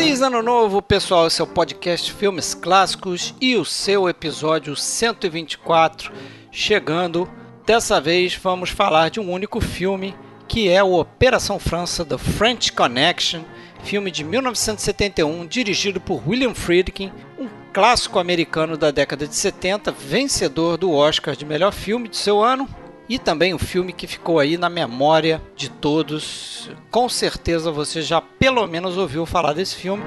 Feliz 0.00 0.22
Ano 0.22 0.42
Novo, 0.42 0.80
pessoal! 0.80 1.26
Esse 1.26 1.42
é 1.42 1.44
o 1.44 1.46
podcast 1.46 2.10
Filmes 2.14 2.54
Clássicos 2.54 3.34
e 3.38 3.54
o 3.54 3.66
seu 3.66 4.08
episódio 4.08 4.74
124 4.74 6.10
chegando. 6.50 7.28
Dessa 7.66 8.00
vez 8.00 8.34
vamos 8.34 8.70
falar 8.70 9.10
de 9.10 9.20
um 9.20 9.30
único 9.30 9.60
filme 9.60 10.16
que 10.48 10.70
é 10.70 10.82
o 10.82 10.98
Operação 10.98 11.58
França 11.58 12.02
The 12.02 12.16
French 12.16 12.72
Connection, 12.72 13.42
filme 13.82 14.10
de 14.10 14.24
1971 14.24 15.46
dirigido 15.46 16.00
por 16.00 16.26
William 16.26 16.54
Friedkin, 16.54 17.12
um 17.38 17.48
clássico 17.70 18.18
americano 18.18 18.78
da 18.78 18.90
década 18.90 19.26
de 19.26 19.36
70, 19.36 19.92
vencedor 19.92 20.78
do 20.78 20.94
Oscar 20.94 21.36
de 21.36 21.44
melhor 21.44 21.74
filme 21.74 22.08
de 22.08 22.16
seu 22.16 22.42
ano 22.42 22.66
e 23.10 23.18
também 23.18 23.52
um 23.52 23.58
filme 23.58 23.92
que 23.92 24.06
ficou 24.06 24.38
aí 24.38 24.56
na 24.56 24.70
memória 24.70 25.42
de 25.56 25.68
todos. 25.68 26.70
Com 26.92 27.08
certeza 27.08 27.72
você 27.72 28.02
já 28.02 28.20
pelo 28.20 28.64
menos 28.68 28.96
ouviu 28.96 29.26
falar 29.26 29.52
desse 29.52 29.74
filme. 29.74 30.04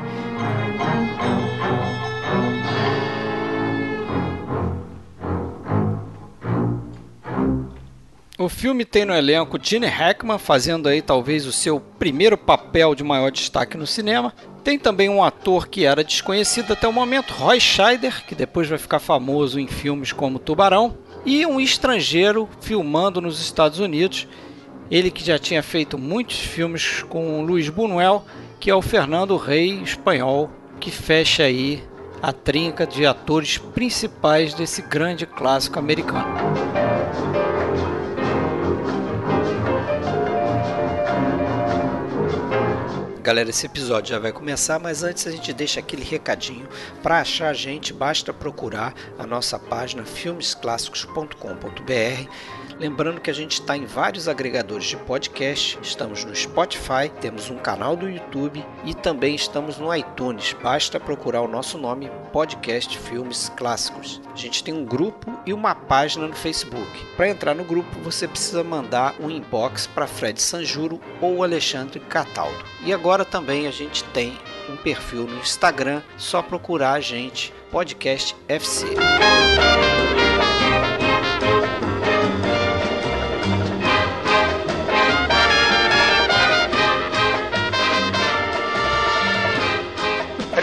O 8.40 8.48
filme 8.48 8.86
tem 8.86 9.04
no 9.04 9.14
elenco 9.14 9.60
Gene 9.62 9.86
Hackman 9.86 10.38
fazendo 10.38 10.88
aí 10.88 11.02
talvez 11.02 11.46
o 11.46 11.52
seu 11.52 11.82
primeiro 11.82 12.38
papel 12.38 12.96
de 12.96 13.04
maior 13.04 13.32
destaque 13.32 13.76
no 13.76 13.86
cinema. 13.86 14.34
Tem 14.64 14.80
também 14.80 15.10
um 15.10 15.22
ator 15.22 15.68
que 15.68 15.86
era 15.86 16.06
desconhecido 16.06 16.72
até 16.72 16.88
o 16.88 16.94
momento, 16.94 17.34
Roy 17.34 17.60
Scheider, 17.60 18.26
que 18.26 18.34
depois 18.34 18.70
vai 18.70 18.78
ficar 18.78 19.00
famoso 19.00 19.60
em 19.60 19.68
filmes 19.68 20.14
como 20.14 20.40
Tubarão 20.40 21.03
e 21.26 21.46
um 21.46 21.60
estrangeiro 21.60 22.50
filmando 22.62 23.22
nos 23.22 23.42
Estados 23.42 23.80
Unidos. 23.80 24.28
Ele 24.92 25.10
que 25.10 25.24
já 25.24 25.40
tinha 25.40 25.64
feito 25.64 25.98
muitos 25.98 26.38
filmes 26.38 27.04
com 27.04 27.44
Luiz 27.44 27.70
Buñuel, 27.70 28.26
que 28.60 28.70
é 28.70 28.76
o 28.76 28.82
Fernando 28.82 29.38
Rei 29.38 29.82
espanhol, 29.82 30.50
que 30.80 30.92
fecha 30.92 31.44
aí 31.44 31.84
a 32.22 32.32
trinca 32.32 32.86
de 32.86 33.06
atores 33.06 33.58
principais 33.58 34.54
desse 34.54 34.82
grande 34.82 35.26
clássico 35.26 35.80
americano. 35.80 37.43
Galera, 43.24 43.50
esse 43.52 43.66
episódio 43.66 44.10
já 44.10 44.20
vai 44.20 44.34
começar, 44.34 44.78
mas 44.80 45.02
antes 45.02 45.26
a 45.26 45.32
gente 45.32 45.54
deixa 45.54 45.80
aquele 45.80 46.04
recadinho. 46.04 46.68
Para 47.02 47.22
achar 47.22 47.48
a 47.48 47.54
gente, 47.54 47.94
basta 47.94 48.34
procurar 48.34 48.94
a 49.18 49.26
nossa 49.26 49.58
página 49.58 50.04
filmesclássicos.com.br 50.04 52.30
Lembrando 52.84 53.22
que 53.22 53.30
a 53.30 53.34
gente 53.34 53.54
está 53.54 53.78
em 53.78 53.86
vários 53.86 54.28
agregadores 54.28 54.84
de 54.84 54.98
podcast, 54.98 55.80
estamos 55.82 56.26
no 56.26 56.36
Spotify, 56.36 57.10
temos 57.22 57.50
um 57.50 57.56
canal 57.56 57.96
do 57.96 58.10
YouTube 58.10 58.62
e 58.84 58.94
também 58.94 59.36
estamos 59.36 59.78
no 59.78 59.96
iTunes. 59.96 60.54
Basta 60.62 61.00
procurar 61.00 61.40
o 61.44 61.48
nosso 61.48 61.78
nome, 61.78 62.12
Podcast 62.34 62.98
Filmes 62.98 63.48
Clássicos. 63.56 64.20
A 64.34 64.36
gente 64.36 64.62
tem 64.66 64.74
um 64.74 64.84
grupo 64.84 65.32
e 65.46 65.54
uma 65.54 65.74
página 65.74 66.28
no 66.28 66.36
Facebook. 66.36 66.86
Para 67.16 67.30
entrar 67.30 67.56
no 67.56 67.64
grupo, 67.64 68.02
você 68.02 68.28
precisa 68.28 68.66
mandar 68.66 69.16
um 69.18 69.30
inbox 69.30 69.88
para 69.88 70.06
Fred 70.06 70.42
Sanjuro 70.42 71.00
ou 71.22 71.42
Alexandre 71.42 72.02
Cataldo. 72.02 72.66
E 72.84 72.92
agora 72.92 73.24
também 73.24 73.66
a 73.66 73.72
gente 73.72 74.04
tem 74.10 74.38
um 74.70 74.76
perfil 74.76 75.24
no 75.24 75.40
Instagram, 75.40 76.02
só 76.18 76.42
procurar 76.42 76.92
a 76.92 77.00
gente, 77.00 77.54
Podcast 77.72 78.36
FC. 78.50 78.88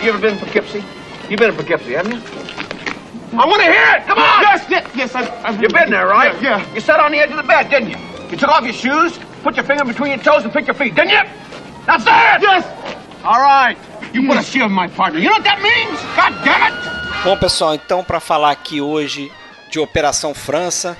Have 0.00 0.06
you 0.06 0.14
ever 0.14 0.22
been 0.22 0.32
in 0.32 0.40
Poughkeepsie? 0.40 0.82
You've 1.28 1.38
been 1.38 1.50
in 1.50 1.56
Poughkeepsie, 1.56 1.92
haven't 1.92 2.12
you? 2.12 2.22
I 3.38 3.44
want 3.44 3.60
to 3.60 3.68
hear 3.68 3.84
it! 3.96 4.06
Come 4.06 4.18
on! 4.18 4.40
Yes, 4.40 4.64
yes, 4.70 4.90
yes, 4.96 5.14
I've, 5.14 5.28
I've 5.44 5.60
You've 5.60 5.72
been 5.72 5.90
there, 5.90 6.06
right? 6.06 6.32
Yeah, 6.40 6.56
yeah. 6.56 6.74
You 6.74 6.80
sat 6.80 7.00
on 7.00 7.12
the 7.12 7.18
edge 7.18 7.28
of 7.28 7.36
the 7.36 7.42
bed, 7.42 7.68
didn't 7.68 7.90
you? 7.90 7.98
You 8.30 8.38
took 8.38 8.48
off 8.48 8.64
your 8.64 8.72
shoes, 8.72 9.18
put 9.42 9.56
your 9.56 9.64
finger 9.66 9.84
between 9.84 10.12
your 10.12 10.20
toes, 10.20 10.42
and 10.42 10.50
picked 10.54 10.68
your 10.68 10.74
feet, 10.74 10.94
didn't 10.94 11.10
you? 11.10 11.20
That's 11.84 12.04
it! 12.04 12.40
Yes! 12.40 12.64
All 13.24 13.42
right. 13.42 13.76
You 14.14 14.26
put 14.26 14.38
a 14.38 14.64
in 14.64 14.72
my 14.72 14.88
partner. 14.88 15.18
You 15.20 15.28
know 15.28 15.34
what 15.34 15.44
that 15.44 15.60
means? 15.60 16.00
God 16.16 16.32
damn 16.46 16.72
it! 16.72 17.22
Bom, 17.22 17.36
pessoal, 17.36 17.74
então 17.74 18.02
para 18.02 18.20
falar 18.20 18.52
aqui 18.52 18.80
hoje 18.80 19.30
de 19.70 19.78
Operação 19.78 20.32
França, 20.32 20.96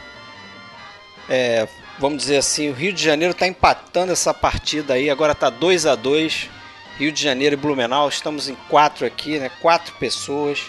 é, 1.27 1.66
vamos 1.99 2.19
dizer 2.19 2.37
assim, 2.37 2.69
o 2.69 2.75
Rio 2.75 2.93
de 2.93 3.03
Janeiro 3.03 3.33
está 3.33 3.47
empatando 3.47 4.12
essa 4.12 4.34
partida 4.34 4.93
aí, 4.93 5.09
agora 5.09 5.33
está 5.33 5.49
2 5.49 5.87
a 5.87 5.94
2 5.94 6.59
Rio 7.00 7.11
de 7.11 7.22
Janeiro 7.22 7.55
e 7.55 7.56
Blumenau, 7.56 8.11
estamos 8.11 8.47
em 8.47 8.55
quatro 8.69 9.06
aqui, 9.06 9.38
né? 9.38 9.50
Quatro 9.62 9.94
pessoas. 9.94 10.66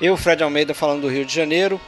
Eu, 0.00 0.16
Fred 0.16 0.40
Almeida, 0.40 0.72
falando 0.72 1.00
do 1.00 1.08
Rio 1.08 1.24
de 1.24 1.34
Janeiro. 1.34 1.80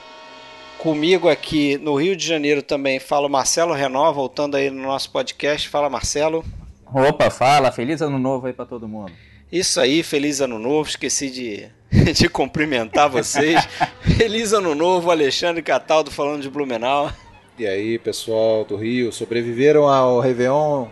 Comigo 0.76 1.28
aqui 1.28 1.78
no 1.78 1.94
Rio 1.94 2.16
de 2.16 2.26
Janeiro 2.26 2.64
também 2.64 2.98
fala 2.98 3.28
o 3.28 3.30
Marcelo 3.30 3.72
Renó, 3.72 4.10
voltando 4.10 4.56
aí 4.56 4.70
no 4.70 4.82
nosso 4.82 5.12
podcast. 5.12 5.69
Fala, 5.69 5.88
Marcelo. 5.88 6.44
Opa, 6.92 7.30
fala, 7.30 7.70
feliz 7.70 8.03
ano 8.03 8.19
novo 8.19 8.48
aí 8.48 8.53
para 8.53 8.66
todo 8.66 8.88
mundo. 8.88 9.12
Isso 9.53 9.80
aí, 9.80 10.03
feliz 10.03 10.41
ano 10.41 10.59
novo. 10.59 10.88
Esqueci 10.88 11.30
de, 11.30 11.69
de 12.12 12.28
cumprimentar 12.28 13.09
vocês. 13.09 13.64
feliz 14.19 14.53
ano 14.53 14.75
novo, 14.75 15.12
Alexandre 15.12 15.62
Cataldo 15.62 16.10
falando 16.10 16.42
de 16.42 16.50
Blumenau. 16.50 17.12
E 17.56 17.69
aí, 17.69 18.00
pessoal 18.00 18.64
do 18.64 18.75
Rio, 18.75 19.12
sobreviveram 19.12 19.88
ao 19.88 20.19
Réveillon? 20.19 20.88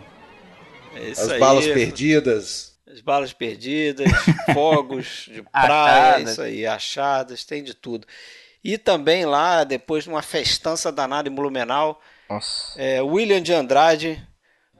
É 0.95 1.09
isso 1.09 1.21
As 1.23 1.31
aí. 1.31 1.39
balas 1.41 1.67
perdidas? 1.67 2.68
As 2.99 3.01
balas 3.01 3.31
perdidas, 3.31 4.11
fogos 4.53 5.29
de 5.31 5.41
praia, 5.41 6.09
Achadas. 6.15 6.31
isso 6.33 6.41
aí, 6.41 6.67
achadas, 6.67 7.45
tem 7.45 7.63
de 7.63 7.73
tudo. 7.73 8.05
E 8.61 8.77
também 8.77 9.23
lá, 9.25 9.63
depois 9.63 10.03
de 10.03 10.09
uma 10.09 10.21
festança 10.21 10.91
danada 10.91 11.29
em 11.29 11.31
Blumenau, 11.31 12.01
é, 12.75 13.01
William 13.01 13.41
de 13.41 13.53
Andrade, 13.53 14.21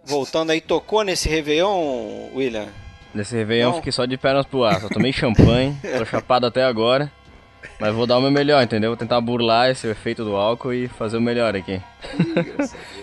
voltando 0.03 0.49
aí, 0.51 0.59
tocou 0.59 1.01
nesse 1.03 1.29
Réveillon, 1.29 2.29
William? 2.35 2.67
Nesse 3.15 3.35
Réveillon 3.37 3.69
Não. 3.69 3.75
fiquei 3.77 3.93
só 3.93 4.05
de 4.05 4.17
pernas 4.17 4.45
pro 4.45 4.65
ar, 4.65 4.81
só 4.81 4.89
tomei 4.89 5.13
champanhe, 5.13 5.77
tô 5.97 6.03
chapado 6.05 6.45
até 6.45 6.61
agora. 6.65 7.09
Mas 7.79 7.93
vou 7.95 8.05
dar 8.05 8.17
o 8.17 8.21
meu 8.21 8.31
melhor, 8.31 8.61
entendeu? 8.61 8.89
Vou 8.89 8.97
tentar 8.97 9.19
burlar 9.21 9.69
esse 9.69 9.87
efeito 9.87 10.25
do 10.25 10.35
álcool 10.35 10.73
e 10.73 10.89
fazer 10.89 11.15
o 11.17 11.21
melhor 11.21 11.55
aqui. 11.55 11.81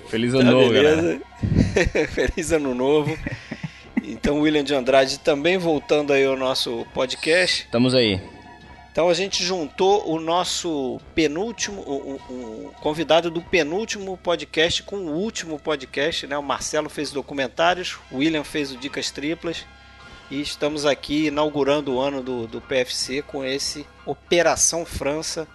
Feliz 0.09 0.34
ano 0.34 0.44
Tá 0.44 0.50
novo, 0.50 0.72
galera. 0.72 0.97
beleza? 0.97 1.21
Feliz 2.12 2.53
ano 2.53 2.75
novo. 2.75 3.19
Então, 4.06 4.40
William 4.40 4.62
de 4.64 4.74
Andrade 4.74 5.18
também 5.18 5.58
voltando 5.58 6.12
aí 6.12 6.24
ao 6.24 6.36
nosso 6.36 6.86
podcast. 6.94 7.64
Estamos 7.64 7.94
aí. 7.94 8.20
Então 8.92 9.10
a 9.10 9.14
gente 9.14 9.44
juntou 9.44 10.08
o 10.10 10.18
nosso 10.18 10.98
penúltimo, 11.14 11.82
o, 11.82 12.12
o- 12.30 12.66
o 12.68 12.72
convidado 12.80 13.30
do 13.30 13.42
penúltimo 13.42 14.16
podcast 14.16 14.82
com 14.84 14.96
o 14.96 15.10
último 15.12 15.58
podcast, 15.58 16.26
né? 16.26 16.38
O 16.38 16.42
Marcelo 16.42 16.88
fez 16.88 17.10
documentários, 17.10 17.98
o 18.10 18.16
William 18.18 18.42
fez 18.42 18.72
o 18.72 18.76
Dicas 18.78 19.10
Triplas 19.10 19.66
e 20.30 20.40
estamos 20.40 20.86
aqui 20.86 21.26
inaugurando 21.26 21.92
o 21.94 22.00
ano 22.00 22.22
do, 22.22 22.46
do 22.46 22.58
PFC 22.62 23.20
com 23.20 23.44
esse 23.44 23.86
Operação 24.06 24.86
França. 24.86 25.46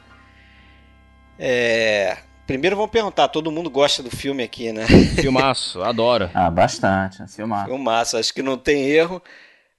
É, 1.40 2.18
Primeiro 2.52 2.76
vamos 2.76 2.92
perguntar, 2.92 3.30
todo 3.30 3.50
mundo 3.50 3.70
gosta 3.70 4.04
do 4.04 4.10
filme 4.12 4.44
aqui, 4.44 4.74
né? 4.74 4.86
Filmaço, 5.22 5.82
adoro. 5.84 6.30
Ah, 6.34 6.52
bastante, 6.52 7.26
filmar. 7.34 7.66
Filmaço, 7.66 8.18
acho 8.18 8.34
que 8.34 8.42
não 8.44 8.58
tem 8.58 8.84
erro. 8.90 9.22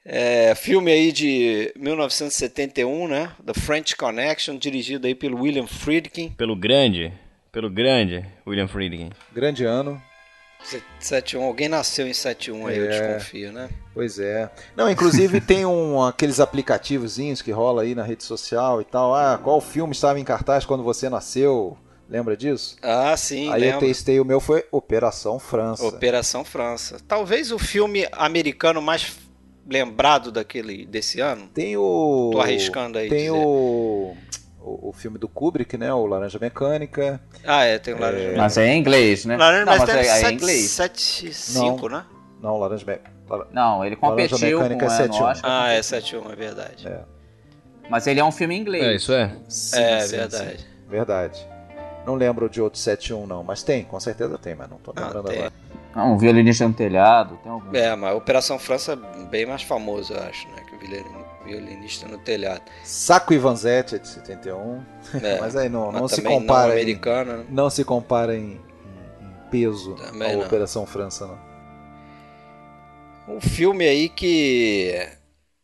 É, 0.06 0.54
filme 0.54 0.90
aí 0.90 1.12
de 1.12 1.70
1971, 1.76 3.06
né? 3.08 3.30
The 3.44 3.52
French 3.52 3.94
Connection, 3.94 4.56
dirigido 4.56 5.06
aí 5.06 5.14
pelo 5.14 5.42
William 5.42 5.66
Friedkin. 5.66 6.30
Pelo 6.30 6.56
grande, 6.56 7.12
pelo 7.52 7.68
grande 7.68 8.24
William 8.46 8.66
Friedkin. 8.66 9.10
Grande 9.34 9.64
ano. 9.66 10.00
71, 10.98 11.42
alguém 11.42 11.68
nasceu 11.68 12.08
em 12.08 12.14
71 12.14 12.66
aí, 12.68 12.78
eu 12.78 12.84
É. 12.86 12.88
desconfio, 13.16 13.52
né? 13.52 13.68
Pois 13.92 14.18
é. 14.18 14.50
Não, 14.74 14.90
inclusive 14.90 15.42
tem 15.44 15.66
um, 15.66 16.02
aqueles 16.02 16.40
aplicativozinhos 16.40 17.42
que 17.42 17.50
rola 17.50 17.82
aí 17.82 17.94
na 17.94 18.02
rede 18.02 18.24
social 18.24 18.80
e 18.80 18.84
tal. 18.84 19.14
Ah, 19.14 19.38
qual 19.42 19.60
filme 19.60 19.92
estava 19.92 20.18
em 20.18 20.24
cartaz 20.24 20.64
quando 20.64 20.82
você 20.82 21.10
nasceu? 21.10 21.76
Lembra 22.12 22.36
disso? 22.36 22.76
Ah, 22.82 23.16
sim, 23.16 23.50
aí 23.50 23.62
eu 23.62 23.70
lembro. 23.72 23.86
testei, 23.86 24.20
o 24.20 24.24
meu 24.24 24.38
foi 24.38 24.66
Operação 24.70 25.38
França. 25.38 25.82
Operação 25.86 26.44
França. 26.44 26.98
Talvez 27.08 27.50
o 27.50 27.58
filme 27.58 28.06
americano 28.12 28.82
mais 28.82 29.16
lembrado 29.66 30.30
daquele 30.30 30.84
desse 30.84 31.20
ano. 31.20 31.48
Tem 31.54 31.74
o. 31.74 32.28
Tô 32.30 32.40
arriscando 32.42 32.98
aí 32.98 33.08
Tem 33.08 33.18
dizer. 33.20 33.30
o, 33.30 34.14
o. 34.60 34.92
filme 34.92 35.16
do 35.16 35.26
Kubrick, 35.26 35.78
né? 35.78 35.90
O 35.94 36.04
Laranja 36.04 36.38
Mecânica. 36.38 37.18
Ah, 37.46 37.64
é, 37.64 37.78
tem 37.78 37.94
o 37.94 37.98
Laranja 37.98 38.36
Mas 38.36 38.58
é 38.58 38.66
em 38.68 38.78
inglês, 38.78 39.24
né? 39.24 39.38
Laranja 39.38 39.64
não, 39.64 39.72
mas 39.72 39.80
Mecânica 39.80 40.06
é, 40.06 40.12
é 40.12 40.18
em 40.18 40.22
7, 40.22 40.34
inglês. 40.34 40.70
7 40.70 41.32
5, 41.32 41.88
né? 41.88 42.04
Não, 42.42 42.58
Laranja 42.58 42.84
Mecânica. 42.84 43.12
Não, 43.52 43.82
ele 43.82 43.96
competiu 43.96 44.58
com 44.58 44.64
Mecânica 44.68 44.84
é 44.84 44.88
é, 45.04 45.08
no 45.08 45.14
7-1. 45.14 45.22
Oscar, 45.22 45.50
Ah, 45.50 45.72
é 45.72 45.80
7 45.82 46.16
é 46.16 46.36
verdade. 46.36 46.86
É. 46.86 47.00
mas 47.88 48.06
ele 48.06 48.20
é 48.20 48.24
um 48.24 48.30
filme 48.32 48.54
em 48.54 48.60
inglês. 48.60 48.84
É, 48.84 48.94
isso 48.96 49.12
é. 49.14 49.34
Sim, 49.48 49.78
É, 49.80 50.00
sim, 50.00 50.16
verdade. 50.16 50.58
sim. 50.60 50.66
Verdade. 50.90 51.51
Não 52.06 52.14
lembro 52.14 52.48
de 52.48 52.60
outro 52.60 52.78
71 52.78 53.26
não, 53.26 53.44
mas 53.44 53.62
tem, 53.62 53.84
com 53.84 53.98
certeza 54.00 54.36
tem, 54.38 54.54
mas 54.54 54.68
não 54.68 54.78
tô 54.78 54.92
Ah, 54.96 55.00
lembrando 55.04 55.28
tem. 55.28 55.38
agora. 55.38 55.52
Ah, 55.94 56.04
um 56.06 56.16
violinista 56.18 56.66
no 56.66 56.74
telhado, 56.74 57.38
tem 57.42 57.52
algum. 57.52 57.76
É, 57.76 57.94
mas 57.94 58.10
a 58.10 58.14
Operação 58.14 58.58
França 58.58 58.92
é 58.94 59.24
bem 59.26 59.46
mais 59.46 59.62
famoso, 59.62 60.12
eu 60.14 60.20
acho, 60.22 60.48
né? 60.48 60.62
Que 60.68 60.74
o 60.74 60.78
violin- 60.78 61.24
violinista 61.44 62.08
no 62.08 62.18
telhado. 62.18 62.62
Saco 62.82 63.32
e 63.34 63.38
Vanzetti 63.38 63.96
é 63.96 63.98
de 63.98 64.08
71. 64.08 64.82
É, 65.22 65.38
Mas 65.40 65.54
aí 65.54 65.68
não, 65.68 65.92
mas 65.92 66.00
não 66.00 66.08
se 66.08 66.22
compara. 66.22 66.74
Não 66.74 66.80
em- 66.80 66.94
né? 66.96 67.44
Não 67.50 67.70
se 67.70 67.84
compara 67.84 68.34
em, 68.36 68.52
em- 68.54 68.60
peso 69.50 69.94
Também 69.96 70.32
a 70.32 70.36
não. 70.36 70.46
Operação 70.46 70.86
França, 70.86 71.26
não. 71.26 71.52
Um 73.36 73.40
filme 73.40 73.86
aí 73.86 74.08
que 74.08 75.08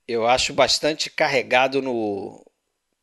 eu 0.06 0.26
acho 0.26 0.52
bastante 0.54 1.10
carregado 1.10 1.82
no 1.82 2.44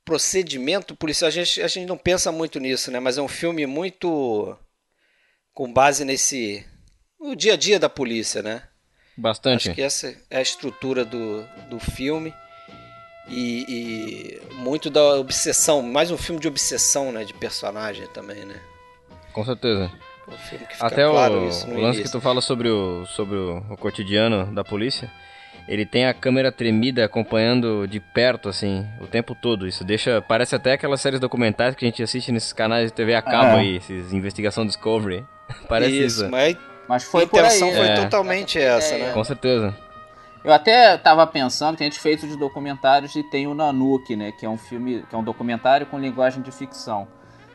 procedimento 0.06 0.96
policial. 0.96 1.28
A 1.28 1.32
gente, 1.32 1.62
a 1.62 1.68
gente 1.68 1.88
não 1.88 1.98
pensa 1.98 2.32
muito 2.32 2.60
nisso, 2.60 2.92
né? 2.92 3.00
Mas 3.00 3.18
é 3.18 3.22
um 3.22 3.28
filme 3.28 3.66
muito 3.66 4.56
com 5.54 5.74
base 5.74 6.06
nesse 6.06 6.64
no 7.20 7.36
dia 7.36 7.54
a 7.54 7.58
dia 7.58 7.80
da 7.80 7.90
polícia, 7.90 8.44
né? 8.44 8.64
Bastante. 9.18 9.70
Acho 9.70 9.76
que 9.76 9.82
essa 9.82 10.16
é 10.30 10.38
a 10.38 10.42
estrutura 10.42 11.04
do, 11.04 11.44
do 11.70 11.80
filme. 11.80 12.34
E, 13.28 13.66
e 13.68 14.54
muito 14.58 14.88
da 14.92 15.16
obsessão, 15.16 15.82
mais 15.82 16.12
um 16.12 16.18
filme 16.18 16.40
de 16.40 16.48
obsessão, 16.48 17.12
né? 17.12 17.24
De 17.24 17.34
personagem 17.34 18.08
também, 18.10 18.46
né? 18.46 18.62
Com 19.34 19.44
certeza. 19.44 19.92
Um 20.28 20.32
que 20.32 20.38
fica 20.38 20.86
Até 20.86 21.08
claro 21.08 21.34
o, 21.34 21.40
o 21.40 21.42
lance 21.44 21.66
que 21.66 21.72
início. 21.72 22.12
tu 22.12 22.22
fala 22.22 22.42
sobre 22.42 22.70
o, 22.70 23.06
sobre 23.08 23.36
o, 23.36 23.58
o 23.72 23.78
cotidiano 23.78 24.54
da 24.54 24.64
polícia, 24.64 25.12
ele 25.68 25.86
tem 25.86 26.06
a 26.06 26.14
câmera 26.14 26.52
tremida 26.52 27.04
acompanhando 27.06 27.88
de 27.88 28.00
perto, 28.00 28.50
assim, 28.50 28.86
o 29.00 29.08
tempo 29.08 29.34
todo. 29.34 29.68
Isso 29.68 29.84
deixa. 29.84 30.22
Parece 30.22 30.56
até 30.56 30.74
aquelas 30.74 31.02
séries 31.02 31.20
documentais 31.20 31.76
que 31.76 31.86
a 31.86 31.88
gente 31.88 32.04
assiste 32.04 32.32
nesses 32.32 32.54
canais 32.54 32.92
de 32.92 32.94
TV 32.94 33.16
a 33.16 33.22
cabo 33.22 33.56
Ah. 33.58 33.60
aí, 33.60 33.78
esses 33.78 34.14
Investigação 34.14 34.66
Discovery. 34.66 35.26
Parece 35.70 35.92
isso. 35.98 36.22
isso, 36.24 36.32
mas 36.32 36.56
Mas 36.88 37.04
a 37.04 37.08
foi 37.08 37.26
por 37.28 37.40
aí. 37.40 37.46
intenção 37.48 37.72
foi 37.74 37.88
É. 37.88 37.96
totalmente 37.96 38.60
essa, 38.60 38.98
né? 38.98 39.12
Com 39.12 39.24
certeza. 39.24 39.76
Eu 40.44 40.54
até 40.54 40.96
tava 40.98 41.26
pensando, 41.26 41.76
tem 41.76 41.88
a 41.88 41.90
gente 41.90 42.00
feito 42.00 42.28
de 42.28 42.38
documentários 42.38 43.16
e 43.16 43.24
tem 43.24 43.48
o 43.48 43.56
Nanook, 43.56 44.16
né? 44.16 44.32
Que 44.32 44.46
é 44.46 44.50
um 44.50 44.58
filme, 44.60 45.04
que 45.10 45.16
é 45.16 45.18
um 45.18 45.24
documentário 45.24 45.88
com 45.88 45.98
linguagem 45.98 46.44
de 46.44 46.52
ficção. 46.52 47.08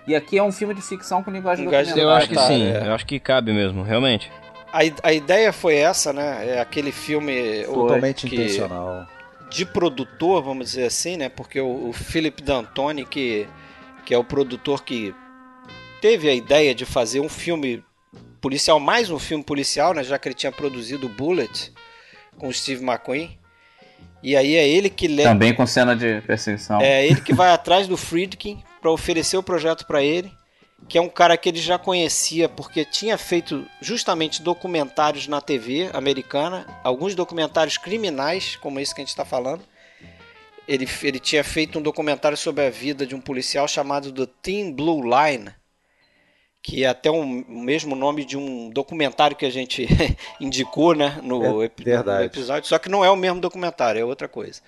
E 0.09 0.17
aqui 0.17 0.37
é 0.39 0.43
um 0.43 0.51
filme 0.51 0.75
de 0.75 0.83
ficção 0.83 1.23
com 1.23 1.31
linguagem 1.31 1.65
de 1.65 1.71
Linguagem 1.71 1.95
de 1.95 2.01
Eu 2.01 2.11
acho 2.11 2.29
que 2.29 2.37
sim, 2.41 2.67
é. 2.73 2.89
eu 2.89 2.93
acho 2.95 3.07
que 3.07 3.21
cabe 3.21 3.53
mesmo, 3.53 3.85
realmente. 3.85 4.33
A, 4.73 5.09
a 5.09 5.13
ideia 5.13 5.53
foi 5.53 5.77
essa, 5.77 6.13
né? 6.13 6.57
É 6.57 6.61
aquele 6.61 6.93
filme 6.93 7.65
Totalmente 7.65 8.27
que- 8.29 8.37
intencional. 8.37 9.07
de 9.51 9.67
produtor, 9.67 10.43
vamos 10.43 10.67
dizer 10.71 10.85
assim, 10.85 11.17
né? 11.17 11.29
Porque 11.29 11.61
o, 11.61 11.89
o 11.89 11.93
Philip 11.93 12.43
D'Antoni, 12.43 13.05
que, 13.05 13.49
que 14.05 14.15
é 14.15 14.19
o 14.19 14.25
produtor 14.25 14.85
que 14.85 15.15
teve 16.01 16.29
a 16.29 16.35
ideia 16.35 16.75
de 16.75 16.85
fazer 16.87 17.21
um 17.21 17.29
filme 17.29 17.83
policial, 18.41 18.79
mais 18.81 19.11
um 19.11 19.19
filme 19.19 19.43
policial, 19.45 19.93
né? 19.93 20.03
Já 20.05 20.19
que 20.19 20.29
ele 20.29 20.35
tinha 20.35 20.53
produzido 20.53 21.07
o 21.07 21.11
Bullet 21.11 21.73
com 22.39 22.49
o 22.49 22.53
Steve 22.53 22.85
McQueen. 22.85 23.39
E 24.23 24.37
aí 24.37 24.55
é 24.55 24.69
ele 24.69 24.89
que 24.91 25.09
leva. 25.09 25.31
Também 25.31 25.55
com 25.55 25.67
cena 25.67 25.97
de 25.97 26.21
perseguição. 26.23 26.81
É 26.81 27.07
ele 27.07 27.21
que 27.21 27.33
vai 27.35 27.51
atrás 27.51 27.89
do 27.89 27.97
Friedkin 27.97 28.63
para 28.81 28.91
oferecer 28.91 29.37
o 29.37 29.43
projeto 29.43 29.87
para 29.87 30.03
ele, 30.03 30.31
que 30.89 30.99
é 30.99 31.01
um 31.01 31.09
cara 31.09 31.37
que 31.37 31.49
ele 31.49 31.59
já 31.61 31.79
conhecia 31.79 32.49
porque 32.49 32.85
tinha 32.85 33.17
feito 33.17 33.65
justamente 33.81 34.43
documentários 34.43 35.27
na 35.29 35.41
TV 35.41 35.89
americana, 35.93 36.67
alguns 36.83 37.15
documentários 37.15 37.79
criminais, 37.79 38.57
como 38.57 38.81
esse 38.81 38.95
que 38.95 39.01
a 39.01 39.05
gente 39.05 39.11
está 39.11 39.25
falando. 39.25 39.63
Ele, 40.67 40.87
ele 41.03 41.19
tinha 41.19 41.43
feito 41.43 41.79
um 41.79 41.83
documentário 41.83 42.37
sobre 42.37 42.65
a 42.67 42.71
vida 42.71 43.07
de 43.07 43.15
um 43.15 43.21
policial 43.21 43.67
chamado 43.67 44.13
The 44.13 44.31
Thin 44.43 44.73
Blue 44.73 45.03
Line, 45.03 45.51
que 46.63 46.85
é 46.85 46.89
até 46.89 47.11
um- 47.11 47.41
o 47.43 47.61
mesmo 47.61 47.97
nome 47.97 48.25
de 48.25 48.37
um 48.37 48.69
documentário 48.71 49.37
que 49.37 49.47
a 49.47 49.51
gente 49.51 49.87
indicou 50.41 50.95
né, 50.95 51.19
no, 51.23 51.43
É 51.63 51.71
no 52.19 52.23
episódio, 52.25 52.69
só 52.69 52.79
que 52.79 52.89
não 52.89 53.05
é 53.05 53.11
o 53.11 53.17
mesmo 53.17 53.41
documentário, 53.41 54.01
é 54.01 54.05
outra 54.05 54.29
coisa. 54.29 54.61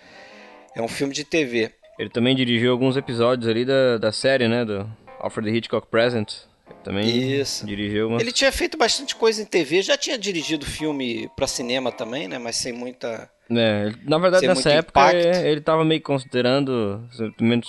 É 0.75 0.81
um 0.83 0.89
filme 0.89 1.13
de 1.13 1.25
TV. 1.25 1.71
Ele 1.99 2.09
também 2.11 2.35
dirigiu 2.35 2.73
alguns 2.73 2.97
episódios 2.97 3.47
ali 3.49 3.65
da, 3.65 3.99
da 3.99 4.11
série, 4.11 4.49
né? 4.49 4.65
Do 4.65 4.89
Alfred 5.23 5.49
Hitchcock 5.57 5.87
Present. 5.87 6.35
Também 6.83 7.07
Isso. 7.41 7.65
dirigiu 7.65 8.09
uma. 8.09 8.21
Ele 8.21 8.33
tinha 8.33 8.51
feito 8.51 8.77
bastante 8.77 9.15
coisa 9.15 9.41
em 9.41 9.45
TV, 9.45 9.83
já 9.83 9.97
tinha 9.97 10.19
dirigido 10.19 10.67
filme 10.67 11.31
pra 11.37 11.47
cinema 11.47 11.93
também, 11.93 12.27
né? 12.27 12.39
Mas 12.39 12.57
sem 12.57 12.73
muita. 12.73 13.31
É, 13.51 13.93
na 14.05 14.19
verdade, 14.19 14.41
Sem 14.41 14.49
nessa 14.49 14.71
época, 14.71 15.01
impacto. 15.01 15.27
é, 15.27 15.51
ele 15.51 15.61
tava 15.61 15.85
meio 15.85 16.01
considerando, 16.01 17.07
menos, 17.39 17.69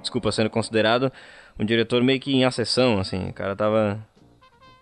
desculpa, 0.00 0.30
sendo 0.30 0.50
considerado 0.50 1.10
um 1.58 1.64
diretor 1.64 2.02
meio 2.02 2.20
que 2.20 2.32
em 2.32 2.44
acessão, 2.44 2.98
assim, 2.98 3.30
o 3.30 3.32
cara 3.32 3.56
tava, 3.56 4.06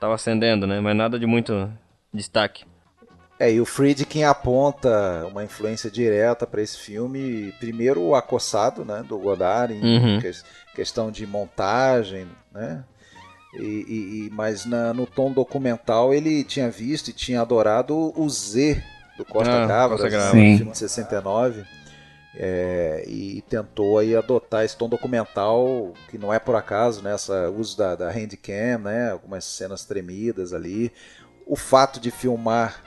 tava 0.01 0.15
ascendendo, 0.15 0.67
né, 0.67 0.81
mas 0.81 0.97
nada 0.97 1.19
de 1.19 1.27
muito 1.27 1.71
destaque. 2.13 2.65
É, 3.41 3.51
e 3.51 3.59
o 3.59 3.65
Friedkin 3.65 4.23
aponta 4.25 5.27
uma 5.31 5.43
influência 5.43 5.91
direta 5.91 6.47
para 6.47 6.61
esse 6.61 6.77
filme, 6.77 7.53
primeiro 7.59 8.03
o 8.03 8.15
acossado, 8.15 8.85
né, 8.85 9.03
do 9.09 9.19
Godard, 9.19 9.73
em 9.73 9.83
Uhum. 9.83 10.21
ques- 10.21 10.45
questão 10.75 11.11
de 11.11 11.27
montagem, 11.27 12.29
né, 12.53 12.85
e, 13.55 13.65
e- 13.65 14.27
e- 14.27 14.31
mas 14.31 14.67
na- 14.67 14.93
no 14.93 15.07
tom 15.07 15.33
documental 15.33 16.13
ele 16.13 16.45
tinha 16.45 16.71
visto 16.71 17.09
e 17.09 17.15
tinha 17.15 17.41
adorado 17.41 18.13
o 18.15 18.29
Z 18.29 18.83
do 19.17 19.25
Costa 19.25 19.55
Ah, 19.65 19.67
Gavras, 19.67 20.03
Costa 20.03 20.31
Sim. 20.33 20.57
filme 20.59 20.73
de 20.73 20.79
69, 20.79 21.65
é, 22.37 23.05
e 23.09 23.43
tentou 23.49 23.99
aí 23.99 24.15
adotar 24.15 24.65
esse 24.67 24.77
tom 24.77 24.89
documental 24.89 25.95
que 26.11 26.19
não 26.19 26.33
é 26.33 26.39
por 26.39 26.57
acaso, 26.57 27.01
né, 27.03 27.15
essa 27.15 27.49
uso 27.51 27.75
da, 27.77 27.97
da 27.97 28.11
handcam, 28.11 28.79
né, 28.85 29.11
algumas 29.11 29.47
cenas 29.47 29.85
tremidas 29.87 30.53
ali, 30.53 30.93
o 31.47 31.57
fato 31.57 31.99
de 31.99 32.11
filmar 32.11 32.83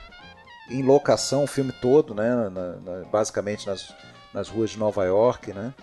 em 0.70 0.82
locação 0.82 1.44
o 1.44 1.46
filme 1.46 1.72
todo, 1.72 2.14
né, 2.14 2.48
na- 2.48 2.76
na- 2.76 3.04
basicamente 3.10 3.66
nas, 3.66 3.94
nas 4.32 4.48
ruas 4.48 4.70
de 4.70 4.78
Nova 4.78 5.04
York, 5.04 5.52
né, 5.52 5.74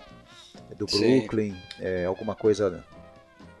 do 0.76 0.88
Sim. 0.90 1.18
Brooklyn, 1.20 1.56
é, 1.80 2.04
alguma 2.04 2.34
coisa 2.34 2.84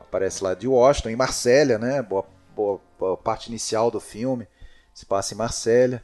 aparece 0.00 0.42
lá 0.42 0.54
de 0.54 0.66
Washington, 0.68 1.10
em 1.10 1.16
Marsella, 1.16 1.78
né, 1.78 2.02
boa, 2.02 2.24
boa- 2.54 2.80
boa 2.98 3.16
parte 3.16 3.48
inicial 3.48 3.90
do 3.90 4.00
filme 4.00 4.46
se 4.92 5.06
passa 5.06 5.32
em 5.34 5.36
Marsella. 5.36 6.02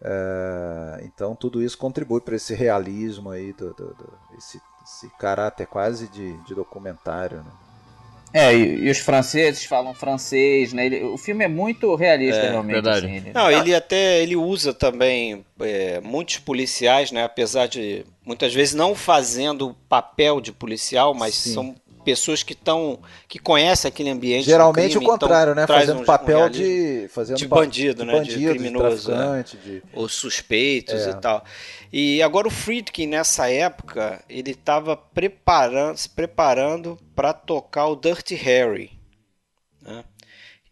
É, 0.00 1.00
então 1.04 1.34
tudo 1.34 1.62
isso 1.62 1.78
contribui 1.78 2.20
para 2.20 2.36
esse 2.36 2.54
realismo 2.54 3.30
aí, 3.30 3.52
do, 3.54 3.72
do- 3.72 3.94
do- 3.94 4.18
esse, 4.36 4.60
esse 4.84 5.08
caráter 5.18 5.66
quase 5.66 6.08
de, 6.08 6.36
de 6.44 6.54
documentário. 6.54 7.38
Né? 7.38 7.50
É, 8.36 8.52
e, 8.52 8.80
e 8.86 8.90
os 8.90 8.98
franceses 8.98 9.64
falam 9.64 9.94
francês, 9.94 10.72
né? 10.72 10.86
Ele- 10.86 11.04
o 11.04 11.16
filme 11.16 11.44
é 11.44 11.48
muito 11.48 11.94
realista, 11.94 12.42
realmente. 12.50 12.72
verdade. 12.74 13.06
assim, 13.06 13.16
ele- 13.16 13.32
Não, 13.32 13.48
ele 13.48 13.72
até 13.72 14.20
ele 14.20 14.34
usa 14.34 14.74
também 14.74 15.44
é, 15.60 16.00
muitos 16.00 16.38
policiais, 16.38 17.12
né? 17.12 17.22
Apesar 17.22 17.68
de 17.68 18.04
muitas 18.26 18.52
vezes 18.52 18.74
não 18.74 18.92
fazendo 18.94 19.68
o 19.68 19.74
papel 19.88 20.40
de 20.40 20.50
policial, 20.50 21.14
mas 21.14 21.34
Sim. 21.36 21.54
são 21.54 21.74
pessoas 22.04 22.42
que 22.42 22.52
estão 22.52 22.98
que 23.28 23.38
conhecem 23.38 23.88
aquele 23.88 24.10
ambiente. 24.10 24.44
Geralmente 24.44 24.90
crime, 24.90 25.06
o 25.06 25.08
contrário, 25.08 25.52
então 25.52 25.62
né, 25.62 25.66
fazendo 25.66 25.98
um- 25.98 26.02
um 26.02 26.04
papel 26.04 26.36
realismo. 26.38 26.64
de 26.66 27.08
fazendo 27.08 27.36
de 27.38 27.48
bandido, 27.48 28.00
de 28.02 28.06
né, 28.06 28.12
de 28.12 28.18
bandido, 28.18 28.38
de, 28.40 28.58
criminoso, 28.58 29.10
é. 29.10 29.14
traficante, 29.16 29.56
de 29.56 29.82
os 29.94 30.12
suspeitos 30.12 31.06
É. 31.06 31.10
e 31.10 31.14
tal. 31.14 31.42
E 31.96 32.20
agora 32.24 32.48
o 32.48 32.50
Friedkin 32.50 33.06
nessa 33.06 33.48
época 33.48 34.20
ele 34.28 34.50
estava 34.50 34.96
preparando, 34.96 35.96
se 35.96 36.08
preparando 36.08 36.98
para 37.14 37.32
tocar 37.32 37.86
o 37.86 37.94
Dirty 37.94 38.34
Harry, 38.34 38.90
né? 39.80 40.02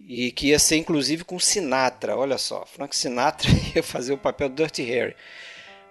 E 0.01 0.33
que 0.33 0.49
ia 0.49 0.59
ser 0.59 0.79
inclusive 0.79 1.23
com 1.23 1.39
Sinatra, 1.39 2.17
olha 2.17 2.37
só, 2.39 2.67
Frank 2.67 2.97
Sinatra 2.97 3.49
ia 3.73 3.85
fazer 3.85 4.13
o 4.13 4.19
papel 4.19 4.49
do 4.49 4.57
Dirty 4.57 4.83
Harry. 4.83 5.15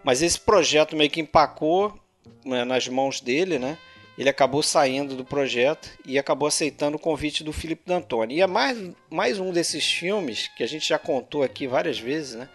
Mas 0.03 0.21
esse 0.21 0.38
projeto 0.38 0.97
meio 0.97 1.09
que 1.09 1.21
empacou 1.21 1.97
né, 2.43 2.65
nas 2.65 2.89
mãos 2.89 3.21
dele, 3.21 3.57
né? 3.57 3.77
Ele 4.17 4.27
acabou 4.27 4.61
saindo 4.61 5.15
do 5.15 5.23
projeto 5.23 5.89
e 6.05 6.19
acabou 6.19 6.50
aceitando 6.50 6.97
o 6.97 7.00
convite 7.00 7.41
do 7.41 7.53
Philip 7.53 7.81
D'Antoni. 7.85 8.35
E 8.35 8.41
é 8.41 8.47
mais, 8.47 8.77
mais 9.09 9.39
um 9.39 9.53
desses 9.53 9.85
filmes 9.89 10.50
que 10.57 10.61
a 10.61 10.67
gente 10.67 10.89
já 10.89 11.00
contou 11.00 11.41
aqui 11.41 11.67
várias 11.67 11.97
vezes, 11.97 12.35
né? 12.35 12.50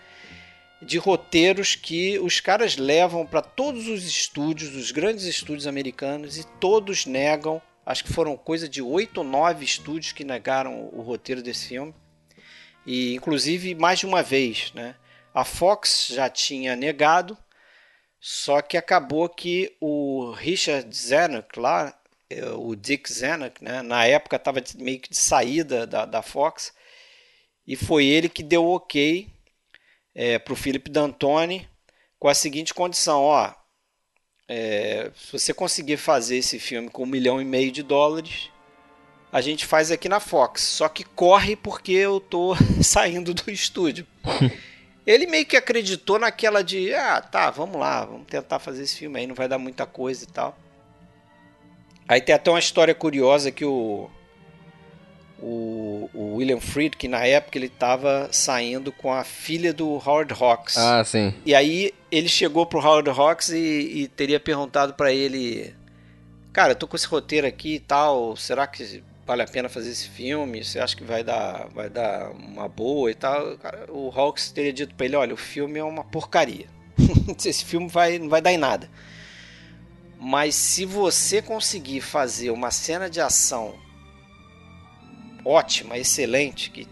De 0.81 0.99
roteiros 0.99 1.75
que 1.75 2.19
os 2.19 2.39
caras 2.39 2.77
levam 2.77 3.27
para 3.27 3.41
todos 3.41 3.89
os 3.89 4.05
estúdios, 4.05 4.75
os 4.75 4.91
grandes 4.91 5.25
estúdios 5.25 5.67
americanos, 5.67 6.37
e 6.39 6.45
todos 6.61 7.07
negam. 7.07 7.63
Acho 7.85 8.05
que 8.05 8.13
foram 8.13 8.37
coisa 8.37 8.69
de 8.69 8.83
oito 8.83 9.19
ou 9.19 9.25
nove 9.25 9.65
estúdios 9.65 10.13
que 10.13 10.25
negaram 10.25 10.91
o 10.93 11.01
roteiro 11.01 11.43
desse 11.43 11.69
filme. 11.69 11.95
E 12.85 13.15
inclusive 13.15 13.75
mais 13.75 14.01
de 14.01 14.07
uma 14.07 14.23
vez, 14.23 14.73
né? 14.75 14.95
A 15.35 15.45
Fox 15.45 16.09
já 16.11 16.31
tinha 16.31 16.75
negado, 16.75 17.37
só 18.19 18.63
que 18.63 18.77
acabou 18.77 19.29
que 19.29 19.77
o 19.81 20.33
Richard 20.33 20.89
Zanuck 20.97 21.59
lá, 21.59 21.95
eh, 22.31 22.51
o 22.51 22.75
Dick 22.75 23.13
Zanuck, 23.13 23.63
né, 23.63 23.83
na 23.83 24.07
época 24.07 24.37
estava 24.37 24.63
meio 24.79 24.99
que 24.99 25.11
de 25.11 25.17
saída 25.17 25.87
da, 25.87 26.07
da 26.07 26.23
Fox, 26.23 26.73
e 27.67 27.77
foi 27.77 28.07
ele 28.07 28.29
que 28.29 28.43
deu 28.43 28.65
o 28.65 28.81
ok 30.17 30.39
para 30.39 30.53
o 30.53 30.57
Philip 30.57 30.91
D'Antoni 30.91 31.69
com 32.19 32.29
a 32.29 32.35
seguinte 32.35 32.73
condição, 32.73 33.23
ó, 33.23 33.53
é, 34.49 35.11
se 35.15 35.33
você 35.33 35.53
conseguir 35.53 35.99
fazer 35.99 36.39
esse 36.39 36.59
filme 36.59 36.89
com 36.89 37.03
um 37.03 37.07
milhão 37.07 37.41
e 37.41 37.45
meio 37.45 37.71
de 37.71 37.83
dólares, 37.83 38.51
a 39.31 39.41
gente 39.41 39.67
faz 39.67 39.91
aqui 39.91 40.09
na 40.09 40.19
Fox. 40.19 40.63
Só 40.63 40.89
que 40.89 41.05
corre 41.05 41.55
porque 41.55 41.93
eu 41.93 42.19
tô 42.19 42.55
saindo 42.83 43.35
do 43.35 43.51
estúdio. 43.51 44.07
Ele 45.07 45.27
meio 45.27 45.47
que 45.47 45.57
acreditou 45.57 46.19
naquela 46.19 46.65
de, 46.65 46.93
ah, 46.95 47.21
tá, 47.21 47.51
vamos 47.51 47.79
lá, 47.79 48.05
vamos 48.05 48.27
tentar 48.27 48.59
fazer 48.59 48.83
esse 48.83 48.97
filme 48.97 49.21
aí, 49.21 49.27
não 49.27 49.37
vai 49.37 49.47
dar 49.47 49.59
muita 49.59 49.87
coisa 49.87 50.25
e 50.25 50.27
tal. 50.27 50.59
Aí 52.09 52.21
tem 52.21 52.35
até 52.35 52.51
uma 52.51 52.59
história 52.59 52.95
curiosa 52.95 53.53
que 53.53 53.65
o, 53.65 54.11
o, 55.41 56.09
o 56.15 56.35
William 56.37 56.61
Friedkin, 56.61 57.09
na 57.09 57.25
época, 57.27 57.59
ele 57.59 57.67
estava 57.67 58.29
saindo 58.33 58.91
com 58.91 59.13
a 59.13 59.23
filha 59.23 59.73
do 59.73 59.89
Howard 59.95 60.33
Hawks. 60.33 60.77
Ah, 60.79 61.05
sim. 61.05 61.35
E 61.45 61.55
aí 61.55 61.93
ele 62.11 62.29
chegou 62.29 62.65
pro 62.65 62.81
Howard 62.81 63.11
Hawks 63.11 63.51
e, 63.51 63.57
e 63.59 64.09
teria 64.09 64.41
perguntado 64.41 64.95
para 64.95 65.13
ele, 65.13 65.75
cara, 66.53 66.73
eu 66.73 66.77
tô 66.77 66.89
com 66.89 66.97
esse 66.97 67.07
roteiro 67.07 67.47
aqui 67.47 67.75
e 67.75 67.81
tal, 67.81 68.37
será 68.37 68.67
que 68.67 69.03
vale 69.27 69.43
a 69.43 69.47
pena 69.47 69.69
fazer 69.69 69.91
esse 69.91 70.09
filme? 70.09 70.65
Você 70.65 70.79
acha 70.79 70.97
que 70.97 71.05
vai 71.05 71.23
dar, 71.23 71.69
vai 71.75 71.91
dar 71.91 72.31
uma 72.31 72.69
boa 72.69 73.11
e 73.11 73.15
tal? 73.15 73.59
Cara, 73.59 73.87
o 73.91 74.11
Hawks 74.15 74.51
teria 74.51 74.73
dito 74.73 74.95
para 74.95 75.07
ele, 75.07 75.17
olha, 75.17 75.35
o 75.35 75.39
filme 75.39 75.79
é 75.79 75.85
uma 75.85 76.05
porcaria. 76.05 76.67
esse 77.45 77.65
filme 77.65 77.89
vai, 77.89 78.19
não 78.19 78.29
vai 78.29 78.41
dar 78.41 78.53
em 78.53 78.59
nada. 78.59 78.89
Mas 80.19 80.55
se 80.55 80.87
você 80.87 81.43
conseguir 81.43 82.01
fazer 82.01 82.51
uma 82.51 82.71
cena 82.71 83.11
de 83.11 83.21
ação 83.21 83.75
ótima, 85.47 85.97
excelente, 85.97 86.71
que 86.71 86.89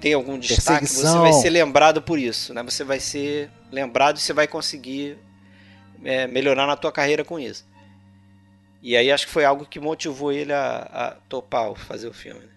tem 0.00 0.12
algum 0.12 0.38
destaque, 0.38 0.86
você 0.86 1.18
vai 1.18 1.32
ser 1.32 1.50
lembrado 1.50 2.02
por 2.02 2.18
isso, 2.18 2.52
né? 2.52 2.62
Você 2.62 2.84
vai 2.84 3.00
ser 3.00 3.50
lembrado 3.72 4.18
e 4.18 4.20
você 4.20 4.32
vai 4.32 4.46
conseguir 4.46 5.18
é, 6.04 6.26
melhorar 6.26 6.66
na 6.66 6.76
tua 6.76 6.92
carreira 6.92 7.24
com 7.24 7.38
isso. 7.38 7.66
E 8.82 8.96
aí 8.96 9.10
acho 9.10 9.26
que 9.26 9.32
foi 9.32 9.44
algo 9.44 9.64
que 9.64 9.80
motivou 9.80 10.30
ele 10.30 10.52
a, 10.52 10.76
a 10.92 11.10
topar 11.28 11.74
fazer 11.74 12.08
o 12.08 12.12
filme. 12.12 12.40
Né? 12.40 12.48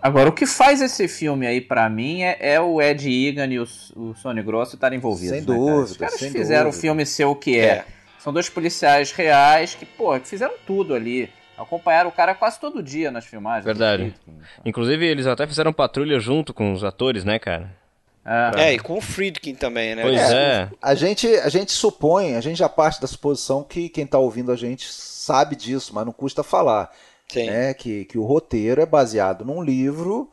Agora, 0.00 0.28
o 0.28 0.32
que 0.32 0.46
faz 0.46 0.80
esse 0.80 1.06
filme 1.06 1.46
aí 1.46 1.60
para 1.60 1.88
mim 1.88 2.22
é, 2.22 2.36
é, 2.40 2.60
o 2.60 2.80
Ed 2.80 3.08
Egan 3.08 3.46
e 3.46 3.58
o, 3.58 3.66
o 3.96 4.14
Sony 4.14 4.42
Grosso 4.42 4.76
estarem 4.76 4.96
envolvidos. 4.96 5.30
Sem 5.30 5.40
né, 5.40 5.46
dúvida. 5.46 5.82
Os 5.82 5.96
caras 5.96 6.18
sem 6.18 6.30
fizeram 6.30 6.64
dúvida. 6.64 6.78
o 6.78 6.80
filme 6.80 7.06
ser 7.06 7.24
o 7.26 7.34
que 7.34 7.58
é. 7.58 7.66
é. 7.66 7.84
São 8.18 8.32
dois 8.32 8.48
policiais 8.48 9.12
reais 9.12 9.74
que, 9.74 9.84
pô, 9.84 10.18
que 10.18 10.26
fizeram 10.28 10.54
tudo 10.66 10.94
ali. 10.94 11.30
Acompanharam 11.58 12.08
o 12.08 12.12
cara 12.12 12.34
quase 12.34 12.60
todo 12.60 12.82
dia 12.82 13.10
nas 13.10 13.26
filmagens. 13.26 13.64
Verdade. 13.64 14.14
Inclusive, 14.64 15.04
eles 15.04 15.26
até 15.26 15.46
fizeram 15.46 15.72
patrulha 15.72 16.20
junto 16.20 16.54
com 16.54 16.72
os 16.72 16.84
atores, 16.84 17.24
né, 17.24 17.38
cara? 17.38 17.70
É, 18.24 18.62
é 18.62 18.74
e 18.74 18.78
com 18.78 18.98
o 18.98 19.00
Friedkin 19.00 19.54
também, 19.54 19.94
né? 19.94 20.02
Pois 20.02 20.20
é. 20.20 20.70
A 20.80 20.94
gente, 20.94 21.26
a 21.26 21.48
gente 21.48 21.72
supõe, 21.72 22.36
a 22.36 22.40
gente 22.40 22.58
já 22.58 22.68
parte 22.68 23.00
da 23.00 23.06
suposição 23.06 23.64
que 23.64 23.88
quem 23.88 24.04
está 24.04 24.18
ouvindo 24.18 24.52
a 24.52 24.56
gente 24.56 24.92
sabe 24.92 25.56
disso, 25.56 25.94
mas 25.94 26.04
não 26.04 26.12
custa 26.12 26.42
falar. 26.42 26.90
Sim. 27.26 27.46
Né? 27.46 27.74
Que, 27.74 28.04
que 28.04 28.18
o 28.18 28.24
roteiro 28.24 28.80
é 28.80 28.86
baseado 28.86 29.44
num 29.44 29.62
livro 29.62 30.30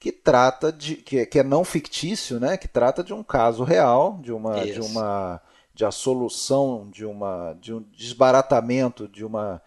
que 0.00 0.10
trata 0.10 0.72
de. 0.72 0.96
que, 0.96 1.24
que 1.26 1.38
é 1.38 1.42
não 1.42 1.64
fictício, 1.64 2.40
né? 2.40 2.56
Que 2.56 2.66
trata 2.66 3.04
de 3.04 3.12
um 3.12 3.22
caso 3.22 3.62
real, 3.62 4.18
de 4.22 4.32
uma. 4.32 4.64
De 4.64 4.80
uma 4.80 5.40
de 5.78 5.84
a 5.84 5.92
solução 5.92 6.88
de 6.90 7.04
uma 7.04 7.56
de 7.60 7.72
um 7.72 7.80
desbaratamento 7.96 9.06
de 9.06 9.24
uma 9.24 9.62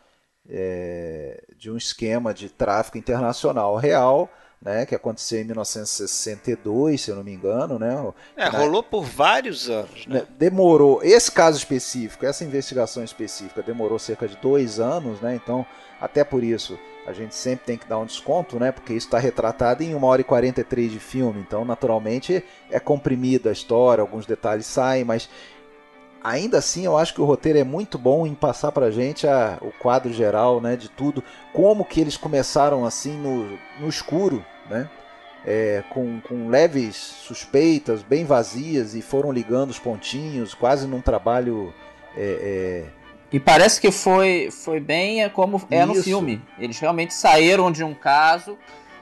é, 0.52 1.42
de 1.58 1.72
um 1.72 1.78
esquema 1.78 2.34
de 2.34 2.50
tráfico 2.50 2.98
internacional 2.98 3.78
real 3.78 4.30
né, 4.62 4.86
que 4.86 4.94
aconteceu 4.94 5.42
em 5.42 5.46
1962, 5.46 7.02
se 7.02 7.10
eu 7.10 7.16
não 7.16 7.24
me 7.24 7.34
engano, 7.34 7.80
né? 7.80 8.14
É, 8.38 8.48
rolou 8.48 8.84
por 8.84 9.04
vários 9.04 9.68
anos. 9.68 10.06
Né? 10.06 10.24
Demorou, 10.38 11.02
esse 11.02 11.32
caso 11.32 11.58
específico, 11.58 12.28
essa 12.28 12.44
investigação 12.44 13.04
específica 13.04 13.64
demorou 13.64 13.98
cerca 13.98 14.28
de 14.28 14.38
dois 14.38 14.80
anos, 14.80 15.20
né? 15.20 15.34
Então, 15.34 15.66
até 16.00 16.24
por 16.24 16.44
isso, 16.44 16.78
a 17.08 17.14
gente 17.14 17.34
sempre 17.34 17.66
tem 17.66 17.78
que 17.78 17.88
dar 17.88 17.98
um 17.98 18.06
desconto, 18.06 18.60
né? 18.60 18.72
Porque 18.72 18.94
isso 18.94 19.08
está 19.08 19.18
retratado 19.18 19.82
em 19.82 19.96
1 19.96 20.04
hora 20.04 20.22
e 20.22 20.26
43 20.26 20.92
de 20.92 21.00
filme, 21.00 21.40
então, 21.42 21.66
naturalmente, 21.66 22.44
é 22.70 22.80
comprimida 22.80 23.50
a 23.50 23.54
história, 23.54 24.04
alguns 24.04 24.28
detalhes 24.28 24.68
saem, 24.68 25.04
mas 25.04 25.28
ainda 26.24 26.58
assim 26.58 26.86
eu 26.86 26.98
acho 26.98 27.14
que 27.14 27.22
o 27.22 27.26
roteiro 27.26 27.60
é 27.60 27.64
muito 27.64 27.98
bom 27.98 28.26
em 28.26 28.34
passar 28.34 28.72
pra 28.72 28.92
gente 28.92 29.28
a, 29.28 29.58
o 29.62 29.72
quadro 29.72 30.14
geral 30.14 30.62
né, 30.62 30.76
de 30.76 30.90
tudo, 30.90 31.24
como 31.54 31.86
que 31.86 32.00
eles 32.00 32.18
começaram 32.18 32.86
assim 32.86 33.18
no, 33.18 33.58
no 33.80 33.88
escuro, 33.88 34.46
né? 34.70 34.90
É, 35.44 35.84
com, 35.90 36.22
com 36.22 36.50
leves 36.50 36.96
suspeitas, 36.96 38.04
bem 38.04 38.24
vazias, 38.24 38.94
e 38.94 39.02
foram 39.02 39.32
ligando 39.32 39.72
os 39.72 39.80
pontinhos, 39.80 40.54
quase 40.54 40.86
num 40.86 41.02
trabalho. 41.02 41.74
É, 42.16 42.86
é... 42.86 42.86
E 43.32 43.40
parece 43.40 43.82
que 43.82 43.92
foi, 43.92 44.50
foi 44.52 44.80
bem 44.80 45.28
como 45.30 45.60
é 45.72 45.80
Isso. 45.80 45.88
no 45.88 46.04
filme. 46.04 46.42
Eles 46.60 46.78
realmente 46.78 47.12
saíram 47.16 47.72
de 47.72 47.84
um 47.84 47.96
caso 47.96 48.56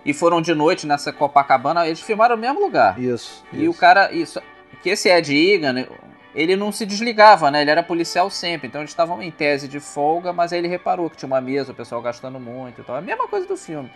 e 0.05 0.13
foram 0.13 0.41
de 0.41 0.53
noite 0.53 0.87
nessa 0.87 1.11
Copacabana. 1.11 1.85
Eles 1.85 1.99
filmaram 1.99 2.37
no 2.37 2.41
mesmo 2.41 2.61
lugar. 2.61 2.97
Isso. 2.97 3.43
E 3.51 3.63
isso. 3.63 3.71
o 3.71 3.73
cara. 3.73 4.09
Isso, 4.13 4.41
que 4.81 4.91
esse 4.91 5.09
Ed 5.09 5.35
Egan, 5.35 5.87
ele 6.33 6.55
não 6.55 6.71
se 6.71 6.85
desligava, 6.85 7.49
né? 7.49 7.61
Ele 7.61 7.71
era 7.71 7.81
policial 7.81 8.29
sempre, 8.29 8.67
então 8.67 8.81
eles 8.81 8.91
estavam 8.91 9.21
em 9.21 9.31
tese 9.31 9.67
de 9.67 9.79
folga, 9.79 10.31
mas 10.31 10.53
aí 10.53 10.59
ele 10.59 10.67
reparou 10.67 11.09
que 11.09 11.17
tinha 11.17 11.27
uma 11.27 11.41
mesa, 11.41 11.71
o 11.71 11.75
pessoal 11.75 12.01
gastando 12.01 12.39
muito 12.39 12.81
e 12.81 12.83
tal. 12.83 12.95
É 12.95 12.99
a 12.99 13.01
mesma 13.01 13.27
coisa 13.27 13.47
do 13.47 13.57
filme. 13.57 13.89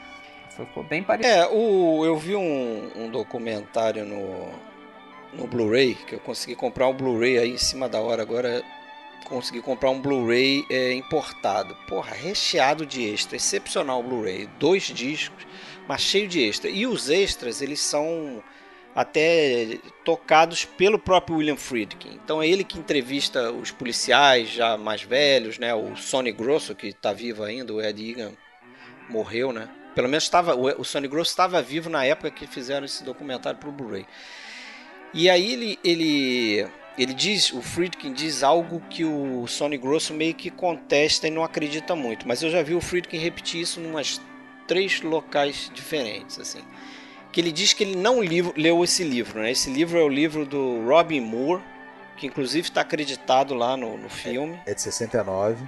Ficou 0.50 0.84
bem 0.84 1.02
parecido. 1.02 1.36
É, 1.36 1.48
o, 1.52 2.06
eu 2.06 2.16
vi 2.18 2.36
um, 2.36 2.92
um 2.96 3.10
documentário 3.10 4.06
no, 4.06 4.50
no 5.34 5.48
Blu-ray, 5.48 5.96
que 5.96 6.16
eu 6.16 6.20
consegui 6.20 6.56
comprar 6.56 6.88
um 6.88 6.94
Blu-ray 6.94 7.40
aí 7.40 7.52
em 7.52 7.58
cima 7.58 7.90
da 7.90 8.00
hora, 8.00 8.22
agora 8.22 8.63
consegui 9.25 9.62
comprar 9.62 9.90
um 9.90 10.00
Blu-ray 10.00 10.66
é, 10.70 10.94
importado. 10.94 11.75
Porra, 11.88 12.13
recheado 12.13 12.86
de 12.86 13.04
extra, 13.04 13.36
excepcional 13.36 14.00
o 14.00 14.04
Blu-ray. 14.04 14.48
Dois 14.60 14.84
discos, 14.84 15.46
mas 15.88 16.02
cheio 16.02 16.28
de 16.28 16.48
extra. 16.48 16.70
E 16.70 16.86
os 16.86 17.10
extras, 17.10 17.62
eles 17.62 17.80
são 17.80 18.44
até 18.96 19.80
tocados 20.06 20.66
pelo 20.66 21.00
próprio 21.00 21.38
William 21.38 21.58
Friedkin. 21.58 22.20
Então 22.24 22.42
é 22.42 22.48
ele 22.48 22.64
que 22.64 22.78
entrevista 22.78 23.52
os 23.52 23.72
policiais 23.72 24.50
já 24.50 24.78
mais 24.78 25.02
velhos, 25.02 25.58
né? 25.58 25.74
O 25.74 25.96
Sonny 25.96 26.32
Grosso, 26.32 26.76
que 26.76 26.88
está 26.88 27.12
vivo 27.12 27.44
ainda, 27.44 27.74
o 27.74 27.82
Ed 27.82 28.12
Egan 28.12 28.32
morreu, 29.10 29.52
né? 29.52 29.68
Pelo 29.96 30.08
menos 30.08 30.24
estava, 30.24 30.56
o 30.56 30.84
Sonny 30.84 31.08
Grosso 31.08 31.32
estava 31.32 31.62
vivo 31.62 31.90
na 31.90 32.04
época 32.04 32.32
que 32.32 32.48
fizeram 32.48 32.86
esse 32.86 33.04
documentário 33.04 33.60
para 33.60 33.70
o 33.70 33.72
Blu-ray. 33.72 34.06
E 35.14 35.30
aí 35.30 35.54
ele, 35.54 35.80
ele, 35.84 36.68
ele 36.98 37.14
diz, 37.14 37.54
o 37.54 37.62
Friedkin 37.62 38.12
diz 38.12 38.44
algo 38.44 38.82
que 38.90 39.06
o 39.06 39.46
Sonny 39.46 39.78
Grosso 39.78 40.12
meio 40.12 40.34
que 40.34 40.50
contesta 40.50 41.28
e 41.28 41.32
não 41.32 41.44
acredita 41.44 41.96
muito. 41.96 42.28
Mas 42.28 42.42
eu 42.42 42.50
já 42.50 42.64
vi 42.64 42.74
o 42.74 42.82
Friedkin 42.82 43.18
repetir 43.18 43.62
isso 43.62 43.80
em 43.80 43.86
umas 43.86 44.20
três 44.68 45.02
locais 45.02 45.70
diferentes, 45.74 46.40
assim 46.40 46.64
que 47.34 47.42
ele 47.42 47.52
diz 47.52 47.74
que 47.74 47.84
ele 47.84 47.96
não 47.96 48.20
leu 48.20 48.84
esse 48.84 49.04
livro. 49.04 49.42
Né? 49.42 49.52
Esse 49.52 49.70
livro 49.70 49.98
é 49.98 50.04
o 50.04 50.08
livro 50.08 50.46
do 50.46 50.86
Robin 50.86 51.20
Moore, 51.20 51.63
que 52.16 52.28
inclusive 52.28 52.68
está 52.68 52.82
acreditado 52.82 53.56
lá 53.56 53.75
no, 53.75 53.98
no 53.98 54.08
filme. 54.08 54.58
É, 54.68 54.72
é 54.72 54.74
de 54.75 54.82
69. 54.82 55.68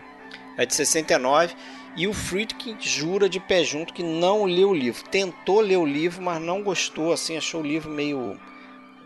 É 0.57 0.65
de 0.65 0.75
69. 0.75 1.55
E 1.97 2.07
o 2.07 2.13
Friedkin 2.13 2.77
jura 2.79 3.27
de 3.27 3.39
pé 3.39 3.63
junto 3.63 3.93
que 3.93 4.03
não 4.03 4.45
leu 4.45 4.69
o 4.69 4.75
livro. 4.75 5.03
Tentou 5.09 5.59
ler 5.59 5.77
o 5.77 5.85
livro, 5.85 6.21
mas 6.21 6.39
não 6.39 6.61
gostou, 6.61 7.11
assim, 7.11 7.35
achou 7.35 7.61
o 7.61 7.65
livro 7.65 7.89
meio. 7.89 8.39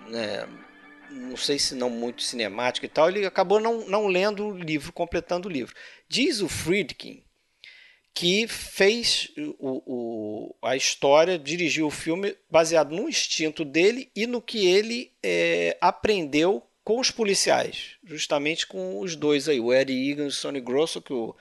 Né, 0.08 0.46
não 1.10 1.38
sei 1.38 1.58
se 1.58 1.74
não 1.76 1.90
muito 1.90 2.22
cinemático 2.22 2.86
e 2.86 2.90
tal. 2.90 3.08
Ele 3.08 3.26
acabou 3.26 3.62
não, 3.62 3.88
não 3.88 4.08
lendo 4.08 4.48
o 4.48 4.58
livro, 4.58 4.92
completando 4.92 5.48
o 5.48 5.52
livro. 5.52 5.74
Diz 6.10 6.42
o 6.42 6.50
Friedkin 6.50 7.24
que 8.20 8.50
fez 8.50 9.32
o, 9.58 9.82
o, 9.86 10.56
a 10.62 10.76
história, 10.76 11.40
dirigiu 11.40 11.88
o 11.88 11.90
filme 11.90 12.36
baseado 12.52 12.94
no 12.94 13.08
instinto 13.08 13.64
dele 13.64 14.12
e 14.14 14.28
no 14.28 14.42
que 14.42 14.68
ele 14.68 15.14
é, 15.24 15.78
aprendeu 15.80 16.62
com 16.84 17.00
os 17.00 17.10
policiais, 17.10 17.92
justamente 18.04 18.68
com 18.68 19.00
os 19.00 19.16
dois 19.16 19.48
aí, 19.48 19.62
o 19.62 19.74
Eddie 19.74 20.12
Egan 20.12 20.26
e 20.26 20.28
o 20.28 20.32
Sonny 20.32 20.60
Grosso, 20.60 21.02
que 21.02 21.14
o 21.14 21.34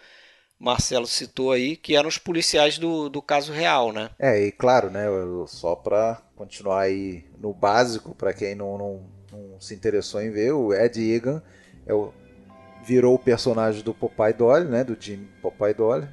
Marcelo 0.56 1.08
citou 1.08 1.50
aí, 1.50 1.74
que 1.74 1.96
eram 1.96 2.08
os 2.08 2.16
policiais 2.16 2.78
do, 2.78 3.08
do 3.08 3.20
caso 3.20 3.52
real, 3.52 3.92
né? 3.92 4.10
É, 4.16 4.40
e 4.46 4.52
claro, 4.52 4.88
né, 4.88 5.06
só 5.48 5.74
para 5.74 6.22
continuar 6.36 6.82
aí 6.82 7.24
no 7.40 7.52
básico, 7.52 8.14
para 8.14 8.32
quem 8.32 8.54
não, 8.54 8.78
não, 8.78 9.10
não, 9.32 9.60
se 9.60 9.74
interessou 9.74 10.22
em 10.22 10.30
ver, 10.30 10.52
o 10.52 10.72
Ed 10.72 10.96
Egan 10.96 11.42
é 11.84 11.92
o, 11.92 12.14
virou 12.84 13.16
o 13.16 13.18
personagem 13.18 13.82
do 13.82 13.92
Popeye 13.92 14.32
Dolly, 14.32 14.66
né, 14.66 14.84
do 14.84 14.96
Jim 14.96 15.26
Popeye 15.42 15.74
Dolly, 15.74 16.06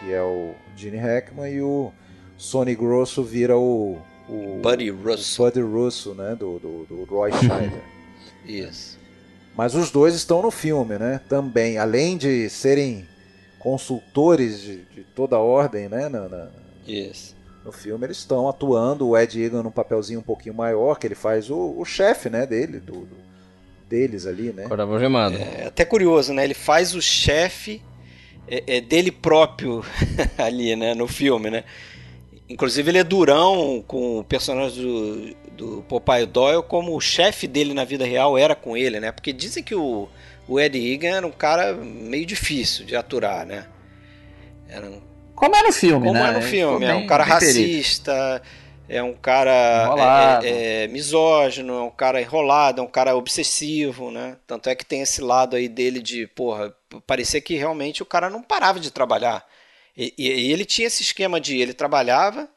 que 0.00 0.12
é 0.12 0.22
o 0.22 0.54
Gene 0.76 0.96
Hackman, 0.96 1.52
e 1.52 1.60
o 1.60 1.92
Sonny 2.36 2.74
Grosso 2.74 3.22
vira 3.22 3.56
o, 3.56 3.98
o 4.28 4.60
Buddy 4.62 4.90
Russo, 4.90 5.42
Buddy 5.42 5.60
Russo 5.60 6.14
né, 6.14 6.36
do, 6.38 6.58
do, 6.58 6.86
do 6.86 7.04
Roy 7.04 7.32
Scheider. 7.32 7.82
Isso. 8.46 8.98
Mas 9.56 9.74
os 9.74 9.90
dois 9.90 10.14
estão 10.14 10.40
no 10.40 10.52
filme, 10.52 10.98
né? 10.98 11.20
Também, 11.28 11.78
além 11.78 12.16
de 12.16 12.48
serem 12.48 13.04
consultores 13.58 14.60
de, 14.60 14.84
de 14.84 15.02
toda 15.02 15.34
a 15.34 15.40
ordem, 15.40 15.88
né? 15.88 16.08
Na, 16.08 16.28
na, 16.28 16.48
Isso. 16.86 17.36
No 17.64 17.72
filme 17.72 18.06
eles 18.06 18.18
estão 18.18 18.48
atuando, 18.48 19.08
o 19.08 19.18
Ed 19.18 19.42
Egan 19.42 19.64
num 19.64 19.70
papelzinho 19.70 20.20
um 20.20 20.22
pouquinho 20.22 20.54
maior, 20.54 20.98
que 20.98 21.06
ele 21.06 21.16
faz 21.16 21.50
o, 21.50 21.74
o 21.76 21.84
chefe, 21.84 22.30
né, 22.30 22.46
dele, 22.46 22.78
do, 22.78 23.00
do 23.00 23.16
deles 23.88 24.26
ali, 24.26 24.52
né? 24.52 24.68
Coração 24.68 24.98
gemado. 24.98 25.36
É 25.36 25.66
até 25.66 25.84
curioso, 25.84 26.32
né? 26.32 26.44
Ele 26.44 26.54
faz 26.54 26.94
o 26.94 27.02
chefe 27.02 27.82
é, 28.50 28.76
é 28.76 28.80
dele 28.80 29.10
próprio 29.10 29.84
ali, 30.38 30.74
né, 30.76 30.94
no 30.94 31.06
filme, 31.06 31.50
né? 31.50 31.64
Inclusive 32.48 32.90
ele 32.90 32.98
é 32.98 33.04
durão 33.04 33.84
com 33.86 34.20
o 34.20 34.24
personagem 34.24 34.82
do, 34.82 35.36
do 35.52 35.82
Popeye 35.82 36.24
Doyle, 36.24 36.62
como 36.62 36.96
o 36.96 37.00
chefe 37.00 37.46
dele 37.46 37.74
na 37.74 37.84
vida 37.84 38.04
real 38.06 38.38
era 38.38 38.54
com 38.54 38.76
ele, 38.76 38.98
né? 38.98 39.12
Porque 39.12 39.32
dizem 39.32 39.62
que 39.62 39.74
o, 39.74 40.08
o 40.46 40.58
Ed 40.58 40.78
Egan 40.78 41.16
era 41.16 41.26
um 41.26 41.30
cara 41.30 41.74
meio 41.74 42.24
difícil 42.24 42.86
de 42.86 42.96
aturar, 42.96 43.44
né? 43.44 43.66
Era 44.68 44.86
um... 44.86 45.00
Como 45.34 45.54
é 45.54 45.62
no 45.62 45.72
filme, 45.72 46.06
como 46.06 46.14
né? 46.14 46.20
Como 46.20 46.32
é 46.32 46.40
no 46.40 46.42
filme, 46.42 46.84
é 46.86 46.94
um 46.94 47.06
cara 47.06 47.22
racista, 47.22 48.42
é 48.88 49.02
um 49.02 49.14
cara 49.14 50.40
é, 50.42 50.46
é, 50.46 50.84
é, 50.84 50.88
misógino, 50.88 51.74
é 51.74 51.82
um 51.82 51.90
cara 51.90 52.20
enrolado, 52.22 52.80
é 52.80 52.84
um 52.84 52.88
cara 52.88 53.14
obsessivo, 53.14 54.10
né? 54.10 54.38
Tanto 54.46 54.70
é 54.70 54.74
que 54.74 54.84
tem 54.84 55.02
esse 55.02 55.20
lado 55.20 55.56
aí 55.56 55.68
dele 55.68 56.00
de, 56.00 56.26
porra, 56.28 56.74
parecer 57.06 57.42
que 57.42 57.54
realmente 57.54 58.02
o 58.02 58.06
cara 58.06 58.30
não 58.30 58.42
parava 58.42 58.80
de 58.80 58.90
trabalhar. 58.90 59.46
E, 59.94 60.14
e, 60.16 60.52
ele 60.52 60.64
tinha 60.64 60.86
esse 60.86 61.02
esquema 61.02 61.38
de 61.38 61.60
ele 61.60 61.74
trabalhava, 61.74 62.48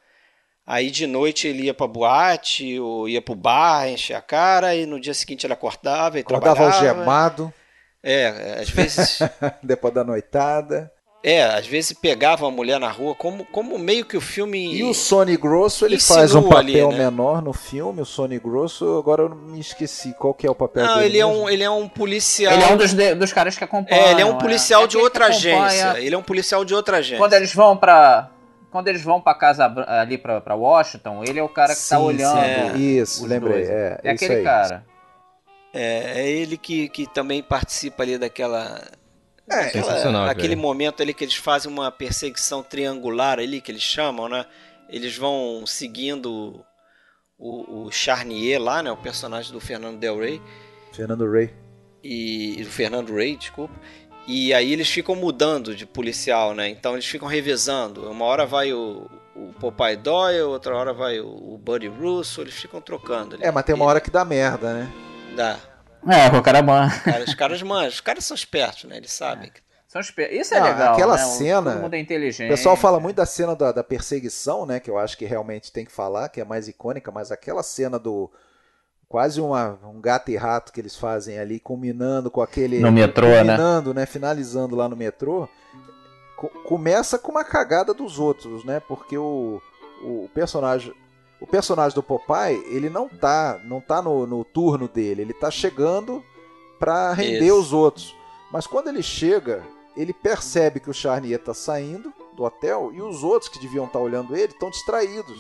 aí 0.65 0.89
de 0.89 1.05
noite 1.05 1.47
ele 1.47 1.63
ia 1.63 1.73
pra 1.73 1.87
boate, 1.87 2.79
ou 2.79 3.09
ia 3.09 3.21
pro 3.21 3.35
bar, 3.35 3.89
encher 3.89 4.15
a 4.15 4.21
cara, 4.21 4.73
e 4.73 4.85
no 4.85 5.01
dia 5.01 5.13
seguinte 5.13 5.45
ele 5.45 5.53
acordava 5.53 6.17
e 6.17 6.21
acordava 6.21 6.55
trabalhava. 6.55 6.77
Acordava 6.77 6.99
algemado. 7.01 7.53
É, 8.01 8.59
às 8.61 8.69
vezes. 8.69 9.19
Depois 9.61 9.93
da 9.93 10.03
noitada. 10.03 10.91
É, 11.23 11.43
às 11.43 11.67
vezes 11.67 11.93
pegava 11.93 12.45
uma 12.45 12.51
mulher 12.51 12.79
na 12.79 12.89
rua, 12.89 13.13
como, 13.13 13.45
como 13.45 13.77
meio 13.77 14.03
que 14.03 14.17
o 14.17 14.21
filme. 14.21 14.75
E 14.75 14.83
o 14.83 14.91
Sony 14.91 15.37
Grosso, 15.37 15.85
ele 15.85 15.99
faz 15.99 16.33
um 16.33 16.41
papel 16.41 16.89
ali, 16.89 16.97
né? 16.97 17.05
menor 17.05 17.43
no 17.43 17.53
filme, 17.53 18.01
o 18.01 18.05
Sony 18.05 18.39
Grosso, 18.39 18.97
agora 18.97 19.21
eu 19.21 19.29
me 19.29 19.59
esqueci 19.59 20.15
qual 20.17 20.33
que 20.33 20.47
é 20.47 20.49
o 20.49 20.55
papel 20.55 20.83
Não, 20.83 20.95
dele. 20.95 21.05
Ele 21.05 21.19
é, 21.19 21.25
um, 21.25 21.49
ele 21.49 21.63
é 21.63 21.69
um 21.69 21.87
policial. 21.87 22.51
Ele 22.53 22.63
é 22.63 22.73
um 22.73 22.77
dos, 22.77 22.93
dos 22.93 23.31
caras 23.31 23.55
que 23.55 23.63
acompanham. 23.63 24.03
É, 24.03 24.11
ele 24.11 24.21
é 24.21 24.25
um 24.25 24.37
policial 24.39 24.85
é. 24.85 24.87
de 24.87 24.97
outra 24.97 25.27
agência. 25.27 25.99
Ele 25.99 26.15
é 26.15 26.17
um 26.17 26.23
policial 26.23 26.65
de 26.65 26.73
outra 26.73 26.97
agência. 26.97 27.19
Quando 27.19 27.33
eles 27.33 27.53
vão 27.53 27.77
pra. 27.77 28.31
Quando 28.71 28.87
eles 28.87 29.03
vão 29.03 29.21
pra 29.21 29.35
casa 29.35 29.71
ali 29.85 30.17
pra, 30.17 30.39
pra 30.41 30.55
Washington, 30.55 31.23
ele 31.27 31.37
é 31.39 31.43
o 31.43 31.49
cara 31.49 31.75
que 31.75 31.81
tá 31.81 31.83
sim, 31.83 31.89
tá 31.89 31.99
olhando. 31.99 32.39
É. 32.39 32.77
Isso, 32.77 33.27
lembrei. 33.27 33.65
É, 33.65 33.99
é 34.03 34.11
aquele 34.11 34.35
aí. 34.35 34.43
cara. 34.43 34.85
É, 35.73 36.21
é 36.21 36.29
ele 36.29 36.57
que, 36.57 36.89
que 36.89 37.05
também 37.05 37.43
participa 37.43 38.01
ali 38.01 38.17
daquela 38.17 38.81
é, 39.51 39.69
sensacional. 39.69 40.25
Naquele 40.25 40.55
momento 40.55 41.01
ali 41.01 41.13
que 41.13 41.23
eles 41.23 41.35
fazem 41.35 41.71
uma 41.71 41.91
perseguição 41.91 42.63
triangular 42.63 43.39
ali, 43.39 43.61
que 43.61 43.71
eles 43.71 43.81
chamam, 43.81 44.29
né? 44.29 44.45
Eles 44.89 45.15
vão 45.17 45.63
seguindo 45.65 46.65
o, 47.37 47.85
o 47.85 47.91
Charnier 47.91 48.61
lá, 48.61 48.81
né? 48.83 48.91
O 48.91 48.97
personagem 48.97 49.51
do 49.51 49.59
Fernando 49.59 49.99
Del 49.99 50.19
Rey. 50.19 50.41
Fernando 50.93 51.29
Rey. 51.29 51.53
E, 52.03 52.63
do 52.63 52.69
Fernando 52.69 53.13
Rey, 53.13 53.35
desculpa. 53.35 53.73
E 54.27 54.53
aí 54.53 54.71
eles 54.71 54.89
ficam 54.89 55.15
mudando 55.15 55.75
de 55.75 55.85
policial, 55.85 56.53
né? 56.53 56.69
Então 56.69 56.93
eles 56.93 57.05
ficam 57.05 57.27
revezando. 57.27 58.09
Uma 58.09 58.25
hora 58.25 58.45
vai 58.45 58.71
o, 58.71 59.09
o 59.35 59.53
Popeye 59.59 59.97
Doyle, 59.97 60.41
outra 60.41 60.75
hora 60.75 60.93
vai 60.93 61.19
o, 61.19 61.53
o 61.53 61.57
Buddy 61.57 61.87
Russo, 61.87 62.41
eles 62.41 62.53
ficam 62.53 62.79
trocando. 62.79 63.35
Ali. 63.35 63.43
É, 63.43 63.51
mas 63.51 63.63
tem 63.63 63.73
uma 63.73 63.85
hora 63.85 63.99
que 63.99 64.11
dá 64.11 64.23
merda, 64.23 64.73
né? 64.73 64.93
Dá. 65.35 65.59
É, 66.07 66.35
o 66.35 66.41
cara 66.41 66.61
manja. 66.61 66.99
Cara, 66.99 67.23
os 67.23 67.33
caras 67.33 67.61
manjam. 67.61 67.89
Os 67.89 68.01
caras 68.01 68.25
são 68.25 68.35
espertos, 68.35 68.85
né? 68.85 68.97
Eles 68.97 69.11
sabem. 69.11 69.49
É. 69.55 69.71
São 69.87 69.99
espertos. 69.99 70.37
Isso 70.37 70.53
é 70.53 70.59
Não, 70.59 70.67
legal. 70.67 70.93
Aquela 70.93 71.17
né? 71.17 71.23
cena. 71.25 71.73
Todo 71.73 71.81
mundo 71.81 71.93
é 71.93 71.99
inteligente. 71.99 72.47
O 72.47 72.55
pessoal 72.55 72.77
fala 72.77 72.99
muito 72.99 73.17
da 73.17 73.25
cena 73.25 73.55
da, 73.55 73.71
da, 73.71 73.83
perseguição, 73.83 74.65
né? 74.65 74.79
Que 74.79 74.89
eu 74.89 74.97
acho 74.97 75.17
que 75.17 75.25
realmente 75.25 75.71
tem 75.71 75.85
que 75.85 75.91
falar, 75.91 76.29
que 76.29 76.39
é 76.39 76.45
mais 76.45 76.67
icônica, 76.67 77.11
mas 77.11 77.31
aquela 77.31 77.61
cena 77.61 77.99
do. 77.99 78.31
Quase 79.09 79.41
uma, 79.41 79.77
um 79.83 79.99
gato 79.99 80.31
e 80.31 80.37
rato 80.37 80.71
que 80.71 80.79
eles 80.79 80.95
fazem 80.95 81.37
ali, 81.37 81.59
culminando 81.59 82.31
com 82.31 82.41
aquele. 82.41 82.79
No 82.79 82.91
metrô, 82.91 83.27
né? 83.27 83.39
culminando, 83.39 83.93
né? 83.93 84.01
né? 84.01 84.05
Finalizando 84.05 84.75
lá 84.77 84.87
no 84.87 84.95
metrô. 84.95 85.49
Co 86.37 86.47
começa 86.63 87.19
com 87.19 87.31
uma 87.31 87.43
cagada 87.43 87.93
dos 87.93 88.17
outros, 88.17 88.63
né? 88.63 88.79
Porque 88.79 89.17
o, 89.17 89.61
o 90.01 90.29
personagem 90.33 90.93
o 91.41 91.47
personagem 91.47 91.95
do 91.95 92.03
Popeye, 92.03 92.63
ele 92.67 92.87
não 92.87 93.09
tá, 93.09 93.59
não 93.65 93.81
tá 93.81 93.99
no, 93.99 94.27
no 94.27 94.45
turno 94.45 94.87
dele, 94.87 95.23
ele 95.23 95.33
tá 95.33 95.49
chegando 95.49 96.23
para 96.79 97.11
render 97.13 97.47
Isso. 97.47 97.59
os 97.59 97.73
outros. 97.73 98.15
Mas 98.51 98.67
quando 98.67 98.89
ele 98.89 99.01
chega, 99.01 99.63
ele 99.97 100.13
percebe 100.13 100.79
que 100.79 100.89
o 100.89 100.93
Charnier 100.93 101.39
tá 101.39 101.53
saindo 101.53 102.13
do 102.35 102.43
hotel 102.43 102.91
e 102.93 103.01
os 103.01 103.23
outros 103.23 103.49
que 103.49 103.59
deviam 103.59 103.85
estar 103.85 103.97
tá 103.97 104.05
olhando 104.05 104.35
ele 104.35 104.53
estão 104.53 104.69
distraídos. 104.69 105.39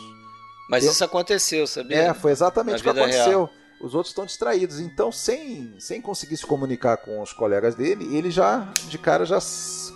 Mas 0.67 0.83
Eu... 0.83 0.91
isso 0.91 1.03
aconteceu, 1.03 1.67
sabia? 1.67 1.97
É, 1.97 2.13
foi 2.15 2.31
exatamente 2.31 2.79
o 2.79 2.83
que 2.83 2.89
aconteceu. 2.89 3.45
Real. 3.45 3.49
Os 3.79 3.93
outros 3.93 4.11
estão 4.11 4.25
distraídos. 4.25 4.79
Então, 4.79 5.11
sem, 5.11 5.75
sem 5.79 6.01
conseguir 6.01 6.37
se 6.37 6.45
comunicar 6.45 6.97
com 6.97 7.21
os 7.21 7.33
colegas 7.33 7.75
dele, 7.75 8.15
ele 8.15 8.29
já, 8.29 8.67
de 8.87 8.97
cara, 8.97 9.25
já 9.25 9.39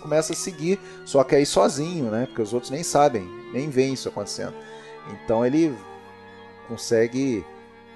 começa 0.02 0.32
a 0.32 0.36
seguir. 0.36 0.78
Só 1.04 1.22
que 1.24 1.34
aí 1.34 1.46
sozinho, 1.46 2.10
né? 2.10 2.26
Porque 2.26 2.42
os 2.42 2.52
outros 2.52 2.70
nem 2.70 2.82
sabem, 2.82 3.24
nem 3.52 3.70
veem 3.70 3.94
isso 3.94 4.08
acontecendo. 4.08 4.54
Então 5.12 5.46
ele 5.46 5.72
consegue 6.66 7.44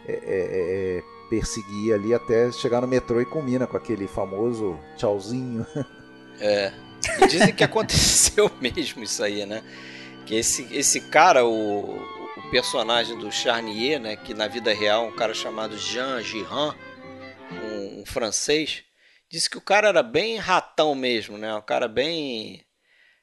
é, 0.06 0.12
é, 0.12 0.18
é, 0.24 1.02
perseguir 1.28 1.94
ali 1.94 2.14
até 2.14 2.50
chegar 2.52 2.80
no 2.80 2.88
metrô 2.88 3.20
e 3.20 3.26
combina 3.26 3.66
com 3.66 3.76
aquele 3.76 4.06
famoso 4.06 4.78
tchauzinho. 4.96 5.66
É. 6.42 6.72
E 7.20 7.26
dizem 7.26 7.54
que 7.54 7.62
aconteceu 7.62 8.50
mesmo 8.59 9.02
isso 9.02 9.22
aí, 9.22 9.44
né? 9.44 9.62
Que 10.24 10.37
esse, 10.37 10.66
esse 10.74 10.98
cara, 11.02 11.44
o, 11.44 11.96
o 11.96 12.50
personagem 12.50 13.18
do 13.18 13.30
Charnier, 13.30 14.00
né? 14.00 14.16
Que 14.16 14.33
na 14.33 14.48
vida 14.48 14.72
real 14.72 15.06
um 15.06 15.14
cara 15.14 15.35
chamado 15.35 15.76
Jean 15.76 16.22
Girard, 16.22 16.78
um, 17.52 18.00
um 18.00 18.06
francês, 18.06 18.85
disse 19.30 19.50
que 19.50 19.59
o 19.59 19.61
cara 19.61 19.88
era 19.88 20.02
bem 20.02 20.38
ratão 20.38 20.94
mesmo, 20.94 21.37
né? 21.37 21.54
Um 21.54 21.61
cara 21.61 21.87
bem 21.87 22.64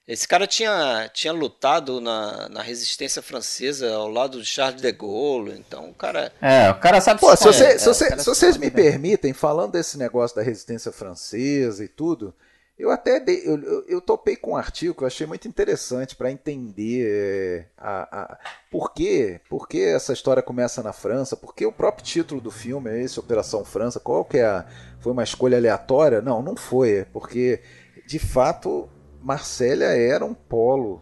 esse 0.07 0.25
cara 0.25 0.47
tinha, 0.47 1.09
tinha 1.13 1.33
lutado 1.33 1.99
na, 1.99 2.47
na 2.47 2.61
resistência 2.61 3.21
francesa 3.21 3.93
ao 3.93 4.09
lado 4.09 4.41
de 4.41 4.47
Charles 4.47 4.81
de 4.81 4.91
Gaulle, 4.93 5.51
então 5.57 5.89
o 5.89 5.93
cara. 5.93 6.31
É, 6.41 6.69
o 6.69 6.79
cara 6.79 7.01
sabe 7.01 7.19
Pô, 7.19 7.35
se, 7.35 7.43
você, 7.43 7.65
é, 7.65 7.77
se, 7.77 7.85
você, 7.85 8.17
se 8.17 8.25
vocês 8.25 8.55
me 8.55 8.71
permitem, 8.71 9.33
falando 9.33 9.73
desse 9.73 9.97
negócio 9.97 10.37
da 10.37 10.41
resistência 10.41 10.93
francesa 10.93 11.83
e 11.83 11.89
tudo, 11.89 12.33
eu 12.79 12.89
até 12.89 13.19
dei, 13.19 13.41
eu, 13.43 13.61
eu, 13.61 13.85
eu 13.85 14.01
topei 14.01 14.37
com 14.37 14.51
um 14.51 14.55
artigo 14.55 14.93
que 14.93 15.03
eu 15.03 15.07
achei 15.07 15.27
muito 15.27 15.45
interessante 15.45 16.15
para 16.15 16.31
entender 16.31 17.05
é, 17.05 17.65
a, 17.77 18.21
a, 18.21 18.37
por, 18.71 18.93
quê, 18.93 19.41
por 19.49 19.67
que 19.67 19.83
essa 19.83 20.13
história 20.13 20.41
começa 20.41 20.81
na 20.81 20.93
França, 20.93 21.35
porque 21.35 21.65
o 21.65 21.71
próprio 21.71 22.05
título 22.05 22.39
do 22.39 22.51
filme 22.51 22.89
é 22.89 23.01
esse, 23.01 23.19
Operação 23.19 23.65
França, 23.65 23.99
qual 23.99 24.23
que 24.23 24.37
é 24.37 24.45
a, 24.45 24.65
foi 25.01 25.11
uma 25.11 25.23
escolha 25.23 25.57
aleatória? 25.57 26.21
Não, 26.21 26.41
não 26.41 26.55
foi, 26.55 26.99
é 26.99 27.03
porque 27.03 27.59
de 28.05 28.19
fato 28.19 28.87
Marsella 29.21 29.85
era 29.85 30.23
um 30.23 30.33
polo 30.33 31.01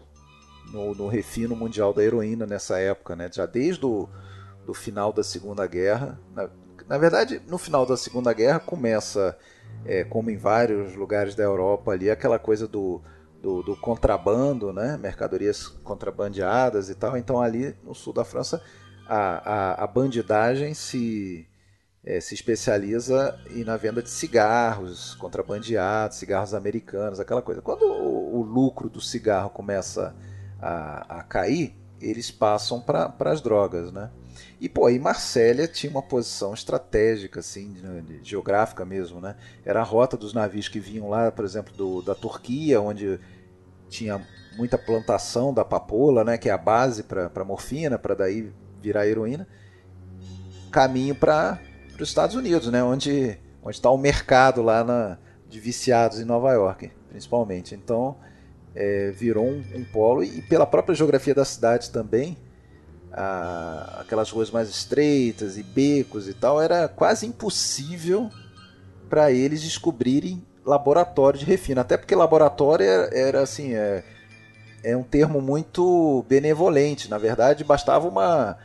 no, 0.72 0.94
no, 0.94 1.08
refino 1.08 1.54
mundial 1.54 1.92
da 1.92 2.02
heroína 2.02 2.46
nessa 2.46 2.78
época, 2.78 3.14
né? 3.14 3.30
já 3.32 3.46
desde 3.46 3.84
o 3.84 4.08
do 4.64 4.74
final 4.74 5.12
da 5.12 5.22
Segunda 5.22 5.66
Guerra. 5.66 6.18
Na, 6.34 6.50
na, 6.88 6.98
verdade, 6.98 7.40
no 7.46 7.56
final 7.56 7.86
da 7.86 7.96
Segunda 7.96 8.32
Guerra 8.32 8.58
começa, 8.58 9.38
é, 9.84 10.02
como 10.02 10.28
em 10.28 10.36
vários 10.36 10.94
lugares 10.96 11.34
da 11.34 11.44
Europa, 11.44 11.92
ali 11.92 12.10
aquela 12.10 12.38
coisa 12.38 12.66
do, 12.66 13.00
do, 13.40 13.62
do, 13.62 13.76
contrabando, 13.76 14.72
né? 14.72 14.96
mercadorias 14.96 15.68
contrabandeadas 15.68 16.90
e 16.90 16.94
tal. 16.96 17.16
Então, 17.16 17.40
ali 17.40 17.76
no 17.84 17.94
sul 17.94 18.12
da 18.12 18.24
França, 18.24 18.60
a, 19.06 19.74
a, 19.74 19.84
a 19.84 19.86
bandidagem 19.86 20.74
se 20.74 21.48
é, 22.06 22.20
se 22.20 22.34
especializa 22.34 23.36
na 23.64 23.76
venda 23.76 24.00
de 24.00 24.08
cigarros 24.08 25.16
contrabandeados, 25.16 26.18
cigarros 26.18 26.54
americanos, 26.54 27.18
aquela 27.18 27.42
coisa. 27.42 27.60
Quando 27.60 27.82
o, 27.82 28.38
o 28.38 28.42
lucro 28.42 28.88
do 28.88 29.00
cigarro 29.00 29.50
começa 29.50 30.14
a, 30.62 31.18
a 31.18 31.22
cair, 31.24 31.76
eles 32.00 32.30
passam 32.30 32.80
para 32.80 33.12
as 33.24 33.40
drogas, 33.40 33.90
né? 33.90 34.10
E 34.60 34.68
pô, 34.68 34.86
aí 34.86 34.98
Marsella 34.98 35.66
tinha 35.66 35.90
uma 35.90 36.02
posição 36.02 36.54
estratégica, 36.54 37.40
assim, 37.40 37.74
geográfica 38.22 38.84
mesmo, 38.84 39.20
né? 39.20 39.34
Era 39.64 39.80
a 39.80 39.84
rota 39.84 40.16
dos 40.16 40.32
navios 40.32 40.68
que 40.68 40.78
vinham 40.78 41.08
lá, 41.08 41.32
por 41.32 41.44
exemplo, 41.44 41.74
do, 41.74 42.02
da 42.02 42.14
Turquia, 42.14 42.80
onde 42.80 43.18
tinha 43.88 44.24
muita 44.56 44.78
plantação 44.78 45.52
da 45.52 45.64
papoula, 45.64 46.22
né? 46.22 46.38
Que 46.38 46.48
é 46.48 46.52
a 46.52 46.58
base 46.58 47.02
para 47.02 47.44
morfina, 47.44 47.98
para 47.98 48.14
daí 48.14 48.52
virar 48.80 49.06
heroína. 49.08 49.48
Caminho 50.70 51.14
para 51.14 51.58
para 51.96 52.02
os 52.02 52.10
Estados 52.10 52.36
Unidos, 52.36 52.70
né? 52.70 52.84
Onde 52.84 53.38
onde 53.62 53.76
está 53.76 53.90
o 53.90 53.98
mercado 53.98 54.62
lá 54.62 54.84
na, 54.84 55.18
de 55.48 55.58
viciados 55.58 56.20
em 56.20 56.24
Nova 56.24 56.52
York, 56.52 56.92
principalmente. 57.08 57.74
Então 57.74 58.16
é, 58.74 59.10
virou 59.10 59.44
um, 59.44 59.64
um, 59.74 59.84
polo 59.84 60.22
e 60.22 60.40
pela 60.42 60.64
própria 60.64 60.94
geografia 60.94 61.34
da 61.34 61.44
cidade 61.44 61.90
também, 61.90 62.36
a, 63.12 63.98
aquelas 64.02 64.30
ruas 64.30 64.52
mais 64.52 64.68
estreitas 64.68 65.58
e 65.58 65.64
becos 65.64 66.28
e 66.28 66.34
tal, 66.34 66.62
era 66.62 66.86
quase 66.86 67.26
impossível 67.26 68.30
para 69.08 69.32
eles 69.32 69.62
descobrirem 69.62 70.46
laboratório 70.64 71.38
de 71.38 71.44
refino, 71.44 71.80
até 71.80 71.96
porque 71.96 72.14
laboratório 72.14 72.86
era, 72.86 73.18
era 73.18 73.40
assim 73.40 73.74
é, 73.74 74.04
é 74.84 74.96
um 74.96 75.02
termo 75.02 75.40
muito 75.40 76.24
benevolente. 76.28 77.10
Na 77.10 77.18
verdade, 77.18 77.64
bastava 77.64 78.06
uma 78.06 78.56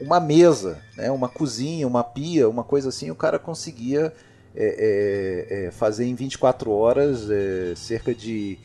uma 0.00 0.20
mesa, 0.20 0.80
né, 0.96 1.10
uma 1.10 1.28
cozinha, 1.28 1.86
uma 1.86 2.04
pia, 2.04 2.48
uma 2.48 2.64
coisa 2.64 2.88
assim, 2.88 3.10
o 3.10 3.14
cara 3.14 3.38
conseguia 3.38 4.12
é, 4.54 5.46
é, 5.54 5.66
é, 5.66 5.70
fazer 5.70 6.04
em 6.04 6.14
24 6.14 6.70
horas 6.70 7.30
é, 7.30 7.74
cerca 7.76 8.14
de 8.14 8.58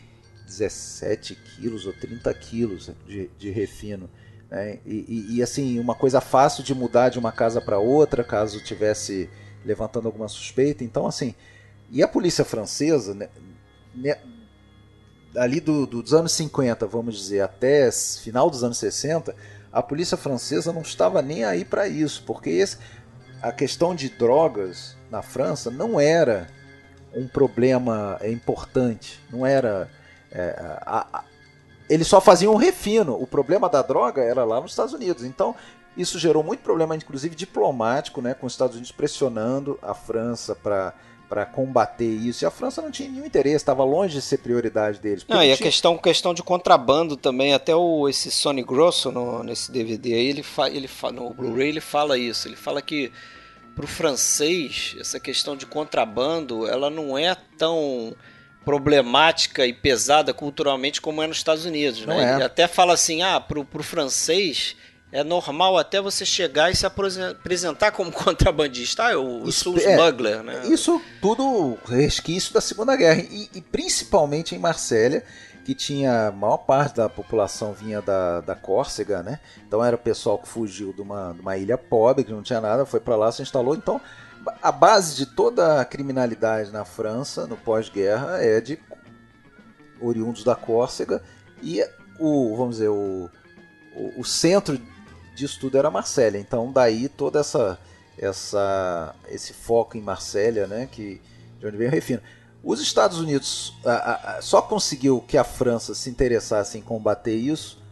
17 0.46 1.36
quilos 1.36 1.86
ou 1.86 1.94
30 1.94 2.34
quilos 2.34 2.92
de, 3.08 3.30
de 3.38 3.50
refino. 3.50 4.10
Né? 4.50 4.80
E, 4.86 5.06
e, 5.08 5.36
e, 5.38 5.44
assim, 5.44 5.80
uma 5.80 5.96
coisa 5.96 6.22
fácil 6.22 6.64
de 6.64 6.74
mudar 6.76 7.10
de 7.10 7.20
uma 7.20 7.32
casa 7.32 7.60
para 7.60 7.80
outra, 7.80 8.24
caso 8.24 8.64
tivesse 8.64 9.30
levantando 9.66 10.08
alguma 10.08 10.28
suspeita. 10.28 10.84
Então, 10.84 11.08
assim, 11.08 11.34
e 11.90 12.04
a 12.04 12.08
polícia 12.08 12.46
francesa, 12.46 13.14
né, 13.14 13.30
né, 13.96 14.18
ali 15.36 15.60
do, 15.60 15.86
dos 15.86 16.14
anos 16.14 16.32
50, 16.34 16.86
vamos 16.86 17.18
dizer, 17.18 17.42
até 17.42 17.92
final 17.92 18.50
dos 18.50 18.64
anos 18.64 18.78
60, 18.78 19.36
a 19.74 19.82
polícia 19.82 20.16
francesa 20.16 20.72
não 20.72 20.84
estava 20.84 21.20
nem 21.22 21.44
aí 21.44 21.66
para 21.66 21.88
isso, 21.88 22.24
porque 22.28 22.52
esse, 22.52 22.78
a 23.42 23.52
questão 23.52 23.96
de 23.96 24.08
drogas 24.08 24.96
na 25.10 25.24
França 25.24 25.72
não 25.72 26.00
era 26.00 26.48
um 27.14 27.28
problema 27.28 28.20
importante, 28.24 29.20
não 29.32 29.46
era. 29.46 29.90
É, 30.32 30.56
a, 30.86 31.08
a, 31.12 31.24
eles 31.90 32.08
só 32.08 32.22
faziam 32.22 32.54
um 32.54 32.58
refino. 32.58 33.20
O 33.20 33.26
problema 33.26 33.68
da 33.68 33.82
droga 33.82 34.22
era 34.22 34.44
lá 34.44 34.62
nos 34.62 34.72
Estados 34.72 34.94
Unidos. 34.94 35.24
Então, 35.24 35.56
isso 35.98 36.18
gerou 36.18 36.44
muito 36.44 36.62
problema, 36.62 36.96
inclusive 36.96 37.36
diplomático, 37.36 38.22
né, 38.22 38.34
com 38.34 38.46
os 38.48 38.54
Estados 38.54 38.76
Unidos 38.76 38.92
pressionando 38.92 39.78
a 39.82 39.94
França 39.94 40.56
para 40.56 40.94
para 41.34 41.48
combater 41.48 42.06
isso. 42.06 42.44
E 42.44 42.46
a 42.46 42.52
França 42.52 42.80
não 42.80 42.92
tinha 42.92 43.10
nenhum 43.10 43.26
interesse, 43.26 43.56
estava 43.56 43.84
longe 43.84 44.14
de 44.14 44.22
ser 44.22 44.38
prioridade 44.38 45.00
deles. 45.00 45.26
Não, 45.28 45.44
e 45.44 45.52
a 45.52 45.56
tinha... 45.56 45.66
questão, 45.66 45.98
questão 45.98 46.32
de 46.32 46.44
contrabando 46.44 47.18
também, 47.18 47.56
até 47.56 47.76
o, 47.76 48.08
esse 48.08 48.30
Sony 48.30 48.62
Grosso 48.62 49.12
no, 49.12 49.42
nesse 49.42 49.72
DVD 49.72 50.14
aí, 50.14 50.28
ele, 50.28 50.44
fa, 50.44 50.70
ele 50.70 50.88
fa, 50.88 51.12
no 51.12 51.34
Blu-ray 51.34 51.70
ele 51.70 51.82
fala 51.82 52.20
isso, 52.20 52.48
ele 52.48 52.56
fala 52.56 52.84
que 52.84 53.12
para 53.74 53.84
o 53.84 53.88
francês, 53.88 54.96
essa 55.00 55.20
questão 55.20 55.58
de 55.58 55.66
contrabando, 55.66 56.68
ela 56.68 56.92
não 56.92 57.18
é 57.18 57.36
tão 57.58 58.16
problemática 58.64 59.66
e 59.66 59.74
pesada 59.74 60.36
culturalmente 60.36 61.02
como 61.02 61.20
é 61.24 61.26
nos 61.26 61.38
Estados 61.38 61.66
Unidos. 61.66 62.06
Né? 62.06 62.32
É. 62.32 62.36
Ele 62.36 62.44
até 62.44 62.68
fala 62.68 62.94
assim, 62.94 63.24
ah, 63.24 63.40
para 63.40 63.60
o 63.60 63.84
francês 63.84 64.76
é 65.14 65.24
normal 65.24 65.78
até 65.78 66.02
você 66.02 66.26
chegar 66.26 66.72
e 66.72 66.76
se 66.76 66.88
apresentar 66.88 67.92
como 67.92 68.12
contrabandista. 68.12 69.06
Ah, 69.06 69.12
eu, 69.14 69.44
isso, 69.46 69.66
sou 69.66 69.78
é, 69.78 69.94
smuggler, 69.94 70.42
né? 70.42 70.64
Isso 70.66 71.00
tudo 71.22 71.78
resquício 71.86 72.52
da 72.52 72.60
Segunda 72.60 72.96
Guerra. 72.96 73.22
E, 73.22 73.48
e, 73.54 73.62
principalmente 73.62 74.56
em 74.56 74.58
Marsella, 74.58 75.22
que 75.64 75.76
tinha 75.76 76.30
a 76.30 76.32
maior 76.32 76.58
parte 76.58 76.96
da 76.96 77.08
população 77.08 77.74
vinha 77.74 78.02
da, 78.02 78.42
da 78.42 78.56
Córcega, 78.56 79.22
né? 79.22 79.40
Então 79.68 79.86
era 79.86 79.96
o 79.96 80.00
pessoal 80.00 80.40
que 80.40 80.48
fugiu 80.48 80.92
de 80.92 81.04
uma, 81.04 81.32
de 81.32 81.42
uma 81.42 81.56
ilha 81.58 81.78
pobre, 81.78 82.24
que 82.24 82.32
não 82.32 82.42
tinha 82.42 82.60
nada, 82.60 82.84
foi 82.84 83.00
para 83.00 83.16
lá, 83.16 83.32
se 83.32 83.44
instalou. 83.44 83.76
Então 83.76 84.02
a 84.64 84.72
base 84.72 85.16
de 85.16 85.28
toda 85.28 85.80
a 85.80 85.86
criminalidade 85.86 86.72
na 86.72 86.84
França, 86.84 87.46
no 87.46 87.56
pós-guerra, 87.56 88.44
é 88.44 88.60
de 88.60 88.80
oriundos 90.02 90.44
da 90.44 90.56
Córcega. 90.56 91.22
E 91.62 91.86
o, 92.20 92.56
vamos 92.58 92.78
dizer, 92.78 92.90
o, 92.90 93.30
o, 93.96 94.22
o 94.22 94.26
centro 94.26 94.76
disso 95.36 95.60
tudo 95.60 95.78
era 95.78 95.92
Marsella. 95.92 96.38
Então 96.38 96.72
daí 96.72 97.10
toda 97.10 97.40
essa 97.40 97.80
essa 98.18 99.16
esse 99.28 99.54
foco 99.54 99.98
em 99.98 100.02
Marsella, 100.02 100.68
né, 100.68 100.88
que 100.92 101.22
de 101.60 101.68
onde 101.68 101.78
vem 101.78 101.88
o 101.88 101.92
refino. 101.92 102.22
Os 102.64 102.80
Estados 102.80 103.20
Unidos 103.20 103.74
a, 103.86 104.38
a, 104.38 104.42
só 104.42 104.62
conseguiu 104.62 105.22
que 105.28 105.38
a 105.38 105.44
França 105.44 105.94
se 105.94 106.10
interessasse 106.10 106.78
em 106.78 106.82
combater 106.82 107.36
isso 107.36 107.84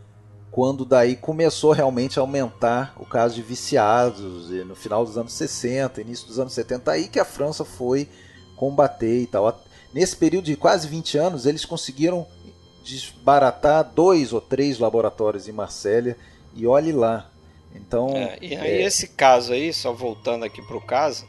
quando 0.51 0.83
daí 0.83 1.15
começou 1.15 1.71
realmente 1.71 2.19
a 2.19 2.21
aumentar 2.21 2.93
o 2.97 3.05
caso 3.05 3.35
de 3.35 3.41
viciados 3.41 4.49
no 4.49 4.75
final 4.75 5.05
dos 5.05 5.17
anos 5.17 5.31
60, 5.31 6.01
início 6.01 6.27
dos 6.27 6.39
anos 6.39 6.51
70, 6.51 6.91
aí 6.91 7.07
que 7.07 7.19
a 7.19 7.25
França 7.25 7.63
foi 7.63 8.09
combater 8.57 9.21
e 9.21 9.27
tal. 9.27 9.63
Nesse 9.93 10.15
período 10.15 10.45
de 10.45 10.57
quase 10.57 10.89
20 10.89 11.17
anos, 11.17 11.45
eles 11.45 11.63
conseguiram 11.63 12.27
desbaratar 12.83 13.91
dois 13.95 14.33
ou 14.33 14.41
três 14.41 14.77
laboratórios 14.77 15.47
em 15.47 15.53
Marsella 15.53 16.17
e 16.53 16.67
olhe 16.67 16.91
lá, 16.91 17.30
então. 17.75 18.15
É, 18.15 18.37
e 18.41 18.55
aí, 18.55 18.81
é... 18.81 18.81
esse 18.83 19.07
caso 19.09 19.53
aí, 19.53 19.73
só 19.73 19.91
voltando 19.91 20.45
aqui 20.45 20.61
pro 20.61 20.81
caso, 20.81 21.25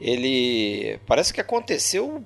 ele 0.00 0.98
parece 1.06 1.32
que 1.32 1.40
aconteceu 1.40 2.22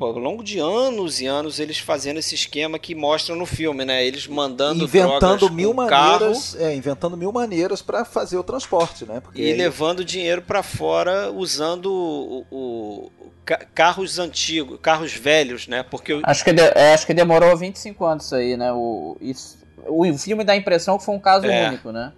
ao 0.00 0.18
longo 0.18 0.42
de 0.42 0.58
anos 0.58 1.20
e 1.20 1.26
anos 1.26 1.60
eles 1.60 1.78
fazendo 1.78 2.18
esse 2.18 2.34
esquema 2.34 2.78
que 2.78 2.94
mostram 2.94 3.36
no 3.36 3.46
filme, 3.46 3.84
né? 3.84 4.04
Eles 4.04 4.26
mandando 4.26 4.84
inventando 4.84 5.50
mil 5.50 5.72
maneiras, 5.72 6.54
carro, 6.54 6.64
é, 6.64 6.74
inventando 6.74 7.16
mil 7.16 7.32
maneiras 7.32 7.80
para 7.80 8.04
fazer 8.04 8.36
o 8.36 8.42
transporte, 8.42 9.04
né? 9.04 9.20
Porque 9.20 9.40
e 9.40 9.52
aí... 9.52 9.56
levando 9.56 10.04
dinheiro 10.04 10.42
para 10.42 10.62
fora 10.62 11.30
usando 11.30 11.92
o, 11.92 12.46
o, 12.50 13.12
carros 13.74 14.18
antigos, 14.18 14.78
carros 14.82 15.12
velhos, 15.12 15.68
né? 15.68 15.82
Porque 15.82 16.20
acho 16.22 16.44
que 16.44 16.52
de, 16.52 16.62
é, 16.62 16.94
acho 16.94 17.06
que 17.06 17.14
demorou 17.14 17.56
25 17.56 18.04
anos 18.04 18.24
isso 18.24 18.34
aí, 18.34 18.56
né? 18.56 18.72
O 18.72 19.16
isso, 19.20 19.58
o 19.86 20.12
filme 20.18 20.44
dá 20.44 20.54
a 20.54 20.56
impressão 20.56 20.98
que 20.98 21.04
foi 21.04 21.14
um 21.14 21.20
caso 21.20 21.46
é. 21.46 21.68
único, 21.68 21.92
né? 21.92 22.12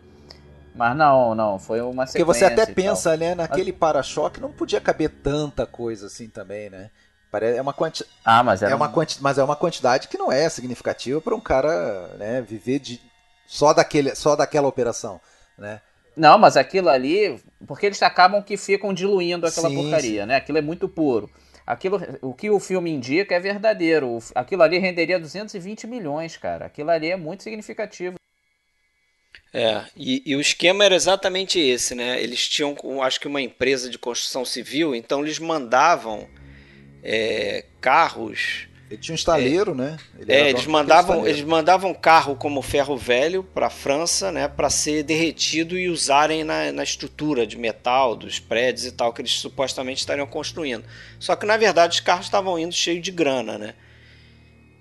Mas 0.76 0.96
não, 0.96 1.34
não, 1.34 1.58
foi 1.58 1.80
uma 1.80 2.06
sequência. 2.06 2.24
Porque 2.24 2.38
você 2.38 2.44
até 2.44 2.66
pensa, 2.66 3.16
né, 3.16 3.34
naquele 3.34 3.72
para-choque 3.72 4.40
não 4.40 4.52
podia 4.52 4.80
caber 4.80 5.08
tanta 5.08 5.66
coisa 5.66 6.06
assim 6.06 6.28
também, 6.28 6.68
né? 6.68 6.90
É 7.32 7.60
uma, 7.60 7.72
quanti... 7.72 8.04
ah, 8.24 8.42
mas 8.42 8.62
é 8.62 8.74
uma 8.74 8.88
quanti... 8.88 9.18
mas 9.20 9.36
é 9.36 9.44
uma 9.44 9.56
quantidade 9.56 10.08
que 10.08 10.16
não 10.16 10.32
é 10.32 10.48
significativa 10.48 11.20
para 11.20 11.34
um 11.34 11.40
cara 11.40 12.08
né, 12.18 12.40
viver 12.40 12.78
de... 12.78 13.00
só, 13.46 13.74
daquele... 13.74 14.14
só 14.14 14.34
daquela 14.34 14.68
operação, 14.68 15.20
né? 15.58 15.80
Não, 16.16 16.38
mas 16.38 16.56
aquilo 16.56 16.88
ali, 16.88 17.38
porque 17.66 17.84
eles 17.84 18.02
acabam 18.02 18.42
que 18.42 18.56
ficam 18.56 18.94
diluindo 18.94 19.46
aquela 19.46 19.68
sim, 19.68 19.76
porcaria, 19.76 20.22
sim. 20.22 20.28
né? 20.28 20.36
Aquilo 20.36 20.56
é 20.56 20.62
muito 20.62 20.88
puro. 20.88 21.30
Aquilo, 21.66 22.00
o 22.22 22.32
que 22.32 22.48
o 22.48 22.60
filme 22.60 22.90
indica 22.90 23.34
é 23.34 23.40
verdadeiro. 23.40 24.18
Aquilo 24.34 24.62
ali 24.62 24.78
renderia 24.78 25.18
220 25.18 25.86
milhões, 25.86 26.36
cara. 26.38 26.66
Aquilo 26.66 26.90
ali 26.90 27.10
é 27.10 27.16
muito 27.16 27.42
significativo. 27.42 28.16
É, 29.58 29.84
e, 29.96 30.22
e, 30.26 30.36
o 30.36 30.40
esquema 30.40 30.84
era 30.84 30.94
exatamente 30.94 31.58
esse, 31.58 31.94
né? 31.94 32.22
Eles 32.22 32.46
tinham, 32.46 32.76
acho 33.02 33.18
que 33.18 33.26
uma 33.26 33.40
empresa 33.40 33.88
de 33.88 33.96
construção 33.96 34.44
civil, 34.44 34.94
então 34.94 35.22
eles 35.22 35.38
mandavam 35.38 36.28
é, 37.02 37.64
carros. 37.80 38.68
Ele 38.90 39.00
tinha 39.00 39.14
um 39.14 39.16
estaleiro, 39.16 39.70
é, 39.70 39.74
né? 39.74 39.96
Ele 40.18 40.30
é, 40.30 40.50
eles 40.50 40.66
mandavam, 40.66 41.26
eles 41.26 41.40
mandavam 41.40 41.94
carro 41.94 42.36
como 42.36 42.60
ferro 42.60 42.98
velho 42.98 43.42
para 43.42 43.68
a 43.68 43.70
França, 43.70 44.30
né? 44.30 44.46
Para 44.46 44.68
ser 44.68 45.02
derretido 45.04 45.78
e 45.78 45.88
usarem 45.88 46.44
na, 46.44 46.70
na 46.70 46.82
estrutura 46.82 47.46
de 47.46 47.56
metal 47.56 48.14
dos 48.14 48.38
prédios 48.38 48.84
e 48.84 48.92
tal 48.92 49.10
que 49.10 49.22
eles 49.22 49.32
supostamente 49.32 50.00
estariam 50.00 50.26
construindo. 50.26 50.84
Só 51.18 51.34
que 51.34 51.46
na 51.46 51.56
verdade 51.56 51.94
os 51.94 52.00
carros 52.00 52.26
estavam 52.26 52.58
indo 52.58 52.74
cheios 52.74 53.02
de 53.02 53.10
grana, 53.10 53.56
né? 53.56 53.74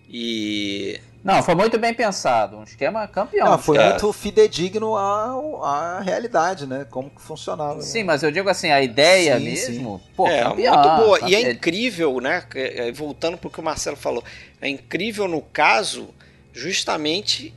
E 0.09 0.99
não, 1.25 1.41
foi 1.41 1.55
muito 1.55 1.79
bem 1.79 1.91
pensado. 1.91 2.57
Um 2.57 2.63
esquema 2.63 3.07
campeão. 3.07 3.49
Não, 3.49 3.57
foi 3.57 3.79
muito 3.79 4.13
fidedigno 4.13 4.95
à, 4.95 5.31
à 5.63 5.99
realidade, 5.99 6.67
né? 6.67 6.85
Como 6.87 7.09
que 7.09 7.19
funcionava. 7.19 7.81
Sim, 7.81 8.03
mas 8.03 8.21
eu 8.21 8.29
digo 8.29 8.47
assim, 8.47 8.69
a 8.69 8.79
ideia 8.79 9.39
sim, 9.39 9.43
mesmo. 9.43 9.97
Sim. 10.05 10.11
Pô, 10.15 10.27
é, 10.27 10.43
campeão, 10.43 10.73
muito 10.75 11.03
boa. 11.03 11.19
Campeão. 11.19 11.39
E 11.39 11.43
é 11.43 11.51
incrível, 11.51 12.21
né? 12.21 12.45
É, 12.53 12.91
voltando 12.91 13.39
para 13.39 13.47
o 13.47 13.49
que 13.49 13.59
o 13.59 13.63
Marcelo 13.63 13.97
falou. 13.97 14.23
É 14.61 14.69
incrível 14.69 15.27
no 15.27 15.41
caso, 15.41 16.13
justamente 16.53 17.51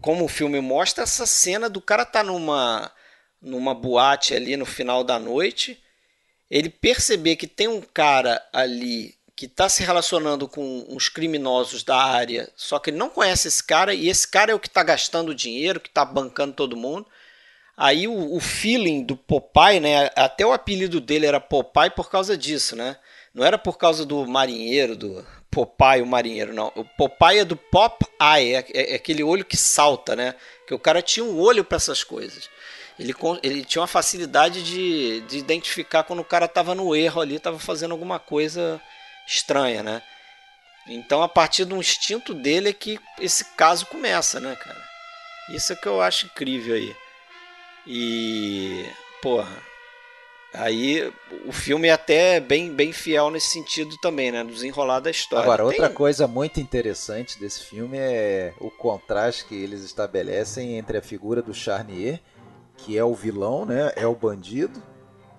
como 0.00 0.24
o 0.24 0.28
filme 0.28 0.60
mostra, 0.60 1.02
essa 1.02 1.26
cena 1.26 1.68
do 1.68 1.80
cara 1.80 2.04
tá 2.06 2.22
numa, 2.22 2.88
numa 3.40 3.74
boate 3.74 4.32
ali 4.32 4.56
no 4.56 4.64
final 4.64 5.02
da 5.02 5.18
noite. 5.18 5.76
Ele 6.48 6.68
perceber 6.68 7.34
que 7.34 7.48
tem 7.48 7.66
um 7.66 7.80
cara 7.80 8.40
ali 8.52 9.16
que 9.34 9.46
está 9.46 9.68
se 9.68 9.82
relacionando 9.82 10.46
com 10.46 10.84
uns 10.88 11.08
criminosos 11.08 11.82
da 11.82 11.96
área, 11.96 12.50
só 12.54 12.78
que 12.78 12.90
ele 12.90 12.98
não 12.98 13.08
conhece 13.08 13.48
esse 13.48 13.64
cara 13.64 13.94
e 13.94 14.08
esse 14.08 14.28
cara 14.28 14.52
é 14.52 14.54
o 14.54 14.60
que 14.60 14.68
está 14.68 14.82
gastando 14.82 15.34
dinheiro, 15.34 15.80
que 15.80 15.88
está 15.88 16.04
bancando 16.04 16.54
todo 16.54 16.76
mundo. 16.76 17.06
Aí 17.76 18.06
o, 18.06 18.36
o, 18.36 18.38
feeling 18.38 19.02
do 19.02 19.16
Popeye, 19.16 19.80
né? 19.80 20.10
Até 20.14 20.44
o 20.44 20.52
apelido 20.52 21.00
dele 21.00 21.26
era 21.26 21.40
Popeye 21.40 21.90
por 21.90 22.10
causa 22.10 22.36
disso, 22.36 22.76
né? 22.76 22.96
Não 23.34 23.44
era 23.44 23.56
por 23.56 23.78
causa 23.78 24.04
do 24.04 24.26
marinheiro, 24.26 24.94
do 24.94 25.26
Popeye 25.50 26.02
o 26.02 26.06
marinheiro, 26.06 26.52
não. 26.52 26.70
O 26.76 26.84
Popeye 26.84 27.40
é 27.40 27.44
do 27.44 27.56
Pop 27.56 28.04
Eye, 28.20 28.54
é, 28.54 28.66
é, 28.74 28.92
é 28.92 28.94
aquele 28.94 29.22
olho 29.22 29.44
que 29.44 29.56
salta, 29.56 30.14
né? 30.14 30.34
Que 30.66 30.74
o 30.74 30.78
cara 30.78 31.00
tinha 31.00 31.24
um 31.24 31.40
olho 31.40 31.64
para 31.64 31.76
essas 31.76 32.04
coisas. 32.04 32.50
Ele, 32.98 33.14
ele 33.42 33.64
tinha 33.64 33.80
uma 33.80 33.88
facilidade 33.88 34.62
de, 34.62 35.22
de 35.22 35.38
identificar 35.38 36.04
quando 36.04 36.20
o 36.20 36.24
cara 36.24 36.44
estava 36.44 36.74
no 36.74 36.94
erro 36.94 37.22
ali, 37.22 37.36
estava 37.36 37.58
fazendo 37.58 37.92
alguma 37.92 38.18
coisa 38.18 38.80
estranha, 39.32 39.82
né? 39.82 40.02
Então, 40.86 41.22
a 41.22 41.28
partir 41.28 41.64
do 41.64 41.76
instinto 41.76 42.34
dele 42.34 42.70
é 42.70 42.72
que 42.72 42.98
esse 43.20 43.44
caso 43.56 43.86
começa, 43.86 44.40
né, 44.40 44.54
cara? 44.56 44.82
Isso 45.50 45.72
é 45.72 45.76
que 45.76 45.86
eu 45.86 46.00
acho 46.00 46.26
incrível 46.26 46.74
aí. 46.74 46.94
E, 47.86 48.84
porra, 49.20 49.56
aí 50.52 51.12
o 51.46 51.52
filme 51.52 51.88
é 51.88 51.92
até 51.92 52.40
bem, 52.40 52.72
bem 52.72 52.92
fiel 52.92 53.30
nesse 53.30 53.48
sentido 53.48 53.96
também, 53.98 54.32
né? 54.32 54.42
Desenrolar 54.44 55.00
da 55.00 55.10
história. 55.10 55.44
Agora, 55.44 55.62
Tem... 55.62 55.66
outra 55.66 55.90
coisa 55.90 56.26
muito 56.26 56.60
interessante 56.60 57.38
desse 57.38 57.64
filme 57.64 57.98
é 57.98 58.54
o 58.58 58.70
contraste 58.70 59.44
que 59.44 59.54
eles 59.54 59.82
estabelecem 59.82 60.76
entre 60.76 60.98
a 60.98 61.02
figura 61.02 61.42
do 61.42 61.54
Charnier, 61.54 62.20
que 62.76 62.98
é 62.98 63.04
o 63.04 63.14
vilão, 63.14 63.64
né? 63.64 63.92
É 63.94 64.06
o 64.06 64.14
bandido, 64.14 64.82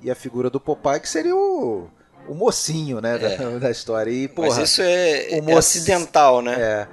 e 0.01 0.09
a 0.09 0.15
figura 0.15 0.49
do 0.49 0.59
Popeye, 0.59 0.99
que 0.99 1.09
seria 1.09 1.35
o 1.35 1.89
o 2.27 2.33
mocinho, 2.33 2.99
né, 3.01 3.17
da, 3.17 3.35
da 3.59 3.71
história. 3.71 4.09
E, 4.11 4.27
porra, 4.27 4.47
Mas 4.59 4.69
isso 4.69 4.81
é, 4.81 5.27
o 5.31 5.35
é 5.35 5.41
moço- 5.41 5.57
acidental, 5.59 6.41
né? 6.41 6.55
é. 6.59 6.87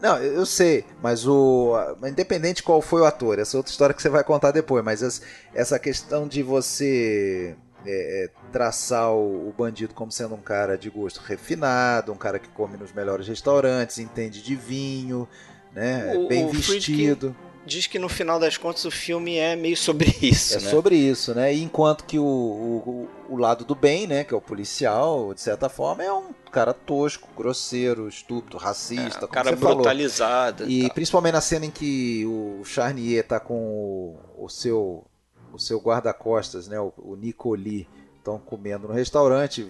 Não, 0.00 0.18
eu 0.18 0.44
sei, 0.44 0.84
mas 1.00 1.24
o. 1.28 1.74
Independente 2.04 2.56
de 2.56 2.62
qual 2.64 2.82
foi 2.82 3.02
o 3.02 3.04
ator, 3.04 3.38
essa 3.38 3.56
é 3.56 3.58
outra 3.58 3.70
história 3.70 3.94
que 3.94 4.02
você 4.02 4.08
vai 4.08 4.24
contar 4.24 4.50
depois, 4.50 4.84
mas 4.84 5.00
es- 5.00 5.22
essa 5.54 5.78
questão 5.78 6.26
de 6.26 6.42
você 6.42 7.54
é, 7.86 8.24
é, 8.24 8.30
traçar 8.52 9.12
o, 9.12 9.48
o 9.48 9.54
bandido 9.56 9.94
como 9.94 10.10
sendo 10.10 10.34
um 10.34 10.40
cara 10.40 10.76
de 10.76 10.90
gosto 10.90 11.20
refinado, 11.20 12.12
um 12.12 12.16
cara 12.16 12.40
que 12.40 12.48
come 12.48 12.76
nos 12.76 12.92
melhores 12.92 13.28
restaurantes, 13.28 13.98
entende 13.98 14.42
de 14.42 14.56
vinho, 14.56 15.28
né? 15.72 16.14
O- 16.16 16.26
bem 16.26 16.46
o 16.46 16.48
Friedkin 16.48 16.74
vestido. 16.96 17.36
Diz 17.64 17.86
que 17.86 17.98
no 17.98 18.08
final 18.08 18.40
das 18.40 18.56
contas 18.56 18.84
o 18.84 18.90
filme 18.90 19.36
é 19.36 19.54
meio 19.54 19.76
sobre 19.76 20.14
isso, 20.20 20.58
É 20.58 20.60
né? 20.60 20.70
sobre 20.70 20.96
isso, 20.96 21.34
né? 21.34 21.54
E 21.54 21.62
enquanto 21.62 22.04
que 22.04 22.18
o, 22.18 22.24
o, 22.24 23.08
o 23.28 23.36
lado 23.36 23.64
do 23.64 23.74
bem, 23.74 24.06
né, 24.06 24.24
que 24.24 24.34
é 24.34 24.36
o 24.36 24.40
policial, 24.40 25.32
de 25.32 25.40
certa 25.40 25.68
forma, 25.68 26.02
é 26.02 26.12
um 26.12 26.32
cara 26.50 26.74
tosco, 26.74 27.28
grosseiro, 27.36 28.08
estúpido, 28.08 28.56
racista, 28.56 29.18
É, 29.18 29.20
como 29.20 29.28
cara 29.32 29.54
brutalizado. 29.54 30.68
E 30.68 30.90
principalmente 30.90 31.34
na 31.34 31.40
cena 31.40 31.66
em 31.66 31.70
que 31.70 32.24
o 32.26 32.64
Charnier 32.64 33.26
tá 33.26 33.38
com 33.38 33.54
o, 33.54 34.44
o 34.44 34.48
seu 34.48 35.06
o 35.52 35.58
seu 35.58 35.78
guarda-costas, 35.78 36.66
né, 36.66 36.80
o, 36.80 36.92
o 36.96 37.14
Nicoli, 37.14 37.86
estão 38.16 38.38
comendo 38.38 38.88
no 38.88 38.94
restaurante, 38.94 39.68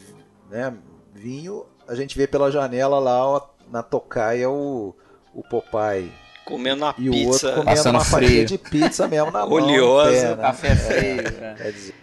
né, 0.48 0.72
vinho, 1.12 1.66
a 1.88 1.94
gente 1.96 2.16
vê 2.16 2.26
pela 2.28 2.52
janela 2.52 3.00
lá 3.00 3.26
ó, 3.26 3.48
na 3.68 3.82
tocaia 3.82 4.48
o, 4.48 4.94
o 5.34 5.42
Popeye 5.42 6.12
Comendo 6.44 6.84
uma 6.84 6.94
e 6.98 7.08
o 7.08 7.14
outro 7.14 7.32
pizza 7.32 7.52
comendo 7.52 7.64
Passando 7.76 7.94
uma 7.96 8.04
fatia 8.04 8.44
de 8.44 8.58
pizza 8.58 9.08
mesmo 9.08 9.30
na 9.30 9.40
mão, 9.46 9.52
Oleosa, 9.52 10.36
né? 10.36 10.42
Café 10.42 10.74
frio, 10.74 11.40
né? 11.40 11.54
Quer 11.56 11.72
dizer, 11.72 11.94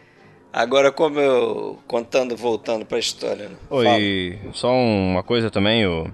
Agora, 0.52 0.92
como 0.92 1.20
eu. 1.20 1.80
Contando, 1.88 2.36
voltando 2.36 2.86
pra 2.86 2.98
história, 2.98 3.50
né? 3.50 3.56
Oi, 3.70 4.40
só 4.54 4.72
uma 4.74 5.22
coisa 5.22 5.52
também, 5.52 5.86
o, 5.86 6.08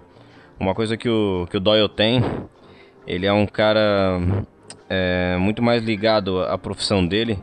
uma 0.60 0.76
coisa 0.76 0.98
que 0.98 1.08
o, 1.08 1.48
que 1.50 1.56
o 1.56 1.60
Doyle 1.60 1.88
tem, 1.88 2.22
ele 3.08 3.26
é 3.26 3.32
um 3.32 3.46
cara 3.46 4.20
é, 4.90 5.38
muito 5.40 5.64
mais 5.64 5.82
ligado 5.84 6.42
à 6.42 6.58
profissão 6.58 7.06
dele, 7.06 7.40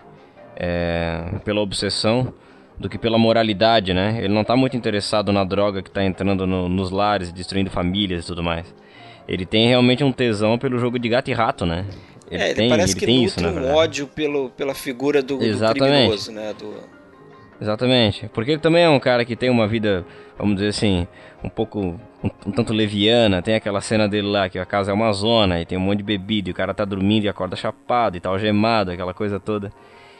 é, 0.54 1.24
pela 1.44 1.60
obsessão, 1.62 2.34
do 2.78 2.88
que 2.90 2.98
pela 2.98 3.16
moralidade, 3.16 3.94
né? 3.94 4.16
Ele 4.18 4.34
não 4.34 4.44
tá 4.44 4.54
muito 4.54 4.76
interessado 4.76 5.32
na 5.32 5.44
droga 5.44 5.82
que 5.82 5.90
tá 5.90 6.04
entrando 6.04 6.46
no- 6.46 6.68
nos 6.68 6.90
lares, 6.90 7.32
destruindo 7.32 7.70
famílias 7.70 8.24
e 8.24 8.26
tudo 8.26 8.42
mais. 8.42 8.74
Ele 9.28 9.46
tem 9.46 9.68
realmente 9.68 10.02
um 10.02 10.12
tesão 10.12 10.58
pelo 10.58 10.78
jogo 10.78 10.98
de 10.98 11.08
gato 11.08 11.30
e 11.30 11.34
rato, 11.34 11.64
né? 11.64 11.86
Ele 12.30 12.42
é, 12.42 12.46
ele 12.46 12.54
tem, 12.54 12.68
parece 12.68 12.92
ele 12.92 13.00
que 13.00 13.06
tem 13.06 13.24
isso, 13.24 13.40
um 13.40 13.74
ódio 13.74 14.06
pelo, 14.06 14.50
pela 14.50 14.74
figura 14.74 15.22
do, 15.22 15.38
do 15.38 15.44
Exatamente. 15.44 15.92
criminoso, 15.92 16.32
né? 16.32 16.54
Do, 16.58 16.74
Exatamente. 17.62 18.28
Porque 18.34 18.52
ele 18.52 18.60
também 18.60 18.82
é 18.82 18.88
um 18.88 18.98
cara 18.98 19.24
que 19.24 19.36
tem 19.36 19.48
uma 19.48 19.68
vida, 19.68 20.04
vamos 20.36 20.56
dizer 20.56 20.68
assim, 20.68 21.06
um 21.44 21.48
pouco, 21.48 21.78
um, 22.22 22.30
um 22.46 22.50
tanto 22.50 22.72
leviana. 22.72 23.40
Tem 23.40 23.54
aquela 23.54 23.80
cena 23.80 24.08
dele 24.08 24.26
lá, 24.26 24.48
que 24.48 24.58
a 24.58 24.64
casa 24.66 24.90
é 24.90 24.94
uma 24.94 25.12
zona 25.12 25.60
e 25.60 25.64
tem 25.64 25.78
um 25.78 25.80
monte 25.80 25.98
de 25.98 26.04
bebida 26.04 26.48
e 26.48 26.52
o 26.52 26.54
cara 26.54 26.74
tá 26.74 26.84
dormindo 26.84 27.24
e 27.24 27.28
acorda 27.28 27.54
chapado 27.54 28.16
e 28.16 28.20
tal, 28.20 28.32
algemado, 28.32 28.90
aquela 28.90 29.14
coisa 29.14 29.38
toda. 29.38 29.72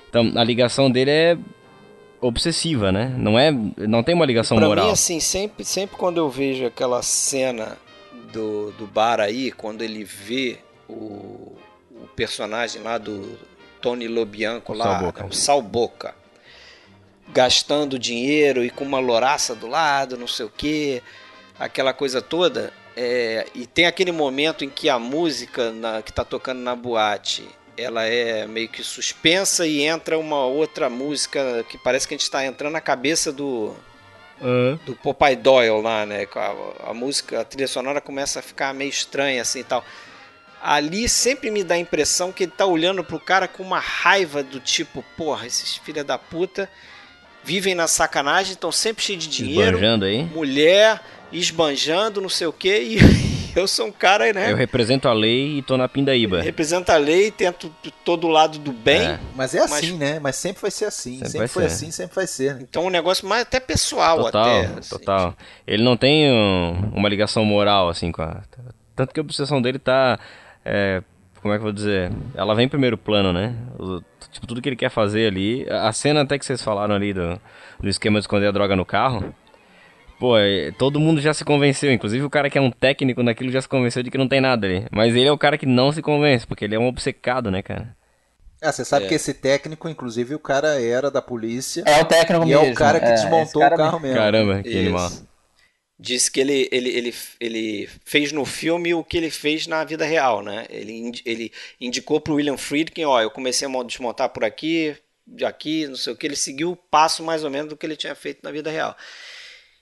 Então, 0.09 0.33
a 0.37 0.45
ligação 0.45 0.89
dele 0.89 1.11
é 1.11 1.39
obsessiva, 2.21 2.93
né? 2.93 3.13
Não 3.19 3.37
é, 3.37 3.51
não 3.51 4.03
tem 4.05 4.15
uma 4.15 4.25
ligação 4.25 4.57
pra 4.57 4.69
moral. 4.69 4.87
mim, 4.87 4.93
assim, 4.93 5.19
sempre, 5.19 5.65
sempre 5.65 5.97
quando 5.97 6.19
eu 6.19 6.29
vejo 6.29 6.65
aquela 6.65 7.03
cena 7.03 7.77
do, 8.33 8.73
do 8.73 8.87
bar 8.87 9.21
aí, 9.21 9.53
quando 9.53 9.83
ele 9.83 10.05
vê 10.05 10.59
o, 10.89 11.57
o 11.91 12.09
personagem 12.17 12.83
lá 12.83 12.99
do 12.99 13.39
Tony 13.81 14.09
Lobianco 14.09 14.73
O 14.73 14.77
lá, 14.77 14.85
Sal 14.85 14.99
Boca. 15.01 15.27
o 15.27 15.33
Sal 15.33 15.63
Boca, 15.63 16.15
gastando 17.29 17.99
dinheiro 17.99 18.65
e 18.65 18.71
com 18.71 18.85
uma 18.85 18.99
louraça 18.99 19.55
do 19.55 19.67
lado, 19.67 20.17
não 20.17 20.27
sei 20.29 20.47
o 20.47 20.51
que, 20.51 21.03
aquela 21.59 21.93
coisa 21.93 22.21
toda. 22.21 22.73
é, 22.97 23.47
e 23.55 23.67
tem 23.67 23.87
aquele 23.87 24.13
momento 24.13 24.65
em 24.65 24.69
que 24.69 24.89
a 24.91 24.99
música 24.99 25.71
na- 25.73 26.03
que 26.03 26.13
tá 26.13 26.25
tocando 26.25 26.59
na 26.61 26.77
boate 26.77 27.49
ela 27.75 28.05
é 28.05 28.47
meio 28.47 28.69
que 28.69 28.83
suspensa 28.85 29.67
e 29.67 29.81
entra 29.81 30.19
uma 30.19 30.45
outra 30.45 30.91
música 30.91 31.65
que 31.71 31.79
parece 31.79 32.07
que 32.07 32.13
a 32.13 32.17
gente 32.19 32.25
está 32.25 32.45
entrando 32.45 32.75
na 32.75 32.83
cabeça 32.83 33.33
do, 33.33 33.75
Do 34.85 34.95
Popeye 34.97 35.37
Doyle 35.37 35.81
lá, 35.83 36.05
né? 36.05 36.27
A, 36.35 36.91
a 36.91 36.95
música, 36.95 37.41
a 37.41 37.45
trilha 37.45 37.69
sonora 37.69 38.01
começa 38.01 38.41
a 38.41 38.43
ficar 38.43 38.75
meio 38.75 38.91
estranha 38.91 39.41
assim 39.41 39.61
e 39.61 39.65
tal. 39.65 39.85
Ali 40.63 41.09
sempre 41.09 41.51
me 41.51 41.65
dá 41.65 41.75
a 41.75 41.79
impressão 41.79 42.31
que 42.31 42.45
ele 42.45 42.53
tá 42.57 42.67
olhando 42.67 43.03
pro 43.03 43.19
cara 43.19 43.49
com 43.49 43.63
uma 43.63 43.81
raiva 43.81 44.43
do 44.43 44.61
tipo, 44.61 45.05
porra, 45.17 45.47
esses 45.47 45.77
filha 45.77 46.05
da 46.05 46.17
puta 46.19 46.69
vivem 47.45 47.75
na 47.75 47.89
sacanagem, 47.89 48.53
estão 48.53 48.71
sempre 48.71 49.03
cheios 49.03 49.25
de 49.25 49.29
dinheiro, 49.29 49.79
mulher, 50.33 51.01
esbanjando, 51.33 52.21
não 52.21 52.29
sei 52.29 52.47
o 52.47 52.53
que, 52.53 52.69
e 52.79 52.99
eu 53.57 53.67
sou 53.69 53.87
um 53.87 53.93
cara, 53.93 54.33
né? 54.33 54.51
Eu 54.51 54.57
represento 54.57 55.09
a 55.09 55.13
lei 55.13 55.59
e 55.59 55.63
tô 55.63 55.77
na 55.77 55.89
pindaíba. 55.89 56.41
Representa 56.43 56.95
a 56.95 56.97
lei, 56.97 57.31
tento 57.31 57.75
todo 58.05 58.29
lado 58.29 58.59
do 58.59 58.73
bem. 58.73 59.03
É. 59.03 59.21
Mas 59.35 59.55
é 59.55 59.61
assim, 59.61 59.97
né? 59.97 60.19
Mas 60.21 60.37
sempre 60.37 60.63
vai 60.63 60.71
ser 60.71 60.87
assim. 60.87 61.15
Sempre 61.15 61.29
Sempre, 61.29 61.39
vai 61.39 61.49
foi 61.49 61.63
ser. 61.69 61.75
assim, 61.75 61.91
sempre 61.91 62.15
vai 62.17 62.27
ser. 62.27 62.55
né? 62.55 62.61
Então 62.63 62.85
é 62.85 62.87
um 62.87 62.91
negócio 62.91 63.27
mais 63.29 63.43
até 63.43 63.61
pessoal 63.61 64.19
Total, 64.25 64.45
até. 64.61 64.67
assim. 64.79 64.91
total. 64.91 65.35
Ele 65.67 65.83
não 65.83 65.97
tem 65.97 66.31
um- 66.31 66.91
uma 66.95 67.09
ligação 67.09 67.45
moral, 67.45 67.89
assim, 67.89 68.11
com 68.13 68.23
a... 68.23 68.43
Tanto 68.97 69.13
que 69.15 69.21
a 69.21 69.23
obsessão 69.23 69.61
dele 69.61 69.79
tá... 69.79 70.19
é, 70.65 71.03
como 71.41 71.53
é 71.53 71.57
que 71.57 71.61
eu 71.61 71.65
vou 71.65 71.73
dizer? 71.73 72.13
Ela 72.35 72.55
vem 72.55 72.67
em 72.67 72.69
primeiro 72.69 72.97
plano, 72.97 73.33
né? 73.33 73.55
O- 73.79 74.01
tipo, 74.31 74.47
tudo 74.47 74.61
que 74.63 74.69
ele 74.69 74.77
quer 74.77 74.91
fazer 74.91 75.27
ali... 75.27 75.67
A 75.71 75.93
cena 75.93 76.23
até 76.23 76.39
que 76.39 76.45
vocês 76.47 76.63
falaram 76.63 76.95
ali 76.95 77.13
do, 77.13 77.39
do 77.81 77.89
esquema 77.89 78.19
de 78.19 78.25
esconder 78.25 78.47
a 78.49 78.53
droga 78.53 78.75
no 78.77 78.85
carro... 78.87 79.35
Pô, 80.23 80.39
é, 80.39 80.71
todo 80.79 81.01
mundo 81.01 81.21
já 81.21 81.35
se 81.35 81.45
convenceu, 81.45 81.93
inclusive 81.93 82.25
o 82.25 82.31
cara 82.31 82.49
que 82.49 82.57
é 82.57 82.61
um 82.61 82.71
técnico 82.71 83.25
naquilo 83.25 83.51
já 83.51 83.61
se 83.61 83.69
convenceu 83.69 84.05
de 84.05 84.11
que 84.11 84.17
não 84.17 84.29
tem 84.29 84.41
nada 84.41 84.65
ali. 84.69 84.87
Mas 84.93 85.17
ele 85.17 85.27
é 85.27 85.33
o 85.33 85.37
cara 85.37 85.59
que 85.59 85.67
não 85.67 85.91
se 85.91 86.01
convence, 86.01 86.47
porque 86.47 86.65
ele 86.65 86.77
é 86.77 86.79
um 86.79 86.87
obcecado, 86.87 87.51
né, 87.51 87.61
cara? 87.61 87.97
Ah, 88.61 88.71
você 88.71 88.85
sabe 88.85 89.07
É. 89.07 89.09
que 89.09 89.15
esse 89.15 89.35
técnico, 89.35 89.89
inclusive, 89.89 90.35
o 90.35 90.39
cara 90.39 90.81
era 90.81 91.11
da 91.11 91.21
polícia. 91.21 91.83
É 91.85 92.01
o 92.01 92.05
técnico 92.05 92.45
e 92.45 92.47
mesmo. 92.51 92.65
é 92.67 92.71
o 92.71 92.75
cara 92.75 93.01
que 93.01 93.07
é, 93.07 93.15
desmontou 93.15 93.61
cara 93.61 93.75
o 93.75 93.79
carro 93.79 93.99
mesmo. 93.99 94.17
Caramba, 94.17 94.63
que 94.63 94.69
Isso. 94.69 94.79
animal. 94.79 95.11
Disse 95.99 96.31
que 96.31 96.41
ele, 96.41 96.69
ele, 96.73 96.89
ele, 96.91 97.15
ele 97.41 97.89
fez 98.05 98.33
no 98.33 98.45
filme 98.45 98.93
o 98.95 99.05
que 99.05 99.17
ele 99.17 99.31
fez 99.31 99.67
na 99.67 99.85
vida 99.85 100.05
real, 100.05 100.43
né? 100.43 100.67
Ele, 100.71 101.13
ele 101.25 101.53
indicou 101.81 102.21
pro 102.21 102.35
William 102.35 102.57
Friedkin, 102.57 103.05
ó, 103.05 103.21
eu 103.21 103.31
comecei 103.31 103.67
a 103.67 103.69
mo- 103.69 103.85
desmontar 103.85 104.29
por 104.31 104.45
aqui, 104.45 104.97
de 105.27 105.45
aqui, 105.45 105.87
não 105.87 105.95
sei 105.97 106.13
o 106.13 106.17
que. 106.17 106.27
Ele 106.27 106.35
seguiu 106.37 106.73
o 106.73 106.77
passo 106.77 107.23
mais 107.23 107.45
ou 107.45 107.51
menos 107.51 107.69
do 107.69 107.77
que 107.77 107.87
ele 107.87 107.97
tinha 107.97 108.15
feito 108.17 108.41
na 108.43 108.51
vida 108.51 108.71
real. 108.71 108.97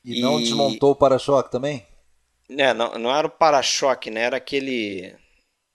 E 0.04 0.20
não 0.20 0.38
E- 0.40 0.44
desmontou 0.44 0.92
o 0.92 0.96
para-choque 0.96 1.50
também? 1.50 1.86
É, 2.48 2.72
não, 2.74 2.92
não 2.98 3.14
era 3.16 3.26
o 3.26 3.30
para-choque, 3.30 4.10
né? 4.10 4.22
Era 4.22 4.36
aquele. 4.38 5.14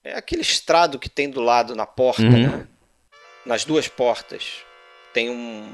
É 0.04 0.14
aquele 0.14 0.42
estrado 0.42 0.98
que 0.98 1.08
tem 1.08 1.28
do 1.30 1.40
lado 1.40 1.74
na 1.74 1.86
porta, 1.86 2.22
Uhum. 2.22 2.30
né? 2.58 2.68
Nas 3.44 3.64
duas 3.64 3.88
portas. 3.88 4.58
Tem 5.12 5.30
um. 5.30 5.68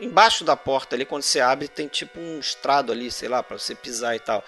Embaixo 0.00 0.44
da 0.44 0.56
porta 0.56 0.96
ali, 0.96 1.04
quando 1.04 1.22
você 1.22 1.40
abre, 1.40 1.68
tem 1.68 1.86
tipo 1.86 2.18
um 2.18 2.38
estrado 2.40 2.90
ali, 2.90 3.10
sei 3.10 3.28
lá, 3.28 3.42
pra 3.42 3.58
você 3.58 3.74
pisar 3.74 4.16
e 4.16 4.18
tal. 4.20 4.42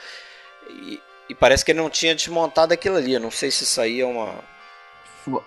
E, 0.68 1.00
e 1.28 1.34
parece 1.34 1.64
que 1.64 1.70
ele 1.72 1.78
não 1.80 1.90
tinha 1.90 2.14
desmontado 2.14 2.72
aquilo 2.74 2.96
ali. 2.96 3.12
Eu 3.12 3.20
não 3.20 3.30
sei 3.30 3.50
se 3.50 3.64
isso 3.64 3.80
aí 3.80 4.00
é 4.00 4.06
uma. 4.06 4.34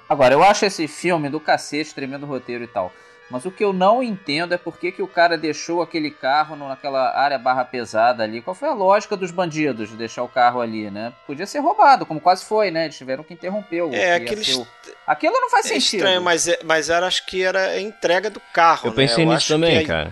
Agora, 0.07 0.33
eu 0.33 0.43
acho 0.43 0.65
esse 0.65 0.87
filme 0.87 1.29
do 1.29 1.39
cacete, 1.39 1.93
tremendo 1.95 2.25
roteiro 2.25 2.63
e 2.63 2.67
tal. 2.67 2.91
Mas 3.29 3.45
o 3.45 3.51
que 3.51 3.63
eu 3.63 3.71
não 3.71 4.01
entendo 4.01 4.53
é 4.53 4.57
por 4.57 4.77
que, 4.79 4.91
que 4.91 5.01
o 5.03 5.07
cara 5.07 5.37
deixou 5.37 5.81
aquele 5.83 6.09
carro 6.09 6.55
naquela 6.55 7.15
área 7.15 7.37
barra 7.37 7.63
pesada 7.63 8.23
ali. 8.23 8.41
Qual 8.41 8.55
foi 8.55 8.69
a 8.69 8.73
lógica 8.73 9.15
dos 9.15 9.29
bandidos 9.29 9.89
de 9.89 9.95
deixar 9.95 10.23
o 10.23 10.27
carro 10.27 10.59
ali, 10.61 10.89
né? 10.89 11.13
Podia 11.27 11.45
ser 11.45 11.59
roubado, 11.59 12.05
como 12.07 12.19
quase 12.19 12.43
foi, 12.43 12.71
né? 12.71 12.85
Eles 12.85 12.97
tiveram 12.97 13.23
que 13.23 13.33
interromper 13.33 13.83
o. 13.83 13.93
É, 13.93 14.15
aquele. 14.15 14.41
o- 14.55 14.67
Aquilo 15.05 15.33
não 15.39 15.49
faz 15.49 15.65
É 15.67 15.69
sentido. 15.69 15.99
estranho, 15.99 16.21
mas, 16.21 16.47
é- 16.47 16.59
mas 16.63 16.89
era, 16.89 17.05
acho 17.05 17.25
que 17.27 17.43
era 17.43 17.59
a 17.67 17.79
entrega 17.81 18.29
do 18.31 18.39
carro. 18.51 18.87
Eu 18.87 18.91
né? 18.91 18.95
pensei 18.95 19.25
nisso 19.25 19.37
acho 19.37 19.45
que 19.47 19.53
também, 19.53 19.77
a- 19.79 19.87
cara. 19.87 20.11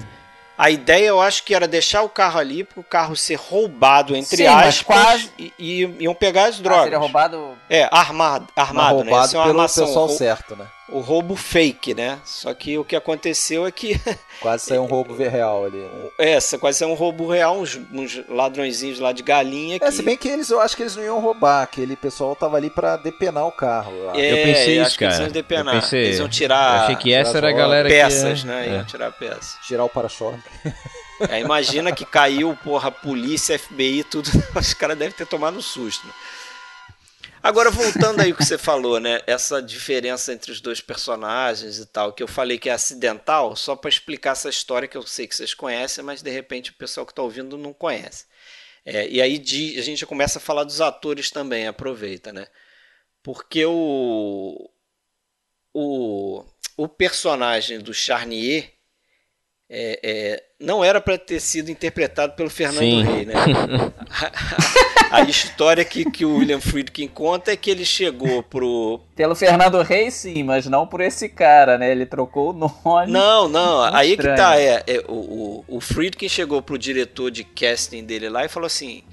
A 0.60 0.72
ideia 0.72 1.08
eu 1.08 1.22
acho 1.22 1.44
que 1.44 1.54
era 1.54 1.68
deixar 1.68 2.02
o 2.02 2.10
carro 2.10 2.40
ali 2.40 2.64
para 2.64 2.80
o 2.80 2.84
carro 2.84 3.16
ser 3.16 3.36
roubado, 3.36 4.16
entre 4.16 4.38
Sim, 4.38 4.46
mas 4.46 4.68
aspas, 4.80 4.84
quase- 4.86 5.32
e, 5.38 5.54
e 5.60 6.04
iam 6.04 6.16
pegar 6.16 6.46
as 6.46 6.60
Ah, 6.60 6.64
drogas. 6.64 6.84
seria 6.86 6.98
roubado. 6.98 7.56
É, 7.70 7.88
armado, 7.92 8.48
Mas 8.56 8.68
armado, 8.68 9.04
né? 9.04 9.12
Roubado 9.12 9.34
uma 9.38 9.44
pelo 9.44 9.58
armação, 9.60 9.86
pessoal 9.86 10.08
rou- 10.08 10.16
certo, 10.18 10.56
né? 10.56 10.66
O 10.90 11.00
roubo 11.00 11.36
fake, 11.36 11.94
né? 11.94 12.20
Só 12.24 12.54
que 12.54 12.78
o 12.78 12.84
que 12.86 12.96
aconteceu 12.96 13.66
é 13.66 13.72
que 13.72 14.00
Quase 14.40 14.66
saiu 14.66 14.84
um 14.84 14.86
roubo 14.86 15.16
real 15.16 15.66
ali. 15.66 15.78
Né? 15.78 16.10
essa 16.20 16.58
quase 16.58 16.84
é 16.84 16.88
um 16.88 16.94
roubo 16.94 17.28
real, 17.28 17.60
uns, 17.60 17.80
uns 17.92 18.22
ladrõezinhos 18.30 19.00
lá 19.00 19.12
de 19.12 19.24
galinha 19.24 19.80
que 19.80 19.86
É, 19.86 19.92
se 19.92 20.02
bem 20.04 20.16
que 20.16 20.28
eles, 20.28 20.50
eu 20.50 20.60
acho 20.62 20.76
que 20.76 20.84
eles 20.84 20.96
não 20.96 21.04
iam 21.04 21.20
roubar, 21.20 21.64
aquele 21.64 21.96
pessoal 21.96 22.36
tava 22.36 22.56
ali 22.58 22.70
pra 22.70 22.96
depenar 22.98 23.46
o 23.48 23.52
carro. 23.52 23.92
É, 24.16 24.32
Eu 24.32 24.38
pensei 24.44 24.80
acho 24.80 24.90
isso, 24.90 24.98
que 24.98 25.04
eles 25.04 25.16
cara. 25.16 25.26
iam 25.28 25.32
depenar. 25.34 25.76
Eu 25.76 25.82
pensei- 25.82 26.04
Eles 26.06 26.20
iam 26.20 26.30
tirar 26.30 26.76
Eu 26.78 26.84
achei 26.84 26.96
que 26.96 27.14
essa 27.14 27.38
era 27.38 27.48
a 27.48 27.52
tirar 27.52 27.62
galera 27.64 27.90
peças, 27.90 28.42
que... 28.42 28.48
né? 28.48 28.68
É. 28.68 28.72
Iam 28.74 28.86
tirar 28.86 29.12
peças. 29.12 29.58
Tirar 29.66 29.84
o 29.84 29.90
para-choque. 29.90 30.40
É, 31.30 31.40
imagina 31.40 31.92
que 31.92 32.06
caiu, 32.06 32.56
porra, 32.64 32.92
polícia, 32.92 33.58
FBI, 33.58 34.04
tudo. 34.04 34.30
Os 34.56 34.74
caras 34.76 34.98
devem 34.98 35.14
ter 35.16 35.26
tomado 35.26 35.58
um 35.58 35.62
susto. 35.62 36.06
Né? 36.06 36.14
Agora, 37.42 37.70
voltando 37.70 38.22
aí 38.22 38.32
o 38.32 38.36
que 38.36 38.44
você 38.44 38.58
falou, 38.58 39.00
né? 39.00 39.22
Essa 39.28 39.62
diferença 39.62 40.34
entre 40.34 40.52
os 40.52 40.60
dois 40.60 40.82
personagens 40.82 41.78
e 41.78 41.86
tal, 41.86 42.12
que 42.14 42.24
eu 42.24 42.28
falei 42.28 42.58
que 42.58 42.70
é 42.70 42.74
acidental, 42.74 43.56
só 43.56 43.76
para 43.76 43.90
explicar 43.90 44.32
essa 44.32 44.50
história 44.50 44.88
que 44.88 44.98
eu 44.98 45.04
sei 45.04 45.28
que 45.28 45.36
vocês 45.36 45.54
conhecem, 45.54 46.04
mas 46.04 46.22
de 46.22 46.32
repente 46.32 46.72
o 46.72 46.76
pessoal 46.76 47.06
que 47.06 47.12
está 47.12 47.22
ouvindo 47.22 47.58
não 47.58 47.74
conhece. 47.74 48.26
É, 48.86 49.08
e 49.08 49.22
aí 49.22 49.36
a 49.78 49.82
gente 49.82 49.98
já 49.98 50.08
começa 50.08 50.40
a 50.40 50.42
falar 50.42 50.64
dos 50.64 50.82
atores 50.82 51.30
também, 51.30 51.68
aproveita, 51.68 52.34
né? 52.34 52.48
Porque 53.22 53.66
o, 53.66 54.70
o, 55.74 56.44
o 56.78 56.88
personagem 56.88 57.80
do 57.80 57.94
Charnier 57.94 58.72
é, 59.70 60.00
é, 60.02 60.44
não 60.60 60.84
era 60.84 61.02
para 61.02 61.18
ter 61.18 61.42
sido 61.42 61.70
interpretado 61.70 62.34
pelo 62.36 62.50
Fernando 62.50 62.80
Sim. 62.80 63.04
Rey, 63.04 63.26
né? 63.26 63.34
A, 65.12 65.22
história 65.24 65.84
que, 65.86 66.10
que 66.10 66.26
o 66.26 66.38
William 66.38 66.60
Friedkin 66.60 67.08
conta 67.08 67.52
é 67.52 67.56
que 67.56 67.70
ele 67.70 67.86
chegou 67.86 68.44
pro. 68.44 69.00
Pelo 69.16 69.36
Fernando 69.36 69.82
Reis, 69.82 70.14
sim, 70.14 70.44
mas 70.44 70.68
não 70.68 70.86
por 70.86 71.02
esse 71.02 71.30
cara, 71.30 71.78
né? 71.78 71.92
Ele 71.92 72.06
trocou 72.06 72.50
o 72.50 72.54
nome. 72.54 73.12
Não, 73.12 73.48
não, 73.48 73.82
Muito 73.82 73.96
aí 73.96 74.12
estranho. 74.12 74.36
que 74.36 74.42
tá. 74.42 74.60
É, 74.60 74.84
é, 74.88 75.04
o, 75.08 75.14
o, 75.14 75.66
o 75.78 75.82
Friedkin 75.82 76.30
chegou 76.30 76.62
pro 76.62 76.78
diretor 76.78 77.32
de 77.32 77.44
casting 77.44 78.04
dele 78.04 78.30
lá 78.30 78.46
e 78.46 78.50
falou 78.50 78.68
assim: 78.68 79.04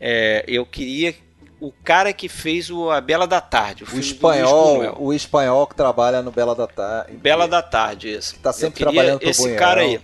é, 0.00 0.44
Eu 0.46 0.66
queria 0.66 1.14
o 1.60 1.72
cara 1.72 2.12
que 2.12 2.28
fez 2.28 2.70
o 2.70 2.90
A 2.90 3.00
Bela 3.00 3.26
da 3.26 3.40
Tarde, 3.40 3.84
o, 3.84 3.96
O 3.96 3.98
espanhol, 3.98 4.96
o 4.98 5.12
espanhol 5.12 5.66
que 5.66 5.74
trabalha 5.74 6.22
no 6.22 6.30
Bela 6.30 6.54
da 6.54 6.66
Tarde. 6.66 7.12
Bela 7.16 7.48
da 7.48 7.62
Tarde, 7.62 8.12
isso. 8.12 8.34
Que 8.34 8.40
tá 8.40 8.52
sempre 8.52 8.80
trabalhando 8.80 9.20
pro 9.20 9.30
Esse 9.30 9.54
cara 9.56 9.80
aí. 9.80 10.00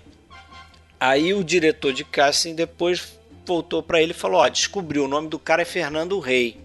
Aí 0.98 1.34
o 1.34 1.42
diretor 1.42 1.92
de 1.92 2.04
casting 2.04 2.54
depois 2.54 3.18
voltou 3.44 3.82
pra 3.82 4.00
ele 4.00 4.12
e 4.12 4.14
falou: 4.14 4.40
Ó, 4.40 4.48
descobriu, 4.48 5.04
o 5.04 5.08
nome 5.08 5.28
do 5.28 5.38
cara 5.38 5.62
é 5.62 5.64
Fernando 5.64 6.18
Rei. 6.18 6.60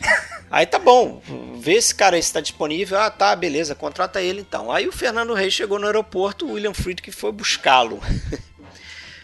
Aí 0.50 0.66
tá 0.66 0.80
bom, 0.80 1.22
vê 1.60 1.74
esse 1.74 1.94
cara 1.94 2.16
aí 2.16 2.22
se 2.24 2.32
tá 2.32 2.40
disponível. 2.40 2.98
Ah, 2.98 3.08
tá, 3.08 3.36
beleza, 3.36 3.72
contrata 3.72 4.20
ele 4.20 4.40
então. 4.40 4.72
Aí 4.72 4.88
o 4.88 4.92
Fernando 4.92 5.32
Rei 5.32 5.48
chegou 5.48 5.78
no 5.78 5.86
aeroporto, 5.86 6.44
o 6.44 6.54
William 6.54 6.74
Friedkin 6.74 7.12
foi 7.12 7.30
buscá-lo. 7.30 8.00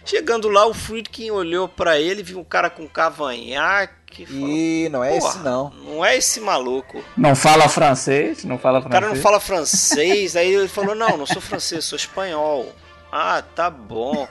Chegando 0.04 0.48
lá, 0.48 0.64
o 0.68 0.72
Friedkin 0.72 1.32
olhou 1.32 1.66
pra 1.66 1.98
ele, 1.98 2.22
viu 2.22 2.38
um 2.38 2.44
cara 2.44 2.70
com 2.70 2.86
cavanhaque. 2.86 4.24
falou, 4.24 4.48
E 4.48 4.88
não 4.88 5.02
é 5.02 5.18
"Porra, 5.18 5.30
esse 5.30 5.38
não. 5.40 5.70
Não 5.70 6.04
é 6.04 6.16
esse 6.16 6.38
maluco. 6.38 7.02
Não 7.16 7.34
fala 7.34 7.68
francês, 7.68 8.44
não 8.44 8.56
fala 8.56 8.78
O 8.78 8.82
francês. 8.82 9.00
cara 9.02 9.12
não 9.12 9.20
fala 9.20 9.40
francês, 9.40 10.36
aí 10.36 10.54
ele 10.54 10.68
falou: 10.68 10.94
Não, 10.94 11.16
não 11.16 11.26
sou 11.26 11.42
francês, 11.42 11.84
sou 11.84 11.96
espanhol. 11.96 12.72
Ah, 13.10 13.42
tá 13.42 13.70
bom. 13.70 14.28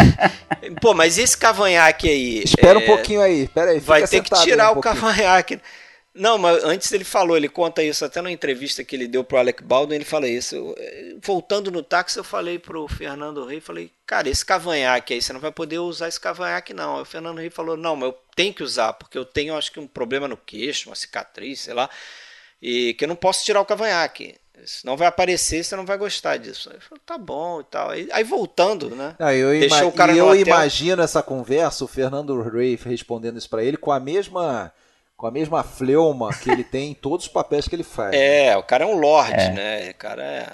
Pô, 0.80 0.94
mas 0.94 1.18
esse 1.18 1.36
cavanhaque 1.36 2.08
aí? 2.08 2.42
Espera 2.44 2.80
É, 2.80 2.82
um 2.82 2.86
pouquinho 2.86 3.20
aí, 3.20 3.42
espera 3.42 3.70
aí. 3.70 3.80
Vai 3.80 4.06
ter 4.06 4.22
que 4.22 4.30
tirar 4.42 4.72
um 4.72 4.78
o 4.78 4.80
cavanhaque. 4.80 5.60
Não, 6.18 6.36
mas 6.36 6.64
antes 6.64 6.90
ele 6.90 7.04
falou, 7.04 7.36
ele 7.36 7.48
conta 7.48 7.80
isso 7.80 8.04
até 8.04 8.20
na 8.20 8.32
entrevista 8.32 8.82
que 8.82 8.96
ele 8.96 9.06
deu 9.06 9.22
pro 9.22 9.38
Alec 9.38 9.62
Baldwin, 9.62 9.94
ele 9.94 10.04
fala 10.04 10.26
isso. 10.26 10.56
Eu, 10.56 10.74
eh, 10.76 11.14
Voltando 11.22 11.70
no 11.70 11.80
táxi, 11.80 12.18
eu 12.18 12.24
falei 12.24 12.58
pro 12.58 12.88
Fernando 12.88 13.44
Rey, 13.44 13.60
falei, 13.60 13.92
cara, 14.04 14.28
esse 14.28 14.44
cavanhaque 14.44 15.14
aí, 15.14 15.22
você 15.22 15.32
não 15.32 15.38
vai 15.38 15.52
poder 15.52 15.78
usar 15.78 16.08
esse 16.08 16.18
cavanhaque 16.18 16.74
não. 16.74 16.96
Aí 16.96 17.02
o 17.02 17.04
Fernando 17.04 17.38
Rey 17.38 17.50
falou, 17.50 17.76
não, 17.76 17.94
mas 17.94 18.08
eu 18.08 18.18
tenho 18.34 18.52
que 18.52 18.64
usar, 18.64 18.94
porque 18.94 19.16
eu 19.16 19.24
tenho, 19.24 19.56
acho 19.56 19.70
que 19.70 19.78
um 19.78 19.86
problema 19.86 20.26
no 20.26 20.36
queixo, 20.36 20.88
uma 20.88 20.96
cicatriz, 20.96 21.60
sei 21.60 21.74
lá, 21.74 21.88
e 22.60 22.94
que 22.94 23.04
eu 23.04 23.08
não 23.08 23.16
posso 23.16 23.44
tirar 23.44 23.60
o 23.60 23.64
cavanhaque. 23.66 24.34
Senão 24.66 24.96
vai 24.96 25.06
aparecer, 25.08 25.62
você 25.64 25.74
não 25.76 25.84
vai 25.86 25.96
gostar 25.96 26.36
disso. 26.36 26.70
Aí 26.72 26.80
falei, 26.80 27.02
tá 27.06 27.16
bom 27.18 27.60
e 27.60 27.64
tal. 27.64 27.90
Aí, 27.90 28.08
aí 28.12 28.24
voltando, 28.24 28.90
né? 28.94 29.14
Não, 29.18 29.30
eu, 29.32 29.54
ima- 29.54 29.60
Deixou 29.68 29.88
o 29.88 29.92
cara 29.92 30.12
e 30.12 30.14
no 30.16 30.20
eu 30.20 30.26
hotel. 30.28 30.40
imagino 30.40 31.02
essa 31.02 31.22
conversa, 31.22 31.84
o 31.84 31.88
Fernando 31.88 32.40
Rey 32.42 32.76
respondendo 32.82 33.38
isso 33.38 33.48
pra 33.50 33.62
ele 33.62 33.76
com 33.76 33.92
a 33.92 34.00
mesma 34.00 34.72
com 35.16 35.26
a 35.26 35.30
mesma 35.32 35.64
fleuma 35.64 36.30
que 36.32 36.48
ele 36.48 36.62
tem 36.62 36.92
em 36.92 36.94
todos 36.94 37.26
os 37.26 37.32
papéis 37.32 37.66
que 37.66 37.74
ele 37.74 37.82
faz. 37.82 38.14
É, 38.14 38.56
o 38.56 38.62
cara 38.62 38.84
é 38.84 38.86
um 38.86 38.96
lord, 38.98 39.32
É. 39.32 39.50
né? 39.52 39.90
O 39.90 39.94
cara 39.94 40.22
é 40.22 40.46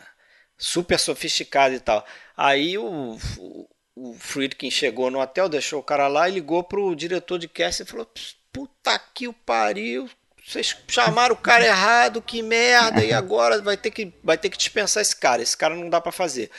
super 0.56 0.98
sofisticado 0.98 1.74
e 1.74 1.80
tal. 1.80 2.02
Aí 2.34 2.78
o, 2.78 3.18
o, 3.38 3.68
o 3.94 4.14
Friedkin 4.14 4.70
chegou 4.70 5.10
no 5.10 5.20
hotel, 5.20 5.50
deixou 5.50 5.80
o 5.80 5.82
cara 5.82 6.08
lá 6.08 6.28
e 6.30 6.32
ligou 6.32 6.64
pro 6.64 6.94
diretor 6.96 7.38
de 7.38 7.46
casting 7.46 7.82
e 7.82 7.86
falou: 7.86 8.08
Puta 8.50 8.98
que 9.12 9.28
o 9.28 9.34
pariu, 9.34 10.08
vocês 10.46 10.76
chamaram 10.88 11.34
o 11.34 11.38
cara 11.38 11.64
errado, 11.64 12.20
que 12.22 12.42
merda, 12.42 13.02
e 13.04 13.12
agora 13.12 13.60
vai 13.62 13.76
ter 13.76 13.90
que, 13.90 14.12
vai 14.22 14.36
ter 14.36 14.50
que 14.50 14.58
dispensar 14.58 15.00
esse 15.00 15.16
cara, 15.16 15.42
esse 15.42 15.56
cara 15.56 15.74
não 15.74 15.88
dá 15.88 16.00
pra 16.00 16.12
fazer. 16.12 16.50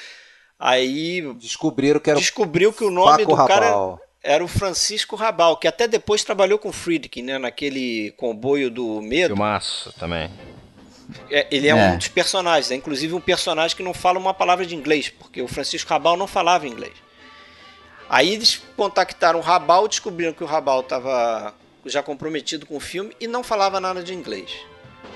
Aí 0.59 1.21
Descobriram 1.35 1.99
que 1.99 2.09
era 2.09 2.17
o 2.17 2.21
descobriu 2.21 2.71
que 2.73 2.83
o 2.83 2.89
nome 2.89 3.25
Paco 3.25 3.35
do 3.35 3.47
cara 3.47 3.69
Rabanne. 3.69 3.97
era 4.23 4.43
o 4.43 4.47
Francisco 4.47 5.15
Rabal, 5.15 5.57
que 5.57 5.67
até 5.67 5.87
depois 5.87 6.23
trabalhou 6.23 6.57
com 6.57 6.69
o 6.69 6.73
Friedkin, 6.73 7.21
né? 7.23 7.37
Naquele 7.37 8.11
comboio 8.17 8.71
do 8.71 9.01
medo. 9.01 9.35
Filmaço 9.35 9.93
também. 9.99 10.31
É, 11.29 11.45
ele 11.51 11.67
é, 11.67 11.71
É. 11.71 11.75
um 11.75 11.97
dos 11.97 12.07
personagens, 12.07 12.71
é 12.71 12.75
inclusive 12.75 13.13
um 13.13 13.21
personagem 13.21 13.75
que 13.77 13.83
não 13.83 13.93
fala 13.93 14.17
uma 14.17 14.33
palavra 14.33 14.65
de 14.65 14.75
inglês, 14.75 15.09
porque 15.09 15.41
o 15.41 15.47
Francisco 15.47 15.89
Rabal 15.89 16.17
não 16.17 16.25
falava 16.25 16.67
inglês. 16.67 16.93
Aí 18.09 18.33
eles 18.33 18.61
contactaram 18.75 19.39
o 19.39 19.41
Rabal, 19.41 19.87
descobriram 19.87 20.33
que 20.33 20.43
o 20.43 20.47
Rabal 20.47 20.79
estava 20.81 21.53
já 21.85 22.01
comprometido 22.03 22.65
com 22.65 22.75
o 22.77 22.79
filme 22.79 23.15
e 23.19 23.27
não 23.27 23.43
falava 23.43 23.79
nada 23.79 24.03
de 24.03 24.13
inglês. 24.13 24.49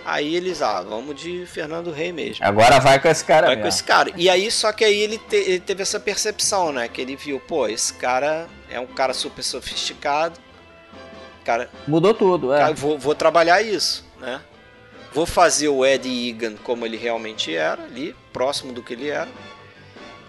Aí 0.05 0.35
eles, 0.35 0.61
ah, 0.61 0.81
vamos 0.81 1.19
de 1.19 1.45
Fernando 1.45 1.91
Rey 1.91 2.11
mesmo. 2.11 2.43
Agora 2.45 2.79
vai 2.79 2.99
com 2.99 3.07
esse 3.07 3.23
cara 3.25 3.47
Vai 3.47 3.55
com 3.57 3.63
mesmo. 3.63 3.69
esse 3.75 3.83
cara. 3.83 4.11
E 4.15 4.29
aí, 4.29 4.49
só 4.49 4.71
que 4.71 4.83
aí 4.85 4.97
ele, 4.97 5.17
te- 5.17 5.35
ele 5.35 5.59
teve 5.59 5.81
essa 5.81 5.99
percepção, 5.99 6.71
né? 6.71 6.87
Que 6.87 7.01
ele 7.01 7.15
viu, 7.15 7.39
pô, 7.39 7.67
esse 7.67 7.93
cara 7.93 8.47
é 8.69 8.79
um 8.79 8.87
cara 8.87 9.13
super 9.13 9.43
sofisticado. 9.43 10.39
Cara, 11.43 11.69
Mudou 11.87 12.13
tudo, 12.13 12.53
é. 12.53 12.59
Cara, 12.59 12.73
vou, 12.73 12.97
vou 12.97 13.15
trabalhar 13.15 13.61
isso, 13.61 14.05
né? 14.19 14.41
Vou 15.13 15.25
fazer 15.25 15.67
o 15.69 15.85
Ed 15.85 16.07
Egan 16.07 16.55
como 16.63 16.85
ele 16.85 16.95
realmente 16.97 17.53
era, 17.55 17.83
ali, 17.83 18.15
próximo 18.31 18.71
do 18.71 18.83
que 18.83 18.93
ele 18.93 19.09
era. 19.09 19.27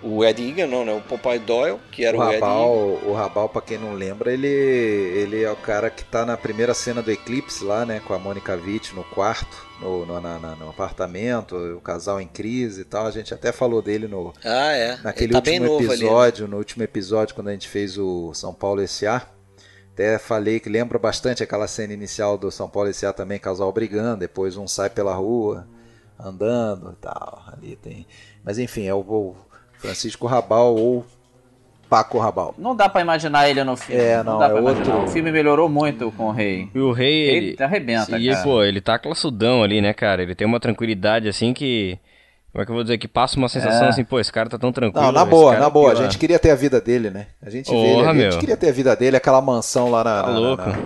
O 0.02 0.24
Ed 0.24 0.40
Egan, 0.42 0.66
não, 0.66 0.84
né? 0.84 0.92
O 0.94 1.00
Popeye 1.02 1.38
Doyle, 1.38 1.78
que 1.92 2.04
era 2.06 2.16
o 2.16 2.20
o, 2.20 2.24
Ed 2.24 2.40
Rabal, 2.40 2.70
o 3.04 3.12
Rabal, 3.12 3.48
pra 3.50 3.60
quem 3.60 3.76
não 3.76 3.92
lembra, 3.92 4.32
ele, 4.32 4.46
ele 4.48 5.42
é 5.42 5.50
o 5.50 5.56
cara 5.56 5.90
que 5.90 6.02
tá 6.04 6.24
na 6.24 6.36
primeira 6.36 6.72
cena 6.72 7.02
do 7.02 7.10
Eclipse 7.10 7.62
lá, 7.62 7.84
né? 7.84 8.00
Com 8.06 8.14
a 8.14 8.18
Mônica 8.18 8.54
Witt 8.54 8.94
no 8.94 9.04
quarto, 9.04 9.56
no, 9.80 10.06
no, 10.06 10.18
na- 10.20 10.38
no 10.56 10.70
apartamento, 10.70 11.54
o 11.54 11.80
casal 11.82 12.18
em 12.20 12.26
crise 12.26 12.80
e 12.80 12.84
tal. 12.84 13.06
A 13.06 13.10
gente 13.10 13.34
até 13.34 13.52
falou 13.52 13.82
dele 13.82 14.08
no, 14.08 14.32
Ah, 14.44 14.72
é. 14.72 14.96
naquele 15.02 15.34
ele 15.34 15.42
tá 15.42 15.50
último 15.50 15.66
novo 15.66 15.78
ali. 15.78 15.86
né? 15.88 15.94
episódio, 16.06 16.48
no 16.48 16.56
último 16.56 16.82
episódio, 16.82 17.34
quando 17.34 17.48
a 17.48 17.52
gente 17.52 17.68
fez 17.68 17.98
o 17.98 18.32
São 18.32 18.54
Paulo 18.54 18.80
S.A. 18.80 19.22
Até 19.92 20.18
falei 20.18 20.60
que 20.60 20.70
lembra 20.70 20.98
bastante 20.98 21.42
aquela 21.42 21.66
cena 21.68 21.92
inicial 21.92 22.38
do 22.38 22.50
São 22.50 22.70
Paulo 22.70 22.88
S.A. 22.88 23.12
também, 23.12 23.38
casal 23.38 23.70
brigando, 23.70 24.20
depois 24.20 24.56
um 24.56 24.66
sai 24.66 24.88
pela 24.88 25.12
rua, 25.14 25.68
andando 26.18 26.92
e 26.92 26.96
tal. 26.96 27.42
Ali 27.52 27.76
tem. 27.76 28.06
Mas 28.42 28.58
enfim, 28.58 28.86
é 28.86 28.94
o 28.94 29.36
Francisco 29.80 30.26
Rabal 30.26 30.74
ou 30.76 31.04
Paco 31.88 32.18
Rabal. 32.18 32.54
Não 32.56 32.76
dá 32.76 32.88
pra 32.88 33.00
imaginar 33.00 33.48
ele 33.48 33.64
no 33.64 33.76
filme. 33.76 34.00
É, 34.00 34.22
não, 34.22 34.38
dá 34.38 34.46
é 34.46 34.48
pra 34.50 34.60
outro- 34.60 34.74
imaginar. 34.84 35.04
O 35.04 35.08
filme 35.08 35.32
melhorou 35.32 35.68
muito 35.68 36.12
com 36.12 36.26
o 36.28 36.30
Rei. 36.32 36.68
E 36.72 36.78
o 36.78 36.92
rei, 36.92 37.28
Ele 37.30 37.46
ele... 37.48 37.62
arrebenta, 37.64 38.16
e, 38.18 38.30
cara. 38.30 38.42
pô, 38.44 38.62
ele 38.62 38.80
tá 38.80 38.98
classudão 38.98 39.62
ali, 39.64 39.80
né, 39.80 39.92
cara? 39.92 40.22
Ele 40.22 40.34
tem 40.34 40.46
uma 40.46 40.60
tranquilidade, 40.60 41.28
assim, 41.28 41.52
que... 41.52 41.98
Como 42.52 42.62
é 42.62 42.64
que 42.66 42.70
eu 42.72 42.74
vou 42.74 42.82
dizer? 42.82 42.98
Que 42.98 43.06
passa 43.06 43.36
uma 43.36 43.48
sensação 43.48 43.86
É. 43.86 43.88
assim, 43.90 44.02
pô, 44.04 44.18
esse 44.18 44.32
cara 44.32 44.48
tá 44.48 44.58
tão 44.58 44.72
tranquilo. 44.72 45.04
Não, 45.06 45.12
na 45.12 45.24
boa, 45.24 45.56
na 45.56 45.70
boa. 45.70 45.92
A 45.92 45.94
gente 45.94 46.18
queria 46.18 46.36
ter 46.36 46.50
a 46.50 46.56
vida 46.56 46.80
dele, 46.80 47.08
né? 47.08 47.26
A 47.40 47.48
gente 47.48 47.70
vê 47.70 47.76
ele 47.76 48.06
ali, 48.08 48.24
a 48.24 48.30
gente 48.32 48.40
queria 48.40 48.56
ter 48.56 48.68
a 48.70 48.72
vida 48.72 48.96
dele, 48.96 49.16
aquela 49.16 49.40
mansão 49.40 49.88
lá 49.88 50.02
na, 50.02 50.22
Tá 50.22 50.30
na, 50.32 50.38
louco. 50.38 50.62
na, 50.68 50.76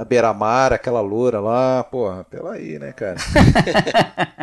na 0.00 0.04
beira-mar, 0.04 0.72
aquela 0.72 1.00
loura 1.00 1.38
lá, 1.38 1.84
porra, 1.84 2.24
pela 2.24 2.54
aí, 2.54 2.76
né, 2.76 2.90
cara? 2.92 3.16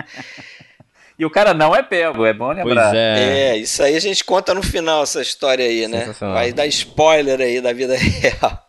E 1.19 1.25
o 1.25 1.29
cara 1.29 1.53
não 1.53 1.75
é 1.75 1.84
pego, 1.84 2.25
é 2.25 2.34
bom 2.34 2.55
Pois 2.62 2.65
lembrar. 2.65 2.95
é. 2.95 3.49
É, 3.51 3.58
isso 3.58 3.84
aí 3.84 3.95
a 3.95 3.99
gente 3.99 4.23
conta 4.23 4.53
no 4.53 4.63
final, 4.63 5.03
essa 5.03 5.21
história 5.21 5.65
aí, 5.65 5.86
né? 5.86 6.15
Vai 6.19 6.53
dar 6.53 6.65
spoiler 6.67 7.41
aí 7.41 7.60
da 7.60 7.73
vida 7.73 7.93
real. 7.99 8.65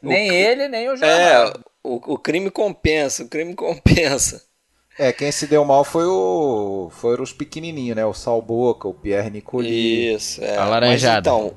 Nem 0.00 0.28
ele, 0.32 0.68
nem 0.68 0.88
o 0.88 0.92
É, 0.92 0.96
jornal. 0.96 1.60
o, 1.82 2.14
o 2.14 2.18
crime 2.18 2.50
compensa, 2.50 3.24
o 3.24 3.28
crime 3.28 3.54
compensa. 3.56 4.42
É, 4.98 5.12
quem 5.12 5.32
se 5.32 5.46
deu 5.46 5.64
mal 5.64 5.84
foi 5.84 6.04
o. 6.06 6.88
Foram 6.92 7.24
os 7.24 7.32
pequenininhos, 7.32 7.96
né? 7.96 8.04
O 8.04 8.12
Sal 8.14 8.40
Boca, 8.42 8.86
o 8.86 8.94
Pierre 8.94 9.30
Nicoli, 9.30 10.14
Isso, 10.14 10.44
é. 10.44 10.56
Alaranjada. 10.56 11.30
Mas 11.32 11.42
então, 11.42 11.54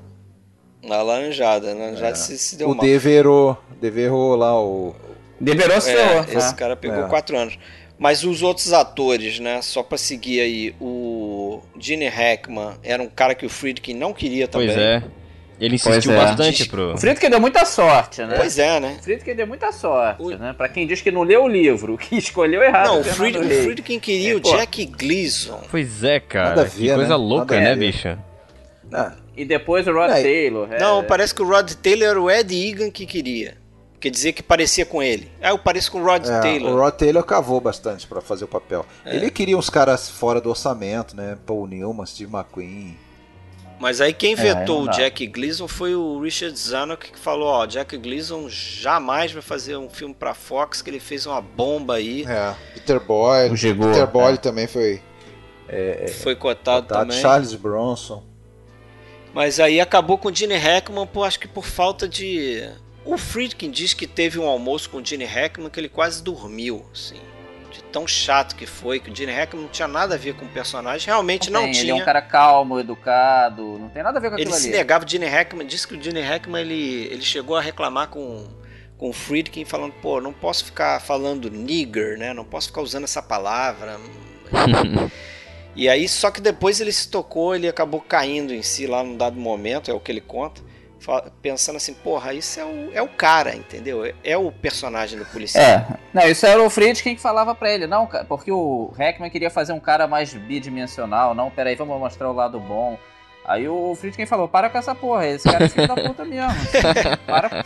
a 0.97 1.02
laranjada, 1.04 1.70
a 1.72 1.74
laranjada 1.76 2.16
se, 2.16 2.38
se 2.38 2.56
deu 2.56 2.70
o 2.70 2.76
mal. 2.76 2.86
Deverô, 2.86 3.58
Deverô 3.82 4.36
lá, 4.36 4.60
o. 4.60 4.95
Liberou 5.39 5.82
se 5.82 5.91
É, 5.91 5.95
ferrou. 5.95 6.24
esse 6.24 6.52
né? 6.52 6.54
cara 6.58 6.76
pegou 6.78 7.04
É. 7.06 7.10
quatro 7.10 7.38
anos. 7.38 7.60
Mas 7.98 8.24
os 8.24 8.41
outros 8.43 8.74
atores, 8.74 9.39
né? 9.39 9.62
Só 9.62 9.82
pra 9.82 9.98
seguir 9.98 10.41
aí, 10.41 10.76
o 10.82 11.62
Gene 11.80 12.08
Hackman 12.10 12.74
era 12.84 13.02
um 13.02 13.08
cara 13.08 13.34
que 13.34 13.46
o 13.46 13.50
Friedkin 13.50 13.93
não 13.93 14.14
queria 14.14 14.48
também. 14.48 14.68
Pois 14.68 14.78
é. 14.80 15.04
Ele 15.58 15.76
insistiu 15.76 16.12
é. 16.12 16.18
bastante 16.18 16.68
pro... 16.68 16.93
O 16.96 16.98
Friedkin 16.98 17.30
deu 17.30 17.39
muita 17.39 17.64
sorte, 17.64 18.22
né? 18.24 18.36
Pois 18.36 18.60
é, 18.60 18.78
né? 18.82 18.98
O 19.00 19.04
Friedkin 19.04 19.34
deu 19.36 19.48
muita 19.48 19.72
sorte, 19.72 20.22
O- 20.22 20.38
né? 20.38 20.54
Pra 20.58 20.68
quem 20.68 20.86
diz 20.86 21.00
que 21.02 21.10
não 21.12 21.24
leu 21.24 21.46
o 21.46 21.48
livro, 21.48 21.98
que 21.98 22.18
escolheu 22.18 22.62
errado. 22.62 22.88
Não, 22.88 23.00
o 23.00 23.04
Fried, 23.06 23.38
o. 23.38 23.43
Friedkin 23.64 23.98
queria 23.98 24.34
É, 24.34 24.36
o. 24.36 24.39
Jack 24.41 24.86
Gleason. 24.88 25.62
Pois 25.72 26.04
é, 26.04 26.20
cara. 26.20 26.64
A 26.64 26.66
que 26.66 26.82
ver, 26.82 26.96
coisa 26.96 27.18
né? 27.18 27.24
louca, 27.24 27.56
Nada 27.56 27.70
né, 27.70 27.76
ver. 27.76 27.91
bicho? 27.93 28.18
Ah, 28.91 29.14
E 29.38 29.46
depois 29.46 29.88
o 29.88 29.93
Rod 29.93 30.12
Aí. 30.12 30.24
Taylor. 30.24 30.68
é. 30.74 30.78
Não, 30.80 31.02
parece 31.06 31.34
que 31.34 31.41
o 31.41 31.48
Rod 31.48 31.72
Taylor 31.76 32.10
era 32.10 32.22
o 32.22 32.30
Ed 32.30 32.54
Egan 32.54 32.91
que 32.91 33.06
queria. 33.06 33.56
Porque 34.06 34.12
dizia 34.12 34.32
que 34.32 34.43
parecia 34.43 34.86
com 34.86 35.01
ele. 35.01 35.32
Ah, 35.41 35.49
eu 35.49 35.58
pareço 35.58 35.91
com 35.91 35.99
o 35.99 36.06
Rod 36.06 36.28
É, 36.28 36.39
Taylor. 36.39 36.72
o 36.72 36.78
Rod 36.80 36.93
Taylor 36.93 37.24
cavou 37.24 37.60
bastante 37.60 38.06
pra 38.06 38.22
fazer 38.22 38.45
o 38.45 38.47
papel. 38.47 38.86
É. 39.03 39.16
Ele 39.16 39.32
queria 39.32 39.58
uns 39.58 39.68
caras 39.68 40.08
fora 40.08 40.39
do 40.39 40.47
orçamento, 40.47 41.16
né? 41.16 41.36
Paul 41.43 41.66
Newman, 41.66 42.06
Steve 42.06 42.32
McQueen. 42.32 42.95
Mas 43.80 44.01
aí 44.01 44.14
quem 44.14 44.34
É, 44.34 44.36
vetou 44.36 44.84
o. 44.84 44.91
Jack 44.91 45.26
Gleason 45.26 45.68
foi 45.68 45.95
o 45.95 46.20
Richard 46.22 46.56
Zanuck 46.56 47.12
que 47.14 47.18
falou, 47.18 47.47
ó, 47.47 47.66
Jack 47.66 47.97
Gleason 47.97 48.47
jamais 48.47 49.32
vai 49.32 49.41
fazer 49.41 49.76
um 49.76 49.89
filme 49.89 50.14
pra 50.14 50.36
Fox, 50.36 50.84
que 50.84 50.89
ele 50.91 50.99
fez 50.99 51.26
uma 51.26 51.41
bomba 51.41 51.95
aí. 51.95 52.26
É, 52.30 52.53
Peter 52.76 52.99
Boyle. 52.99 53.56
Gigô, 53.56 53.88
Peter 53.88 54.06
Boyle 54.06 54.36
é. 54.36 54.38
também 54.38 54.68
foi 54.68 55.01
Foi 56.22 56.36
cotado 56.36 56.84
cotado. 56.84 57.08
também. 57.08 57.20
Charles 57.20 57.56
Bronson. 57.56 58.24
Mas 59.34 59.60
aí 59.60 59.82
acabou 59.82 60.20
com 60.20 60.30
o 60.30 60.36
Gene 60.36 60.58
Hackman, 60.58 61.08
por, 61.08 61.24
acho 61.26 61.39
que 61.39 61.47
por 61.47 61.66
falta 61.66 62.08
de... 62.08 62.70
O 63.06 63.20
Friedkin 63.20 63.70
diz 63.70 63.93
que 63.93 64.08
teve 64.08 64.39
um 64.39 64.47
almoço 64.47 64.89
com 64.89 64.97
o 64.97 65.06
Gene 65.06 65.26
Hackman 65.26 65.70
que 65.70 65.80
ele 65.80 65.88
quase 65.88 66.24
dormiu, 66.24 66.84
assim. 66.91 67.22
De 67.72 67.84
tão 67.84 68.08
chato 68.08 68.56
que 68.56 68.66
foi, 68.66 68.99
que 68.99 69.12
o 69.12 69.16
Gene 69.16 69.32
Hackman 69.32 69.62
não 69.62 69.70
tinha 69.70 69.88
nada 69.88 70.16
a 70.16 70.18
ver 70.18 70.34
com 70.34 70.45
o 70.45 70.49
personagem. 70.49 71.06
Realmente 71.06 71.51
não, 71.51 71.62
tem, 71.64 71.72
tinha. 71.72 71.84
Ele 71.84 71.91
é 71.91 71.95
um 71.95 72.03
cara 72.03 72.22
calmo, 72.22 72.80
educado, 72.80 73.78
não 73.78 73.89
tem 73.89 74.01
nada 74.01 74.18
a 74.18 74.22
ver 74.22 74.30
com 74.30 74.36
Ele 74.36 74.43
aquilo 74.43 74.58
se 74.58 74.70
ali. 74.70 74.78
negava, 74.78 75.06
o 75.06 75.08
Gene 75.08 75.28
Hackman, 75.28 75.68
disse 75.68 75.88
que 75.88 75.95
o 75.95 76.01
Gene 76.01 76.22
Hackman 76.22 76.62
ele, 76.62 77.08
ele 77.12 77.22
chegou 77.22 77.56
a 77.56 77.62
reclamar 77.62 78.08
com, 78.08 78.47
com 78.97 79.10
o 79.10 79.14
Friedkin, 79.14 79.66
falando, 79.66 79.93
pô, 80.01 80.20
não 80.20 80.34
posso 80.34 80.66
ficar 80.66 80.99
falando 80.99 81.51
nigger, 81.51 82.18
né? 82.18 82.34
Não 82.34 82.43
posso 82.43 82.70
ficar 82.70 82.82
usando 82.82 83.03
essa 83.03 83.22
palavra. 83.22 83.99
e 85.76 85.88
aí, 85.88 86.08
só 86.08 86.32
que 86.32 86.41
depois 86.41 86.82
ele 86.82 86.91
se 86.91 87.08
tocou, 87.10 87.56
ele 87.56 87.68
acabou 87.68 88.01
caindo 88.01 88.51
em 88.51 88.64
si 88.64 88.88
lá 88.88 89.03
num 89.03 89.16
dado 89.16 89.39
momento, 89.39 89.91
é 89.91 89.93
o 89.93 89.99
que 89.99 90.12
ele 90.12 90.22
conta, 90.22 90.62
pensando 91.41 91.78
assim, 91.78 91.93
porra, 91.93 92.34
isso 92.34 92.60
é 92.60 92.66
o, 92.66 92.89
é 92.93 93.01
o 93.01 93.08
cara, 93.08 93.56
entendeu? 93.56 94.06
É, 94.06 94.14
é 94.24 94.38
o 94.38 94.51
personagem 94.51 95.18
do 95.18 95.26
policial. 95.26 95.64
É, 95.64 95.88
não, 96.14 96.24
isso 96.24 96.45
era 96.45 96.62
o 96.62 96.70
Friedkin 96.70 97.16
que 97.16 97.22
falava 97.22 97.53
pra 97.53 97.72
ele, 97.72 97.88
não, 97.88 98.08
porque 98.28 98.51
o 98.51 98.91
Hackman 98.97 99.30
queria 99.30 99.49
fazer 99.49 99.74
um 99.74 99.80
cara 99.80 100.08
mais 100.08 100.34
bidimensional, 100.34 101.34
não, 101.34 101.49
peraí, 101.49 101.76
vamos 101.76 101.99
mostrar 101.99 102.30
o 102.30 102.34
lado 102.34 102.60
bom. 102.60 102.97
Aí 103.45 103.68
o 103.68 103.93
Friedkin 103.95 104.26
falou, 104.26 104.47
para 104.47 104.70
com 104.70 104.78
essa 104.78 104.95
porra, 104.95 105.28
esse 105.28 105.49
cara 105.49 105.66
é 105.66 105.70
filho 105.70 105.88
da 105.88 105.95
puta 105.95 106.26
mesmo. 106.26 106.56
Para, 107.28 107.66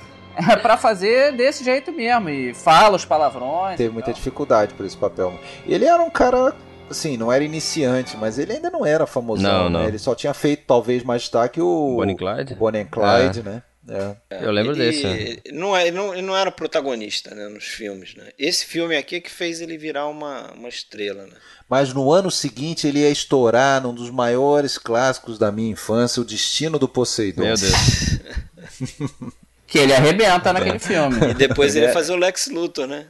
é 0.52 0.56
pra 0.56 0.78
fazer 0.78 1.34
desse 1.34 1.64
jeito 1.64 1.92
mesmo, 1.92 2.30
e 2.30 2.54
fala 2.54 2.96
os 2.96 3.04
palavrões. 3.04 3.78
Teve 3.78 3.90
muita 3.90 4.08
tal. 4.08 4.14
dificuldade 4.14 4.74
por 4.74 4.86
esse 4.86 4.96
papel. 4.96 5.34
Ele 5.66 5.86
era 5.86 6.02
um 6.02 6.10
cara, 6.10 6.54
assim, 6.90 7.18
não 7.18 7.32
era 7.32 7.44
iniciante, 7.44 8.18
mas 8.18 8.38
ele 8.40 8.54
ainda 8.54 8.70
não 8.70 8.86
era 8.86 9.06
famosão, 9.08 9.64
Não, 9.66 9.70
né? 9.70 9.80
não. 9.80 9.88
Ele 9.88 9.98
só 10.00 10.14
tinha 10.16 10.34
feito, 10.34 10.64
talvez, 10.66 11.04
mais 11.04 11.22
destaque 11.24 11.62
o... 11.62 11.96
Bonnie 11.98 12.16
Clyde? 12.16 12.54
o 12.54 12.56
Bonnie 12.56 12.86
Clyde, 12.86 13.44
né? 13.44 13.64
É. 13.92 14.16
Eu 14.46 14.52
lembro 14.52 14.74
ele, 14.74 14.86
desse. 14.92 15.04
né? 15.04 15.20
ele 15.20 15.42
Não, 15.52 15.76
é- 15.76 15.88
ele, 15.88 15.98
não, 15.98 16.14
ele 16.14 16.22
não 16.22 16.38
era 16.38 16.52
protagonista 16.52 17.34
né, 17.34 17.48
nos 17.48 17.64
filmes, 17.64 18.14
né? 18.16 18.30
Esse 18.38 18.64
filme 18.66 18.96
aqui 18.96 19.16
é 19.16 19.20
que 19.20 19.32
fez 19.32 19.62
ele 19.62 19.80
virar 19.80 20.06
uma, 20.08 20.52
uma 20.54 20.70
estrela, 20.70 21.24
né? 21.26 21.34
Mas 21.68 21.92
no 21.92 22.12
ano 22.12 22.30
seguinte 22.30 22.88
ele 22.88 23.00
ia 23.00 23.10
estourar 23.10 23.82
num 23.82 23.94
dos 23.94 24.12
maiores 24.12 24.78
clássicos 24.78 25.40
da 25.40 25.52
minha 25.52 25.72
infância, 25.72 26.22
O 26.22 26.26
Destino 26.26 26.78
do 26.78 26.88
Poseidon. 26.88 27.42
Meu 27.44 27.56
Deus. 27.56 27.74
Que 29.68 29.78
ele 29.78 29.94
arrebenta 29.94 30.52
naquele 30.52 30.80
filme. 30.80 31.30
E 31.30 31.34
depois 31.36 31.76
Ele 31.76 31.80
ele 31.80 31.86
é- 31.86 31.90
ia 31.90 31.94
fazer 31.94 32.12
o 32.12 32.16
Lex 32.16 32.48
Luthor, 32.48 32.88
né? 32.88 33.06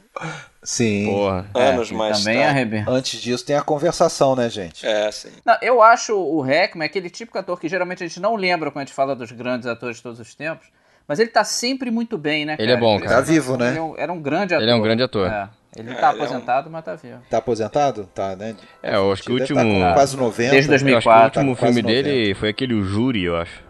Sim. 0.62 1.06
Porra. 1.06 1.46
Anos 1.54 1.88
que 1.88 1.94
mais 1.94 2.18
também 2.18 2.36
tarde. 2.36 2.50
arrebenta. 2.50 2.90
Antes 2.90 3.20
disso 3.20 3.44
tem 3.44 3.56
a 3.56 3.62
conversação, 3.62 4.36
né, 4.36 4.48
gente? 4.50 4.86
É, 4.86 5.10
sim. 5.10 5.30
Não, 5.44 5.56
eu 5.62 5.80
acho 5.82 6.14
o 6.14 6.40
Hackman 6.42 6.84
aquele 6.86 7.08
típico 7.08 7.38
ator 7.38 7.58
que 7.58 7.68
geralmente 7.68 8.04
a 8.04 8.06
gente 8.06 8.20
não 8.20 8.36
lembra 8.36 8.70
quando 8.70 8.82
a 8.82 8.84
gente 8.86 8.94
fala 8.94 9.16
dos 9.16 9.32
grandes 9.32 9.66
atores 9.66 9.96
de 9.96 10.02
todos 10.02 10.20
os 10.20 10.34
tempos, 10.34 10.66
mas 11.08 11.18
ele 11.18 11.30
tá 11.30 11.44
sempre 11.44 11.90
muito 11.90 12.18
bem, 12.18 12.44
né, 12.44 12.52
cara? 12.56 12.62
Ele 12.62 12.72
é 12.72 12.76
bom, 12.76 12.98
cara. 13.00 13.16
Tá 13.16 13.20
vivo, 13.22 13.56
né? 13.56 13.68
Ele 13.70 13.78
é 13.78 13.82
um- 13.82 13.94
era 13.96 14.12
um 14.12 14.20
grande 14.20 14.54
ator. 14.54 14.62
Ele 14.62 14.70
é 14.70 14.74
um 14.74 14.82
grande 14.82 15.02
ator. 15.02 15.26
É. 15.30 15.48
Ele 15.76 15.92
É, 15.92 15.94
tá 15.94 16.10
ele 16.10 16.18
é 16.18 16.22
um- 16.22 16.24
aposentado, 16.24 16.68
mas 16.70 16.84
tá 16.84 16.94
vivo. 16.96 17.18
Tá 17.30 17.38
aposentado? 17.38 18.04
Tá, 18.14 18.36
né? 18.36 18.54
É, 18.82 18.96
eu 18.96 19.10
acho 19.12 19.22
que 19.22 19.32
o 19.32 19.38
último. 19.40 19.56
tá 19.58 19.64
com 19.64 19.94
quase 19.94 20.16
90. 20.16 20.50
Desde 20.50 20.70
Eu 20.70 20.74
acho 20.76 20.84
que 20.84 20.88
o 20.90 20.94
2004, 21.00 21.40
último 21.40 21.56
quase 21.56 21.74
filme 21.74 21.88
90. 21.94 22.02
dele 22.08 22.34
foi 22.34 22.48
aquele 22.50 22.74
O 22.74 22.82
Júri, 22.82 23.24
eu 23.24 23.36
acho. 23.36 23.62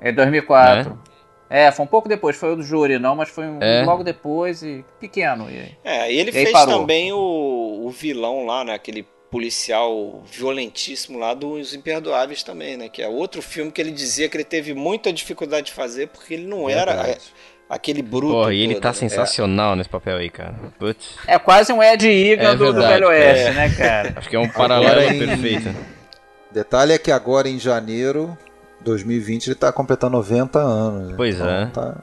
É 0.00 0.10
2004. 0.10 0.98
É, 1.56 1.70
foi 1.70 1.84
um 1.84 1.88
pouco 1.88 2.08
depois, 2.08 2.36
foi 2.36 2.52
o 2.52 2.56
do 2.56 2.62
júri, 2.62 2.98
não, 2.98 3.14
mas 3.14 3.28
foi 3.28 3.44
um, 3.46 3.62
É. 3.62 3.84
logo 3.84 4.02
depois 4.02 4.62
e 4.62 4.84
pequeno. 4.98 5.48
E... 5.50 5.76
É, 5.84 6.12
e 6.12 6.18
ele 6.18 6.30
E 6.30 6.32
fez 6.32 6.50
parou. 6.50 6.80
também 6.80 7.12
o, 7.12 7.82
o 7.84 7.90
vilão 7.90 8.44
lá, 8.44 8.64
né? 8.64 8.74
Aquele 8.74 9.06
policial 9.30 10.22
violentíssimo 10.30 11.18
lá 11.18 11.34
dos 11.34 11.74
Imperdoáveis 11.74 12.42
também, 12.42 12.76
né? 12.76 12.88
Que 12.88 13.02
é 13.02 13.08
outro 13.08 13.42
filme 13.42 13.70
que 13.70 13.80
ele 13.80 13.90
dizia 13.90 14.28
que 14.28 14.36
ele 14.36 14.44
teve 14.44 14.74
muita 14.74 15.12
dificuldade 15.12 15.66
de 15.66 15.72
fazer 15.72 16.08
porque 16.08 16.34
ele 16.34 16.46
não 16.46 16.68
era 16.70 16.92
Verdade. 16.94 17.10
é, 17.10 17.74
aquele 17.74 18.00
bruto. 18.02 18.32
Porra, 18.32 18.54
e 18.54 18.60
ele 18.60 18.74
todo, 18.74 18.82
tá 18.82 18.88
né? 18.90 18.94
sensacional 18.94 19.76
nesse 19.76 19.88
papel 19.90 20.16
aí, 20.16 20.30
cara. 20.30 20.54
Putz. 20.78 21.16
É 21.26 21.38
quase 21.38 21.72
um 21.72 21.82
Ed 21.82 22.06
Egan 22.08 22.52
É 22.52 22.56
do, 22.56 22.72
do 22.72 22.80
Velho 22.80 23.08
Oeste, 23.08 23.46
é. 23.48 23.52
né, 23.52 23.68
cara? 23.76 24.12
Acho 24.16 24.28
que 24.28 24.36
é 24.36 24.40
um 24.40 24.48
paralelo 24.48 25.00
em- 25.02 25.18
perfeito. 25.26 25.74
Detalhe 26.50 26.92
é 26.92 26.98
que 26.98 27.10
agora 27.10 27.48
em 27.48 27.58
janeiro 27.58 28.36
2020 28.84 29.48
ele 29.48 29.54
tá 29.54 29.72
completando 29.72 30.16
90 30.16 30.58
anos. 30.58 31.16
Pois 31.16 31.40
é. 31.40 31.66
Tá... 31.66 32.02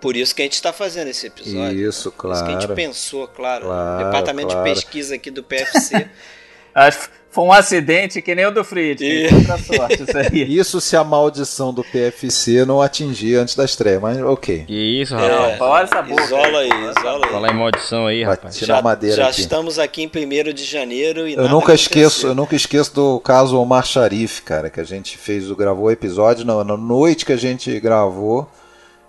Por 0.00 0.16
isso 0.16 0.34
que 0.34 0.42
a 0.42 0.44
gente 0.44 0.60
tá 0.60 0.72
fazendo 0.72 1.08
esse 1.08 1.26
episódio. 1.26 1.88
Isso, 1.88 2.12
Por 2.12 2.32
isso 2.32 2.44
que 2.44 2.50
a 2.50 2.52
gente 2.52 2.66
claro. 2.66 2.74
pensou, 2.74 3.28
claro. 3.28 3.64
Claro, 3.66 4.04
Departamento 4.04 4.48
claro. 4.48 4.64
de 4.64 4.74
pesquisa 4.74 5.14
aqui 5.14 5.30
do 5.30 5.42
PFC. 5.42 6.10
Acho 6.74 7.08
foi 7.34 7.44
um 7.44 7.52
acidente 7.52 8.22
que 8.22 8.34
nem 8.34 8.46
o 8.46 8.50
do 8.52 8.62
Fried. 8.62 9.04
E- 9.04 9.28
sorte, 9.66 10.02
isso 10.04 10.16
aí. 10.16 10.44
Isso 10.56 10.80
se 10.80 10.96
a 10.96 11.02
maldição 11.02 11.72
do 11.74 11.82
PFC 11.82 12.64
não 12.64 12.80
atingir 12.80 13.34
antes 13.36 13.54
da 13.56 13.64
estreia, 13.64 13.98
mas 13.98 14.18
ok. 14.22 14.64
Que 14.66 15.00
isso, 15.02 15.14
rapaz. 15.16 15.52
É, 15.52 15.56
Fala 15.56 15.80
essa 15.82 16.02
boca. 16.02 16.22
Isola 16.22 16.58
aí, 16.60 16.68
isola 16.68 17.26
aí. 17.26 17.32
Falar 17.32 17.50
em 17.50 17.54
maldição 17.56 18.06
aí, 18.06 18.24
Vai 18.24 18.34
rapaz. 18.36 18.56
tirar 18.56 18.82
madeira 18.82 19.16
já 19.16 19.28
aqui. 19.28 19.40
estamos 19.40 19.78
aqui 19.78 20.02
em 20.02 20.06
1 20.08 20.52
de 20.52 20.64
janeiro 20.64 21.26
e 21.26 21.34
Eu 21.34 21.48
nunca 21.48 21.74
esqueço, 21.74 22.28
eu 22.28 22.34
nunca 22.34 22.54
esqueço 22.54 22.94
do 22.94 23.18
caso 23.20 23.58
Omar 23.60 23.84
Sharif, 23.84 24.42
cara, 24.42 24.70
que 24.70 24.78
a 24.80 24.84
gente 24.84 25.18
fez, 25.18 25.50
o- 25.50 25.56
gravou 25.56 25.86
o 25.86 25.90
episódio 25.90 26.44
na, 26.44 26.62
na 26.62 26.76
noite 26.76 27.26
que 27.26 27.32
a 27.32 27.36
gente 27.36 27.78
gravou, 27.80 28.48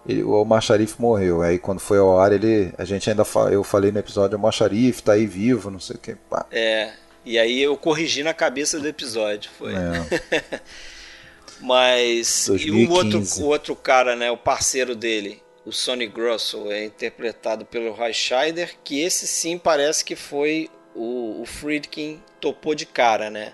ele- 0.07 0.23
o 0.23 0.32
Omar 0.32 0.61
Sharif 0.61 0.95
morreu. 0.99 1.41
Aí 1.41 1.57
quando 1.59 1.80
foi 1.80 1.99
ao 1.99 2.19
ar, 2.19 2.32
ele, 2.32 2.73
a 2.78 2.84
gente 2.86 3.09
ainda 3.09 3.23
fa- 3.23 3.49
eu 3.51 3.63
falei 3.63 3.91
no 3.91 3.99
episódio, 3.99 4.38
Omar 4.38 4.51
Sharif 4.51 5.01
tá 5.03 5.13
aí 5.13 5.26
vivo, 5.26 5.69
não 5.69 5.80
sei 5.80 5.95
o 5.95 5.99
que. 5.99 6.15
Pá. 6.30 6.45
É, 6.51 6.89
e 7.26 7.39
aí 7.39 7.61
eu 7.61 7.76
corrigi 7.76 8.23
na 8.23 8.34
cabeça 8.34 8.80
do 8.80 8.88
episódio, 8.88 9.49
foi. 9.57 9.73
É. 9.73 10.61
Mas 11.59 12.47
e 12.47 12.69
o 12.69 12.91
outro, 12.91 13.19
2015. 13.19 13.43
o 13.43 13.45
outro 13.47 13.76
cara, 13.76 14.15
né, 14.15 14.30
o 14.30 14.38
parceiro 14.38 14.95
dele, 14.95 15.41
o 15.65 15.71
Sonny 15.71 16.05
Grosso, 16.05 16.69
é 16.69 16.86
interpretado 16.86 17.65
pelo 17.65 17.91
Roy 17.91 18.13
Scheider, 18.13 18.76
que 18.84 19.01
esse 19.01 19.26
sim 19.26 19.57
parece 19.57 20.03
que 20.03 20.15
foi 20.15 20.69
o, 20.93 21.41
o 21.41 21.45
Friedkin 21.45 22.21
topou 22.39 22.76
de 22.76 22.86
cara, 22.86 23.30
né? 23.30 23.53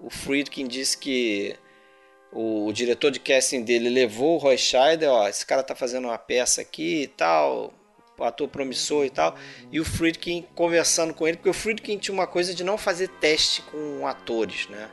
O 0.00 0.10
Friedkin 0.10 0.68
disse 0.68 0.96
que 0.96 1.56
o, 2.30 2.66
o 2.66 2.72
diretor 2.72 3.10
de 3.10 3.18
casting 3.18 3.62
dele 3.62 3.88
levou 3.88 4.36
o 4.36 4.38
Roy 4.38 4.56
Scheider, 4.56 5.10
ó, 5.10 5.26
esse 5.28 5.44
cara 5.44 5.62
tá 5.62 5.74
fazendo 5.74 6.06
uma 6.06 6.18
peça 6.18 6.60
aqui 6.60 7.02
e 7.02 7.06
tal, 7.08 7.72
ator 8.24 8.48
promissor 8.48 9.04
e 9.04 9.10
tal, 9.10 9.36
e 9.70 9.80
o 9.80 9.84
Friedkin 9.84 10.46
conversando 10.54 11.14
com 11.14 11.26
ele, 11.26 11.36
porque 11.36 11.50
o 11.50 11.54
Friedkin 11.54 11.98
tinha 11.98 12.14
uma 12.14 12.26
coisa 12.26 12.54
de 12.54 12.64
não 12.64 12.76
fazer 12.78 13.08
teste 13.08 13.62
com 13.62 14.06
atores, 14.06 14.68
né? 14.68 14.90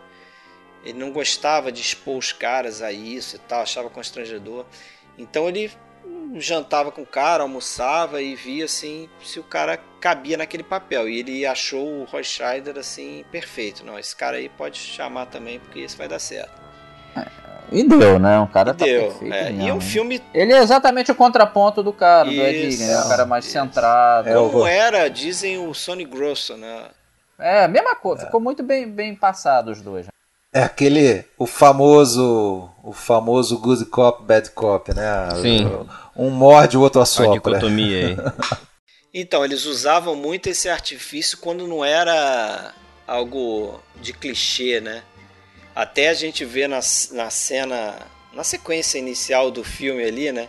Ele 0.84 0.99
não 0.99 1.11
gostava 1.11 1.71
de 1.71 1.82
expor 1.82 2.17
os 2.17 2.32
caras 2.32 2.82
a 2.82 2.91
isso 2.91 3.36
e 3.36 3.39
tal, 3.39 3.61
achava 3.61 3.89
constrangedor. 3.89 4.65
Então 5.17 5.49
ele 5.49 5.71
jantava 6.36 6.91
com 6.91 7.01
o 7.01 7.05
cara, 7.05 7.43
almoçava 7.43 8.21
e 8.21 8.36
via 8.36 8.65
assim 8.65 9.09
se 9.23 9.39
o 9.39 9.43
cara 9.43 9.78
cabia 9.99 10.38
naquele 10.38 10.63
papel. 10.63 11.09
E 11.09 11.19
ele 11.19 11.45
achou 11.45 12.01
o 12.01 12.03
Roy 12.03 12.23
Scheider 12.23 12.78
assim 12.78 13.26
perfeito. 13.32 13.84
Não, 13.84 13.97
esse 13.97 14.15
cara 14.15 14.38
aí 14.38 14.47
pode 14.47 14.78
chamar 14.78 15.26
também 15.26 15.59
porque 15.59 15.80
isso 15.80 15.97
vai 15.97 16.07
dar 16.07 16.19
certo. 16.19 16.61
E 17.72 17.84
deu, 17.84 18.20
né? 18.20 18.39
Um 18.39 18.47
cara 18.47 18.72
E 18.72 18.74
tá 18.74 18.86
deu. 18.86 19.03
perfeito 19.09 19.34
é, 19.34 19.43
mesmo, 19.49 19.61
e 19.61 19.70
é 19.70 19.74
um 19.74 19.78
né? 19.78 19.82
filme 19.82 20.22
Ele 20.34 20.53
é 20.53 20.59
exatamente 20.59 21.11
o 21.11 21.16
contraponto 21.16 21.82
do 21.84 21.91
cara, 21.93 22.26
do 22.30 22.32
Ed 22.32 22.68
Isso, 22.68 22.84
Egan, 22.84 22.93
né? 22.99 23.03
O 23.05 23.09
cara 23.09 23.26
mais 23.26 23.45
isso. 23.45 23.53
centrado. 23.53 24.30
É, 24.30 24.38
o- 24.38 24.49
como 24.49 24.66
era, 24.68 25.09
dizem 25.09 25.57
o 25.57 25.74
Sonny 25.74 26.05
Grosso, 26.05 26.55
né? 26.57 26.84
É, 27.39 27.66
a 27.66 27.68
mesma 27.68 27.95
coisa. 27.95 28.26
Ficou 28.26 28.39
muito 28.39 28.63
bem, 28.63 28.88
bem 28.89 29.16
passado 29.16 29.72
os 29.72 29.82
dois. 29.82 30.05
né? 30.05 30.11
É 30.53 30.63
aquele, 30.63 31.26
o 31.38 31.45
famoso, 31.45 32.70
o 32.82 32.93
famoso 32.93 33.57
good 33.59 33.84
cop, 33.86 34.24
bad 34.24 34.49
cop, 34.51 34.93
né? 34.93 35.30
Sim. 35.41 35.68
Um 36.16 36.30
morde, 36.30 36.78
o 36.78 36.82
outro 36.82 37.01
A 37.01 37.03
assopra. 37.03 37.34
dicotomia 37.34 38.07
aí. 38.07 38.18
Então, 39.18 39.45
eles 39.45 39.63
usavam 39.66 40.13
muito 40.13 40.47
esse 40.49 40.68
artifício 40.68 41.38
quando 41.38 41.66
não 41.68 41.86
era 41.86 42.74
algo 43.07 43.80
de 44.01 44.11
clichê, 44.11 44.82
né? 44.82 45.03
Até 45.76 46.09
a 46.09 46.13
gente 46.13 46.45
vê 46.45 46.67
na, 46.67 46.80
na 47.11 47.30
cena, 47.30 47.95
na 48.34 48.43
sequência 48.43 48.97
inicial 48.97 49.51
do 49.51 49.63
filme 49.63 50.03
ali, 50.03 50.32
né? 50.32 50.47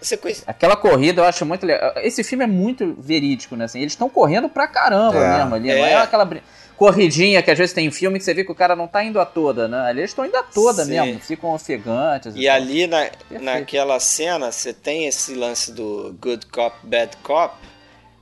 Sequência. 0.00 0.44
Aquela 0.46 0.76
corrida 0.76 1.22
eu 1.22 1.24
acho 1.24 1.46
muito 1.46 1.64
legal. 1.64 1.92
Esse 1.96 2.22
filme 2.22 2.44
é 2.44 2.46
muito 2.46 2.94
verídico, 2.98 3.56
né? 3.56 3.64
Assim, 3.64 3.80
eles 3.80 3.92
estão 3.94 4.08
correndo 4.10 4.48
pra 4.48 4.68
caramba 4.68 5.16
É. 5.18 5.38
mesmo 5.38 5.54
ali. 5.54 5.68
Não 5.68 5.84
É. 5.86 5.92
é 5.92 5.96
aquela. 5.96 6.28
corridinha 6.76 7.42
que 7.42 7.50
às 7.50 7.56
vezes 7.56 7.72
tem 7.72 7.86
em 7.86 7.90
filme 7.90 8.18
que 8.18 8.24
você 8.24 8.34
vê 8.34 8.44
que 8.44 8.52
o 8.52 8.54
cara 8.54 8.76
não 8.76 8.86
tá 8.86 9.02
indo 9.02 9.18
a 9.18 9.24
toda, 9.24 9.66
né? 9.66 9.80
Ali 9.88 10.00
eles 10.00 10.10
estão 10.10 10.26
indo 10.26 10.36
a 10.36 10.42
toda 10.42 10.84
Sim. 10.84 10.90
mesmo, 10.90 11.20
ficam 11.20 11.54
ofegantes. 11.54 12.34
E 12.36 12.46
ali 12.46 12.86
na, 12.86 13.06
Perfeito. 13.06 13.42
naquela 13.42 13.98
cena 13.98 14.52
você 14.52 14.74
tem 14.74 15.06
esse 15.06 15.34
lance 15.34 15.72
do 15.72 16.14
good 16.20 16.44
cop, 16.48 16.76
bad 16.82 17.16
cop, 17.22 17.56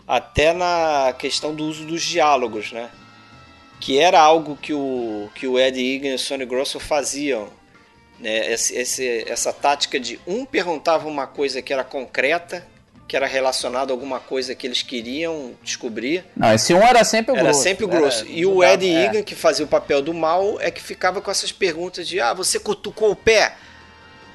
até 0.06 0.52
na 0.52 1.12
questão 1.18 1.52
do 1.52 1.64
uso 1.64 1.84
dos 1.84 2.00
diálogos, 2.00 2.70
né? 2.70 2.88
Que 3.80 3.98
era 3.98 4.18
algo 4.20 4.56
que 4.56 4.72
o, 4.72 5.28
que 5.34 5.46
o 5.46 5.58
Ed 5.58 5.78
Egan 5.78 6.08
e 6.08 6.14
o 6.14 6.18
Sonny 6.18 6.44
Grosso 6.46 6.80
faziam. 6.80 7.48
Né? 8.18 8.52
Esse, 8.52 8.74
esse- 8.76 9.24
essa 9.28 9.52
tática 9.52 9.98
de 10.00 10.18
um 10.26 10.44
perguntava 10.46 11.06
uma 11.08 11.26
coisa 11.26 11.60
que 11.60 11.72
era 11.72 11.84
concreta, 11.84 12.66
que 13.06 13.14
era 13.16 13.26
relacionada 13.26 13.92
a 13.92 13.94
alguma 13.94 14.18
coisa 14.20 14.54
que 14.54 14.66
eles 14.66 14.80
queriam 14.82 15.52
descobrir. 15.62 16.24
Não, 16.34 16.54
esse 16.54 16.72
um 16.72 16.80
era 16.82 17.04
sempre 17.04 17.32
o 17.32 17.34
Era 17.34 17.44
grosso. 17.44 17.62
sempre 17.62 17.84
o 17.84 17.90
era- 17.90 18.00
grosso. 18.00 18.24
e 18.26 18.46
o 18.46 18.64
Ed 18.64 18.88
é. 18.88 19.04
Egan, 19.04 19.22
que 19.22 19.34
fazia 19.34 19.64
o 19.64 19.68
papel 19.68 20.00
do 20.00 20.14
mal, 20.14 20.58
é 20.60 20.70
que 20.70 20.80
ficava 20.80 21.20
com 21.20 21.30
essas 21.30 21.52
perguntas 21.52 22.08
de: 22.08 22.18
ah, 22.20 22.32
você 22.32 22.58
cutucou 22.58 23.10
o 23.10 23.16
pé? 23.16 23.56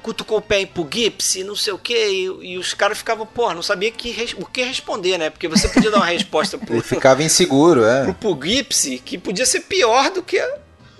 Cutucou 0.02 0.38
o 0.38 0.42
pé 0.42 0.60
em 0.60 0.66
Poughkeepsie, 0.66 1.44
não 1.44 1.54
sei 1.54 1.72
o 1.72 1.78
quê. 1.78 2.08
E, 2.42 2.52
e 2.52 2.58
os 2.58 2.72
caras 2.74 2.98
ficavam, 2.98 3.26
porra, 3.26 3.54
não 3.54 3.62
sabia 3.62 3.90
que, 3.90 4.10
res- 4.10 4.34
o 4.38 4.46
que 4.46 4.62
responder, 4.62 5.18
né? 5.18 5.30
Porque 5.30 5.46
você 5.48 5.68
podia 5.68 5.90
dar 5.90 5.98
uma 5.98 6.06
resposta 6.06 6.56
pro, 6.58 6.74
Ele 6.74 6.82
ficava 6.82 7.22
inseguro, 7.22 7.80
pro 7.82 8.10
é. 8.10 8.12
Poughkeepsie 8.14 8.98
que 8.98 9.18
podia 9.18 9.44
ser 9.46 9.60
pior 9.60 10.10
do 10.10 10.22
que 10.22 10.40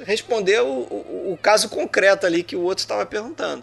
responder 0.05 0.61
o, 0.63 0.67
o, 0.67 1.33
o 1.33 1.39
caso 1.41 1.69
concreto 1.69 2.27
ali 2.27 2.43
que 2.43 2.57
o 2.57 2.63
outro 2.63 2.83
estava 2.83 3.05
perguntando. 3.07 3.63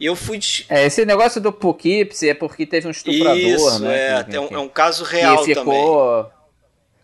E 0.00 0.06
eu 0.06 0.16
fui. 0.16 0.38
des- 0.38 0.64
É, 0.68 0.84
esse 0.86 1.04
negócio 1.04 1.40
do 1.40 1.52
Poughkeepsie 1.52 2.30
é 2.30 2.34
porque 2.34 2.66
teve 2.66 2.88
um 2.88 2.90
estuprador, 2.90 3.36
Isso, 3.36 3.78
né? 3.80 4.20
é, 4.20 4.24
que- 4.24 4.36
é, 4.36 4.40
um, 4.40 4.48
que- 4.48 4.54
é 4.54 4.58
um 4.58 4.68
caso 4.68 5.04
que 5.04 5.12
real 5.16 5.36
também. 5.46 5.54
ficou, 5.54 6.30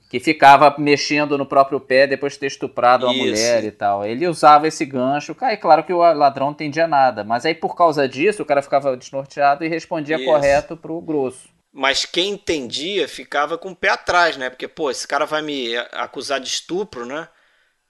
Que 0.09 0.19
ficava 0.19 0.75
mexendo 0.79 1.37
no 1.37 1.45
próprio 1.45 1.79
pé 1.81 2.07
depois 2.07 2.33
de 2.35 2.39
ter 2.41 2.47
estuprado 2.47 3.05
uma 3.07 3.13
Isso. 3.15 3.23
mulher 3.25 3.65
e 3.65 3.71
tal. 3.71 4.05
Ele 4.07 4.27
usava 4.27 4.67
esse 4.67 4.85
gancho. 4.87 5.35
Cara, 5.35 5.53
e 5.53 5.57
claro 5.59 5.85
que 5.85 5.93
o 5.93 5.99
ladrão 5.99 6.47
não 6.47 6.53
entendia 6.55 6.87
nada. 6.87 7.23
Mas 7.25 7.45
aí, 7.45 7.55
por 7.55 7.77
causa 7.77 8.09
disso, 8.09 8.43
o 8.43 8.47
cara 8.47 8.63
ficava 8.63 8.97
desnorteado 8.97 9.65
e 9.65 9.69
respondia 9.69 10.19
Isso. 10.19 10.25
correto 10.25 10.77
pro 10.77 11.01
grosso. 11.01 11.49
Mas 11.73 12.05
quem 12.05 12.33
entendia 12.33 13.07
ficava 13.07 13.59
com 13.59 13.71
o 13.71 13.77
pé 13.77 13.91
atrás, 13.91 14.37
né? 14.37 14.51
Porque, 14.51 14.67
pô, 14.67 14.91
esse 14.91 15.07
cara 15.07 15.27
vai 15.27 15.43
me 15.43 15.77
acusar 15.93 16.41
de 16.41 16.49
estupro, 16.49 17.05
né? 17.07 17.29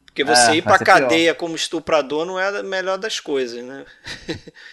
Porque 0.04 0.24
você 0.24 0.52
É, 0.52 0.56
ir 0.56 0.62
pra 0.62 0.78
ser 0.78 0.86
pior. 0.92 1.00
cadeia 1.00 1.34
como 1.34 1.54
estuprador 1.54 2.26
não 2.26 2.38
é 2.40 2.48
a 2.58 2.62
melhor 2.62 2.98
das 2.98 3.20
coisas, 3.20 3.62
né? 3.64 3.86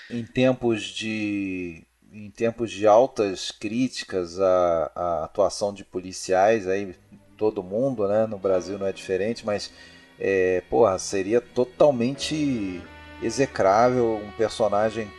Em 0.10 0.24
tempos 0.26 0.84
de 0.84 1.84
em 2.12 2.32
tempos 2.32 2.72
de 2.72 2.88
altas 2.88 3.52
críticas 3.52 4.40
à, 4.40 4.92
à 4.96 5.24
atuação 5.26 5.74
de 5.74 5.84
policiais 5.84 6.66
aí 6.66 6.96
todo 7.38 7.64
mundo, 7.64 8.08
né? 8.08 8.26
No 8.26 8.38
Brasil 8.38 8.78
não 8.78 8.88
é 8.88 8.94
diferente, 8.94 9.46
mas 9.46 9.72
é, 10.20 10.64
porra, 10.70 10.98
seria 10.98 11.42
totalmente 11.42 12.82
execrável 13.22 14.22
um 14.24 14.32
personagem 14.32 15.12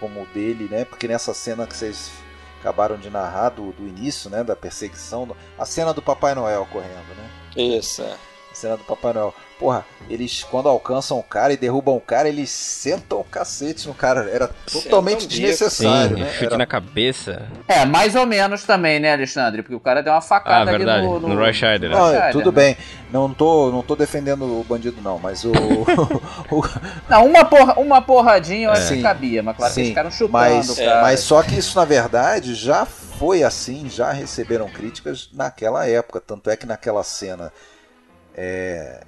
como 0.00 0.22
o 0.22 0.26
dele, 0.26 0.68
né? 0.70 0.84
Porque 0.84 1.06
nessa 1.06 1.32
cena 1.32 1.66
que 1.66 1.76
vocês 1.76 2.10
acabaram 2.60 2.96
de 2.96 3.10
narrar 3.10 3.50
do, 3.50 3.72
do 3.72 3.86
início, 3.86 4.30
né? 4.30 4.42
Da 4.42 4.56
perseguição, 4.56 5.36
a 5.58 5.64
cena 5.64 5.92
do 5.92 6.02
Papai 6.02 6.34
Noel 6.34 6.66
correndo, 6.70 7.14
né? 7.16 7.30
Isso, 7.56 8.02
é. 8.02 8.16
A 8.50 8.54
cena 8.54 8.76
do 8.76 8.84
Papai 8.84 9.12
Noel. 9.12 9.34
Porra, 9.62 9.86
eles 10.10 10.42
quando 10.42 10.68
alcançam 10.68 11.16
o 11.20 11.22
cara 11.22 11.52
e 11.52 11.56
derrubam 11.56 11.94
o 11.96 12.00
cara, 12.00 12.28
eles 12.28 12.50
sentam 12.50 13.20
o 13.20 13.24
cacete 13.24 13.86
no 13.86 13.94
cara. 13.94 14.28
Era 14.28 14.48
totalmente 14.70 15.24
desnecessário, 15.28 16.16
Sim, 16.16 16.22
né? 16.24 16.32
chute 16.32 16.46
Era- 16.46 16.58
na 16.58 16.66
cabeça. 16.66 17.46
É, 17.68 17.84
mais 17.86 18.16
ou 18.16 18.26
menos 18.26 18.64
também, 18.64 18.98
né, 18.98 19.12
Alexandre? 19.12 19.62
Porque 19.62 19.76
o 19.76 19.78
cara 19.80 20.02
deu 20.02 20.12
uma 20.12 20.18
Ah, 20.18 20.20
facada 20.20 20.68
ali 20.70 20.78
verdade. 20.78 21.06
no... 21.06 21.20
No, 21.20 21.36
Roy 21.36 21.52
Scheider. 21.54 21.90
né? 21.90 21.96
Não, 21.96 22.10
Scheider, 22.10 22.32
tudo 22.32 22.50
né? 22.50 22.60
bem. 22.60 22.76
Não 23.12 23.32
tô, 23.32 23.70
não 23.70 23.82
tô 23.82 23.94
defendendo 23.94 24.42
o 24.42 24.64
bandido, 24.64 25.00
não, 25.00 25.16
mas 25.20 25.44
o. 25.44 25.52
o- 26.50 26.68
Não, 27.08 27.24
uma, 27.26 27.44
porra, 27.44 27.74
uma 27.78 28.02
porradinha 28.02 28.66
eu 28.66 28.72
acho 28.72 28.88
Sim. 28.88 28.96
que 28.96 29.02
cabia, 29.02 29.44
mas 29.44 29.56
claro 29.56 29.70
que 29.70 29.74
Sim, 29.76 29.80
eles 29.82 29.90
ficaram 29.90 30.10
chutando 30.10 30.32
mas, 30.32 30.70
o 30.70 30.74
cara. 30.76 31.02
mas 31.02 31.20
só 31.20 31.40
que 31.40 31.56
isso, 31.56 31.78
na 31.78 31.84
verdade, 31.84 32.56
já 32.56 32.84
foi 32.84 33.44
assim, 33.44 33.88
já 33.88 34.10
receberam 34.10 34.68
críticas 34.68 35.30
naquela 35.32 35.86
época. 35.86 36.20
Tanto 36.20 36.50
é 36.50 36.56
que 36.56 36.66
naquela 36.66 37.04
cena. 37.04 37.52
é, 38.36 39.04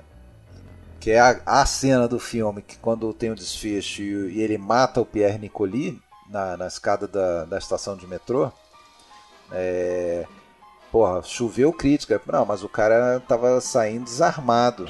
que 1.04 1.10
é 1.10 1.20
a, 1.20 1.38
a 1.44 1.66
cena 1.66 2.08
do 2.08 2.18
filme 2.18 2.62
que 2.62 2.78
quando 2.78 3.12
tem 3.12 3.30
o 3.30 3.34
desfecho 3.34 4.00
e, 4.00 4.38
e 4.38 4.40
ele 4.40 4.56
mata 4.56 5.02
o 5.02 5.04
Pierre 5.04 5.38
Nicoli 5.38 6.00
na, 6.30 6.56
na 6.56 6.66
escada 6.66 7.06
da, 7.06 7.44
da 7.44 7.58
estação 7.58 7.94
de 7.94 8.06
metrô. 8.06 8.50
É, 9.52 10.24
porra, 10.90 11.22
choveu 11.22 11.74
crítica. 11.74 12.18
Não, 12.26 12.46
mas 12.46 12.64
o 12.64 12.70
cara 12.70 13.20
tava 13.28 13.60
saindo 13.60 14.04
desarmado. 14.04 14.88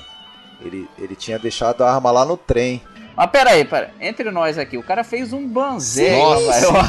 Ele, 0.60 0.88
ele 0.96 1.16
tinha 1.16 1.36
deixado 1.36 1.82
a 1.82 1.92
arma 1.92 2.12
lá 2.12 2.24
no 2.24 2.36
trem. 2.36 2.80
Mas 3.16 3.30
peraí, 3.32 3.64
peraí. 3.64 3.90
Entre 4.00 4.30
nós 4.30 4.56
aqui, 4.56 4.78
o 4.78 4.84
cara 4.84 5.02
fez 5.02 5.32
um 5.32 5.48
banzé. 5.48 6.16
Nossa. 6.16 6.84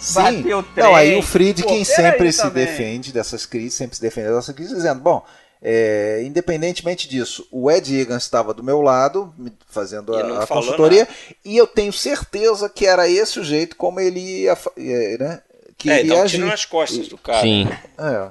Sim. 0.00 0.14
Bateu 0.14 0.58
o 0.58 0.62
trem. 0.64 0.84
Não, 0.84 0.96
aí 0.96 1.16
o 1.16 1.22
Friedkin 1.22 1.78
Pô, 1.78 1.84
sempre 1.84 2.32
se 2.32 2.42
também. 2.42 2.66
defende 2.66 3.12
dessas 3.12 3.46
crises, 3.46 3.74
sempre 3.74 3.94
se 3.94 4.02
defende 4.02 4.30
dessas 4.30 4.52
crises, 4.52 4.74
dizendo, 4.74 5.00
bom, 5.00 5.24
é, 5.66 6.22
independentemente 6.26 7.08
disso, 7.08 7.46
o 7.50 7.70
Ed 7.70 7.98
Egan 7.98 8.18
estava 8.18 8.52
do 8.52 8.62
meu 8.62 8.82
lado, 8.82 9.32
fazendo 9.66 10.14
a, 10.14 10.42
a 10.42 10.46
consultoria, 10.46 11.08
e 11.42 11.56
eu 11.56 11.66
tenho 11.66 11.90
certeza 11.92 12.68
que 12.68 12.86
era 12.86 13.08
esse 13.08 13.40
o 13.40 13.44
jeito 13.44 13.74
como 13.76 13.98
ele 13.98 14.20
ia, 14.20 14.56
é, 14.76 15.16
né, 15.18 15.40
que 15.78 15.90
É, 15.90 16.00
ele 16.00 16.10
dá 16.10 16.16
ia 16.16 16.22
um 16.22 16.26
tiro 16.26 16.46
nas 16.46 16.64
costas 16.66 17.08
do 17.08 17.16
cara. 17.16 17.40
Sim. 17.40 17.66
É. 17.98 18.28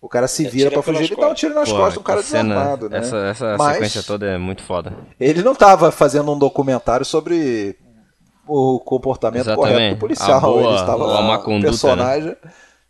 O 0.00 0.08
cara 0.08 0.26
se 0.26 0.48
vira 0.48 0.70
pra 0.70 0.82
fugir 0.82 1.12
e 1.12 1.16
dá 1.16 1.28
um 1.28 1.34
tiro 1.34 1.54
nas 1.54 1.68
Pô, 1.68 1.76
costas 1.76 1.94
do 1.94 2.00
cara 2.00 2.22
cena- 2.22 2.54
desarmado, 2.54 2.88
né? 2.90 2.98
Essa, 2.98 3.16
essa 3.18 3.56
Mas- 3.56 3.74
sequência 3.74 4.02
toda 4.02 4.26
é 4.26 4.38
muito 4.38 4.62
foda. 4.62 4.92
Ele 5.18 5.42
não 5.42 5.52
estava 5.52 5.92
fazendo 5.92 6.32
um 6.32 6.38
documentário 6.38 7.04
sobre 7.04 7.76
o 8.46 8.80
comportamento 8.80 9.42
Exatamente. 9.42 9.72
correto 9.74 9.94
do 9.94 9.98
policial. 10.00 10.38
A 10.38 10.40
boa 10.40 10.62
ele 10.64 10.74
estava 10.74 11.04
ou 11.04 11.10
a 11.16 11.22
má 11.22 11.36
o 11.38 11.42
conduta, 11.42 11.94
né? 11.96 12.36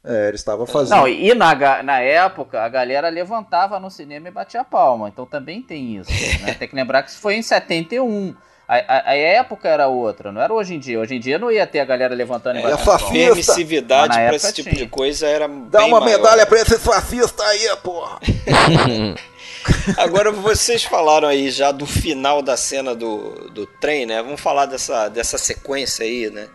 É, 0.04 0.26
ele 0.28 0.34
estava 0.36 0.66
fazendo. 0.66 0.98
Não, 0.98 1.06
e 1.08 1.32
na, 1.34 1.82
na 1.82 2.00
época, 2.00 2.60
a 2.62 2.68
galera 2.68 3.08
levantava 3.08 3.78
no 3.78 3.88
cinema 3.90 4.26
e 4.28 4.30
batia 4.32 4.64
palma. 4.64 5.08
Então 5.08 5.24
também 5.24 5.62
tem 5.62 5.96
isso. 5.96 6.10
né? 6.42 6.54
Tem 6.58 6.66
que 6.68 6.74
lembrar 6.74 7.02
que 7.04 7.10
isso 7.10 7.20
foi 7.20 7.36
em 7.36 7.42
71. 7.42 8.34
A, 8.66 8.76
a, 8.76 9.10
a 9.10 9.14
época 9.16 9.68
era 9.68 9.86
outra, 9.86 10.32
não 10.32 10.40
era 10.40 10.52
hoje 10.52 10.74
em 10.74 10.78
dia. 10.80 10.98
Hoje 10.98 11.14
em 11.14 11.20
dia 11.20 11.38
não 11.38 11.52
ia 11.52 11.66
ter 11.66 11.78
a 11.80 11.84
galera 11.84 12.14
levantando 12.14 12.58
e 12.58 12.62
É, 12.62 12.70
batendo 12.70 12.90
a 12.90 12.98
Permissividade 13.10 14.16
na 14.18 14.26
pra 14.26 14.36
esse 14.36 14.52
tipo 14.52 14.70
tinha. 14.70 14.82
de 14.84 14.88
coisa 14.90 15.26
era 15.26 15.46
Dá 15.46 15.80
bem 15.80 15.88
uma 15.88 16.00
maior. 16.00 16.18
medalha 16.18 16.46
pra 16.46 16.60
esse 16.60 16.78
fascista 16.78 17.42
aí, 17.44 17.76
porra! 17.82 18.18
Agora 19.98 20.32
vocês 20.32 20.82
falaram 20.84 21.28
aí 21.28 21.50
já 21.50 21.70
do 21.70 21.86
final 21.86 22.42
da 22.42 22.56
cena 22.56 22.94
do, 22.94 23.50
do 23.50 23.66
trem, 23.66 24.06
né? 24.06 24.20
Vamos 24.22 24.40
falar 24.40 24.66
dessa, 24.66 25.08
dessa 25.08 25.38
sequência 25.38 26.04
aí, 26.04 26.30
né? 26.30 26.48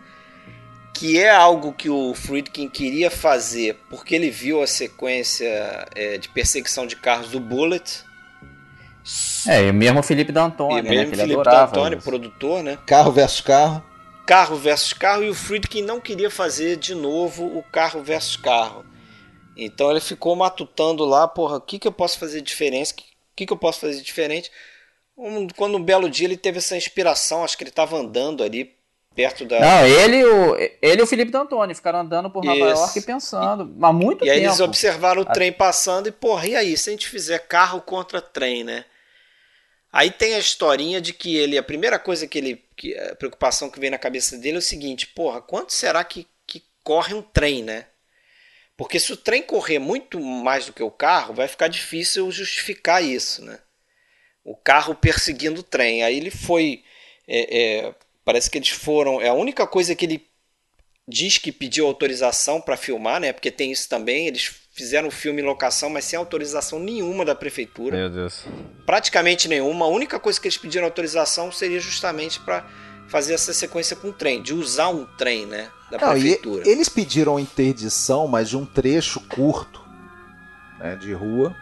Que 0.98 1.18
é 1.18 1.30
algo 1.30 1.72
que 1.72 1.88
o 1.88 2.12
Friedkin 2.12 2.68
queria 2.68 3.08
fazer 3.10 3.78
porque 3.88 4.14
ele 4.16 4.30
viu 4.30 4.60
a 4.62 4.66
sequência 4.66 5.86
é, 5.94 6.18
de 6.18 6.28
perseguição 6.28 6.86
de 6.86 6.96
carros 6.96 7.28
do 7.30 7.38
Bullet. 7.38 8.02
É, 9.46 9.68
e 9.68 9.72
mesmo 9.72 10.00
o 10.00 10.02
Felipe 10.02 10.32
D'Antoni, 10.32 10.82
né? 10.82 10.90
mesmo 10.90 11.12
Que 11.12 11.16
Felipe 11.18 11.42
D'Antoni, 11.44 11.96
produtor, 11.96 12.62
né? 12.62 12.78
Carro 12.84 13.12
versus 13.12 13.40
carro. 13.40 13.84
Carro 14.26 14.56
versus 14.56 14.92
carro 14.92 15.22
e 15.22 15.30
o 15.30 15.34
Friedkin 15.34 15.82
não 15.82 16.00
queria 16.00 16.30
fazer 16.30 16.76
de 16.76 16.94
novo 16.94 17.46
o 17.46 17.62
carro 17.62 18.02
versus 18.02 18.36
carro. 18.36 18.84
Então 19.56 19.90
ele 19.90 20.00
ficou 20.00 20.34
matutando 20.36 21.04
lá, 21.04 21.26
porra, 21.26 21.56
o 21.56 21.60
que, 21.60 21.78
que 21.78 21.88
eu 21.88 21.92
posso 21.92 22.18
fazer 22.18 22.40
diferente? 22.40 22.92
O 22.92 22.96
que, 22.96 23.04
que, 23.36 23.46
que 23.46 23.52
eu 23.52 23.56
posso 23.56 23.80
fazer 23.80 24.02
diferente? 24.02 24.50
Um- 25.16 25.46
quando 25.56 25.76
um 25.78 25.82
belo 25.82 26.10
dia 26.10 26.26
ele 26.26 26.36
teve 26.36 26.58
essa 26.58 26.76
inspiração, 26.76 27.42
acho 27.44 27.56
que 27.56 27.62
ele 27.64 27.70
estava 27.70 27.96
andando 27.96 28.42
ali 28.44 28.76
perto 29.18 29.44
da. 29.44 29.58
Não, 29.58 29.84
ele 29.84 30.18
e 30.18 30.24
o, 30.24 30.56
ele 30.80 31.00
e 31.00 31.02
o 31.02 31.06
Felipe 31.06 31.32
D'Antoni 31.32 31.74
ficaram 31.74 31.98
andando 31.98 32.30
por 32.30 32.44
Nova 32.44 32.56
Isso. 32.56 32.82
York 32.82 33.00
pensando. 33.00 33.76
Há 33.82 33.92
muito 33.92 34.24
e 34.24 34.30
aí 34.30 34.36
tempo. 34.36 34.50
eles 34.50 34.60
observaram 34.60 35.22
o 35.22 35.24
trem 35.24 35.52
passando 35.52 36.08
e, 36.08 36.12
porra, 36.12 36.46
e 36.46 36.54
aí, 36.54 36.76
se 36.76 36.88
a 36.88 36.92
gente 36.92 37.08
fizer 37.08 37.40
carro 37.40 37.80
contra 37.80 38.22
trem, 38.22 38.62
né? 38.62 38.84
Aí 39.92 40.12
tem 40.12 40.36
a 40.36 40.38
historinha 40.38 41.00
de 41.00 41.12
que 41.12 41.36
ele, 41.36 41.58
a 41.58 41.62
primeira 41.64 41.98
coisa 41.98 42.28
que 42.28 42.38
ele, 42.38 42.64
que 42.76 42.96
a 42.96 43.16
preocupação 43.16 43.68
que 43.68 43.80
vem 43.80 43.90
na 43.90 43.98
cabeça 43.98 44.38
dele 44.38 44.56
é 44.56 44.58
o 44.60 44.62
seguinte, 44.62 45.08
porra, 45.08 45.40
quanto 45.40 45.72
será 45.72 46.04
que, 46.04 46.24
que 46.46 46.62
corre 46.84 47.12
um 47.12 47.22
trem, 47.22 47.64
né? 47.64 47.86
Porque 48.76 49.00
se 49.00 49.12
o 49.12 49.16
trem 49.16 49.42
correr 49.42 49.80
muito 49.80 50.20
mais 50.20 50.66
do 50.66 50.72
que 50.72 50.82
o 50.82 50.92
carro, 50.92 51.34
vai 51.34 51.48
ficar 51.48 51.66
difícil 51.66 52.30
justificar 52.30 53.02
isso, 53.02 53.44
né? 53.44 53.58
O 54.44 54.54
carro 54.54 54.94
perseguindo 54.94 55.60
o 55.60 55.64
trem. 55.64 56.04
Aí 56.04 56.16
ele 56.16 56.30
foi, 56.30 56.84
é, 57.26 57.58
é, 57.60 57.94
parece 58.28 58.50
que 58.50 58.58
eles 58.58 58.68
foram, 58.68 59.22
é 59.22 59.28
a 59.28 59.32
única 59.32 59.66
coisa 59.66 59.94
que 59.94 60.04
ele 60.04 60.22
diz 61.08 61.38
que 61.38 61.50
pediu 61.50 61.86
autorização 61.86 62.60
para 62.60 62.76
filmar, 62.76 63.18
né? 63.18 63.32
Porque 63.32 63.50
tem 63.50 63.72
isso 63.72 63.88
também. 63.88 64.26
Eles 64.26 64.54
fizeram 64.70 65.08
o 65.08 65.10
filme 65.10 65.40
em 65.40 65.44
locação, 65.46 65.88
mas 65.88 66.04
sem 66.04 66.18
autorização 66.18 66.78
nenhuma 66.78 67.24
da 67.24 67.34
prefeitura. 67.34 67.96
Meu 67.96 68.10
Deus. 68.10 68.44
Praticamente 68.84 69.48
nenhuma. 69.48 69.86
A 69.86 69.88
única 69.88 70.20
coisa 70.20 70.38
que 70.38 70.46
eles 70.46 70.58
pediram 70.58 70.84
autorização 70.84 71.50
seria 71.50 71.80
justamente 71.80 72.38
para 72.40 72.66
fazer 73.08 73.32
essa 73.32 73.54
sequência 73.54 73.96
com 73.96 74.08
o 74.08 74.12
trem, 74.12 74.42
de 74.42 74.52
usar 74.52 74.90
um 74.90 75.06
trem, 75.16 75.46
né? 75.46 75.70
Da 75.90 75.96
Não, 75.96 76.14
e 76.14 76.20
prefeitura. 76.20 76.68
eles 76.68 76.90
pediram 76.90 77.40
interdição, 77.40 78.28
mas 78.28 78.50
de 78.50 78.58
um 78.58 78.66
trecho 78.66 79.20
curto 79.20 79.82
né, 80.78 80.96
de 80.96 81.14
rua. 81.14 81.56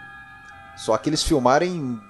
Só 0.76 0.98
que 0.98 1.08
eles 1.08 1.22
filmaram 1.22 1.64
em, 1.64 2.00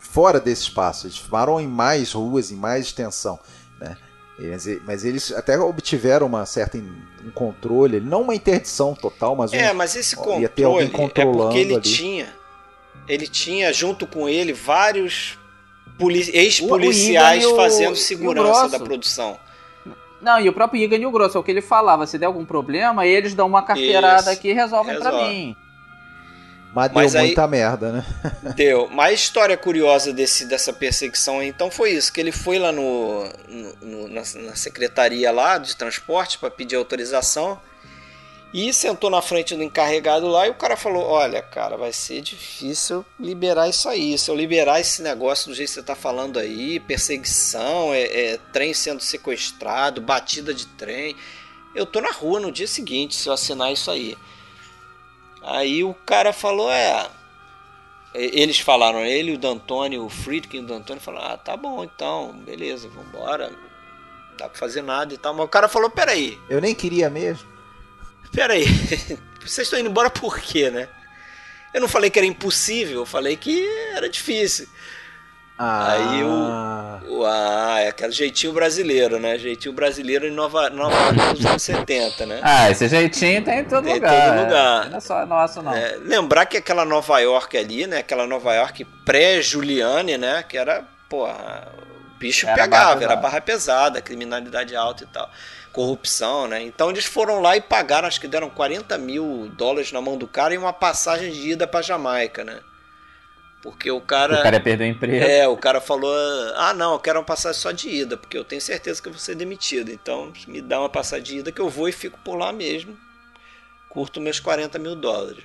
fora 0.00 0.40
desse 0.40 0.62
espaço, 0.62 1.06
eles 1.06 1.18
filmaram 1.18 1.60
em 1.60 1.68
mais 1.68 2.12
ruas, 2.12 2.50
em 2.50 2.56
mais 2.56 2.86
extensão. 2.86 3.38
Né? 3.82 3.96
Mas, 4.38 4.66
mas 4.84 5.04
eles 5.04 5.30
até 5.32 5.58
obtiveram 5.58 6.26
uma 6.26 6.44
certa 6.46 6.76
in- 6.78 6.92
um 7.24 7.30
controle, 7.30 8.00
não 8.00 8.22
uma 8.22 8.34
interdição 8.34 8.94
total, 8.94 9.36
mas 9.36 9.52
um, 9.52 9.56
É, 9.56 9.72
mas 9.72 9.94
esse 9.94 10.16
Ó, 10.18 10.38
ia 10.38 10.48
ter 10.48 10.64
alguém 10.64 10.88
controle 10.88 11.04
é 11.04 11.08
controlando 11.08 11.42
porque 11.50 11.58
ele 11.58 11.74
ali. 11.74 11.82
tinha. 11.82 12.34
Ele 13.06 13.26
tinha 13.28 13.72
junto 13.72 14.06
com 14.06 14.28
ele 14.28 14.52
vários 14.52 15.36
ex-policiais 16.32 17.44
fazendo 17.50 17.92
o 17.92 17.96
segurança 17.96 18.68
da 18.68 18.78
produção. 18.80 19.38
Não, 20.20 20.40
e 20.40 20.48
o 20.48 20.52
próprio 20.52 20.80
Igan 20.82 20.96
e 20.98 21.06
o 21.06 21.10
Grosso, 21.10 21.36
é 21.36 21.40
o 21.40 21.42
que 21.44 21.50
ele 21.50 21.60
falava, 21.60 22.06
se 22.06 22.16
der 22.16 22.26
algum 22.26 22.44
problema, 22.44 23.04
eles 23.06 23.34
dão 23.34 23.46
uma 23.48 23.62
carteirada 23.62 24.20
Isso. 24.20 24.30
aqui 24.30 24.48
e 24.50 24.52
resolvem 24.52 24.96
pra 24.98 25.10
Resolve. 25.10 25.34
mim. 25.34 25.56
Mas 26.74 26.88
deu 26.88 26.94
mas 26.94 27.14
aí- 27.16 27.26
muita 27.26 27.46
merda, 27.46 27.92
né? 27.92 28.06
Deu. 28.56 28.88
Mas 28.90 29.10
a 29.10 29.12
história 29.12 29.56
curiosa 29.56 30.12
desse, 30.12 30.44
dessa 30.46 30.72
perseguição 30.72 31.42
então 31.42 31.70
foi 31.70 31.90
isso: 31.92 32.12
que 32.12 32.20
ele 32.20 32.32
foi 32.32 32.58
lá 32.58 32.72
no, 32.72 33.24
no- 33.80 34.08
na, 34.08 34.22
na 34.34 34.56
secretaria 34.56 35.30
lá 35.30 35.58
de 35.58 35.76
transporte 35.76 36.38
para 36.38 36.50
pedir 36.50 36.76
autorização 36.76 37.60
e 38.54 38.70
sentou 38.70 39.08
na 39.08 39.22
frente 39.22 39.56
do 39.56 39.62
encarregado 39.62 40.26
lá 40.28 40.46
e 40.46 40.50
o 40.50 40.54
cara 40.54 40.76
falou: 40.76 41.04
Olha, 41.04 41.40
cara, 41.40 41.76
vai 41.76 41.92
ser 41.92 42.20
difícil 42.20 43.04
liberar 43.18 43.68
isso 43.68 43.88
aí. 43.88 44.16
Se 44.18 44.30
eu 44.30 44.34
liberar 44.34 44.78
esse 44.80 45.00
negócio 45.02 45.48
do 45.48 45.54
jeito 45.54 45.68
que 45.70 45.74
você 45.74 45.82
tá 45.82 45.94
falando 45.94 46.38
aí, 46.38 46.78
perseguição, 46.80 47.92
é, 47.94 48.02
é 48.02 48.38
trem 48.52 48.74
sendo 48.74 49.00
sequestrado, 49.02 50.00
batida 50.00 50.52
de 50.52 50.66
trem. 50.66 51.16
Eu 51.74 51.86
tô 51.86 52.02
na 52.02 52.10
rua 52.10 52.38
no 52.40 52.52
dia 52.52 52.66
seguinte 52.66 53.14
se 53.14 53.26
eu 53.28 53.32
assinar 53.32 53.72
isso 53.72 53.90
aí. 53.90 54.16
Aí 55.42 55.82
o 55.84 55.94
cara 55.94 56.32
falou: 56.32 56.70
É. 56.70 57.08
Eles 58.14 58.58
falaram, 58.58 59.00
ele, 59.00 59.32
o 59.34 59.38
D'Antoni, 59.38 59.98
o 59.98 60.06
Friedkin 60.08 60.58
e 60.58 60.60
o 60.60 60.66
D'Antoni 60.66 61.00
falaram: 61.00 61.32
Ah, 61.32 61.36
tá 61.38 61.56
bom 61.56 61.82
então, 61.82 62.32
beleza, 62.44 62.88
vambora. 62.88 63.48
Não 63.48 64.36
dá 64.36 64.48
pra 64.48 64.58
fazer 64.58 64.82
nada 64.82 65.14
e 65.14 65.18
tal. 65.18 65.32
Mas 65.34 65.46
o 65.46 65.48
cara 65.48 65.68
falou: 65.68 65.88
Peraí, 65.90 66.38
Eu 66.48 66.60
nem 66.60 66.74
queria 66.74 67.08
mesmo. 67.08 67.48
peraí, 68.32 68.64
vocês 69.40 69.66
estão 69.66 69.78
indo 69.78 69.88
embora 69.88 70.10
por 70.10 70.38
quê, 70.40 70.70
né? 70.70 70.88
Eu 71.72 71.80
não 71.80 71.88
falei 71.88 72.10
que 72.10 72.18
era 72.18 72.26
impossível, 72.26 73.00
eu 73.00 73.06
falei 73.06 73.34
que 73.34 73.66
era 73.94 74.08
difícil. 74.08 74.68
Ah, 75.58 75.92
Aí 75.92 76.24
o- 76.24 77.24
Ah, 77.24 77.78
é 77.80 77.88
aquele 77.88 78.10
jeitinho 78.10 78.52
brasileiro, 78.52 79.20
né? 79.20 79.38
Jeitinho 79.38 79.72
brasileiro 79.72 80.26
em 80.26 80.30
Nova, 80.32 80.68
Nova 80.70 80.94
York 80.96 81.16
nos 81.18 81.46
anos 81.46 81.62
70, 81.62 82.26
né? 82.26 82.40
Ah, 82.42 82.68
esse 82.70 82.88
jeitinho 82.88 83.44
tem 83.44 83.60
em 83.60 83.64
todo 83.64 83.84
Tem 83.84 83.92
em 83.92 83.94
lugar. 83.96 84.26
todo 84.30 84.38
é. 84.38 84.42
lugar. 84.44 84.90
Não 84.90 84.96
é 84.96 85.00
só 85.00 85.26
nosso, 85.26 85.62
não. 85.62 85.72
É, 85.72 85.96
lembrar 86.02 86.46
que 86.46 86.56
aquela 86.56 86.84
Nova 86.84 87.18
York 87.20 87.56
ali, 87.56 87.86
né? 87.86 87.98
Aquela 87.98 88.26
Nova 88.26 88.52
York 88.54 88.84
pré-Giuliani, 89.04 90.18
né? 90.18 90.42
Que 90.42 90.58
era, 90.58 90.82
porra, 91.08 91.68
o 92.14 92.18
bicho 92.18 92.46
Era 92.46 92.56
barra 92.56 92.64
pegava, 92.68 92.90
era 92.90 92.98
pesada. 93.00 93.20
barra 93.20 93.40
pesada, 93.40 94.00
criminalidade 94.02 94.74
alta 94.74 95.04
e 95.04 95.06
tal. 95.06 95.30
Corrupção, 95.72 96.48
né? 96.48 96.60
Então 96.62 96.90
eles 96.90 97.04
foram 97.04 97.40
lá 97.40 97.56
e 97.56 97.60
pagaram, 97.60 98.08
acho 98.08 98.20
que 98.20 98.28
deram 98.28 98.50
40 98.50 98.98
mil 98.98 99.50
dólares 99.56 99.92
na 99.92 100.00
mão 100.00 100.16
do 100.18 100.26
cara 100.26 100.52
e 100.54 100.58
uma 100.58 100.72
passagem 100.72 101.30
de 101.32 101.50
ida 101.50 101.66
pra 101.66 101.82
Jamaica, 101.82 102.42
né? 102.44 102.58
Porque 103.62 103.90
o 103.90 104.00
cara. 104.00 104.40
O 104.40 104.42
cara 104.42 104.56
ia 104.56 104.62
perder 104.62 104.84
o 104.84 104.88
emprego. 104.88 105.24
É, 105.24 105.46
o 105.46 105.56
cara 105.56 105.80
falou: 105.80 106.12
Ah, 106.56 106.74
não, 106.74 106.94
eu 106.94 106.98
quero 106.98 107.20
uma 107.20 107.24
passagem 107.24 107.60
só 107.60 107.70
de 107.70 107.88
ida, 107.88 108.16
porque 108.16 108.36
eu 108.36 108.44
tenho 108.44 108.60
certeza 108.60 109.00
que 109.00 109.08
eu 109.08 109.12
vou 109.12 109.20
ser 109.20 109.36
demitido. 109.36 109.90
Então 109.92 110.32
me 110.48 110.60
dá 110.60 110.80
uma 110.80 110.88
passagem 110.88 111.24
de 111.24 111.38
ida 111.38 111.52
que 111.52 111.60
eu 111.60 111.68
vou 111.68 111.88
e 111.88 111.92
fico 111.92 112.18
por 112.24 112.34
lá 112.36 112.52
mesmo. 112.52 112.98
Curto 113.88 114.20
meus 114.20 114.40
40 114.40 114.78
mil 114.80 114.96
dólares. 114.96 115.44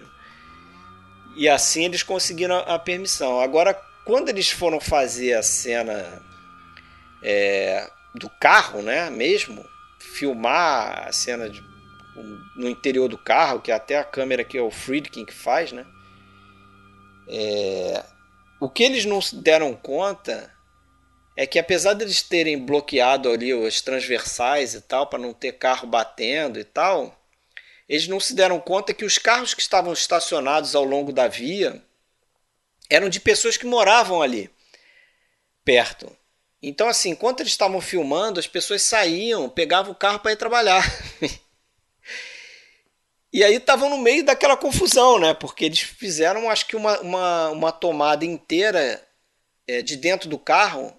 E 1.35 1.47
assim 1.47 1.85
eles 1.85 2.01
conseguiram 2.01 2.57
a 2.57 2.79
permissão. 2.79 3.39
Agora, 3.39 3.79
quando 4.03 4.29
eles 4.29 4.49
foram 4.49 4.79
fazer 4.79 5.33
a 5.33 5.43
cena 5.43 6.19
é, 7.21 7.91
do 8.15 8.29
carro, 8.29 8.81
né, 8.81 9.09
mesmo, 9.11 9.63
filmar 9.99 11.07
a 11.07 11.11
cena 11.11 11.47
de- 11.49 11.63
no 12.55 12.67
interior 12.67 13.07
do 13.07 13.17
carro, 13.17 13.59
que 13.61 13.71
até 13.71 13.99
a 13.99 14.03
câmera 14.03 14.43
que 14.43 14.57
é 14.57 14.61
o 14.61 14.71
Friedkin 14.71 15.23
que 15.23 15.33
faz, 15.33 15.71
né? 15.71 15.85
É, 17.29 18.03
o 18.59 18.69
que 18.69 18.83
eles 18.83 19.05
não 19.05 19.21
se 19.21 19.35
deram 19.35 19.73
conta 19.73 20.51
é 21.35 21.45
que 21.45 21.59
apesar 21.59 21.93
deles 21.93 22.21
terem 22.23 22.57
bloqueado 22.57 23.29
ali 23.29 23.53
os 23.53 23.81
transversais 23.81 24.73
e 24.73 24.81
tal 24.81 25.07
para 25.07 25.19
não 25.19 25.33
ter 25.33 25.53
carro 25.53 25.87
batendo 25.87 26.59
e 26.59 26.63
tal, 26.63 27.15
eles 27.87 28.07
não 28.07 28.19
se 28.19 28.33
deram 28.33 28.59
conta 28.59 28.93
que 28.93 29.05
os 29.05 29.17
carros 29.17 29.53
que 29.53 29.61
estavam 29.61 29.93
estacionados 29.93 30.75
ao 30.75 30.83
longo 30.83 31.13
da 31.13 31.27
via 31.27 31.81
eram 32.89 33.07
de 33.07 33.19
pessoas 33.19 33.55
que 33.55 33.65
moravam 33.65 34.21
ali 34.21 34.49
perto. 35.63 36.11
Então 36.61 36.87
assim, 36.87 37.11
enquanto 37.11 37.41
eles 37.41 37.51
estavam 37.51 37.79
filmando, 37.79 38.39
as 38.39 38.47
pessoas 38.47 38.81
saíam, 38.81 39.47
pegavam 39.47 39.91
o 39.91 39.95
carro 39.95 40.19
para 40.19 40.31
ir 40.31 40.37
trabalhar. 40.37 40.83
E 43.31 43.43
aí 43.43 43.55
estavam 43.55 43.89
no 43.89 43.97
meio 43.97 44.23
daquela 44.23 44.55
confusão, 44.55 45.19
né? 45.19 45.33
Porque 45.33 45.65
eles 45.65 45.81
fizeram, 45.81 46.49
acho 46.49 46.65
que, 46.67 46.75
uma, 46.75 46.99
uma, 47.01 47.49
uma 47.49 47.71
tomada 47.71 48.25
inteira 48.25 49.05
é, 49.67 49.81
de 49.81 49.97
dentro 49.97 50.29
do 50.29 50.39
carro, 50.39 50.97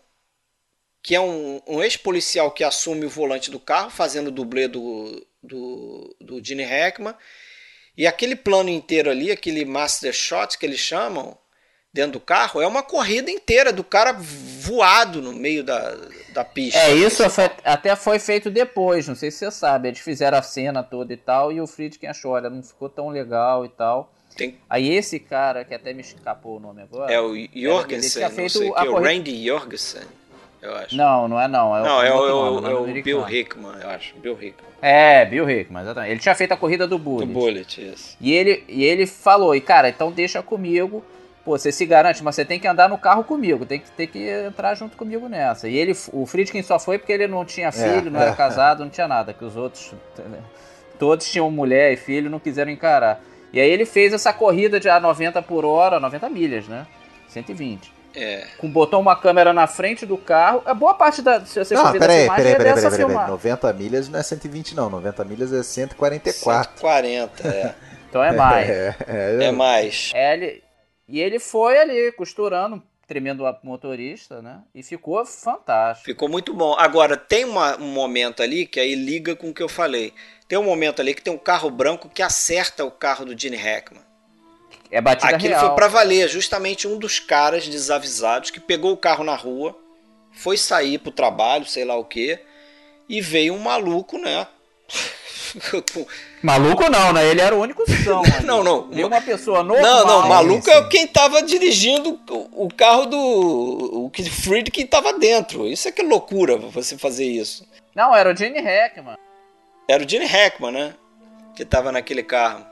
que 1.03 1.15
é 1.15 1.21
um, 1.21 1.61
um 1.67 1.83
ex-policial 1.83 2.51
que 2.51 2.63
assume 2.63 3.07
o 3.07 3.11
volante 3.11 3.51
do 3.51 3.59
carro, 3.59 3.91
fazendo 3.91 4.29
o 4.29 4.33
dublê 4.33 4.69
do, 4.69 5.27
do, 5.43 6.17
do 6.21 6.45
Gene 6.45 6.65
Hackman. 6.65 7.15
E 7.97 8.07
aquele 8.07 8.37
plano 8.37 8.69
inteiro 8.69 9.11
ali, 9.11 9.33
aquele 9.33 9.65
master 9.65 10.13
shot 10.13 10.59
que 10.59 10.67
eles 10.67 10.79
chamam, 10.79 11.37
dentro 11.99 12.13
do 12.13 12.21
carro, 12.21 12.61
é 12.63 12.67
uma 12.67 12.81
corrida 12.83 13.29
inteira 13.29 13.73
do 13.73 13.83
cara 13.83 14.13
voado 14.13 15.21
no 15.21 15.33
meio 15.33 15.65
da, 15.65 15.97
da 16.33 16.45
pista. 16.45 16.79
É, 16.79 16.95
isso 16.95 17.29
foi- 17.29 17.51
até 17.65 17.97
foi 17.97 18.21
feito 18.21 18.51
depois, 18.51 19.09
não 19.09 19.17
sei 19.17 19.33
se 19.33 19.39
você 19.39 19.51
sabe. 19.51 19.89
Eles 19.89 19.99
fizeram 19.99 20.39
a 20.39 20.43
cena 20.43 20.81
toda 20.83 21.13
e 21.13 21.17
tal, 21.17 21.51
e 21.51 21.61
o 21.61 21.67
Friedkin 21.67 22.07
achou, 22.07 22.33
olha, 22.33 22.49
não 22.49 22.63
ficou 22.63 22.89
tão 22.89 23.09
legal 23.09 23.65
e 23.65 23.69
tal. 23.69 24.13
Tem- 24.37 24.55
Aí 24.71 24.89
esse 24.95 25.19
cara, 25.19 25.65
que 25.65 25.75
até 25.75 25.93
me 25.93 26.01
escapou 26.03 26.59
o 26.59 26.61
nome 26.61 26.83
agora. 26.83 27.13
é 27.13 27.21
o 27.21 27.35
Jorgensen, 27.53 28.23
não 28.23 28.31
feito 28.31 28.59
sei 28.59 28.71
o 28.71 28.77
a 28.77 28.83
que, 28.83 28.89
o 28.89 29.01
Randy 29.01 29.45
Jorgensen, 29.47 30.03
eu 30.63 30.77
acho. 30.77 30.95
Não, 30.97 31.27
não 31.27 31.41
é 31.41 31.49
não. 31.49 31.77
É 31.77 31.83
Não, 31.83 32.03
é 32.03 32.15
o, 32.15 32.29
é 32.29 32.33
o- 32.33 32.45
nome, 32.45 32.59
é 32.59 32.61
nome 32.61 32.75
o 32.75 32.85
americano. 32.85 33.25
Bill 33.27 33.29
Hickman, 33.41 33.75
eu 33.83 33.91
acho. 33.91 34.15
Bill 34.19 34.35
Hickman. 34.41 34.69
É, 34.81 35.25
Bill 35.25 35.51
Hickman, 35.51 35.83
exatamente. 35.83 36.13
Ele 36.13 36.21
tinha 36.21 36.35
feito 36.37 36.53
a 36.53 36.57
corrida 36.57 36.87
do 36.87 36.97
Do 36.97 37.03
Bullet. 37.03 37.33
Bullet, 37.33 37.91
isso. 37.93 38.17
E 38.21 38.33
ele, 38.33 38.63
e 38.69 38.85
ele 38.85 39.05
falou, 39.05 39.53
e 39.57 39.61
cara, 39.61 39.89
então 39.89 40.13
deixa 40.13 40.41
comigo. 40.45 41.05
Pô, 41.49 41.57
você 41.57 41.73
se 41.73 41.87
garante, 41.87 42.23
mas 42.23 42.35
você 42.35 42.45
tem 42.45 42.61
que 42.61 42.69
andar 42.69 42.91
no 42.91 42.99
carro 42.99 43.25
comigo, 43.25 43.65
tem 43.65 43.81
que, 43.81 43.91
tem 43.93 44.07
que 44.07 44.29
entrar 44.29 44.75
junto 44.75 44.99
comigo 44.99 45.31
nessa. 45.31 45.67
E 45.67 45.79
ele, 45.79 45.97
o 46.13 46.27
Friedkin 46.27 46.63
só 46.63 46.79
foi 46.79 46.99
porque 46.99 47.11
ele 47.11 47.27
não 47.27 47.43
tinha 47.43 47.73
filho, 47.73 48.11
não 48.11 48.21
era 48.21 48.33
é. 48.33 48.35
casado, 48.35 48.85
não 48.85 48.91
tinha 48.91 49.09
nada, 49.09 49.33
que 49.33 49.43
os 49.43 49.57
outros, 49.57 49.95
todos 50.99 51.27
tinham 51.27 51.51
mulher 51.51 51.91
e 51.91 51.97
filho, 51.97 52.29
não 52.29 52.39
quiseram 52.39 52.71
encarar. 52.71 53.23
E 53.51 53.59
aí 53.59 53.71
ele 53.71 53.87
fez 53.87 54.13
essa 54.13 54.31
corrida 54.31 54.79
de 54.79 54.91
a 54.91 55.01
90 55.01 55.41
por 55.41 55.65
hora, 55.65 55.99
90 55.99 56.29
milhas, 56.29 56.69
né? 56.69 56.87
120. 57.29 57.95
É. 58.15 58.45
Com, 58.59 58.71
botou 58.71 59.01
uma 59.01 59.17
câmera 59.17 59.51
na 59.55 59.67
frente 59.67 60.05
do 60.05 60.19
carro. 60.19 60.61
A 60.67 60.75
boa 60.75 60.93
parte 60.93 61.23
da. 61.23 61.47
Se 61.47 61.65
você 61.65 61.73
Não, 61.73 61.93
peraí, 61.93 62.19
filmagem, 62.19 62.37
peraí, 62.37 62.53
é 62.53 62.57
peraí, 62.57 62.75
dessa 62.75 62.91
peraí, 62.91 62.99
peraí. 62.99 63.07
filmagem. 63.07 63.31
90 63.31 63.73
milhas 63.73 64.09
não 64.11 64.19
é 64.19 64.23
120 64.23 64.77
não, 64.77 64.91
90 64.91 65.25
milhas 65.25 65.51
é 65.51 65.63
144. 65.63 66.73
140, 66.73 67.49
é. 67.49 67.75
Então 68.07 68.23
é 68.23 68.33
mais. 68.33 68.69
É, 68.69 68.95
é, 69.07 69.45
é 69.45 69.51
mais. 69.51 70.13
É, 70.15 70.35
ele, 70.35 70.68
e 71.09 71.21
ele 71.21 71.39
foi 71.39 71.79
ali 71.79 72.13
costurando, 72.13 72.83
tremendo 73.07 73.47
a 73.47 73.59
motorista, 73.63 74.43
né? 74.43 74.61
E 74.75 74.83
ficou 74.83 75.25
fantástico. 75.25 76.05
Ficou 76.05 76.29
muito 76.29 76.53
bom. 76.53 76.75
Agora, 76.79 77.17
tem 77.17 77.45
uma- 77.45 77.77
um 77.79 77.91
momento 77.93 78.43
ali 78.43 78.67
que 78.67 78.79
aí 78.79 78.95
liga 78.95 79.35
com 79.35 79.49
o 79.51 79.55
que 79.55 79.63
eu 79.63 79.69
falei. 79.69 80.13
Tem 80.47 80.59
um 80.59 80.63
momento 80.65 81.01
ali 81.01 81.15
que 81.15 81.23
tem 81.23 81.33
um 81.33 81.39
carro 81.39 81.71
branco 81.71 82.09
que 82.09 82.23
acerta 82.23 82.85
o 82.85 82.91
carro 82.91 83.25
do 83.25 83.39
Gene 83.39 83.57
Hackman. 83.57 84.03
É 84.91 85.01
batida 85.01 85.35
Aquilo 85.37 85.55
real. 85.55 85.67
foi 85.67 85.75
pra 85.75 85.89
valer. 85.89 86.29
Justamente 86.29 86.87
um 86.89 86.99
dos 86.99 87.19
caras 87.21 87.67
desavisados 87.67 88.51
que 88.51 88.61
pegou 88.61 88.93
o 88.93 88.97
carro 88.97 89.25
na 89.25 89.35
rua, 89.35 89.77
foi 90.33 90.57
sair 90.57 90.99
pro 90.99 91.11
trabalho, 91.13 91.67
sei 91.67 91.85
lá 91.85 91.97
o 91.97 92.05
que, 92.05 92.39
e 93.09 93.21
veio 93.21 93.55
um 93.55 93.59
maluco, 93.59 94.19
né? 94.19 94.47
Maluco 96.43 96.89
não, 96.89 97.13
né? 97.13 97.27
Ele 97.27 97.41
era 97.41 97.55
o 97.55 97.61
único 97.61 97.85
são. 98.05 98.23
Não, 98.45 98.63
não. 98.63 98.89
Viu 98.91 99.07
uma 99.07 99.21
pessoa 99.21 99.63
normal. 99.63 99.83
Não, 99.83 100.07
não, 100.07 100.29
maluco 100.29 100.65
sim. 100.65 100.71
é 100.71 100.83
quem 100.89 101.07
tava 101.07 101.43
dirigindo 101.43 102.19
o 102.53 102.69
carro 102.75 103.07
do. 103.07 103.19
O 104.05 104.11
que 104.11 104.29
Friedkin 104.29 104.87
tava 104.87 105.13
dentro. 105.19 105.67
Isso 105.67 105.89
é 105.89 105.93
que 105.93 106.01
é 106.03 106.05
loucura 106.05 106.57
você 106.57 106.97
fazer 106.97 107.25
isso. 107.27 107.67
Não, 107.95 108.15
era 108.15 108.33
o 108.33 108.37
Gene 108.37 108.61
Hackman. 108.61 109.17
Era 109.89 110.05
o 110.05 110.09
Gene 110.09 110.27
Hackman, 110.27 110.73
né? 110.73 110.95
Que 111.57 111.65
tava 111.65 111.91
naquele 111.93 112.23
carro. 112.23 112.65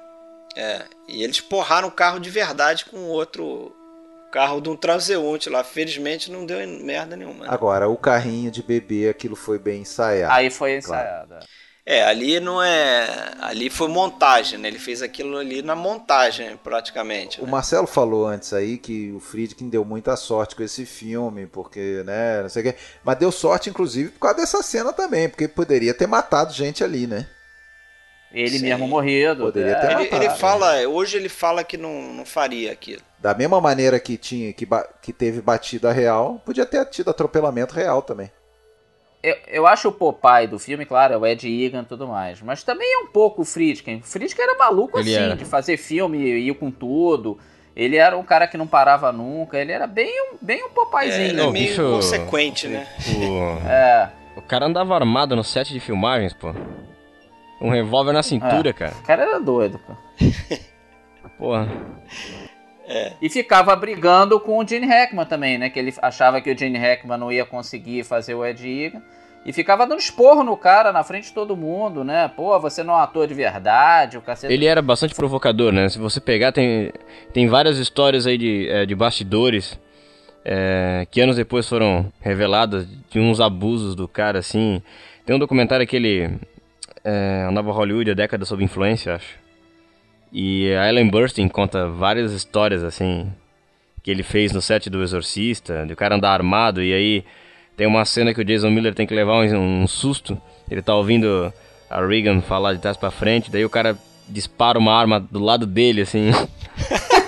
É. 0.57 0.83
E 1.09 1.23
eles 1.23 1.41
porraram 1.41 1.89
o 1.89 1.93
carro 1.93 2.19
de 2.21 2.31
verdade 2.31 2.85
com 2.87 2.97
outro 3.09 3.75
carro 4.33 4.61
de 4.61 4.69
um 4.69 4.77
transeunte 4.77 5.51
lá. 5.51 5.65
Felizmente 5.65 6.31
não 6.31 6.47
deu 6.47 6.59
merda 6.83 7.17
nenhuma. 7.17 7.45
né? 7.45 7.51
Agora, 7.51 7.89
o 7.89 7.97
carrinho 7.97 8.51
de 8.51 8.63
bebê, 8.63 9.09
aquilo 9.09 9.37
foi 9.37 9.59
bem 9.59 9.83
ensaiado. 9.83 10.33
Aí 10.33 10.51
foi 10.51 10.77
ensaiado. 10.77 11.35
é. 11.35 11.41
É, 11.89 12.03
ali 12.03 12.41
não 12.41 12.61
é. 12.61 13.07
Ali 13.41 13.71
foi 13.71 13.87
montagem, 13.87 14.59
né? 14.59 14.67
Ele 14.67 14.79
fez 14.79 15.03
aquilo 15.03 15.39
ali 15.39 15.63
na 15.63 15.77
montagem, 15.77 16.57
praticamente. 16.57 17.41
O 17.41 17.45
né? 17.45 17.51
Marcelo 17.53 17.87
falou 17.87 18.27
antes 18.27 18.53
aí 18.53 18.77
que 18.77 19.13
o 19.13 19.21
Friedkin 19.21 19.69
deu 19.69 19.85
muita 19.85 20.17
sorte 20.17 20.57
com 20.57 20.65
esse 20.65 20.85
filme, 20.85 21.47
porque, 21.47 22.03
né, 22.05 22.43
não 22.43 22.49
sei 22.49 22.63
o 22.63 22.65
quê. 22.65 22.75
Mas 23.05 23.19
deu 23.19 23.31
sorte, 23.31 23.71
inclusive, 23.71 24.11
por 24.11 24.19
causa 24.19 24.39
dessa 24.39 24.65
cena 24.65 24.93
também, 24.93 25.29
porque 25.29 25.47
poderia 25.47 25.95
ter 25.95 26.09
matado 26.09 26.53
gente 26.53 26.83
ali, 26.83 27.07
né? 27.07 27.29
Ele 28.33 28.59
Sim. 28.59 28.65
mesmo 28.65 28.89
morrido. 28.89 29.45
Poderia 29.45 29.77
é. 29.77 29.81
ter 29.81 29.87
Ele, 29.93 30.05
matado, 30.05 30.25
ele 30.25 30.31
fala, 30.35 30.89
hoje 30.89 31.17
ele 31.17 31.29
fala 31.29 31.63
que 31.63 31.77
não, 31.77 32.13
não 32.13 32.27
faria 32.27 32.73
aquilo. 32.73 33.03
Da 33.21 33.33
mesma 33.33 33.61
maneira 33.61 34.01
que 34.01 34.17
tinha 34.17 34.53
que, 34.53 34.67
que 35.01 35.13
teve 35.13 35.41
batida 35.41 35.93
real, 35.93 36.43
podia 36.45 36.67
ter 36.67 36.85
tido 36.87 37.11
atropelamento 37.11 37.73
real 37.73 38.03
também. 38.03 38.29
Eu, 39.29 39.37
eu 39.49 39.67
acho 39.67 39.89
o 39.89 39.93
Popeye 39.93 40.47
do 40.47 40.59
filme, 40.59 40.85
claro, 40.87 41.15
é 41.15 41.17
o 41.17 41.27
Ed 41.27 41.47
Egan 41.49 41.83
e 41.83 41.85
tudo 41.87 42.07
mais. 42.07 42.41
Mas 42.43 42.63
também 42.63 42.87
é 42.95 42.99
um 42.99 43.07
pouco 43.09 43.43
o 43.43 43.45
Friedkin. 43.45 43.97
O 43.97 44.03
Friedkin 44.03 44.41
era 44.43 44.57
maluco 44.57 44.99
Ele 44.99 45.15
assim, 45.15 45.25
era. 45.25 45.35
de 45.37 45.45
fazer 45.45 45.77
filme 45.77 46.19
e 46.19 46.49
ir 46.49 46.55
com 46.55 46.71
tudo. 46.71 47.37
Ele 47.75 47.97
era 47.97 48.17
um 48.17 48.23
cara 48.23 48.47
que 48.47 48.57
não 48.57 48.67
parava 48.67 49.11
nunca. 49.11 49.59
Ele 49.59 49.73
era 49.73 49.87
bem 49.87 50.11
um, 50.33 50.37
bem 50.41 50.63
um 50.63 50.67
É, 50.67 50.71
Popeyzinho. 50.71 51.25
ele 51.29 51.41
é 51.41 51.45
Não, 51.45 51.51
meio 51.53 51.69
bicho- 51.69 51.91
consequente, 51.91 52.69
né? 52.69 52.87
O, 53.19 53.69
É, 53.69 54.11
o 54.37 54.43
cara 54.43 54.67
andava 54.67 54.95
armado 54.95 55.35
no 55.35 55.43
set 55.43 55.73
de 55.73 55.81
filmagens, 55.81 56.33
pô. 56.33 56.55
Um 57.61 57.71
revólver 57.71 58.13
na 58.13 58.23
cintura, 58.23 58.73
cara. 58.73 58.93
o 58.93 59.03
cara 59.03 59.23
era 59.23 59.41
doido, 59.41 59.81
pô. 59.81 59.95
Porra. 61.39 61.69
E 63.21 63.29
ficava 63.29 63.75
brigando 63.75 64.39
com 64.39 64.59
o 64.59 64.67
Gene 64.67 64.87
Hackman 64.87 65.27
também, 65.27 65.59
né? 65.59 65.71
Que 65.71 65.79
ele 65.79 65.93
achava 66.01 66.41
que 66.41 66.51
o 66.51 66.57
Gene 66.57 66.79
Hackman 66.79 67.19
não 67.19 67.33
ia 67.33 67.45
conseguir 67.45 68.05
fazer 68.05 68.35
o 68.35 68.45
Ed 68.45 68.67
Egan. 68.67 69.03
E 69.45 69.53
ficava 69.53 69.87
dando 69.87 70.01
esporro 70.01 70.43
no 70.43 70.57
cara 70.57 70.93
na 70.93 71.05
frente 71.05 71.29
de 71.29 71.33
todo 71.33 71.57
mundo, 71.57 72.03
né? 72.03 72.29
Pô, 72.29 72.59
você 72.59 72.83
não 72.83 72.95
é 72.95 72.97
um 72.97 73.01
ator 73.01 73.29
de 73.29 73.35
verdade, 73.35 74.19
o 74.19 74.21
cacete. 74.21 74.53
Ele 74.53 74.67
era 74.67 74.83
bastante 74.83 75.15
provocador, 75.15 75.73
né? 75.73 75.89
Se 75.89 76.01
você 76.01 76.21
pegar, 76.21 76.51
tem, 76.51 76.93
tem 77.33 77.47
várias 77.47 77.79
histórias 77.79 78.27
aí 78.27 78.37
de, 78.37 78.69
é, 78.69 78.85
de 78.85 78.95
bastidores 78.95 79.79
é, 80.45 81.07
que 81.11 81.21
anos 81.21 81.37
depois 81.37 81.69
foram 81.69 82.13
reveladas 82.21 82.89
de 83.09 83.21
uns 83.21 83.41
abusos 83.41 83.95
do 83.95 84.09
cara, 84.09 84.41
assim. 84.41 84.83
Tem 85.25 85.35
um 85.35 85.39
documentário 85.39 85.87
que 85.87 85.95
ele 85.95 86.29
é, 87.05 87.47
andava 87.49 87.71
Hollywood, 87.71 88.11
a 88.11 88.15
década 88.15 88.45
sob 88.45 88.65
influência, 88.65 89.15
acho. 89.15 89.46
E 90.39 90.71
a 90.75 90.87
Ellen 90.87 91.09
Burstyn 91.09 91.49
conta 91.49 91.89
várias 91.89 92.31
histórias, 92.31 92.85
assim, 92.85 93.33
que 94.03 94.11
ele 94.11 94.23
fez 94.23 94.53
no 94.53 94.61
set 94.61 94.91
do 94.91 95.03
Exorcista, 95.03 95.87
de 95.87 95.95
o 95.95 95.97
cara 95.97 96.15
andar 96.15 96.31
armado, 96.33 96.83
e 96.83 96.93
aí 96.93 97.25
tem 97.75 97.87
uma 97.87 98.05
cena 98.05 98.35
que 98.35 98.43
o 98.43 98.45
Jason 98.45 98.69
Miller 98.69 98.95
tem 98.95 99.07
que 99.07 99.15
levar 99.15 99.33
um, 99.33 99.83
um 99.83 99.87
susto. 99.87 100.39
Ele 100.71 100.83
tá 100.83 100.95
ouvindo 100.95 101.51
a 101.89 102.07
Regan 102.07 102.43
falar 102.43 102.75
de 102.75 102.81
trás 102.81 102.99
pra 102.99 103.11
frente, 103.11 103.51
daí 103.51 103.65
o 103.65 103.71
cara 103.71 103.97
dispara 104.29 104.79
uma 104.79 104.93
arma 104.93 105.19
do 105.19 105.39
lado 105.39 105.65
dele, 105.65 106.03
assim. 106.03 106.31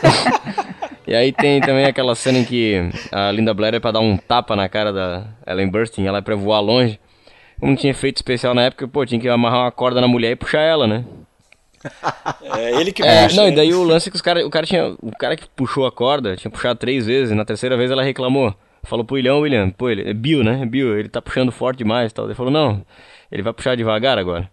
e 1.08 1.14
aí 1.14 1.32
tem 1.32 1.62
também 1.62 1.86
aquela 1.86 2.14
cena 2.14 2.40
em 2.40 2.44
que 2.44 2.90
a 3.10 3.32
Linda 3.32 3.54
Blair 3.54 3.76
é 3.76 3.80
pra 3.80 3.90
dar 3.90 4.00
um 4.00 4.18
tapa 4.18 4.54
na 4.54 4.68
cara 4.68 4.92
da 4.92 5.24
Ellen 5.46 5.70
Burstyn, 5.70 6.06
ela 6.06 6.18
é 6.18 6.20
pra 6.20 6.36
voar 6.36 6.60
longe. 6.60 7.00
Não 7.58 7.74
tinha 7.74 7.90
efeito 7.90 8.16
especial 8.16 8.52
na 8.52 8.64
época, 8.64 8.86
pô, 8.86 9.06
tinha 9.06 9.18
que 9.18 9.30
amarrar 9.30 9.60
uma 9.60 9.72
corda 9.72 9.98
na 9.98 10.06
mulher 10.06 10.32
e 10.32 10.36
puxar 10.36 10.60
ela, 10.60 10.86
né? 10.86 11.06
É 12.58 12.80
ele 12.80 12.92
que 12.92 13.02
É, 13.02 13.24
puxa, 13.24 13.36
não, 13.36 13.48
e 13.48 13.54
daí 13.54 13.72
o 13.74 13.82
lance 13.82 14.08
é 14.08 14.10
que 14.10 14.16
os 14.16 14.22
cara, 14.22 14.46
o 14.46 14.50
cara 14.50 14.66
tinha, 14.66 14.94
o 15.02 15.10
cara 15.18 15.36
que 15.36 15.48
puxou 15.48 15.86
a 15.86 15.92
corda 15.92 16.36
tinha 16.36 16.50
puxado 16.50 16.78
três 16.78 17.06
vezes, 17.06 17.30
e 17.30 17.34
na 17.34 17.44
terceira 17.44 17.76
vez 17.76 17.90
ela 17.90 18.02
reclamou. 18.02 18.54
Falou 18.84 19.04
pro 19.04 19.16
William, 19.16 19.36
William, 19.36 19.70
pô, 19.70 19.90
ele 19.90 20.08
é 20.08 20.14
Bill, 20.14 20.42
né? 20.42 20.64
Bill, 20.64 20.98
ele 20.98 21.08
tá 21.08 21.20
puxando 21.20 21.50
forte 21.52 21.78
demais, 21.78 22.10
e 22.10 22.14
tal. 22.14 22.24
Ele 22.26 22.34
falou: 22.34 22.50
"Não, 22.50 22.82
ele 23.30 23.42
vai 23.42 23.52
puxar 23.52 23.76
devagar 23.76 24.18
agora". 24.18 24.48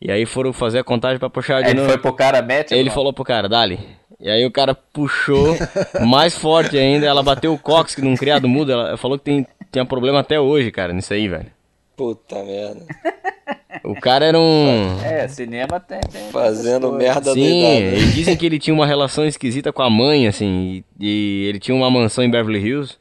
E 0.00 0.10
aí 0.10 0.26
foram 0.26 0.52
fazer 0.52 0.80
a 0.80 0.84
contagem 0.84 1.18
pra 1.18 1.30
puxar 1.30 1.62
de 1.62 1.68
Ele 1.70 1.74
novo. 1.80 1.88
foi 1.90 1.98
pro 1.98 2.12
cara, 2.12 2.42
mete. 2.42 2.72
Ele 2.74 2.88
não. 2.88 2.94
falou 2.94 3.12
pro 3.12 3.22
cara, 3.24 3.48
dali. 3.48 3.78
E 4.18 4.28
aí 4.28 4.44
o 4.44 4.50
cara 4.50 4.74
puxou 4.74 5.56
mais 6.06 6.36
forte 6.36 6.76
ainda, 6.76 7.06
ela 7.06 7.22
bateu 7.22 7.52
o 7.52 7.58
cox 7.58 7.96
num 7.98 8.16
criado 8.16 8.48
mudo, 8.48 8.72
ela 8.72 8.96
falou 8.96 9.16
que 9.18 9.24
tem 9.24 9.46
tinha 9.70 9.84
problema 9.86 10.20
até 10.20 10.38
hoje, 10.40 10.70
cara, 10.70 10.92
nisso 10.92 11.12
aí, 11.14 11.28
velho. 11.28 11.46
Puta 11.96 12.42
merda. 12.42 12.84
O 13.84 13.94
cara 13.94 14.26
era 14.26 14.38
um 14.38 14.98
É, 15.04 15.26
cinema 15.28 15.80
tem. 15.80 16.00
tem 16.00 16.30
Fazendo 16.30 16.92
merda 16.92 17.32
Sim, 17.32 17.60
doidada. 17.60 17.96
e 17.96 18.12
dizem 18.12 18.36
que 18.36 18.44
ele 18.46 18.58
tinha 18.58 18.74
uma 18.74 18.86
relação 18.86 19.24
esquisita 19.26 19.72
com 19.72 19.82
a 19.82 19.90
mãe, 19.90 20.26
assim, 20.26 20.84
e, 21.00 21.44
e 21.44 21.46
ele 21.48 21.58
tinha 21.58 21.74
uma 21.74 21.90
mansão 21.90 22.22
em 22.24 22.30
Beverly 22.30 22.58
Hills, 22.60 22.96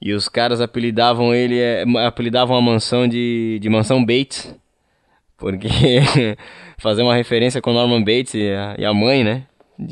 e 0.00 0.12
os 0.12 0.28
caras 0.28 0.60
apelidavam 0.60 1.34
ele, 1.34 1.58
é, 1.58 1.84
apelidavam 2.06 2.56
a 2.56 2.60
mansão 2.62 3.08
de, 3.08 3.58
de 3.60 3.68
mansão 3.68 4.04
Bates, 4.04 4.54
porque 5.36 5.68
fazer 6.78 7.02
uma 7.02 7.14
referência 7.14 7.60
com 7.60 7.72
Norman 7.72 8.00
Bates 8.02 8.34
e 8.34 8.50
a, 8.50 8.76
e 8.78 8.84
a 8.84 8.94
mãe, 8.94 9.24
né? 9.24 9.42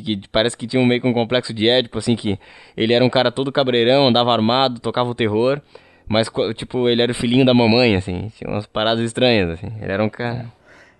Que 0.04 0.20
parece 0.32 0.56
que 0.56 0.66
tinha 0.66 0.82
um 0.82 0.86
meio 0.86 1.00
que 1.00 1.06
um 1.06 1.12
complexo 1.12 1.54
de 1.54 1.68
Édipo, 1.68 1.98
assim, 1.98 2.16
que 2.16 2.38
ele 2.76 2.92
era 2.92 3.04
um 3.04 3.08
cara 3.10 3.30
todo 3.30 3.52
cabreirão, 3.52 4.08
andava 4.08 4.32
armado, 4.32 4.80
tocava 4.80 5.08
o 5.10 5.14
terror, 5.14 5.60
mas, 6.08 6.30
tipo, 6.54 6.88
ele 6.88 7.02
era 7.02 7.12
o 7.12 7.14
filhinho 7.14 7.44
da 7.44 7.52
mamãe, 7.54 7.96
assim, 7.96 8.30
tinha 8.36 8.50
umas 8.50 8.66
paradas 8.66 9.04
estranhas, 9.04 9.50
assim, 9.50 9.72
ele 9.80 9.92
era 9.92 10.02
um 10.04 10.08
cara... 10.08 10.46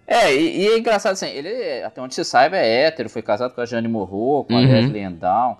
É, 0.08 0.32
e, 0.32 0.60
e 0.62 0.68
é 0.68 0.78
engraçado 0.78 1.14
assim, 1.14 1.26
ele, 1.26 1.82
até 1.82 2.00
onde 2.00 2.14
se 2.14 2.24
saiba, 2.24 2.56
é 2.56 2.84
hétero, 2.84 3.10
foi 3.10 3.22
casado 3.22 3.52
com 3.54 3.60
a 3.60 3.66
Jane 3.66 3.88
Morrow, 3.88 4.44
com 4.44 4.56
a 4.56 4.60
Uhum. 4.60 4.70
Leslie 4.72 5.08
Down. 5.10 5.56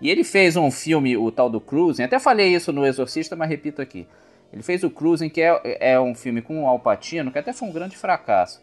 E 0.00 0.08
ele 0.08 0.22
fez 0.22 0.56
um 0.56 0.70
filme, 0.70 1.16
o 1.16 1.32
tal 1.32 1.50
do 1.50 1.60
Cruising, 1.60 2.04
até 2.04 2.20
falei 2.20 2.54
isso 2.54 2.72
no 2.72 2.86
Exorcista, 2.86 3.34
mas 3.34 3.48
repito 3.48 3.82
aqui. 3.82 4.06
Ele 4.52 4.62
fez 4.62 4.84
o 4.84 4.90
Cruising, 4.90 5.28
que 5.28 5.40
é, 5.42 5.60
é 5.80 6.00
um 6.00 6.14
filme 6.14 6.40
com 6.40 6.62
o 6.62 6.68
Al 6.68 6.78
Pacino, 6.78 7.32
que 7.32 7.38
até 7.40 7.52
foi 7.52 7.66
um 7.68 7.72
grande 7.72 7.96
fracasso. 7.96 8.62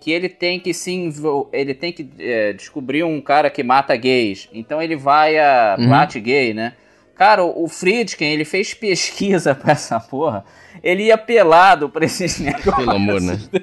Que 0.00 0.12
ele 0.12 0.28
tem 0.28 0.60
que 0.60 0.72
se 0.72 1.12
ele 1.52 1.74
tem 1.74 1.92
que 1.92 2.08
é, 2.20 2.52
descobrir 2.52 3.02
um 3.02 3.20
cara 3.20 3.50
que 3.50 3.64
mata 3.64 3.96
gays. 3.96 4.48
Então 4.52 4.80
ele 4.80 4.94
vai 4.94 5.36
a 5.38 5.74
Uhum. 5.76 5.88
bate 5.90 6.20
gay, 6.20 6.54
né? 6.54 6.74
Cara, 7.18 7.44
o 7.44 7.66
Friedkin, 7.68 8.24
ele 8.26 8.44
fez 8.44 8.72
pesquisa 8.72 9.52
pra 9.56 9.72
essa 9.72 9.98
porra. 9.98 10.44
Ele 10.82 11.04
ia 11.04 11.18
pelado 11.18 11.88
pra 11.90 12.04
esses 12.04 12.38
negócios. 12.38 12.74
Pelo 12.76 12.92
amor, 12.92 13.20
né? 13.20 13.38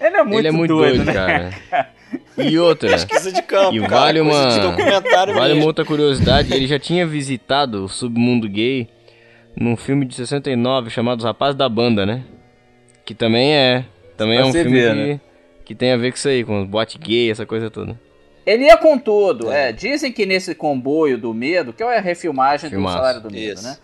Ele 0.00 0.16
é 0.16 0.22
muito, 0.22 0.38
ele 0.38 0.48
é 0.48 0.50
muito 0.50 0.76
doido, 0.76 0.96
doido, 0.96 1.06
né? 1.06 1.12
cara. 1.70 1.88
E 2.36 2.58
outra, 2.58 2.90
Pesquisa 2.90 3.32
de 3.32 3.40
campo, 3.42 3.74
e 3.74 3.80
cara. 3.80 3.96
vale 3.96 4.20
uma, 4.20 4.48
vale 5.34 5.54
uma 5.54 5.64
outra 5.64 5.84
curiosidade, 5.84 6.52
ele 6.52 6.66
já 6.66 6.78
tinha 6.78 7.06
visitado 7.06 7.84
o 7.84 7.88
submundo 7.88 8.48
gay 8.48 8.88
num 9.56 9.76
filme 9.76 10.04
de 10.04 10.14
69 10.14 10.90
chamado 10.90 11.20
Os 11.20 11.24
Rapazes 11.24 11.54
da 11.54 11.68
Banda, 11.68 12.04
né? 12.04 12.22
Que 13.04 13.14
também 13.14 13.54
é, 13.54 13.84
também 14.16 14.36
é 14.36 14.40
Pra 14.40 14.46
um 14.48 14.52
você 14.52 14.62
filme 14.62 14.78
ver, 14.80 14.90
que, 14.90 14.94
né? 14.96 15.20
que 15.64 15.74
tem 15.74 15.92
a 15.92 15.96
ver 15.96 16.10
com 16.10 16.16
isso 16.18 16.28
aí, 16.28 16.44
com 16.44 16.66
boate 16.66 16.98
gay, 16.98 17.30
essa 17.30 17.46
coisa 17.46 17.70
toda. 17.70 17.98
Ele 18.46 18.64
ia 18.64 18.76
com 18.76 18.98
tudo. 18.98 19.50
É. 19.50 19.72
dizem 19.72 20.12
que 20.12 20.26
nesse 20.26 20.54
comboio 20.54 21.16
do 21.18 21.32
medo, 21.32 21.72
que 21.72 21.82
é 21.82 21.96
a 21.98 22.00
refilmagem 22.00 22.68
Filmaço. 22.70 22.96
do 22.96 22.98
Salário 22.98 23.20
do 23.20 23.30
Medo, 23.30 23.54
Isso. 23.54 23.62
né? 23.64 23.78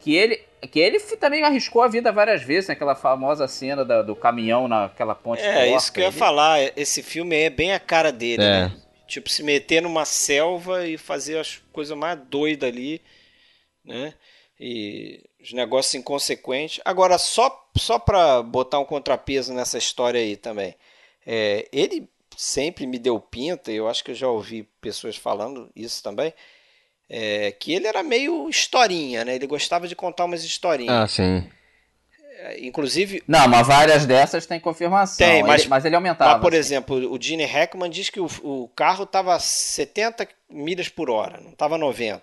Que 0.00 0.14
ele, 0.14 0.40
que 0.70 0.78
ele 0.80 0.98
também 1.00 1.42
arriscou 1.42 1.82
a 1.82 1.88
vida 1.88 2.10
várias 2.12 2.42
vezes, 2.42 2.68
naquela 2.68 2.94
famosa 2.94 3.46
cena 3.48 3.84
da- 3.84 4.02
do 4.02 4.14
caminhão 4.16 4.68
naquela 4.68 5.14
ponte 5.14 5.42
É, 5.42 5.52
torta. 5.52 5.66
isso 5.76 5.92
que 5.92 6.00
eu 6.00 6.04
ia 6.04 6.08
Ele- 6.08 6.16
falar. 6.16 6.60
Esse 6.76 7.02
filme 7.02 7.36
é 7.36 7.50
bem 7.50 7.72
a 7.72 7.80
cara 7.80 8.10
dele, 8.12 8.42
É. 8.42 8.46
né? 8.68 8.72
Tipo, 9.06 9.28
se 9.28 9.42
meter 9.42 9.82
numa 9.82 10.04
selva 10.04 10.86
e 10.86 10.96
fazer 10.96 11.38
as 11.38 11.58
coisas 11.72 11.96
mais 11.96 12.18
doidas 12.28 12.68
ali, 12.68 13.00
né? 13.84 14.14
E 14.58 15.20
os 15.42 15.52
negócios 15.52 15.94
inconsequentes. 15.94 16.80
Agora, 16.84 17.18
só, 17.18 17.68
só 17.76 17.98
pra 17.98 18.42
botar 18.42 18.78
um 18.80 18.84
contrapeso 18.84 19.52
nessa 19.52 19.76
história 19.78 20.20
aí 20.20 20.36
também. 20.36 20.74
É, 21.26 21.68
ele 21.72 22.08
sempre 22.36 22.86
me 22.86 22.98
deu 22.98 23.18
pinta, 23.18 23.72
e 23.72 23.76
eu 23.76 23.88
acho 23.88 24.04
que 24.04 24.10
eu 24.12 24.14
já 24.14 24.28
ouvi 24.28 24.62
pessoas 24.80 25.16
falando 25.16 25.70
isso 25.74 26.02
também, 26.02 26.32
é, 27.08 27.52
que 27.52 27.72
ele 27.72 27.86
era 27.86 28.02
meio 28.02 28.48
historinha, 28.48 29.24
né? 29.24 29.34
Ele 29.34 29.46
gostava 29.46 29.86
de 29.88 29.94
contar 29.96 30.24
umas 30.24 30.44
historinhas. 30.44 30.94
Ah, 30.94 31.06
sim. 31.08 31.48
Inclusive, 32.60 33.22
Não, 33.26 33.48
mas 33.48 33.66
várias 33.66 34.04
dessas 34.04 34.44
tem 34.46 34.60
confirmação. 34.60 35.16
Tem, 35.26 35.42
mas- 35.42 35.62
Ele- 35.62 35.70
mas 35.70 35.84
ele 35.84 35.96
aumentava. 35.96 36.32
Mas, 36.32 36.40
por 36.42 36.52
assim. 36.52 36.58
exemplo, 36.58 37.12
o 37.12 37.20
Gene 37.20 37.44
Hackman 37.44 37.88
diz 37.90 38.10
que 38.10 38.20
o, 38.20 38.26
o 38.42 38.68
carro 38.76 39.04
estava 39.04 39.38
70 39.40 40.28
milhas 40.50 40.88
por 40.88 41.08
hora, 41.10 41.40
não 41.40 41.50
estava 41.50 41.78
90. 41.78 42.22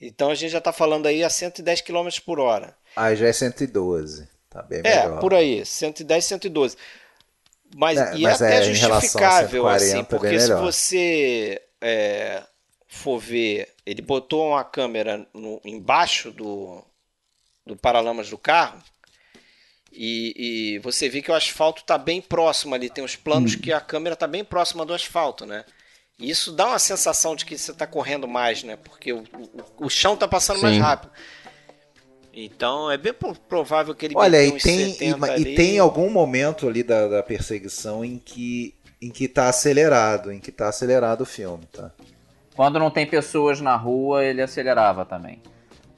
Então 0.00 0.30
a 0.30 0.34
gente 0.34 0.50
já 0.50 0.58
está 0.58 0.72
falando 0.72 1.06
aí 1.06 1.24
a 1.24 1.30
110 1.30 1.80
km 1.80 2.08
por 2.24 2.38
hora. 2.38 2.76
Aí 2.94 3.16
já 3.16 3.28
é 3.28 3.32
112. 3.32 4.28
Tá 4.50 4.62
bem 4.62 4.80
É, 4.84 5.04
melhor. 5.04 5.20
por 5.20 5.32
aí, 5.34 5.64
110, 5.64 6.24
112. 6.24 6.76
Mas, 7.74 8.04
É, 8.04 8.04
e 8.10 8.26
mas 8.26 8.40
é 8.40 8.46
até 8.46 8.60
é, 8.66 8.72
em 8.72 8.76
relação 8.76 9.24
a 9.24 9.30
justificável, 9.30 9.68
140 9.68 9.74
assim, 9.76 10.04
porque 10.04 10.38
se 10.38 10.52
você 10.52 11.60
é, 11.80 12.42
for 12.88 13.18
ver, 13.18 13.74
ele 13.86 14.02
botou 14.02 14.48
uma 14.50 14.64
câmera 14.64 15.26
no- 15.34 15.60
embaixo 15.64 16.30
do, 16.30 16.84
do 17.66 17.76
paralamas 17.76 18.30
do 18.30 18.38
carro 18.38 18.82
e, 19.92 20.74
e 20.76 20.78
você 20.78 21.08
vê 21.08 21.20
que 21.20 21.30
o 21.30 21.34
asfalto 21.34 21.82
está 21.82 21.98
bem 21.98 22.20
próximo 22.20 22.74
ali, 22.74 22.88
tem 22.88 23.02
uns 23.02 23.16
planos 23.16 23.56
que 23.56 23.72
a 23.72 23.80
câmera 23.80 24.14
está 24.14 24.26
bem 24.26 24.44
próxima 24.44 24.86
do 24.86 24.94
asfalto, 24.94 25.44
né? 25.44 25.64
E 26.18 26.30
isso 26.30 26.52
dá 26.52 26.68
uma 26.68 26.78
sensação 26.78 27.34
de 27.34 27.44
que 27.44 27.56
você 27.58 27.72
está 27.72 27.86
correndo 27.86 28.28
mais, 28.28 28.62
né? 28.62 28.76
Porque 28.76 29.12
o, 29.12 29.20
o, 29.78 29.86
o 29.86 29.90
chão 29.90 30.14
está 30.14 30.28
passando 30.28 30.60
mais 30.60 30.76
Sim. 30.76 30.78
rápido. 30.78 31.10
Então 32.44 32.90
é 32.90 32.96
bem 32.96 33.12
pro- 33.12 33.34
provável 33.48 33.94
que 33.94 34.06
ele 34.06 34.14
Olha, 34.16 34.42
e 34.44 34.52
tem, 34.58 34.90
e, 34.90 34.92
70 34.92 35.16
ma- 35.18 35.28
e 35.28 35.32
ali. 35.32 35.54
tem 35.54 35.78
algum 35.78 36.08
momento 36.10 36.68
ali 36.68 36.82
da, 36.82 37.08
da 37.08 37.22
perseguição 37.22 38.04
em 38.04 38.18
que 38.18 38.74
em 39.02 39.10
que 39.10 39.26
tá 39.26 39.48
acelerado, 39.48 40.30
em 40.30 40.38
que 40.38 40.52
tá 40.52 40.68
acelerado 40.68 41.22
o 41.22 41.26
filme, 41.26 41.64
tá? 41.72 41.90
Quando 42.54 42.78
não 42.78 42.90
tem 42.90 43.06
pessoas 43.06 43.58
na 43.60 43.74
rua, 43.74 44.22
ele 44.22 44.42
acelerava 44.42 45.06
também. 45.06 45.40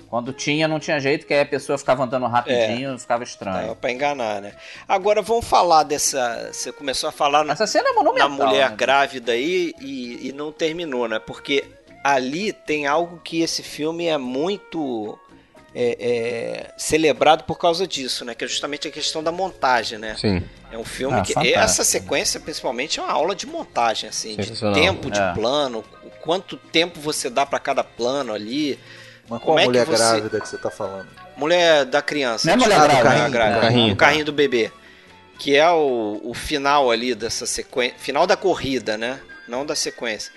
Quando 0.08 0.32
tinha, 0.32 0.68
não 0.68 0.78
tinha 0.78 1.00
jeito, 1.00 1.26
que 1.26 1.32
aí 1.34 1.40
a 1.40 1.46
pessoa 1.46 1.76
ficava 1.78 2.04
andando 2.04 2.26
rapidinho, 2.26 2.96
ficava 2.98 3.24
estranho. 3.24 3.56
Dava 3.62 3.74
pra 3.76 3.90
enganar, 3.90 4.40
né? 4.42 4.52
Agora 4.86 5.20
vamos 5.22 5.46
falar 5.46 5.82
dessa. 5.84 6.50
Você 6.52 6.70
começou 6.70 7.08
a 7.08 7.12
falar 7.12 7.42
na, 7.44 7.54
Essa 7.54 7.66
cena 7.66 7.88
é 7.88 7.92
na 7.92 8.02
monumental. 8.04 8.30
mulher 8.30 8.70
né? 8.70 8.76
grávida 8.76 9.32
aí 9.32 9.72
e, 9.80 10.28
e 10.28 10.32
não 10.32 10.52
terminou, 10.52 11.08
né? 11.08 11.18
Porque 11.18 11.64
ali 12.04 12.52
tem 12.52 12.86
algo 12.86 13.18
que 13.24 13.40
esse 13.40 13.62
filme 13.62 14.06
é 14.06 14.18
muito 14.18 15.18
é, 15.74 15.96
é, 16.00 16.70
celebrado 16.76 17.44
por 17.44 17.58
causa 17.58 17.86
disso, 17.86 18.24
né? 18.24 18.34
Que 18.34 18.44
é 18.44 18.48
justamente 18.48 18.86
a 18.88 18.90
questão 18.90 19.22
da 19.22 19.32
montagem, 19.32 19.98
né? 19.98 20.14
Sim. 20.18 20.42
É 20.70 20.78
um 20.78 20.84
filme 20.84 21.18
Ah, 21.18 21.22
que 21.22 21.34
fantástico. 21.34 21.58
essa 21.60 21.84
sequência 21.84 22.40
principalmente 22.40 22.98
é 22.98 23.02
uma 23.02 23.12
aula 23.12 23.34
de 23.34 23.46
montagem, 23.46 24.08
assim, 24.08 24.36
de 24.36 24.52
tempo 24.74 25.10
de 25.10 25.20
É. 25.20 25.32
plano, 25.34 25.84
o 26.04 26.10
quanto 26.20 26.56
tempo 26.56 27.00
você 27.00 27.28
dá 27.30 27.44
pra 27.46 27.58
cada 27.58 27.82
plano 27.84 28.32
ali. 28.32 28.78
Mas 29.28 29.40
Como 29.40 29.54
qual 29.54 29.58
é 29.58 29.62
que 29.62 29.66
mulher 29.68 29.86
você- 29.86 29.96
grávida 29.96 30.40
que 30.40 30.48
você 30.48 30.58
tá 30.58 30.70
falando? 30.70 31.08
Mulher 31.36 31.84
da 31.86 32.02
criança. 32.02 32.46
Não 32.46 32.54
é 32.54 32.56
mulher 32.56 32.76
Ah, 32.76 32.80
do 32.82 32.86
grávida, 32.88 33.02
carrinho, 33.08 33.30
grávida, 33.30 33.56
do 33.56 33.60
carrinho. 33.62 33.92
o 33.92 33.96
carrinho 33.96 34.24
do 34.24 34.32
bebê. 34.32 34.72
Que 35.38 35.56
é 35.56 35.68
o, 35.70 36.20
o 36.22 36.34
final 36.34 36.90
ali 36.90 37.14
dessa 37.14 37.46
sequência. 37.46 37.96
Final 37.98 38.26
da 38.26 38.36
corrida, 38.36 38.96
né? 38.98 39.18
Não 39.48 39.64
da 39.66 39.74
sequência. 39.74 40.32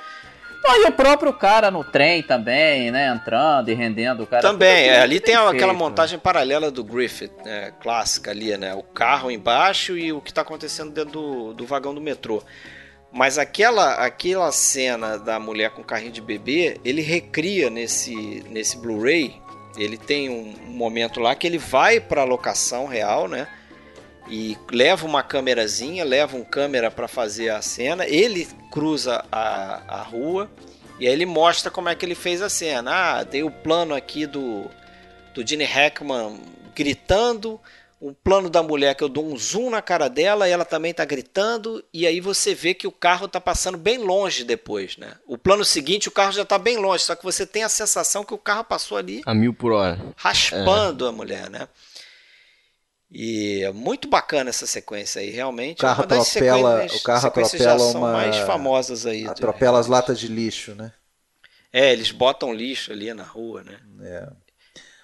E 0.68 0.88
o 0.88 0.92
próprio 0.92 1.32
cara 1.34 1.70
no 1.70 1.84
trem 1.84 2.24
também, 2.24 2.92
né? 2.92 3.14
Entrando 3.14 3.70
e 3.70 3.74
rendendo 3.74 4.24
o 4.24 4.28
cara. 4.28 4.42
Também, 4.42 4.90
é, 4.90 5.02
ali 5.02 5.20
tem 5.20 5.36
aquela 5.36 5.54
feito. 5.54 5.76
montagem 5.76 6.20
paralela 6.20 6.72
do 6.72 6.84
Griffith, 6.84 7.32
né, 7.44 7.72
clássica 7.80 8.32
ali, 8.32 8.56
né? 8.58 8.74
O 8.74 8.84
carro 8.84 9.30
embaixo 9.30 9.98
e 9.98 10.12
o 10.12 10.22
que 10.22 10.34
tá 10.34 10.42
acontecendo 10.42 10.92
dentro 10.92 11.12
do, 11.12 11.54
do 11.54 11.66
vagão 11.66 11.94
do 11.94 12.02
metrô. 12.02 12.44
Mas 13.12 13.38
aquela, 13.38 13.94
aquela 13.94 14.52
cena 14.52 15.18
da 15.18 15.40
mulher 15.40 15.70
com 15.70 15.82
carrinho 15.82 16.12
de 16.12 16.22
bebê, 16.22 16.78
ele 16.84 17.02
recria 17.02 17.70
nesse, 17.70 18.44
nesse 18.50 18.78
Blu-ray. 18.78 19.42
Ele 19.78 19.98
tem 19.98 20.30
um, 20.30 20.54
um 20.68 20.72
momento 20.72 21.22
lá 21.22 21.34
que 21.34 21.48
ele 21.48 21.58
vai 21.58 22.00
pra 22.00 22.24
locação 22.26 22.88
real, 22.88 23.28
né? 23.28 23.48
E 24.28 24.58
leva 24.72 25.06
uma 25.06 25.22
câmerazinha, 25.22 26.04
leva 26.04 26.36
um 26.36 26.44
câmera 26.44 26.90
pra 26.90 27.08
fazer 27.08 27.50
a 27.50 27.62
cena. 27.62 28.06
Ele 28.08 28.48
cruza 28.72 29.24
a, 29.32 29.82
a 30.00 30.02
rua 30.02 30.50
e 31.00 31.08
aí 31.08 31.14
ele 31.14 31.26
mostra 31.26 31.70
como 31.70 31.90
é 31.90 31.96
que 31.96 32.06
ele 32.06 32.16
fez 32.16 32.42
a 32.42 32.50
cena. 32.50 32.92
Ah, 32.92 33.24
dei 33.24 33.44
o 33.44 33.52
plano 33.52 33.94
aqui 33.94 34.26
do, 34.26 34.66
do 35.34 35.46
Gene 35.48 35.64
Hackman 35.66 36.40
gritando, 36.74 37.60
o 38.02 38.14
plano 38.14 38.50
da 38.50 38.62
mulher 38.62 38.96
que 38.96 39.04
eu 39.04 39.08
dou 39.10 39.26
um 39.26 39.38
zoom 39.38 39.70
na 39.70 39.82
cara 39.82 40.10
dela 40.10 40.48
e 40.48 40.52
ela 40.52 40.66
também 40.66 40.94
tá 40.94 41.06
gritando, 41.06 41.84
e 41.94 42.06
aí 42.06 42.20
você 42.20 42.54
vê 42.54 42.74
que 42.74 42.86
o 42.86 42.92
carro 42.92 43.28
tá 43.28 43.40
passando 43.40 43.78
bem 43.78 43.98
longe 43.98 44.44
depois, 44.44 44.98
né? 44.98 45.14
O 45.26 45.38
plano 45.38 45.64
seguinte 45.64 46.08
o 46.10 46.12
carro 46.12 46.34
já 46.34 46.44
tá 46.44 46.58
bem 46.58 46.78
longe, 46.78 47.04
só 47.04 47.16
que 47.16 47.24
você 47.24 47.46
tem 47.46 47.64
a 47.64 47.70
sensação 47.70 48.24
que 48.26 48.34
o 48.34 48.38
carro 48.38 48.64
passou 48.66 48.98
ali 48.98 49.22
A 49.26 49.34
mil 49.34 49.54
por 49.54 49.72
hora. 49.72 49.98
raspando 50.18 51.08
a 51.08 51.12
mulher, 51.12 51.50
né? 51.50 51.68
E 53.18 53.64
é 53.64 53.72
muito 53.72 54.10
bacana 54.10 54.50
essa 54.50 54.68
sequência 54.68 55.22
aí, 55.22 55.30
realmente. 55.30 55.78
O 55.80 55.82
carro 55.82 56.02
é 56.02 56.18
atropela- 56.18 56.86
o 56.86 57.00
carro 57.00 57.28
atropela 57.28 57.84
uma- 57.86 58.12
mais 58.12 58.36
famosas 58.40 59.06
aí. 59.06 59.24
do- 59.24 59.32
Atropela 59.32 59.80
as 59.80 59.88
latas 59.88 60.20
de 60.20 60.28
lixo, 60.28 60.76
né? 60.76 60.92
É, 61.72 61.94
eles 61.94 62.12
botam 62.12 62.54
lixo 62.54 62.92
ali 62.92 63.14
na 63.14 63.24
rua, 63.24 63.64
né? 63.64 63.80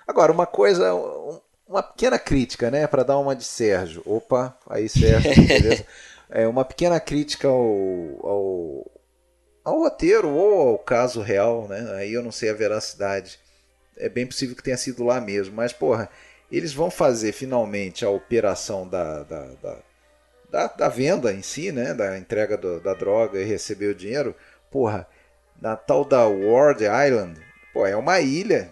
Agora, 0.06 0.30
uma 0.30 0.46
coisa, 0.46 0.94
um- 0.94 1.40
uma 1.66 1.82
pequena 1.82 2.20
crítica, 2.20 2.70
né? 2.70 2.86
Para 2.86 3.04
dar 3.04 3.18
uma 3.18 3.34
de 3.34 3.46
Sérgio. 3.46 4.02
Opa, 4.06 4.58
aí 4.70 4.90
Sérgio, 4.90 5.32
beleza. 5.48 5.86
É 6.30 6.46
uma 6.46 6.66
pequena 6.66 7.00
crítica 7.00 7.48
ao, 7.48 8.20
ao, 8.24 8.92
ao 9.64 9.80
roteiro 9.80 10.30
ou 10.30 10.70
ao 10.72 10.78
caso 10.80 11.22
real, 11.22 11.66
né? 11.70 11.94
Aí 11.96 12.12
eu 12.14 12.22
não 12.22 12.32
sei 12.32 12.50
a 12.50 12.54
veracidade. 12.54 13.40
É 13.96 14.10
bem 14.10 14.28
possível 14.28 14.54
que 14.56 14.64
tenha 14.64 14.76
sido 14.78 15.02
lá 15.06 15.22
mesmo, 15.22 15.56
mas 15.56 15.72
porra, 15.72 16.10
eles 16.52 16.74
vão 16.74 16.92
fazer 16.92 17.32
finalmente 17.32 18.04
a 18.06 18.10
operação 18.10 18.88
da, 18.88 19.24
da, 19.24 19.46
da, 19.62 19.78
da, 20.50 20.68
da 20.68 20.90
venda 20.90 21.32
em 21.34 21.42
si, 21.42 21.72
né? 21.72 21.94
Da 21.94 22.18
entrega 22.18 22.58
do- 22.58 22.80
da 22.82 22.94
droga 22.94 23.40
e 23.40 23.46
receber 23.46 23.88
o 23.88 23.96
dinheiro. 23.96 24.36
Porra, 24.70 25.08
na 25.62 25.76
tal 25.76 26.04
da 26.04 26.26
Ward 26.28 26.82
Island, 26.84 27.40
pô, 27.74 27.86
é 27.86 27.96
uma 27.96 28.20
ilha 28.20 28.70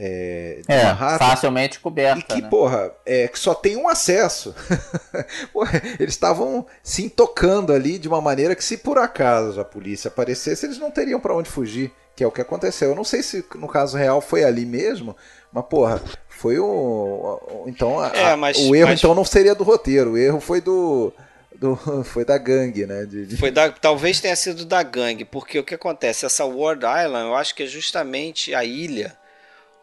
é, 0.00 0.60
É, 0.68 0.84
Manhattan. 0.84 1.18
facilmente 1.18 1.80
coberta. 1.80 2.20
E 2.20 2.22
que, 2.22 2.40
né? 2.42 2.48
porra, 2.48 2.92
é, 3.04 3.26
que 3.26 3.38
só 3.38 3.52
tem 3.52 3.76
um 3.76 3.88
acesso. 3.88 4.54
Porra, 5.52 5.82
eles 5.98 6.14
estavam 6.14 6.64
se 6.84 7.02
intocando 7.04 7.72
ali 7.72 7.98
de 7.98 8.06
uma 8.06 8.20
maneira 8.20 8.54
que, 8.54 8.62
se 8.64 8.76
por 8.76 8.96
acaso 8.96 9.60
a 9.60 9.64
polícia 9.64 10.06
aparecesse, 10.06 10.66
eles 10.66 10.78
não 10.78 10.90
teriam 10.92 11.18
pra 11.18 11.34
onde 11.34 11.50
fugir, 11.50 11.92
que 12.14 12.22
é 12.22 12.26
o 12.26 12.30
que 12.30 12.40
aconteceu. 12.40 12.90
Eu 12.90 12.94
não 12.94 13.02
sei 13.02 13.24
se 13.24 13.44
no 13.56 13.66
caso 13.66 13.96
real 13.98 14.20
foi 14.20 14.44
ali 14.44 14.64
mesmo, 14.64 15.16
mas, 15.52 15.64
porra, 15.66 16.00
foi 16.38 16.58
o. 16.58 17.64
Então, 17.66 17.98
a- 17.98 18.12
É, 18.14 18.36
mas- 18.36 18.56
o 18.56 18.74
erro 18.74 18.88
mas- 18.90 19.00
então 19.00 19.14
não 19.14 19.24
seria 19.24 19.54
do 19.54 19.64
roteiro, 19.64 20.12
o 20.12 20.18
erro 20.18 20.40
foi 20.40 20.60
do. 20.60 21.12
do 21.56 21.76
foi 22.04 22.24
da 22.24 22.38
gangue, 22.38 22.86
né? 22.86 23.04
De- 23.04 23.26
de- 23.26 23.36
Foi 23.36 23.50
da, 23.50 23.70
talvez 23.70 24.20
tenha 24.20 24.36
sido 24.36 24.64
da 24.64 24.82
gangue, 24.82 25.24
porque 25.24 25.58
o 25.58 25.64
que 25.64 25.74
acontece? 25.74 26.24
Essa 26.24 26.44
Ward 26.44 26.84
Island, 26.84 27.26
eu 27.28 27.34
acho 27.34 27.54
que 27.54 27.64
é 27.64 27.66
justamente 27.66 28.54
a 28.54 28.64
ilha 28.64 29.16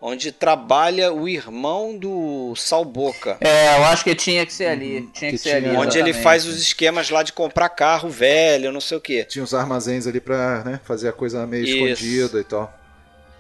onde 0.01 0.32
trabalha 0.32 1.12
o 1.12 1.28
irmão 1.28 1.97
do 1.97 2.53
Sal 2.56 2.86
Boca. 2.86 3.38
É, 3.41 3.76
eu 3.78 3.86
acho 3.86 4.03
que 4.03 4.14
tinha 4.14 4.45
que 4.45 4.53
ser 4.53 4.68
ali. 4.68 5.10
Tinha 5.14 5.32
que, 5.32 5.38
que 5.38 5.43
ser 5.43 5.62
tinha- 5.62 5.72
ali. 5.72 5.78
Onde 5.78 5.97
ele 5.97 6.14
faz 6.14 6.45
os 6.45 6.58
esquemas 6.62 7.10
lá 7.10 7.24
de 7.24 7.34
comprar 7.34 7.70
carro 7.70 8.08
velho, 8.08 8.72
não 8.72 8.80
sei 8.82 8.97
o 8.97 9.01
que. 9.01 9.24
Tinha 9.26 9.43
os 9.43 9.53
armazéns 9.53 10.06
ali 10.08 10.20
pra 10.22 10.64
né, 10.64 10.80
fazer 10.84 11.10
a 11.10 11.12
coisa 11.14 11.45
meio 11.47 11.64
Isso. 11.66 11.76
escondida 11.76 12.39
e 12.39 12.43
tal. 12.43 12.72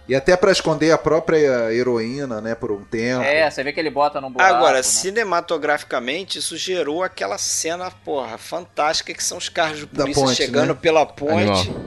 E 0.07 0.13
até 0.13 0.37
pra 0.37 0.51
esconder 0.51 0.91
a 0.91 0.97
própria 0.99 1.73
heroína, 1.73 2.39
né, 2.39 2.53
por 2.53 2.71
um 2.71 2.83
tempo. 2.83 3.23
É, 3.23 3.49
você 3.49 3.63
vê 3.63 3.73
que 3.73 3.79
ele 3.79 3.89
bota 3.89 4.21
num 4.21 4.29
buraco. 4.29 4.53
Agora, 4.55 4.77
né? 4.77 4.83
cinematograficamente, 4.83 6.37
isso 6.39 6.55
gerou 6.57 7.01
aquela 7.03 7.37
cena, 7.37 7.89
porra, 7.89 8.37
fantástica 8.37 9.13
que 9.13 9.23
são 9.23 9.37
os 9.37 9.49
carros 9.49 9.79
de 9.79 9.85
Da 9.87 10.03
polícia 10.03 10.23
ponte, 10.23 10.35
chegando 10.35 10.73
né? 10.73 10.79
pela 10.79 11.05
ponte, 11.07 11.33
Animal. 11.69 11.85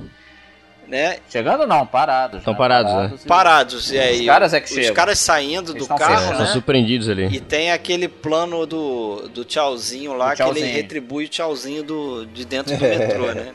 né? 0.89 1.19
Chegando 1.31 1.65
não, 1.65 1.87
parados. 1.87 2.43
Tão 2.43 2.55
né? 2.55 2.59
parados, 2.59 2.93
né? 2.93 3.13
e- 3.25 3.29
Parados, 3.29 3.93
e 3.93 3.99
aí 4.01 4.21
Os 4.23 4.27
caras 4.27 4.53
é 4.55 4.61
que 4.61 4.67
os 4.69 4.75
chegam. 4.75 4.95
caras 4.95 5.19
saindo 5.21 5.71
Eles 5.73 5.87
do 5.87 5.95
carro. 5.95 6.37
São 6.37 6.39
né? 6.41 6.47
surpreendidos 6.47 7.09
ali. 7.09 7.27
E 7.27 7.41
tem 7.41 7.71
aquele 7.71 8.09
plano 8.09 8.67
do, 8.67 9.29
do 9.29 9.45
tchauzinho 9.45 10.15
lá, 10.15 10.31
Do 10.31 10.37
que 10.37 10.43
ele 10.43 10.55
tchauzinho. 10.55 10.75
retribui 10.75 11.27
o 11.27 11.29
tchauzinho 11.29 11.83
do, 11.85 12.27
de 12.27 12.45
dentro 12.45 12.77
do 12.77 12.81
metrô, 12.85 13.27
né? 13.33 13.53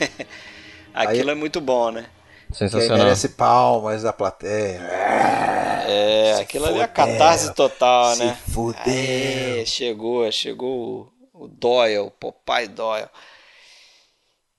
Aquilo 0.94 1.30
é 1.30 1.34
muito 1.34 1.60
bom, 1.60 1.90
né? 1.90 2.06
Sensacional. 2.52 2.98
merece 2.98 3.30
palmas 3.30 4.02
da 4.02 4.12
plateia. 4.12 4.80
É, 5.88 6.34
Se 6.36 6.42
aquilo 6.42 6.66
ali 6.66 6.80
é 6.80 6.84
a 6.84 6.88
fudeu, 6.88 6.94
catarse 7.06 7.54
total, 7.54 8.14
Se 8.14 8.24
né? 8.24 8.36
fudeu. 8.48 8.80
Aê, 8.86 9.64
chegou, 9.66 10.30
chegou 10.32 11.12
o, 11.32 11.44
o 11.44 11.48
Doyle, 11.48 11.98
o 11.98 12.10
Popeye 12.10 12.68
Doyle. 12.68 13.08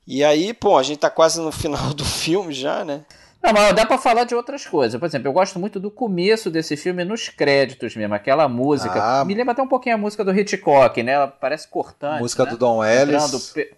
E 0.05 0.23
aí, 0.23 0.53
pô, 0.53 0.77
a 0.77 0.83
gente 0.83 0.99
tá 0.99 1.09
quase 1.09 1.39
no 1.41 1.51
final 1.51 1.91
do 1.95 2.05
filme 2.05 2.53
já, 2.53 2.85
né? 2.85 3.05
Não, 3.43 3.53
mas 3.53 3.73
dá 3.75 3.85
pra 3.85 3.97
falar 3.97 4.23
de 4.23 4.33
outras 4.33 4.65
coisas. 4.65 4.99
Por 4.99 5.05
exemplo, 5.05 5.27
eu 5.27 5.33
gosto 5.33 5.59
muito 5.59 5.79
do 5.79 5.91
começo 5.91 6.49
desse 6.49 6.75
filme 6.75 7.05
nos 7.05 7.29
créditos 7.29 7.95
mesmo. 7.95 8.13
Aquela 8.15 8.47
música. 8.49 9.21
Ah. 9.21 9.23
Me 9.25 9.33
lembra 9.35 9.51
até 9.53 9.61
um 9.61 9.67
pouquinho 9.67 9.95
a 9.95 9.97
música 9.97 10.23
do 10.25 10.37
Hitchcock, 10.37 11.01
né? 11.03 11.13
Ela 11.13 11.27
parece 11.27 11.67
cortante. 11.67 12.21
Música 12.21 12.45
né? 12.45 12.51
do 12.51 12.57
Don 12.57 12.83
Entrando 12.83 13.11
Ellis. 13.35 13.51
pe- 13.51 13.73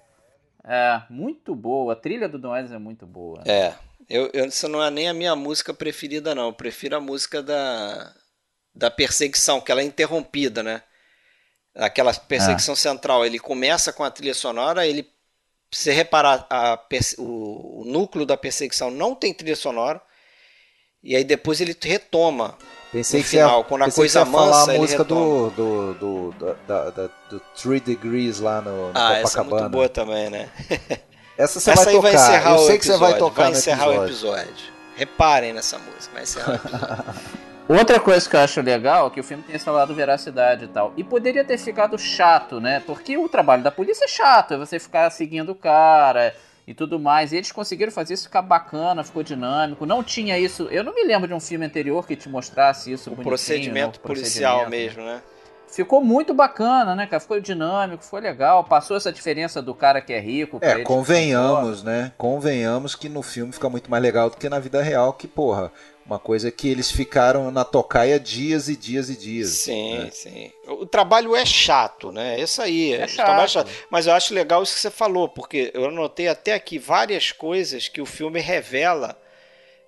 É, 0.64 1.02
muito 1.10 1.54
boa. 1.56 1.94
A 1.94 1.96
trilha 1.96 2.30
do 2.30 2.40
Don 2.40 2.56
Ellis 2.56 2.72
é 2.72 2.78
muito 2.80 3.06
boa. 3.06 3.42
É. 3.46 3.74
Eu, 4.10 4.30
eu, 4.34 4.46
isso 4.46 4.68
não 4.68 4.84
é 4.84 4.90
nem 4.90 5.08
a 5.08 5.14
minha 5.14 5.36
música 5.36 5.74
preferida, 5.74 6.34
não. 6.34 6.48
Eu 6.48 6.54
prefiro 6.54 6.96
a 6.98 7.00
música 7.00 7.44
da, 7.44 8.14
da 8.74 8.90
perseguição, 8.90 9.62
que 9.62 9.72
ela 9.72 9.82
é 9.82 9.86
interrompida, 9.86 10.64
né? 10.64 10.82
Aquela 11.76 12.14
perseguição 12.14 12.76
central. 12.76 13.26
Ele 13.26 13.38
começa 13.40 13.94
com 13.94 14.04
a 14.04 14.12
trilha 14.12 14.34
sonora, 14.34 14.86
ele. 14.88 15.04
Se 15.72 15.84
você 15.84 15.92
reparar, 15.92 16.48
a 16.50 16.80
o, 17.20 17.82
o 17.82 17.86
núcleo 17.86 18.26
da 18.26 18.36
perseguição 18.36 18.90
não 18.90 19.14
tem 19.14 19.34
trilha 19.34 19.56
sonora. 19.56 20.02
E 21.04 21.16
aí 21.16 21.24
depois 21.24 21.62
ele 21.62 21.78
retoma. 21.80 22.58
Pensei 22.92 23.20
no 23.20 23.24
que 23.24 23.30
você 23.30 23.38
ia- 23.38 23.44
final, 23.44 23.64
quando 23.66 23.84
a 23.84 23.86
que 23.86 23.92
coisa 23.92 24.14
você 24.14 24.20
ia 24.20 24.26
falar 24.34 24.48
mansa, 24.48 24.72
a 24.72 24.74
ele 24.74 24.82
música 24.82 25.04
do, 25.04 25.50
do, 25.52 25.94
do, 25.94 26.32
da- 26.68 26.90
da- 26.90 27.10
do 27.30 27.40
Three 27.56 27.80
Degrees 27.80 28.40
lá 28.40 28.62
no, 28.62 28.92
no 28.92 29.00
Ah, 29.00 29.14
essa 29.20 29.40
é 29.40 29.44
Copacabana. 29.44 29.62
muito 29.62 29.72
boa 29.74 29.88
também, 29.90 30.30
né? 30.32 30.50
Essa 31.40 31.60
você 31.60 31.72
essa 31.72 31.86
vai 31.86 31.94
aí 31.94 31.96
tocar. 32.02 32.12
vai 32.12 32.22
encerrar 32.22 32.50
Eu 32.52 32.56
o 32.56 32.60
sei 32.60 32.76
episódio. 32.76 32.80
que 32.80 32.86
você 32.86 32.98
vai 32.98 33.18
tocar 33.18 33.42
vai 33.44 33.52
encerrar 33.52 33.88
o 33.88 34.06
episódio. 34.06 34.44
episódio. 34.44 34.74
Reparem 34.96 35.54
nessa 35.54 35.78
música, 35.80 36.14
vai 36.14 36.24
encerrar 36.24 36.52
o 36.52 36.56
episódio. 36.56 37.40
Outra 37.70 38.00
coisa 38.00 38.28
que 38.30 38.36
eu 38.36 38.40
acho 38.40 38.62
legal 38.62 39.08
é 39.08 39.10
que 39.12 39.20
o 39.20 39.24
filme 39.24 39.44
tem 39.44 39.56
esse 39.56 39.70
lado 39.70 39.94
veracidade 39.96 40.66
e 40.66 40.68
tal. 40.68 40.92
E 40.98 41.04
poderia 41.04 41.46
ter 41.46 41.58
ficado 41.58 41.98
chato, 41.98 42.60
né? 42.60 42.82
Porque 42.86 43.16
o 43.18 43.30
trabalho 43.30 43.62
da 43.64 43.72
polícia 43.72 44.06
é 44.06 44.08
chato, 44.08 44.56
é 44.56 44.58
você 44.58 44.80
ficar 44.80 45.10
seguindo 45.12 45.52
o 45.52 45.56
cara 45.56 46.36
e 46.68 46.74
tudo 46.74 47.00
mais. 47.00 47.32
E 47.32 47.38
eles 47.38 47.52
conseguiram 47.52 47.92
fazer 47.92 48.16
isso 48.16 48.24
ficar 48.24 48.42
bacana, 48.42 49.04
ficou 49.04 49.22
dinâmico. 49.24 49.86
Não 49.86 50.04
tinha 50.04 50.38
isso. 50.38 50.64
Eu 50.72 50.84
não 50.84 50.94
me 50.96 51.04
lembro 51.04 51.28
de 51.28 51.34
um 51.34 51.40
filme 51.40 51.66
anterior 51.66 52.06
que 52.08 52.16
te 52.16 52.28
mostrasse 52.28 52.92
isso. 52.92 53.12
O 53.12 53.16
procedimento 53.16 54.00
né? 54.00 54.04
O 54.04 54.08
policial 54.08 54.62
procedimento. 54.62 54.98
mesmo, 54.98 55.04
né? 55.04 55.22
Ficou 55.72 56.02
muito 56.02 56.34
bacana, 56.34 56.96
né, 56.96 57.06
cara? 57.06 57.20
Ficou 57.20 57.40
dinâmico, 57.40 58.04
ficou 58.04 58.20
legal. 58.20 58.64
Passou 58.64 58.98
essa 58.98 59.12
diferença 59.12 59.62
do 59.62 59.76
cara 59.76 60.02
que 60.02 60.12
é 60.12 60.20
rico. 60.20 60.58
É, 60.62 60.80
convenhamos, 60.80 61.84
né? 61.84 62.12
Convenhamos 62.18 62.96
que 62.96 63.08
no 63.08 63.22
filme 63.22 63.54
fica 63.54 63.70
muito 63.70 63.90
mais 63.90 64.02
legal 64.02 64.30
do 64.30 64.38
que 64.38 64.50
na 64.50 64.60
vida 64.60 64.82
real, 64.82 65.14
que, 65.14 65.28
porra, 65.28 65.72
uma 66.04 66.18
coisa 66.18 66.50
que 66.50 66.68
eles 66.68 66.92
ficaram 66.92 67.52
na 67.52 67.64
tocaia 67.64 68.20
dias 68.20 68.68
e 68.68 68.76
dias 68.76 69.12
e 69.12 69.16
dias. 69.16 69.50
Sim, 69.50 70.00
né? 70.00 70.10
sim. 70.12 70.52
O 70.68 70.88
trabalho 70.88 71.36
é 71.36 71.46
chato, 71.46 72.12
né? 72.12 72.40
Isso 72.40 72.62
aí. 72.64 72.94
É 72.94 73.06
o 73.06 73.16
trabalho 73.16 73.50
chato. 73.50 73.70
Mas 73.92 74.08
eu 74.08 74.14
acho 74.14 74.34
legal 74.34 74.64
isso 74.64 74.74
que 74.74 74.82
você 74.82 74.90
falou, 74.90 75.30
porque 75.30 75.70
eu 75.76 75.86
anotei 75.86 76.28
até 76.28 76.56
aqui 76.56 76.80
várias 76.80 77.32
coisas 77.32 77.88
que 77.88 78.02
o 78.02 78.08
filme 78.08 78.40
revela 78.40 79.16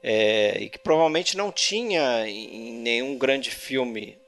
é, 0.03 0.57
e 0.59 0.69
que 0.69 0.77
provavelmente 0.77 1.35
não 1.35 1.51
tinha 1.51 2.27
em 2.27 2.73
nenhum 2.73 3.17
grande 3.17 3.49
filme 3.49 4.20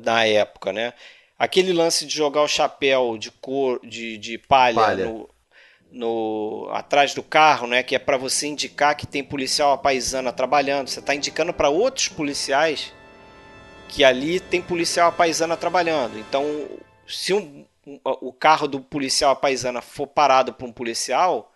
da 0.00 0.26
época, 0.26 0.72
né? 0.72 0.92
Aquele 1.38 1.72
lance 1.72 2.06
de 2.06 2.14
jogar 2.14 2.42
o 2.42 2.48
chapéu 2.48 3.16
de 3.18 3.30
cor 3.30 3.80
de, 3.84 4.16
de 4.18 4.38
palha, 4.38 4.86
Palha. 4.86 5.04
No, 5.04 5.28
no- 5.90 6.68
atrás 6.72 7.14
do 7.14 7.22
carro, 7.22 7.66
né? 7.66 7.82
Que 7.82 7.96
é 7.96 7.98
para 7.98 8.16
você 8.16 8.46
indicar 8.46 8.96
que 8.96 9.06
tem 9.06 9.24
policial 9.24 9.76
paisana 9.78 10.32
trabalhando. 10.32 10.88
Você 10.88 11.00
está 11.00 11.14
indicando 11.14 11.52
para 11.54 11.68
outros 11.70 12.08
policiais 12.08 12.92
que 13.88 14.04
ali 14.04 14.40
tem 14.40 14.62
policial 14.62 15.12
paisana 15.12 15.56
trabalhando. 15.56 16.18
Então, 16.18 16.68
se 17.06 17.32
um- 17.34 17.66
um- 17.86 18.00
o 18.04 18.32
carro 18.32 18.66
do 18.68 18.80
policial 18.80 19.36
paisana 19.36 19.80
for 19.82 20.06
parado 20.06 20.52
por 20.54 20.66
um 20.66 20.72
policial, 20.72 21.52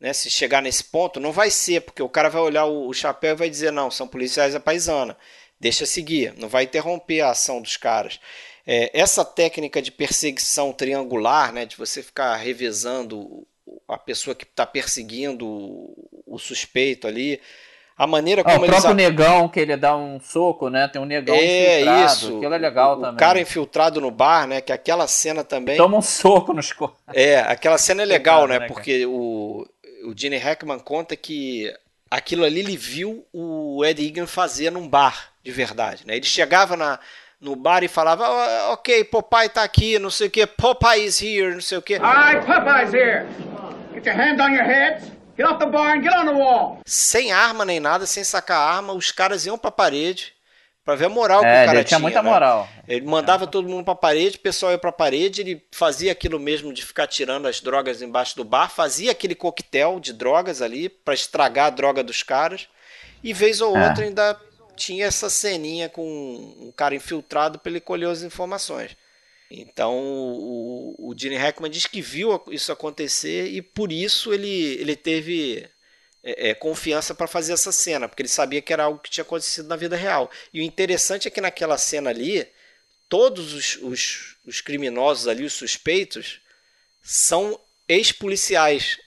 né, 0.00 0.12
se 0.12 0.30
chegar 0.30 0.62
nesse 0.62 0.84
ponto, 0.84 1.20
não 1.20 1.32
vai 1.32 1.50
ser, 1.50 1.82
porque 1.82 2.02
o 2.02 2.08
cara 2.08 2.28
vai 2.30 2.42
olhar 2.42 2.64
o, 2.66 2.88
o 2.88 2.94
chapéu 2.94 3.32
e 3.32 3.36
vai 3.38 3.50
dizer: 3.50 3.70
não, 3.72 3.90
são 3.90 4.08
policiais 4.08 4.54
a 4.54 4.60
paisana, 4.60 5.16
deixa 5.62 5.86
seguir, 5.86 6.34
não 6.36 6.48
vai 6.48 6.64
interromper 6.64 7.20
a 7.20 7.30
ação 7.30 7.62
dos 7.62 7.76
caras. 7.76 8.18
É, 8.66 8.90
essa 8.92 9.24
técnica 9.24 9.80
de 9.80 9.92
perseguição 9.92 10.72
triangular, 10.72 11.52
né, 11.52 11.64
de 11.64 11.76
você 11.76 12.02
ficar 12.02 12.34
revezando 12.36 13.20
o- 13.20 13.46
a 13.88 13.96
pessoa 13.96 14.34
que 14.34 14.44
está 14.44 14.66
perseguindo 14.66 15.46
o, 15.46 15.94
o 16.26 16.38
suspeito 16.38 17.06
ali, 17.06 17.40
a 17.96 18.06
maneira 18.06 18.40
Ah, 18.40 18.44
como 18.44 18.60
o 18.60 18.64
eles 18.64 18.70
próprio 18.80 18.94
negão, 18.94 19.48
que 19.48 19.60
ele 19.60 19.76
dá 19.76 19.96
um 19.96 20.18
soco, 20.20 20.68
né? 20.68 20.88
Tem 20.88 21.00
um 21.00 21.04
negão 21.04 21.34
é 21.36 21.80
infiltrado. 21.80 22.12
isso. 22.12 22.36
Aquilo 22.38 22.54
é 22.54 22.58
legal 22.58 22.92
o, 22.94 23.00
também. 23.00 23.14
O 23.14 23.18
cara 23.18 23.40
infiltrado 23.40 24.00
no 24.00 24.10
bar, 24.10 24.46
né? 24.48 24.60
Que 24.60 24.72
aquela 24.72 25.06
cena 25.06 25.44
também. 25.44 25.76
Toma 25.76 25.98
um 25.98 26.02
soco 26.02 26.52
nos 26.52 26.72
corpos. 26.72 26.98
É, 27.14 27.38
aquela 27.40 27.78
cena 27.78 28.02
é 28.02 28.04
legal, 28.04 28.40
Coitado, 28.40 28.48
né? 28.48 28.58
né, 28.60 28.66
cara? 28.66 28.72
Porque 28.74 29.06
o, 29.06 29.64
o 30.06 30.12
Gene 30.16 30.36
Hackman 30.38 30.78
conta 30.80 31.14
que 31.14 31.72
aquilo 32.12 32.44
ali 32.44 32.60
ele 32.60 32.76
viu 32.76 33.26
o 33.32 33.82
Ed 33.84 34.06
Egan 34.06 34.26
fazer 34.26 34.70
num 34.70 34.86
bar, 34.86 35.32
de 35.42 35.50
verdade, 35.50 36.06
né? 36.06 36.16
Ele 36.16 36.26
chegava 36.26 36.76
na, 36.76 36.98
no 37.40 37.56
bar 37.56 37.82
e 37.82 37.88
falava, 37.88 38.26
"Ah, 38.26 38.72
ok, 38.72 39.04
Popeye 39.04 39.48
tá 39.48 39.62
aqui, 39.62 39.98
não 39.98 40.10
sei 40.10 40.26
o 40.26 40.30
que, 40.30 40.46
Popeye 40.46 41.06
is 41.06 41.22
here, 41.22 41.54
não 41.54 41.62
sei 41.62 41.78
o 41.78 41.82
que. 41.82 41.98
Popeye's 41.98 42.92
here. 42.92 43.26
Get 43.94 44.06
your 44.06 44.14
hands 44.14 44.40
on 44.40 44.50
your 44.50 44.64
heads. 44.64 45.10
Get 45.38 45.46
off 45.46 45.58
the 45.58 45.66
bar 45.70 45.96
and 45.96 46.02
get 46.02 46.12
on 46.14 46.26
the 46.26 46.32
wall. 46.34 46.80
Sem 46.84 47.32
arma 47.32 47.64
nem 47.64 47.80
nada, 47.80 48.04
sem 48.04 48.22
sacar 48.22 48.58
arma, 48.58 48.92
os 48.92 49.10
caras 49.10 49.46
iam 49.46 49.56
pra 49.56 49.70
parede 49.70 50.34
pra 50.84 50.94
ver 50.96 51.06
a 51.06 51.08
moral 51.08 51.40
que 51.40 51.46
É, 51.46 51.62
o 51.62 51.66
cara 51.66 51.78
ele 51.78 51.84
tinha 51.84 52.00
muita 52.00 52.22
né? 52.22 52.30
moral. 52.30 52.68
Ele 52.88 53.06
mandava 53.06 53.46
todo 53.46 53.68
mundo 53.68 53.84
pra 53.84 53.94
parede, 53.94 54.36
o 54.36 54.40
pessoal 54.40 54.72
ia 54.72 54.78
pra 54.78 54.90
parede, 54.92 55.40
ele 55.40 55.64
fazia 55.70 56.10
aquilo 56.12 56.38
mesmo 56.40 56.72
de 56.72 56.84
ficar 56.84 57.06
tirando 57.06 57.46
as 57.46 57.60
drogas 57.60 58.02
embaixo 58.02 58.36
do 58.36 58.44
bar, 58.44 58.68
fazia 58.68 59.12
aquele 59.12 59.34
coquetel 59.34 60.00
de 60.00 60.12
drogas 60.12 60.60
ali 60.60 60.88
pra 60.88 61.14
estragar 61.14 61.66
a 61.66 61.70
droga 61.70 62.02
dos 62.02 62.22
caras, 62.22 62.68
e 63.22 63.32
vez 63.32 63.60
ou 63.60 63.76
É. 63.76 63.88
outra 63.88 64.04
ainda 64.04 64.38
tinha 64.76 65.06
essa 65.06 65.28
ceninha 65.30 65.88
com 65.88 66.02
um 66.04 66.72
cara 66.74 66.94
infiltrado 66.94 67.58
pra 67.58 67.70
ele 67.70 67.80
colher 67.80 68.08
as 68.08 68.22
informações. 68.22 68.96
Então 69.50 69.94
o, 69.98 71.10
o 71.10 71.14
Gene 71.16 71.36
Hackman 71.36 71.70
diz 71.70 71.86
que 71.86 72.00
viu 72.00 72.42
isso 72.50 72.72
acontecer 72.72 73.48
e 73.48 73.60
por 73.60 73.92
isso 73.92 74.32
ele, 74.32 74.48
ele 74.80 74.96
teve 74.96 75.68
é, 76.22 76.50
é, 76.50 76.54
confiança 76.54 77.14
para 77.14 77.26
fazer 77.26 77.52
essa 77.52 77.72
cena, 77.72 78.08
porque 78.08 78.22
ele 78.22 78.28
sabia 78.28 78.62
que 78.62 78.72
era 78.72 78.84
algo 78.84 79.00
que 79.00 79.10
tinha 79.10 79.22
acontecido 79.22 79.68
na 79.68 79.76
vida 79.76 79.96
real. 79.96 80.30
E 80.52 80.60
o 80.60 80.62
interessante 80.62 81.26
é 81.26 81.30
que 81.30 81.40
naquela 81.40 81.76
cena 81.76 82.10
ali, 82.10 82.46
todos 83.08 83.52
os, 83.52 83.76
os, 83.82 84.36
os 84.46 84.60
criminosos 84.60 85.26
ali, 85.26 85.44
os 85.44 85.52
suspeitos, 85.52 86.40
são 87.02 87.58
ex-policiais. 87.88 88.98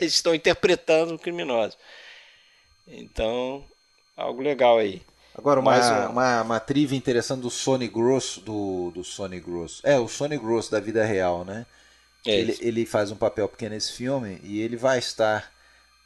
Eles 0.00 0.14
estão 0.14 0.34
interpretando 0.34 1.14
o 1.14 1.18
criminoso. 1.18 1.76
Então, 2.86 3.64
algo 4.16 4.40
legal 4.40 4.78
aí. 4.78 5.02
Agora, 5.34 5.60
Mais 5.60 5.86
uma, 5.86 5.98
uma. 5.98 6.08
uma, 6.08 6.42
uma 6.42 6.60
trivia 6.60 6.98
interessante 6.98 7.42
do 7.42 7.50
Sony 7.50 7.86
Grosso, 7.86 8.40
do, 8.40 8.90
do 8.90 9.04
Sony 9.04 9.38
Grosso. 9.38 9.86
É, 9.86 9.98
o 9.98 10.08
Sony 10.08 10.36
Grosso 10.36 10.70
da 10.70 10.80
vida 10.80 11.04
real, 11.04 11.44
né? 11.44 11.64
É 12.26 12.40
ele, 12.40 12.58
ele 12.60 12.86
faz 12.86 13.12
um 13.12 13.16
papel 13.16 13.48
pequeno 13.48 13.74
nesse 13.74 13.92
filme 13.92 14.40
e 14.42 14.60
ele 14.60 14.76
vai 14.76 14.98
estar 14.98 15.52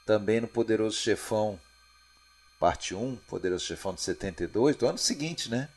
também 0.07 0.41
no 0.41 0.49
Poderoso 0.49 0.97
Chefão, 0.97 1.59
parte 2.59 2.95
1, 2.95 3.17
Poderoso 3.29 3.65
Chefão 3.65 3.95
de 3.95 4.01
72, 4.03 4.77
do 4.77 4.87
ano 4.87 4.99
seguinte, 4.99 5.51
né? 5.51 5.69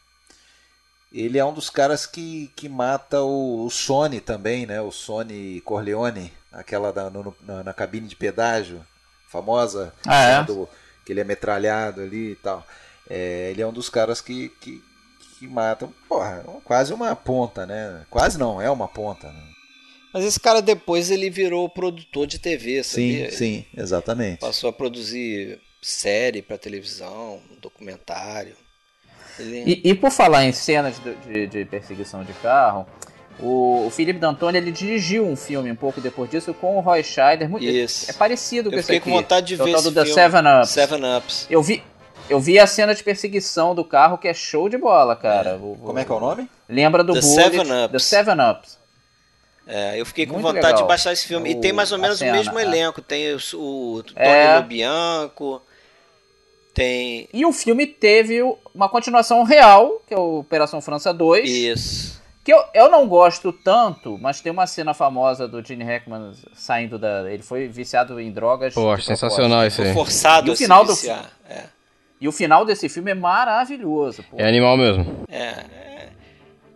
Ele 1.11 1.37
é 1.37 1.45
um 1.45 1.53
dos 1.53 1.69
caras 1.69 2.05
que, 2.05 2.51
que 2.55 2.67
mata 2.67 3.21
o, 3.21 3.65
o 3.65 3.69
Sony 3.69 4.19
também, 4.19 4.65
né? 4.65 4.81
O 4.81 4.91
Sony 4.91 5.61
Corleone, 5.61 6.33
aquela 6.51 6.91
da, 6.91 7.09
no- 7.09 7.35
na, 7.41 7.63
na 7.63 7.73
cabine 7.73 8.07
de 8.07 8.15
pedágio, 8.15 8.85
famosa, 9.29 9.93
Ah, 10.05 10.21
é? 10.23 10.31
cena 10.33 10.43
do, 10.43 10.69
que 11.05 11.13
ele 11.13 11.21
é 11.21 11.23
metralhado 11.23 12.01
ali 12.01 12.31
e 12.31 12.35
tal. 12.35 12.65
É, 13.09 13.49
ele 13.51 13.61
é 13.61 13.67
um 13.67 13.71
dos 13.73 13.89
caras 13.89 14.19
que, 14.19 14.49
que, 14.59 14.83
que 15.39 15.47
matam, 15.47 15.93
porra, 16.09 16.43
quase 16.63 16.93
uma 16.93 17.15
ponta, 17.15 17.65
né? 17.65 18.05
Quase 18.09 18.37
não, 18.37 18.59
é 18.59 18.69
uma 18.69 18.87
ponta, 18.87 19.31
né? 19.31 19.43
Mas 20.15 20.23
esse 20.23 20.39
cara 20.39 20.61
depois 20.61 21.11
ele 21.11 21.29
virou 21.29 21.67
produtor 21.67 22.25
de 22.25 22.39
TV, 22.39 22.81
sabia? 22.83 23.29
Sim, 23.31 23.37
sim, 23.37 23.65
exatamente. 23.75 24.39
Passou 24.39 24.69
a 24.69 24.73
produzir 24.73 25.59
série 25.81 26.41
para 26.41 26.57
televisão, 26.57 27.41
documentário. 27.61 28.55
Ele... 29.37 29.81
E, 29.83 29.89
e 29.89 29.93
por 29.93 30.09
falar 30.11 30.45
em 30.45 30.53
cenas 30.53 30.95
de, 31.03 31.13
de- 31.33 31.47
de 31.47 31.65
perseguição 31.65 32.23
de 32.23 32.31
carro, 32.35 32.87
o, 33.41 33.85
o 33.85 33.89
Felipe 33.89 34.17
D'Antoni 34.17 34.57
ele 34.57 34.71
dirigiu 34.71 35.27
um 35.27 35.35
filme 35.35 35.69
um 35.69 35.75
pouco 35.75 35.99
depois 35.99 36.31
disso 36.31 36.53
com 36.53 36.77
o 36.77 36.79
Roy 36.79 37.03
Scheider. 37.03 37.49
Muito- 37.49 37.65
Isso. 37.65 38.09
É 38.09 38.13
parecido 38.13 38.69
com 38.69 38.75
Eu 38.77 38.79
esse 38.79 38.85
fiquei 38.87 38.99
aqui. 38.99 39.09
com 39.09 39.17
vontade 39.17 39.47
de 39.47 39.59
é 39.59 39.61
o 39.61 39.65
ver 39.65 39.71
esse 39.73 39.83
do 39.83 39.91
The 39.91 40.05
filme. 40.05 40.13
Seven 40.13 40.41
Ups. 40.61 40.69
Seven 40.69 41.17
Ups. 41.17 41.47
Eu 41.49 41.61
vi, 41.61 41.83
eu 42.29 42.39
vi 42.39 42.57
a 42.57 42.65
cena 42.65 42.95
de 42.95 43.03
perseguição 43.03 43.75
do 43.75 43.83
carro 43.83 44.17
que 44.17 44.29
é 44.29 44.33
show 44.33 44.69
de 44.69 44.77
bola, 44.77 45.13
cara. 45.17 45.57
O- 45.57 45.75
Como 45.83 45.99
é 45.99 46.05
que 46.05 46.11
é 46.11 46.15
o 46.15 46.19
nome? 46.21 46.49
Lembra 46.69 47.03
do 47.03 47.13
The 47.13 47.19
Bullet, 47.19 47.35
Seven 47.57 47.83
Ups. 47.83 47.91
The 47.91 47.99
Seven 47.99 48.35
Ups. 48.51 48.84
É, 49.67 49.99
eu 49.99 50.05
fiquei 50.05 50.25
com 50.25 50.33
Muito 50.33 50.43
vontade 50.45 50.65
legal. 50.67 50.81
de 50.83 50.87
baixar 50.87 51.11
esse 51.13 51.25
filme. 51.27 51.51
e 51.51 51.55
O- 51.55 51.61
tem 51.61 51.73
mais 51.73 51.91
ou 51.91 51.97
a 51.97 52.01
menos 52.01 52.19
cena, 52.19 52.31
o 52.31 52.35
mesmo 52.35 52.59
é. 52.59 52.61
elenco. 52.61 53.01
Tem 53.01 53.33
o, 53.33 53.37
o 53.55 54.03
Tony 54.03 54.13
É. 54.19 54.55
Lobianco, 54.57 55.61
tem. 56.73 57.27
E 57.33 57.45
o 57.45 57.51
filme 57.53 57.87
teve 57.87 58.41
uma 58.73 58.89
continuação 58.89 59.43
real, 59.43 60.01
que 60.07 60.13
é 60.13 60.17
o 60.17 60.39
Operação 60.39 60.81
França 60.81 61.13
2. 61.13 61.49
Isso. 61.49 62.23
Que 62.43 62.53
eu, 62.53 62.63
eu 62.75 62.91
não 62.91 63.07
gosto 63.07 63.51
tanto, 63.51 64.19
mas 64.21 64.39
tem 64.39 64.51
uma 64.51 64.67
cena 64.67 64.93
famosa 64.93 65.47
do 65.47 65.65
Gene 65.65 65.83
Hackman 65.83 66.31
saindo 66.53 66.99
da. 66.99 67.31
Ele 67.31 67.41
foi 67.41 67.67
viciado 67.67 68.19
em 68.19 68.31
drogas. 68.31 68.73
Pô, 68.73 68.81
propósito. 68.81 69.07
sensacional 69.07 69.65
isso 69.65 69.77
Foi 69.77 69.87
aí. 69.87 69.93
forçado 69.93 70.47
E 70.47 70.49
o 70.51 70.53
a 70.53 70.55
final 70.55 70.81
se 70.81 70.87
do 70.87 70.93
viciar. 70.95 71.31
É. 71.49 71.63
E 72.21 72.27
o 72.27 72.31
final 72.31 72.63
desse 72.63 72.87
filme 72.87 73.09
é 73.11 73.15
maravilhoso. 73.15 74.23
Pô. 74.29 74.37
É 74.39 74.47
animal 74.47 74.77
mesmo. 74.77 75.23
É, 75.27 75.55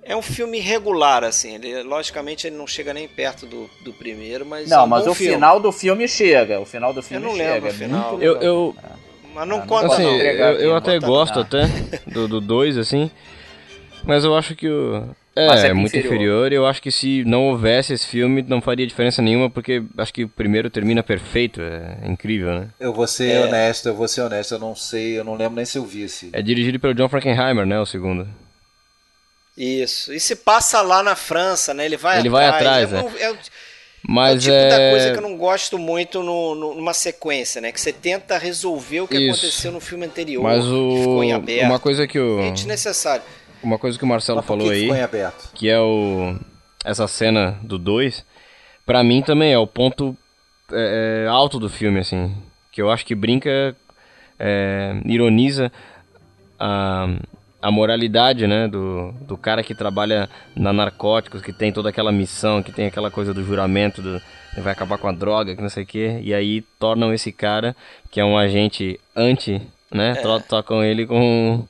é, 0.10 0.14
é 0.14 0.16
um 0.16 0.22
filme 0.22 0.60
regular, 0.60 1.24
assim. 1.24 1.56
Ele, 1.56 1.84
logicamente 1.84 2.48
ele 2.48 2.56
não 2.58 2.68
chega 2.68 2.94
nem 2.94 3.08
perto 3.08 3.46
do, 3.46 3.70
do 3.84 3.94
primeiro, 3.94 4.46
mas. 4.46 4.70
é 4.72 4.76
não, 4.76 4.84
um 4.86 4.88
mas 4.88 5.06
bom 5.06 5.12
o 5.12 5.16
filme. 5.16 5.34
final 5.36 5.60
do 5.60 5.72
filme 5.72 6.08
chega. 6.08 6.60
O 6.60 6.66
final 6.66 6.94
do 6.94 7.02
filme 7.04 7.24
não 7.26 7.36
chega. 7.36 7.54
lembro 7.54 7.66
o 7.68 7.72
é 7.72 7.74
final. 7.74 8.12
muito 8.12 8.24
Eu, 8.24 8.36
eu, 8.42 8.76
Mas 9.34 9.48
não 9.48 9.60
Ah, 9.60 9.66
conta, 9.66 9.88
assim, 9.88 10.04
não. 10.04 10.12
eu, 10.12 10.54
eu 10.60 10.76
até 10.76 11.00
gosto 11.00 11.36
não. 11.36 11.42
até 11.44 11.66
do 12.08 12.28
2, 12.28 12.30
do 12.30 12.42
dois, 12.42 12.78
assim. 12.78 13.10
Mas 14.04 14.24
eu 14.24 14.36
acho 14.36 14.56
que 14.56 14.68
o. 14.68 15.04
É, 15.36 15.46
é 15.48 15.68
é 15.68 15.74
muito 15.74 15.96
inferior. 15.96 16.14
inferior. 16.16 16.52
e 16.52 16.56
Eu 16.56 16.66
acho 16.66 16.82
que 16.82 16.92
se 16.92 17.24
não 17.26 17.48
houvesse 17.50 17.94
esse 17.94 18.06
filme, 18.08 18.42
não 18.42 18.60
faria 18.62 18.86
diferença 18.88 19.22
nenhuma, 19.22 19.50
porque 19.50 19.82
acho 19.98 20.14
que 20.14 20.24
o 20.26 20.30
primeiro 20.30 20.70
termina 20.70 21.02
perfeito. 21.04 21.62
É 21.62 21.98
incrível, 22.10 22.50
né? 22.60 22.68
Eu 22.80 22.92
vou 22.94 23.08
ser 23.08 23.32
É. 23.32 23.46
honesto, 23.46 23.88
eu 23.88 23.96
vou 23.96 24.08
ser 24.08 24.22
honesto, 24.22 24.54
eu 24.56 24.60
não 24.60 24.76
sei, 24.76 25.18
eu 25.20 25.24
não 25.24 25.36
lembro 25.36 25.56
nem 25.56 25.64
se 25.66 25.78
eu 25.78 25.86
vi 25.86 26.02
esse. 26.04 26.30
É 26.34 26.42
dirigido 26.42 26.80
pelo 26.80 26.94
John 26.94 27.08
Frankenheimer, 27.08 27.66
né? 27.66 27.80
O 27.80 27.86
segundo. 27.86 28.28
Isso. 29.60 30.14
E 30.14 30.20
se 30.20 30.36
passa 30.38 30.82
lá 30.82 31.04
na 31.04 31.16
França, 31.16 31.74
né? 31.74 31.86
Ele 31.86 31.98
vai 31.98 32.20
Ele 32.20 32.30
atrás. 32.30 32.50
vai 32.52 32.60
atrás, 32.60 32.94
é, 32.94 32.98
é. 32.98 33.02
um- 33.02 33.18
é 33.18 33.32
o- 33.32 33.36
é 33.36 33.40
Mas 34.08 34.38
o 34.38 34.40
tipo 34.40 34.54
é. 34.54 34.70
da 34.70 34.90
coisa 34.92 35.12
que 35.12 35.18
eu 35.18 35.22
não 35.30 35.38
gosto 35.38 35.78
muito 35.78 36.24
no, 36.24 36.56
no- 36.56 36.74
numa 36.76 36.94
sequência, 36.94 37.60
né? 37.62 37.72
Que 37.72 37.82
você 37.82 37.92
tenta 37.92 38.38
resolver 38.38 39.02
o 39.02 39.08
que 39.08 39.18
Isso. 39.18 39.32
aconteceu 39.46 39.72
no 39.74 39.82
filme 39.82 40.06
anterior. 40.06 40.42
Mas 40.44 40.64
que 40.64 40.72
o. 40.72 40.98
ficou 41.00 41.24
em 41.24 41.34
aberto. 41.34 41.66
Uma 41.66 41.80
coisa 41.80 42.08
que 42.08 42.18
o. 42.18 42.40
É 42.40 42.52
desnecessário. 42.52 43.24
Uma 43.62 43.78
coisa 43.78 43.98
que 43.98 44.04
o 44.06 44.08
Marcelo 44.08 44.42
que 44.42 44.48
falou 44.48 44.68
que 44.68 44.74
aí. 44.74 44.82
ficou 44.84 44.96
em 44.96 45.02
aberto? 45.02 45.50
que 45.54 45.70
é 45.70 45.80
o 45.80 46.36
essa 46.86 47.06
cena 47.10 47.60
do 47.62 47.78
2, 47.78 48.24
pra 48.86 49.04
mim 49.04 49.22
também 49.22 49.52
é 49.52 49.58
o 49.60 49.68
ponto 49.68 50.16
é, 50.72 51.26
é, 51.26 51.28
alto 51.28 51.60
do 51.60 51.68
filme, 51.70 52.00
assim. 52.00 52.34
Que 52.72 52.82
eu 52.82 52.90
acho 52.90 53.06
que 53.06 53.14
brinca, 53.14 53.76
é, 54.40 54.94
ironiza 55.06 55.70
a, 56.58 57.10
a 57.62 57.70
moralidade, 57.72 58.48
né? 58.48 58.68
Do, 58.68 59.12
do 59.22 59.38
cara 59.38 59.62
que 59.64 59.76
trabalha 59.76 60.30
na 60.56 60.72
narcóticos, 60.74 61.42
que 61.42 61.52
tem 61.54 61.72
toda 61.72 61.90
aquela 61.90 62.12
missão, 62.12 62.64
que 62.64 62.72
tem 62.72 62.86
aquela 62.88 63.12
coisa 63.12 63.34
do 63.34 63.44
juramento, 63.44 64.02
do, 64.02 64.22
vai 64.58 64.74
acabar 64.74 64.98
com 64.98 65.08
a 65.08 65.12
droga, 65.12 65.56
que 65.56 65.62
não 65.62 65.70
sei 65.70 65.84
o 65.84 65.88
quê. 65.88 66.20
E 66.24 66.34
aí 66.34 66.62
tornam 66.80 67.14
esse 67.14 67.32
cara, 67.32 67.76
que 68.12 68.20
é 68.20 68.26
um 68.26 68.38
agente 68.38 69.00
anti, 69.16 69.62
né? 69.92 70.16
É. 70.18 70.40
Tocam 70.42 70.84
ele 70.84 71.06
com 71.06 71.66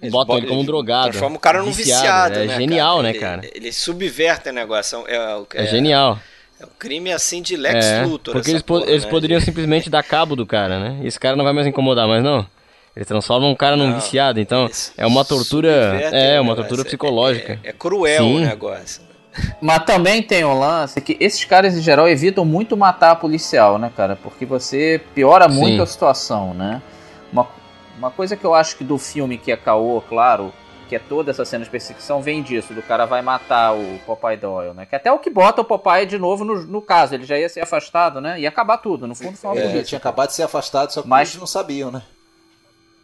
Eles 0.00 0.12
botam 0.12 0.36
ele 0.36 0.46
como 0.46 0.60
um 0.60 0.64
drogado. 0.64 1.10
Transforma 1.10 1.36
o 1.36 1.40
cara 1.40 1.62
num 1.62 1.70
viciado, 1.72 2.38
É 2.38 2.46
né, 2.46 2.56
genial, 2.56 2.96
cara? 2.96 3.02
né, 3.02 3.10
Ele- 3.10 3.18
cara? 3.18 3.40
Ele 3.54 3.72
subverte 3.72 4.48
o 4.48 4.52
negócio. 4.52 5.04
É, 5.06 5.16
é, 5.54 5.62
É, 5.62 5.66
genial. 5.66 6.18
é 6.60 6.64
um 6.66 6.70
crime 6.78 7.12
assim 7.12 7.40
de 7.40 7.56
Lex 7.56 7.86
É, 7.86 8.02
Luthor. 8.04 8.34
porque 8.34 8.50
eles, 8.50 8.62
po- 8.62 8.78
porra, 8.80 8.90
eles 8.90 9.04
né? 9.04 9.10
poderiam 9.10 9.40
simplesmente 9.40 9.88
dar 9.88 10.02
cabo 10.02 10.34
do 10.36 10.44
cara, 10.44 10.78
né? 10.80 11.00
E 11.02 11.06
esse 11.06 11.18
cara 11.18 11.36
não 11.36 11.44
vai 11.44 11.52
mais 11.52 11.66
incomodar, 11.66 12.06
mas 12.08 12.22
não. 12.22 12.46
Eles 12.94 13.08
transformam 13.08 13.50
um 13.50 13.54
cara 13.54 13.76
num 13.76 13.88
Não, 13.88 13.94
viciado, 13.94 14.38
então 14.38 14.68
é 14.98 15.06
uma 15.06 15.24
tortura, 15.24 15.70
é 15.70 16.38
uma 16.40 16.50
negócio. 16.50 16.56
tortura 16.56 16.80
É- 16.82 16.84
psicológica. 16.84 17.60
É, 17.64 17.68
é 17.70 17.72
cruel 17.72 18.24
Sim. 18.24 18.36
o 18.36 18.40
negócio. 18.40 19.02
Mas 19.62 19.84
também 19.86 20.22
tem 20.22 20.44
um 20.44 20.58
lance 20.58 21.00
que 21.00 21.16
esses 21.18 21.42
caras, 21.46 21.74
em 21.74 21.80
geral, 21.80 22.06
evitam 22.06 22.44
muito 22.44 22.76
matar 22.76 23.16
policial, 23.16 23.78
né, 23.78 23.90
cara? 23.96 24.14
Porque 24.22 24.44
você 24.44 25.00
piora 25.14 25.48
muito 25.48 25.76
Sim. 25.76 25.80
a 25.82 25.86
situação, 25.86 26.52
né? 26.52 26.82
Uma, 27.32 27.48
uma 27.96 28.10
coisa 28.10 28.36
que 28.36 28.44
eu 28.44 28.54
acho 28.54 28.76
que 28.76 28.84
do 28.84 28.98
filme 28.98 29.38
que 29.38 29.50
é 29.50 29.56
caô, 29.56 30.02
claro, 30.06 30.52
que 30.86 30.94
é 30.94 30.98
toda 30.98 31.30
essa 31.30 31.46
cena 31.46 31.64
de 31.64 31.70
perseguição, 31.70 32.20
vem 32.20 32.42
disso, 32.42 32.74
do 32.74 32.82
cara 32.82 33.06
vai 33.06 33.22
matar 33.22 33.72
o 33.72 33.98
Popeye 34.04 34.36
Doyle, 34.36 34.74
né? 34.74 34.84
Que 34.84 34.94
até 34.94 35.10
o 35.10 35.18
que 35.18 35.30
bota 35.30 35.62
o 35.62 35.64
Popeye 35.64 36.04
de 36.04 36.18
novo 36.18 36.44
no, 36.44 36.66
no 36.66 36.82
caso, 36.82 37.14
ele 37.14 37.24
já 37.24 37.38
ia 37.38 37.48
ser 37.48 37.60
afastado, 37.62 38.20
né? 38.20 38.38
Ia 38.38 38.50
acabar 38.50 38.76
tudo, 38.76 39.06
no 39.06 39.14
fundo 39.14 39.38
foi 39.38 39.48
uma 39.48 39.56
É, 39.56 39.60
polícia. 39.60 39.78
ele 39.78 39.86
tinha 39.86 39.98
acabado 39.98 40.28
de 40.28 40.34
ser 40.34 40.42
afastado, 40.42 40.90
só 40.92 41.00
que 41.00 41.08
Mas- 41.08 41.30
eles 41.30 41.40
não 41.40 41.46
sabiam, 41.46 41.90
né? 41.90 42.02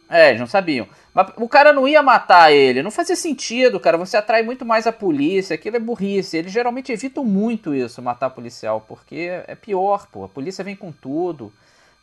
É, 0.09 0.29
eles 0.29 0.39
não 0.39 0.47
sabiam. 0.47 0.87
Mas 1.13 1.31
o 1.37 1.47
cara 1.47 1.71
não 1.71 1.87
ia 1.87 2.01
matar 2.01 2.51
ele, 2.51 2.81
não 2.81 2.89
fazia 2.89 3.15
sentido, 3.15 3.79
cara. 3.79 3.95
Você 3.97 4.17
atrai 4.17 4.41
muito 4.41 4.65
mais 4.65 4.87
a 4.87 4.91
polícia, 4.91 5.53
aquilo 5.53 5.75
é 5.75 5.79
burrice. 5.79 6.37
Eles 6.37 6.51
geralmente 6.51 6.91
evitam 6.91 7.23
muito 7.23 7.75
isso, 7.75 8.01
matar 8.01 8.31
policial, 8.31 8.83
porque 8.87 9.29
é 9.47 9.53
pior, 9.55 10.07
pô. 10.11 10.23
A 10.23 10.29
polícia 10.29 10.63
vem 10.63 10.75
com 10.75 10.91
tudo. 10.91 11.53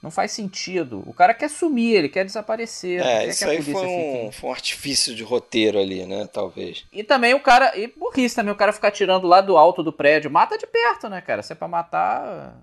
Não 0.02 0.11
faz 0.11 0.30
sentido. 0.30 1.02
O 1.07 1.12
cara 1.12 1.34
quer 1.34 1.50
sumir, 1.50 1.94
ele 1.96 2.09
quer 2.09 2.24
desaparecer. 2.24 3.00
É, 3.00 3.20
quer 3.24 3.28
isso 3.28 3.38
que 3.40 3.44
a 3.44 3.48
aí 3.50 3.62
foi 3.62 3.86
um, 3.86 4.30
foi 4.30 4.50
um 4.50 4.52
artifício 4.52 5.14
de 5.14 5.24
roteiro 5.24 5.80
ali, 5.80 6.07
né? 6.07 6.28
Talvez. 6.32 6.84
E 6.92 7.02
também 7.02 7.34
o 7.34 7.40
cara. 7.40 7.76
E 7.76 7.88
burrice 7.88 8.36
também, 8.36 8.52
o 8.52 8.57
cara 8.57 8.72
ficar 8.72 8.92
tirando 8.92 9.26
lá 9.26 9.40
do 9.40 9.57
alto 9.57 9.82
do 9.82 9.92
prédio. 9.92 10.30
Mata 10.30 10.57
de 10.57 10.66
perto, 10.66 11.09
né, 11.09 11.20
cara? 11.20 11.42
Se 11.42 11.52
é 11.54 11.57
pra 11.57 11.66
matar. 11.66 12.54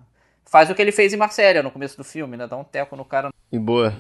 Faz 0.46 0.70
o 0.70 0.76
que 0.76 0.82
ele 0.82 0.92
fez 0.94 1.12
em 1.12 1.18
Marsella 1.18 1.64
no 1.64 1.72
começo 1.72 1.98
do 1.98 2.04
filme, 2.04 2.38
né? 2.38 2.48
Dá 2.48 2.56
um 2.56 2.64
teco 2.64 2.96
no 2.96 3.04
cara. 3.04 3.30
E 3.52 3.58
boa. 3.60 3.94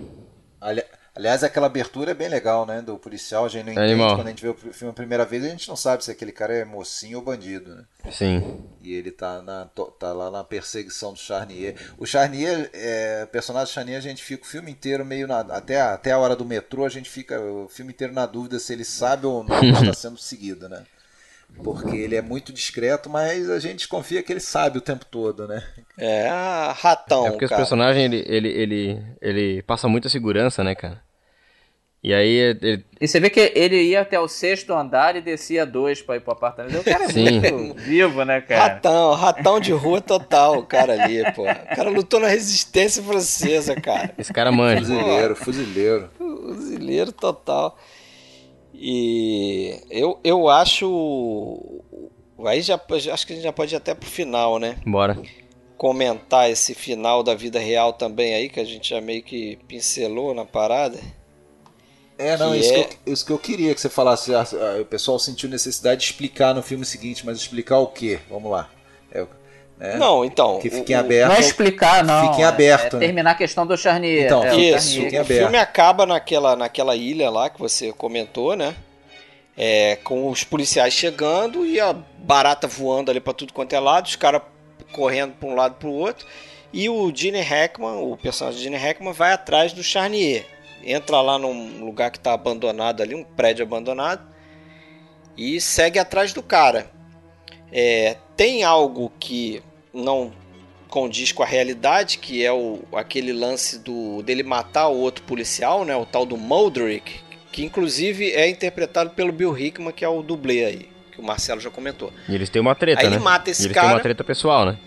Ali- 0.62 0.86
Aliás, 1.16 1.44
aquela 1.44 1.68
abertura 1.68 2.10
é 2.10 2.14
bem 2.16 2.28
legal, 2.28 2.66
né? 2.66 2.82
Do 2.82 2.98
policial, 2.98 3.46
a 3.46 3.50
gente 3.50 3.66
não 3.66 3.74
entende. 3.74 3.92
Animal. 3.92 4.16
Quando 4.16 4.28
a 4.28 4.30
gente 4.32 4.42
vê 4.42 4.50
o 4.50 4.56
filme 4.56 4.90
a 4.92 4.96
primeira 4.96 5.24
vez, 5.24 5.44
a 5.44 5.50
gente 5.50 5.70
não 5.70 5.76
sabe 5.76 6.04
se 6.04 6.10
aquele 6.10 6.32
cara 6.32 6.56
é 6.56 6.66
mocinho 6.66 7.20
ou 7.20 7.24
bandido, 7.24 7.76
né? 7.76 7.84
Sim. 8.12 8.64
E 8.82 8.96
ele 8.96 9.12
tá, 9.12 9.40
na, 9.44 9.66
tá 10.00 10.12
lá 10.12 10.32
na 10.32 10.44
perseguição 10.44 11.14
do 11.14 11.20
Charnier. 11.20 11.76
O 12.00 12.06
Charnier, 12.08 12.68
é, 12.74 13.22
o 13.26 13.28
personagem 13.28 13.72
Charnier, 13.72 13.98
a 13.98 14.02
gente 14.02 14.24
fica 14.24 14.44
o 14.44 14.48
filme 14.48 14.72
inteiro 14.72 15.06
meio 15.06 15.28
na. 15.28 15.42
Até 15.42 15.80
a, 15.80 15.94
até 15.94 16.12
a 16.12 16.18
hora 16.18 16.36
do 16.36 16.46
metrô, 16.46 16.84
a 16.84 16.90
gente 16.90 17.10
fica 17.10 17.40
o 17.40 17.70
filme 17.70 17.94
inteiro 17.94 18.12
na 18.12 18.26
dúvida 18.26 18.58
se 18.58 18.74
ele 18.74 18.84
sabe 18.84 19.28
ou 19.28 19.44
não 19.44 19.60
que 19.62 19.68
está 19.68 19.94
sendo 19.94 20.18
seguido, 20.18 20.68
né? 20.68 20.84
Porque 21.62 21.96
ele 21.96 22.16
é 22.16 22.22
muito 22.22 22.52
discreto, 22.52 23.10
mas 23.10 23.50
a 23.50 23.60
gente 23.60 23.88
confia 23.88 24.24
que 24.24 24.34
ele 24.34 24.40
sabe 24.40 24.78
o 24.78 24.82
tempo 24.82 25.06
todo, 25.06 25.48
né? 25.48 25.64
É, 25.98 26.28
ah, 26.30 26.76
ratão, 26.78 27.28
É 27.28 27.32
porque 27.32 27.48
cara. 27.48 27.62
esse 27.62 27.70
personagem, 27.70 28.04
ele, 28.06 28.24
ele, 28.28 28.50
ele, 28.50 29.04
ele 29.22 29.62
passa 29.64 29.88
muita 29.88 30.10
segurança, 30.10 30.64
né, 30.64 30.76
cara? 30.76 31.02
E 32.04 32.14
aí, 32.14 32.36
ele, 32.36 32.84
E 33.00 33.08
você 33.08 33.18
vê 33.18 33.30
que 33.30 33.54
ele 33.56 33.82
ia 33.82 34.02
até 34.02 34.20
o 34.20 34.28
sexto 34.28 34.74
andar 34.74 35.16
e 35.16 35.22
descia 35.22 35.66
dois 35.66 36.02
pra 36.02 36.18
ir 36.18 36.20
pro 36.20 36.34
apartamento. 36.34 36.82
O 36.82 36.84
cara 36.84 37.06
é 37.06 37.08
Sim. 37.08 37.40
muito 37.40 37.76
vivo, 37.76 38.26
né, 38.26 38.42
cara? 38.42 38.74
Ratão, 38.74 39.14
ratão 39.14 39.60
de 39.60 39.72
rua 39.72 40.02
total, 40.02 40.58
o 40.60 40.66
cara 40.66 41.02
ali, 41.02 41.24
pô. 41.32 41.44
O 41.44 41.76
cara 41.76 41.90
lutou 41.90 42.20
na 42.20 42.28
resistência 42.28 43.02
francesa, 43.02 43.74
cara. 43.80 44.14
esse 44.18 44.34
cara 44.34 44.52
manja. 44.52 44.82
Fuzileiro, 44.82 45.36
fuzileiro. 45.38 46.10
Fuzileiro 46.18 47.12
total. 47.14 47.78
E 48.74 49.80
eu, 49.90 50.20
eu 50.24 50.50
acho. 50.50 51.82
Aí 52.46 52.62
já 52.62 52.76
acho 53.12 53.28
que 53.28 53.34
a 53.34 53.36
gente 53.36 53.44
já 53.44 53.54
pode 53.54 53.74
ir 53.74 53.78
até 53.78 53.94
pro 53.94 54.10
final, 54.10 54.60
né? 54.60 54.78
Bora. 54.86 55.18
Comentar 55.78 56.50
esse 56.50 56.74
final 56.74 57.24
da 57.24 57.36
vida 57.36 57.60
real 57.60 57.94
também 57.94 58.34
aí, 58.34 58.50
que 58.50 58.60
a 58.60 58.66
gente 58.66 58.90
já 58.90 59.00
meio 59.02 59.22
que 59.24 59.58
pincelou 59.68 60.34
na 60.34 60.46
parada. 60.46 61.00
É, 62.18 62.38
não, 62.38 62.52
Que 62.52 62.60
isso, 62.60 62.74
é- 62.74 62.84
Que 62.84 62.98
eu, 63.10 63.14
isso 63.14 63.26
que 63.26 63.32
eu 63.32 63.40
queria 63.40 63.74
que 63.74 63.82
você 63.82 63.90
falasse. 63.90 64.34
Ah, 64.34 64.44
ah, 64.54 64.82
o 64.82 64.86
pessoal 64.86 65.18
sentiu 65.20 65.50
necessidade 65.50 66.02
de 66.02 66.08
explicar 66.08 66.54
no 66.54 66.62
filme 66.62 66.86
seguinte, 66.86 67.26
mas 67.26 67.38
explicar 67.38 67.80
o 67.80 67.88
quê? 67.88 68.20
Vamos 68.30 68.52
lá. 68.52 68.70
É, 69.12 69.26
né? 69.84 69.96
Não, 69.98 70.24
então. 70.24 70.60
Que 70.60 70.70
o- 70.70 70.72
fiquem 70.72 70.96
o- 70.96 71.00
aberto. 71.00 71.30
Não 71.30 71.36
é 71.36 71.40
explicar, 71.40 72.04
não. 72.04 72.30
Fiquem 72.30 72.46
é- 72.46 72.48
aberto, 72.48 72.96
É, 72.96 73.00
né? 73.00 73.06
terminar 73.06 73.32
a 73.32 73.36
questão 73.36 73.68
do 73.68 73.78
Charnier. 73.78 74.26
Então, 74.26 74.44
é, 74.44 74.54
o 74.56 74.60
Isso, 74.60 75.02
o 75.02 75.06
aberto. 75.08 75.26
filme 75.28 75.58
acaba 75.58 76.06
naquela, 76.06 76.56
naquela 76.56 76.96
ilha 76.96 77.30
lá 77.30 77.50
que 77.50 77.60
você 77.60 77.92
comentou, 77.92 78.56
né? 78.56 78.74
É, 79.56 79.98
com 80.04 80.30
os 80.30 80.44
policiais 80.44 80.94
chegando 80.94 81.66
e 81.66 81.80
a 81.80 81.94
barata 82.18 82.68
voando 82.68 83.12
ali 83.12 83.20
pra 83.20 83.34
tudo 83.34 83.54
quanto 83.54 83.74
é 83.74 83.80
lado, 83.80 84.06
os 84.08 84.16
caras 84.16 84.42
correndo 84.92 85.34
pra 85.34 85.48
um 85.50 85.54
lado 85.56 85.76
pro 85.76 85.92
outro. 85.92 86.26
E 86.72 86.90
o 86.90 87.12
Gene 87.16 87.40
Hackman, 87.42 87.98
o 88.02 88.18
personagem 88.18 88.58
de 88.58 88.64
Gene 88.64 88.78
Hackman, 88.78 89.14
vai 89.14 89.32
atrás 89.34 89.72
do 89.74 89.84
Charnier. 89.84 90.44
Entra 90.84 91.22
lá 91.22 91.38
num 91.38 91.86
lugar 91.86 92.10
que 92.10 92.20
tá 92.20 92.34
abandonado 92.34 93.02
ali, 93.04 93.14
um 93.14 93.24
prédio 93.24 93.64
abandonado, 93.64 94.22
e 95.38 95.62
segue 95.62 96.00
atrás 96.00 96.34
do 96.34 96.42
cara. 96.42 96.88
É, 97.72 98.18
tem 98.36 98.64
algo 98.64 99.12
que 99.20 99.62
não 99.94 100.34
condiz 100.90 101.32
com 101.32 101.42
a 101.44 101.46
realidade, 101.46 102.18
que 102.20 102.44
é 102.46 102.52
o, 102.52 102.80
aquele 102.94 103.34
lance 103.34 103.80
do 103.80 104.22
dele 104.24 104.44
matar 104.44 104.88
o 104.90 104.98
outro 104.98 105.24
policial, 105.24 105.84
né, 105.86 105.96
o 105.96 106.06
tal 106.06 106.26
do 106.26 106.38
Muldrick, 106.38 107.20
que 107.52 107.64
inclusive 107.64 108.32
é 108.32 108.48
interpretado 108.48 109.10
pelo 109.12 109.32
Bill 109.32 109.58
Hickman, 109.58 109.92
que 109.92 110.06
é 110.06 110.08
o 110.10 110.22
dublê 110.22 110.66
aí, 110.66 110.90
que 111.12 111.20
o 111.20 111.24
Marcelo 111.24 111.60
já 111.62 111.70
comentou. 111.70 112.12
E 112.30 112.36
eles 112.36 112.50
têm 112.50 112.62
uma 112.62 112.76
treta, 112.76 113.02
Aí 113.02 113.10
né? 113.10 113.16
ele 113.16 113.24
mata 113.24 113.50
esse 113.50 113.64
E 113.64 113.66
eles 113.66 113.76
cara. 113.76 113.88
têm 113.88 113.96
uma 113.96 114.02
treta 114.02 114.24
pessoal, 114.24 114.66
né? 114.66 114.78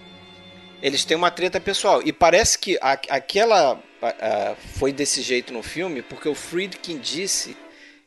Eles 0.82 1.04
têm 1.04 1.16
uma 1.16 1.30
treta 1.30 1.58
pessoal. 1.60 2.02
E 2.04 2.12
parece 2.12 2.58
que 2.58 2.76
a- 2.82 2.98
aquela 3.08 3.80
a- 4.02 4.06
a- 4.50 4.54
foi 4.74 4.92
desse 4.92 5.22
jeito 5.22 5.52
no 5.52 5.62
filme 5.62 6.02
porque 6.02 6.28
o 6.28 6.34
Friedkin 6.34 6.98
disse 6.98 7.56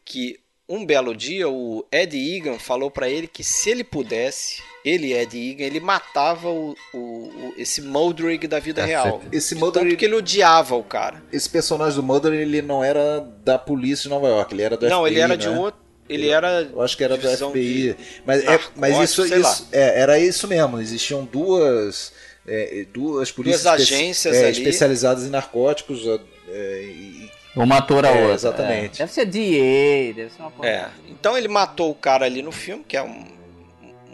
que 0.06 0.40
um 0.70 0.86
belo 0.86 1.16
dia 1.16 1.50
o 1.50 1.84
Ed 1.92 2.16
Egan 2.16 2.60
falou 2.60 2.92
pra 2.92 3.10
ele 3.10 3.28
que 3.28 3.44
se 3.44 3.70
ele 3.72 3.84
pudesse, 3.84 4.62
ele, 4.84 5.14
Ed 5.14 5.38
Egan, 5.52 5.64
ele 5.66 5.80
matava 5.80 6.50
o, 6.50 6.76
o- 6.94 6.98
o- 6.98 7.54
esse 7.58 7.82
Muldrig 7.82 8.48
da 8.48 8.60
vida 8.60 8.82
Caceta. 8.82 9.02
real. 9.04 9.22
Esse 9.32 9.56
Tanto 9.56 9.62
Mulder, 9.80 9.98
que 9.98 10.06
ele 10.06 10.16
odiava 10.16 10.76
o 10.76 10.84
cara. 10.84 11.22
esse 11.32 11.50
personagem 11.50 11.96
do 11.96 12.04
Mulder, 12.04 12.34
ele 12.34 12.62
não 12.62 12.84
era 12.84 13.20
da 13.44 13.58
polícia 13.58 14.04
de 14.04 14.10
Nova 14.10 14.28
York, 14.28 14.54
ele 14.54 14.64
era 14.64 14.78
do 14.78 14.88
Não, 14.90 15.02
FBI, 15.04 15.12
ele 15.14 15.20
era 15.22 15.38
de 15.38 15.50
né? 15.50 15.58
outro. 15.58 15.80
Ele 16.08 16.30
era. 16.30 16.62
Eu 16.64 16.82
acho 16.82 16.98
que 16.98 17.04
era 17.04 17.16
do 17.18 17.28
FBI. 17.30 17.94
de 17.94 17.96
Mas, 18.26 18.44
é, 18.44 18.60
mas 18.76 18.98
isso, 19.12 19.28
sei 19.28 19.38
lá. 19.38 19.52
isso 19.52 19.68
é, 19.72 20.02
era 20.02 20.18
isso 20.18 20.48
mesmo. 20.48 20.80
Existiam 20.82 21.24
duas, 21.24 22.12
é, 22.48 22.86
duas 22.92 23.32
polícias 23.32 23.62
Duas 23.64 23.82
espe- 23.82 23.94
agências 23.96 24.36
é, 24.36 24.48
ali. 24.48 24.58
especializadas 24.58 25.24
em 25.26 25.30
narcóticos. 25.30 26.02
é, 26.52 26.82
e- 26.84 27.30
Uma 27.56 27.78
ator 27.78 28.06
a 28.06 28.10
É, 28.10 28.22
outra. 28.22 28.34
exatamente. 28.34 28.96
É. 29.02 29.06
Deve 29.06 29.12
ser 29.14 29.26
DA, 29.26 30.14
deve 30.16 30.30
ser 30.36 30.42
uma 30.42 30.50
porra. 30.52 30.68
É. 30.70 30.90
Então 31.10 31.38
ele 31.38 31.48
matou 31.48 31.92
o 31.92 31.96
cara 31.96 32.26
ali 32.26 32.42
no 32.42 32.52
filme, 32.52 32.84
que 32.88 32.98
é 32.98 33.04
um- 33.04 33.26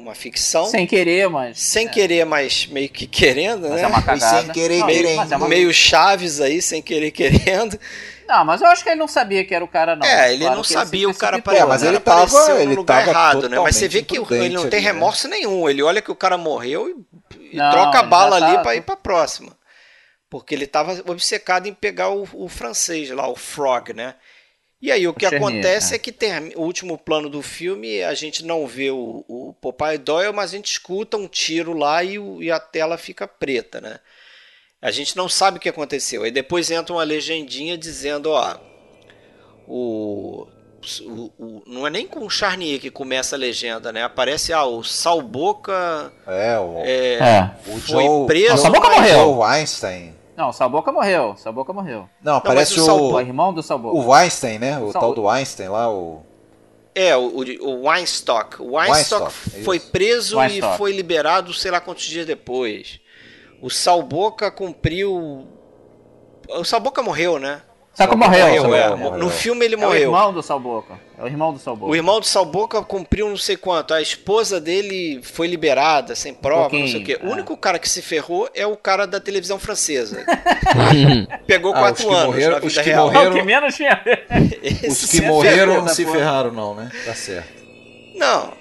uma 0.06 0.16
ficção. 0.16 0.66
Sem 0.66 0.86
querer, 0.88 1.28
mas. 1.30 1.60
Sem 1.60 1.88
é. 1.88 1.90
querer, 1.90 2.26
mas 2.26 2.68
meio 2.68 2.90
que 2.90 3.06
querendo, 3.08 3.64
Mas 3.70 3.78
né? 3.78 3.82
é 3.84 3.88
uma 3.88 4.02
cagada. 4.02 4.44
sem 4.44 4.52
querer 4.54 4.80
Não, 4.80 4.88
querendo. 4.88 5.34
é 5.34 5.38
uma- 5.38 5.48
Meio 5.48 5.74
chaves 5.74 6.40
aí, 6.40 6.62
sem 6.62 6.82
querer 6.82 7.12
querendo. 7.12 7.80
Não, 8.28 8.44
mas 8.44 8.60
eu 8.62 8.68
acho 8.68 8.84
que 8.84 8.90
ele 8.90 9.00
não 9.00 9.08
sabia 9.08 9.46
que 9.46 9.54
era 9.54 9.64
o 9.64 9.68
cara, 9.68 9.96
não. 9.96 10.06
é, 10.06 10.34
ele 10.34 10.42
Claro 10.46 10.56
não 10.58 10.64
sabia, 10.64 11.08
o 11.08 11.14
cara 11.14 11.40
precipitou, 11.40 11.68
É, 11.68 11.70
mas 11.70 11.84
ele 11.84 12.00
tava- 12.00 12.26
no 12.56 12.60
ele 12.60 12.76
lugar 12.76 13.00
tava 13.00 13.10
errado, 13.12 13.50
né? 13.50 13.60
Mas 13.60 13.76
você 13.76 13.88
vê 13.88 14.02
que 14.02 14.18
ele 14.18 14.50
não 14.50 14.68
tem 14.68 14.80
ali, 14.80 14.86
né? 14.88 14.92
remorso 14.94 15.28
nenhum. 15.28 15.70
Ele 15.70 15.84
olha 15.84 16.02
que 16.02 16.12
o 16.12 16.16
cara 16.16 16.36
morreu 16.38 16.90
e, 16.90 17.54
e 17.54 17.56
Não, 17.58 17.70
troca 17.72 18.00
a 18.00 18.04
bala 18.04 18.40
já 18.40 18.48
ali 18.48 18.56
tá- 18.58 18.62
pra 18.64 18.76
ir 18.76 18.82
pra 18.82 18.96
próxima. 18.96 19.56
Porque 20.28 20.56
ele 20.56 20.66
tava 20.66 20.94
obcecado 21.08 21.68
em 21.68 21.74
pegar 21.74 22.10
o, 22.10 22.28
o 22.34 22.50
francês 22.50 23.10
lá, 23.12 23.28
o 23.28 23.36
Frog, 23.36 23.94
né? 23.94 24.16
E 24.82 24.92
aí 24.92 25.08
o 25.08 25.14
que 25.14 25.26
acontece 25.26 25.94
é. 25.94 25.96
é 25.96 26.00
que 26.00 26.12
tem 26.12 26.52
o 26.56 26.62
último 26.62 26.98
plano 26.98 27.30
do 27.30 27.42
filme, 27.42 28.04
a 28.04 28.14
gente 28.14 28.46
não 28.46 28.68
vê 28.68 28.92
o, 28.92 29.24
o 29.28 29.54
Popeye 29.60 29.98
Doyle, 29.98 30.34
mas 30.34 30.52
a 30.54 30.56
gente 30.58 30.72
escuta 30.72 31.18
um 31.18 31.28
tiro 31.28 31.74
lá 31.74 32.04
e, 32.04 32.20
o- 32.20 32.44
e 32.44 32.52
a 32.52 32.60
tela 32.60 32.98
fica 32.98 33.28
preta, 33.28 33.80
né? 33.82 34.00
A 34.82 34.92
gente 34.92 35.16
não 35.18 35.28
sabe 35.28 35.58
o 35.58 35.60
que 35.62 35.70
aconteceu. 35.70 36.24
Aí 36.24 36.30
depois 36.30 36.70
entra 36.70 36.94
uma 36.94 37.04
legendinha 37.04 37.78
dizendo, 37.78 38.30
ó, 38.32 38.58
o 39.68 40.48
o- 41.04 41.32
o- 41.40 41.64
não 41.66 41.88
é 41.88 41.90
nem 41.90 42.06
com 42.06 42.20
o 42.24 42.30
Charnier 42.30 42.80
que 42.80 42.92
começa 42.92 43.36
a 43.36 43.40
legenda, 43.40 43.92
né? 43.92 44.04
Aparece 44.04 44.54
ah, 44.54 44.66
o 44.66 44.84
Salboca 44.84 46.14
É, 46.28 46.60
o, 46.60 46.78
é, 46.86 47.14
É. 47.16 47.52
o 47.66 47.80
foi 47.80 48.04
Joe, 48.04 48.28
preso. 48.28 48.50
Não, 48.50 48.58
Saboca 48.58 48.88
mas- 48.90 48.98
morreu. 48.98 49.18
Joe 49.18 49.34
Weinstein. 49.40 50.16
Não, 50.36 50.50
o 50.50 50.54
Salboca 50.54 50.92
morreu. 50.92 51.36
Salboca 51.38 51.72
morreu. 51.72 52.10
Não, 52.22 52.42
parece 52.42 52.80
o 52.80 52.84
o, 52.84 53.14
O 53.14 53.20
irmão 53.22 53.54
do 53.54 53.64
Salboca. 53.64 53.96
o 53.96 54.10
Weinstein, 54.12 54.60
né? 54.60 54.78
O 54.80 54.92
Sal- 54.92 55.02
tal 55.02 55.14
do 55.14 55.24
Weinstein 55.24 55.70
lá, 55.70 55.90
o... 55.90 56.22
É, 56.94 57.16
o, 57.16 57.28
o, 57.28 57.44
o 57.68 57.88
Weinstock. 57.90 58.62
O 58.62 58.76
Weinstock 58.76 59.24
Weinstock, 59.24 59.64
foi 59.64 59.78
isso. 59.78 59.92
preso 59.92 60.38
Weinstock. 60.38 60.76
e 60.76 60.78
foi 60.78 60.92
liberado 60.94 61.54
sei 61.54 61.72
lá 61.72 61.80
quantos 61.82 62.06
dias 62.06 62.26
depois. 62.26 63.00
O 63.62 63.70
Salboca 63.70 64.50
cumpriu. 64.52 65.48
O 66.50 66.64
Salboca 66.64 67.02
morreu, 67.02 67.40
né? 67.40 67.62
Salboca 67.96 68.18
morreu. 68.18 68.46
Morreu, 68.46 68.62
Salboca 68.62 68.78
é. 68.78 68.96
morreu. 68.96 69.20
No 69.20 69.30
filme 69.30 69.66
ele 69.66 69.76
É 69.76 69.78
o 69.78 69.82
morreu. 69.82 70.02
irmão 70.02 70.34
do 70.34 70.44
Salboca. 70.44 71.00
É 71.18 71.24
o 71.24 71.28
irmão 71.28 71.54
do 71.54 71.60
Salboca. 71.60 71.92
O 71.92 71.96
irmão 71.96 72.20
do 72.20 72.26
Salboca 72.26 72.82
cumpriu 72.84 73.30
não 73.30 73.38
sei 73.38 73.56
quanto. 73.56 73.94
A 73.94 74.02
esposa 74.02 74.60
dele 74.60 75.22
foi 75.24 75.48
liberada, 75.48 76.14
sem 76.14 76.34
prova, 76.34 76.78
não 76.78 76.88
sei 76.88 77.02
o 77.02 77.04
quê. 77.06 77.18
O 77.24 77.28
é. 77.28 77.32
único 77.32 77.56
cara 77.56 77.80
que 77.80 77.88
se 77.88 78.02
ferrou 78.02 78.50
é 78.54 78.68
o 78.68 78.76
cara 78.76 79.08
da 79.08 79.20
televisão 79.22 79.58
francesa. 79.58 80.26
Pegou 81.48 81.74
Ah, 81.74 81.80
quatro 81.80 82.06
os 82.10 82.14
anos 82.14 82.26
morreram- 82.28 82.52
na 82.60 82.66
os 82.66 82.74
vida 82.74 82.84
que 82.84 82.90
real. 82.90 83.06
morreram- 83.08 83.26
É 83.26 83.30
o 83.30 83.34
que 83.34 83.44
menos 83.44 83.76
tinha. 83.76 84.04
Os 84.90 85.00
que 85.00 85.08
se 85.08 85.22
morreram 85.22 85.76
não 85.82 85.88
se 85.88 86.04
porra. 86.06 86.18
ferraram 86.18 86.52
não, 86.52 86.76
né? 86.76 86.92
Tá 87.06 87.14
certo. 87.16 87.64
Não. 88.16 88.54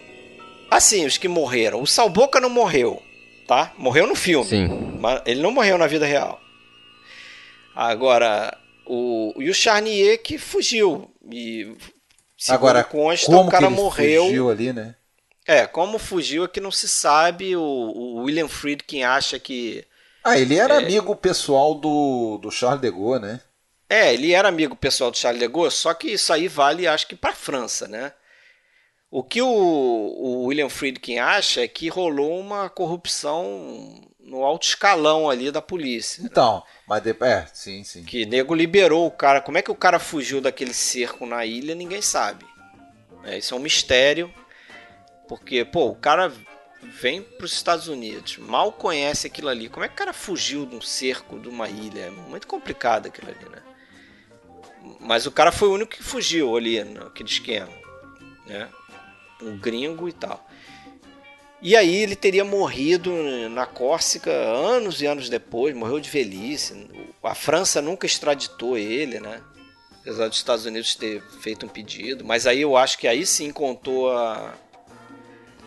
Assim, 0.71 1.05
os 1.07 1.19
que 1.19 1.27
morreram. 1.29 1.83
O 1.83 1.87
Salboca 1.87 2.41
não 2.41 2.51
morreu, 2.51 3.03
tá? 3.49 3.73
Morreu 3.77 4.07
no 4.07 4.15
filme. 4.15 4.47
Sim. 4.47 4.97
Mas 5.01 5.23
ele 5.27 5.43
não 5.43 5.51
morreu 5.51 5.77
na 5.77 5.87
vida 5.89 6.07
real. 6.07 6.41
Agora, 7.75 8.57
o, 8.87 9.35
e 9.39 9.51
o 9.51 9.55
Charnier 9.55 10.23
que 10.23 10.39
fugiu. 10.39 11.11
E, 11.31 11.77
Agora, 12.49 12.85
consta, 12.85 13.27
como 13.27 13.49
o 13.49 13.51
cara 13.51 13.67
que 13.67 13.73
ele 13.73 13.81
morreu. 13.81 14.25
fugiu 14.27 14.51
ali, 14.51 14.73
né? 14.73 14.95
É, 15.47 15.67
como 15.67 15.99
fugiu 15.99 16.45
é 16.45 16.49
que 16.49 16.61
não 16.61 16.71
se 16.71 16.89
sabe. 16.89 17.57
O, 17.57 17.63
o 17.63 18.23
William 18.23 18.49
Friedkin 18.49 19.03
acha 19.03 19.39
que. 19.39 19.85
Ah, 20.23 20.39
ele 20.39 20.57
era 20.57 20.79
amigo 20.79 21.15
pessoal 21.15 21.75
do, 21.75 22.39
do 22.39 22.51
Charles 22.51 22.81
de 22.81 22.91
Gaulle, 22.91 23.21
né? 23.21 23.41
É, 23.89 24.15
ele 24.15 24.33
era 24.33 24.49
amigo 24.49 24.75
pessoal 24.75 25.11
do 25.11 25.19
Charles 25.19 25.41
de 25.41 25.49
Gaulle, 25.49 25.71
só 25.71 25.93
que 25.93 26.09
isso 26.09 26.33
aí 26.33 26.49
vale, 26.49 26.87
acho 26.87 27.07
que, 27.07 27.15
para 27.15 27.35
França, 27.35 27.87
né? 27.87 28.13
O 29.11 29.23
que 29.23 29.41
o, 29.43 29.47
o 29.47 30.45
William 30.47 30.69
Friedkin 30.69 31.19
acha 31.19 31.61
é 31.63 31.69
que 31.69 31.89
rolou 31.89 32.41
uma 32.41 32.69
corrupção 32.71 34.01
no 34.25 34.43
alto 34.45 34.67
escalão 34.67 35.29
ali 35.29 35.51
da 35.51 35.61
polícia. 35.61 36.23
Então, 36.25 36.63
mas 36.89 37.03
depois... 37.03 37.31
É, 37.31 37.47
sim, 37.53 37.85
sim. 37.85 38.05
Que 38.05 38.25
nego 38.25 38.55
liberou 38.55 39.07
o 39.07 39.11
cara. 39.11 39.41
Como 39.41 39.59
é 39.59 39.63
que 39.63 39.71
o 39.71 39.77
cara 39.77 39.99
fugiu 39.99 40.41
daquele 40.41 40.73
cerco 40.73 41.27
na 41.27 41.45
ilha, 41.45 41.75
ninguém 41.75 42.01
sabe. 42.01 42.47
É, 43.23 43.39
isso 43.39 43.55
é 43.55 43.57
um 43.57 43.61
mistério. 43.61 44.33
Porque, 45.29 45.65
pô, 45.65 45.89
o 45.89 45.95
cara 45.95 46.33
vem 46.83 47.23
para 47.23 47.47
os 47.47 47.53
Estados 47.53 47.89
Unidos, 47.89 48.37
mal 48.37 48.71
conhece 48.71 49.27
aquilo 49.27 49.49
ali. 49.49 49.69
Como 49.69 49.85
é 49.85 49.89
que 49.89 49.95
o 49.95 49.99
cara 49.99 50.13
fugiu 50.13 50.67
de 50.67 50.77
um 50.77 50.81
cerco 50.81 51.39
de 51.39 51.49
uma 51.49 51.69
ilha? 51.69 52.01
É 52.01 52.11
muito 52.11 52.47
complicado 52.47 53.07
aquilo 53.07 53.31
ali, 53.31 53.49
né? 53.49 53.63
Mas 55.01 55.25
o 55.27 55.33
cara 55.33 55.51
foi 55.51 55.69
o 55.69 55.75
único 55.75 55.93
que 55.93 56.03
fugiu 56.03 56.55
ali 56.57 56.85
naquele 56.85 57.29
esquema, 57.29 57.73
né? 58.47 58.69
Um 59.43 59.59
gringo 59.59 60.09
e 60.09 60.13
tal. 60.13 60.47
E 61.65 61.75
aí 61.75 61.95
ele 61.97 62.15
teria 62.15 62.45
morrido 62.45 63.11
na 63.49 63.65
Córcega 63.65 64.31
anos 64.31 65.01
e 65.01 65.07
anos 65.07 65.31
depois, 65.31 65.75
morreu 65.75 65.99
de 65.99 66.11
velhice. 66.11 66.87
A 67.23 67.35
França 67.35 67.81
nunca 67.81 68.05
extraditou 68.07 68.77
ele, 68.77 69.19
né? 69.19 69.41
Apesar 70.03 70.29
dos 70.29 70.37
Estados 70.37 70.67
Unidos 70.67 70.95
ter 70.95 71.23
feito 71.41 71.65
um 71.65 71.69
pedido. 71.71 72.23
Mas 72.23 72.47
aí 72.47 72.61
eu 72.61 72.77
acho 72.77 72.99
que 72.99 73.09
aí 73.09 73.25
sim 73.25 73.51
contou 73.51 74.11
a, 74.13 74.53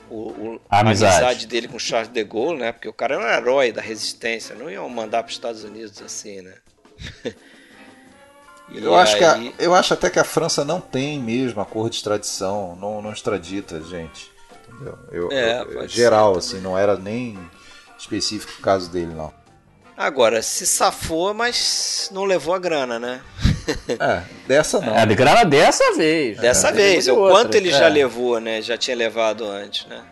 o- 0.07 0.29
o- 0.29 0.61
A 0.69 0.81
amizade. 0.81 1.15
amizade 1.15 1.47
dele 1.47 1.67
com 1.67 1.79
Charles 1.79 2.09
de 2.11 2.23
Gaulle, 2.23 2.59
né? 2.59 2.71
Porque 2.71 2.87
o 2.87 2.93
cara 2.93 3.15
era 3.15 3.23
um 3.25 3.27
herói 3.27 3.71
da 3.71 3.81
resistência. 3.81 4.53
Não 4.55 4.69
iam 4.69 4.87
mandar 4.87 5.23
para 5.23 5.29
os 5.31 5.35
Estados 5.35 5.63
Unidos 5.63 5.99
assim, 6.03 6.41
né? 6.41 6.53
E 8.69 8.83
Eu 8.83 8.93
acho, 8.95 9.17
que 9.17 9.23
a- 9.23 9.39
eu 9.57 9.73
acho 9.73 9.93
até 9.93 10.09
que 10.09 10.19
a 10.19 10.25
França 10.25 10.65
não 10.65 10.81
tem 10.81 11.17
mesmo 11.19 11.61
acordo 11.61 11.89
de 11.91 11.95
extradição, 11.95 12.75
não, 12.75 13.01
não 13.01 13.13
extradita 13.13 13.81
gente. 13.81 14.29
Eu, 15.11 15.31
É, 15.31 15.61
eu- 15.61 15.87
geral, 15.87 16.33
ser. 16.33 16.55
assim, 16.55 16.59
não 16.63 16.77
era 16.77 16.95
nem 16.97 17.37
específico 17.97 18.53
o 18.59 18.61
caso 18.61 18.89
dele, 18.91 19.13
não. 19.13 19.33
Agora, 19.95 20.43
se 20.43 20.67
safou, 20.67 21.33
mas 21.33 22.09
não 22.13 22.23
levou 22.23 22.53
a 22.53 22.59
grana, 22.59 22.99
né? 22.99 23.21
É, 23.99 24.23
dessa 24.47 24.79
não. 24.79 24.95
É, 24.97 25.05
de 25.05 25.13
grana 25.15 25.43
dessa 25.43 25.93
vez. 25.95 26.37
Dessa 26.39 26.69
É, 26.69 26.71
vez, 26.71 27.03
de 27.05 27.11
o 27.11 27.17
outra. 27.17 27.33
quanto 27.43 27.55
ele 27.55 27.69
É. 27.69 27.71
já 27.73 27.87
levou, 27.89 28.39
né? 28.39 28.61
Já 28.61 28.77
tinha 28.77 28.95
levado 28.95 29.43
antes, 29.45 29.85
né? 29.87 30.05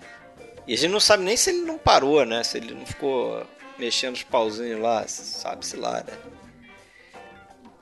E 0.67 0.73
a 0.73 0.77
gente 0.77 0.91
não 0.91 0.99
sabe 0.99 1.23
nem 1.23 1.37
se 1.37 1.51
ele 1.51 1.61
não 1.61 1.77
parou, 1.77 2.25
né? 2.25 2.43
Se 2.43 2.57
ele 2.57 2.73
não 2.73 2.85
ficou 2.85 3.45
mexendo 3.79 4.15
os 4.15 4.23
pauzinhos 4.23 4.81
lá, 4.81 5.05
sabe-se 5.07 5.77
lá, 5.77 6.03
né? 6.05 6.13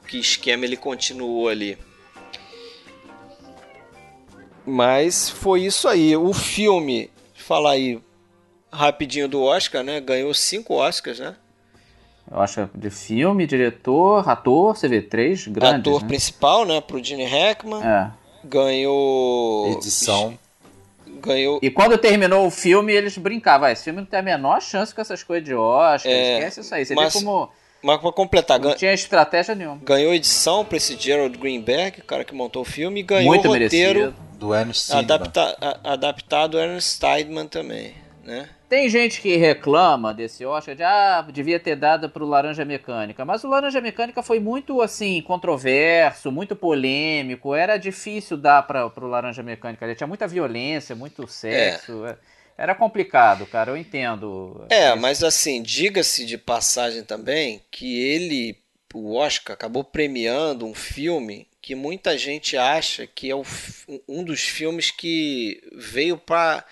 Que 0.07 0.19
esquema 0.19 0.65
ele 0.65 0.77
continuou 0.77 1.47
ali. 1.49 1.77
Mas 4.65 5.29
foi 5.29 5.61
isso 5.65 5.87
aí. 5.87 6.15
O 6.15 6.33
filme, 6.33 7.09
falar 7.35 7.71
aí 7.71 7.99
rapidinho 8.71 9.27
do 9.27 9.41
Oscar, 9.43 9.83
né? 9.83 9.99
Ganhou 9.99 10.33
cinco 10.33 10.75
Oscars, 10.75 11.19
né? 11.19 11.35
Eu 12.31 12.39
acho 12.39 12.67
que 12.67 12.77
de 12.77 12.89
filme, 12.89 13.45
diretor, 13.45 14.27
ator, 14.27 14.75
você 14.75 14.87
vê 14.87 15.01
três 15.01 15.45
grandes. 15.47 15.81
Ator 15.81 16.01
né? 16.01 16.07
principal, 16.07 16.65
né? 16.65 16.79
Pro 16.81 17.03
Gene 17.03 17.25
Hackman. 17.25 17.83
É. 17.83 18.09
Ganhou. 18.45 19.71
Edição. 19.73 20.37
Ganhou. 21.21 21.59
E 21.61 21.69
quando 21.69 21.97
terminou 21.97 22.45
o 22.47 22.49
filme, 22.49 22.91
eles 22.93 23.17
brincavam. 23.17 23.67
"Ah, 23.67 23.71
Esse 23.71 23.83
filme 23.83 23.99
não 23.99 24.05
tem 24.05 24.19
a 24.19 24.23
menor 24.23 24.61
chance 24.61 24.93
com 24.95 25.01
essas 25.01 25.21
coisas 25.23 25.45
de 25.45 25.53
Oscar. 25.53 26.11
É, 26.11 26.37
esquece 26.39 26.61
isso 26.61 26.73
aí. 26.75 26.85
Você 26.85 26.95
mas- 26.95 27.13
vê 27.13 27.19
como 27.19 27.49
Mas 27.81 27.99
pra 28.01 28.11
completar, 28.13 28.59
não 28.59 28.69
gan- 28.69 28.75
tinha 28.75 28.93
estratégia 28.93 29.53
nenhuma. 29.53 29.79
ganhou 29.83 30.13
edição 30.13 30.63
pra 30.65 30.77
esse 30.77 30.97
Gerald 30.97 31.37
Greenberg, 31.37 31.99
o 31.99 32.03
cara 32.05 32.23
que 32.23 32.33
montou 32.33 32.61
o 32.61 32.65
filme, 32.65 33.01
e 33.01 33.03
ganhou 33.03 33.25
Muito 33.27 33.47
roteiro 33.49 33.99
merecido. 33.99 34.15
Do 34.43 34.53
Ernest 34.53 34.83
Steedman. 34.87 35.15
adapta, 35.15 35.57
a- 35.61 35.93
adaptado 35.93 36.59
Ernest 36.59 36.95
Steidman 36.95 37.47
também, 37.47 37.95
né? 38.25 38.49
Tem 38.67 38.89
gente 38.89 39.21
que 39.21 39.37
reclama 39.37 40.13
desse 40.13 40.45
Oscar 40.45 40.75
de 40.75 40.83
ah, 40.83 41.21
devia 41.31 41.59
ter 41.59 41.77
dado 41.77 42.09
pro 42.09 42.25
Laranja 42.25 42.65
Mecânica, 42.65 43.23
mas 43.23 43.41
o 43.43 43.47
Laranja 43.47 43.79
Mecânica 43.79 44.21
foi 44.21 44.39
muito 44.39 44.81
assim 44.81 45.21
controverso, 45.21 46.29
muito 46.31 46.55
polêmico, 46.57 47.55
era 47.55 47.77
difícil 47.77 48.35
dar 48.35 48.63
para 48.63 48.89
pro 48.89 49.07
Laranja 49.07 49.41
Mecânica, 49.43 49.85
ele 49.85 49.95
tinha 49.95 50.07
muita 50.07 50.27
violência, 50.27 50.93
muito 50.95 51.25
sexo, 51.27 52.05
é- 52.05 52.17
era 52.57 52.75
complicado, 52.75 53.45
cara, 53.45 53.71
eu 53.71 53.77
entendo. 53.77 54.65
É, 54.69 54.93
mas 54.95 55.23
assim, 55.23 55.61
diga-se 55.63 56.25
de 56.25 56.37
passagem 56.37 57.03
também 57.03 57.61
que 57.71 57.97
ele, 57.99 58.57
o 58.93 59.15
Oscar, 59.15 59.53
acabou 59.53 59.83
premiando 59.85 60.65
um 60.65 60.73
filme 60.73 61.47
que 61.63 61.75
muita 61.75 62.17
gente 62.17 62.57
acha 62.57 63.07
que 63.07 63.31
é 63.31 63.35
o 63.35 63.45
um 64.05 64.21
dos 64.21 64.41
filmes 64.41 64.91
que 64.91 65.63
veio 65.71 66.17
pra 66.17 66.65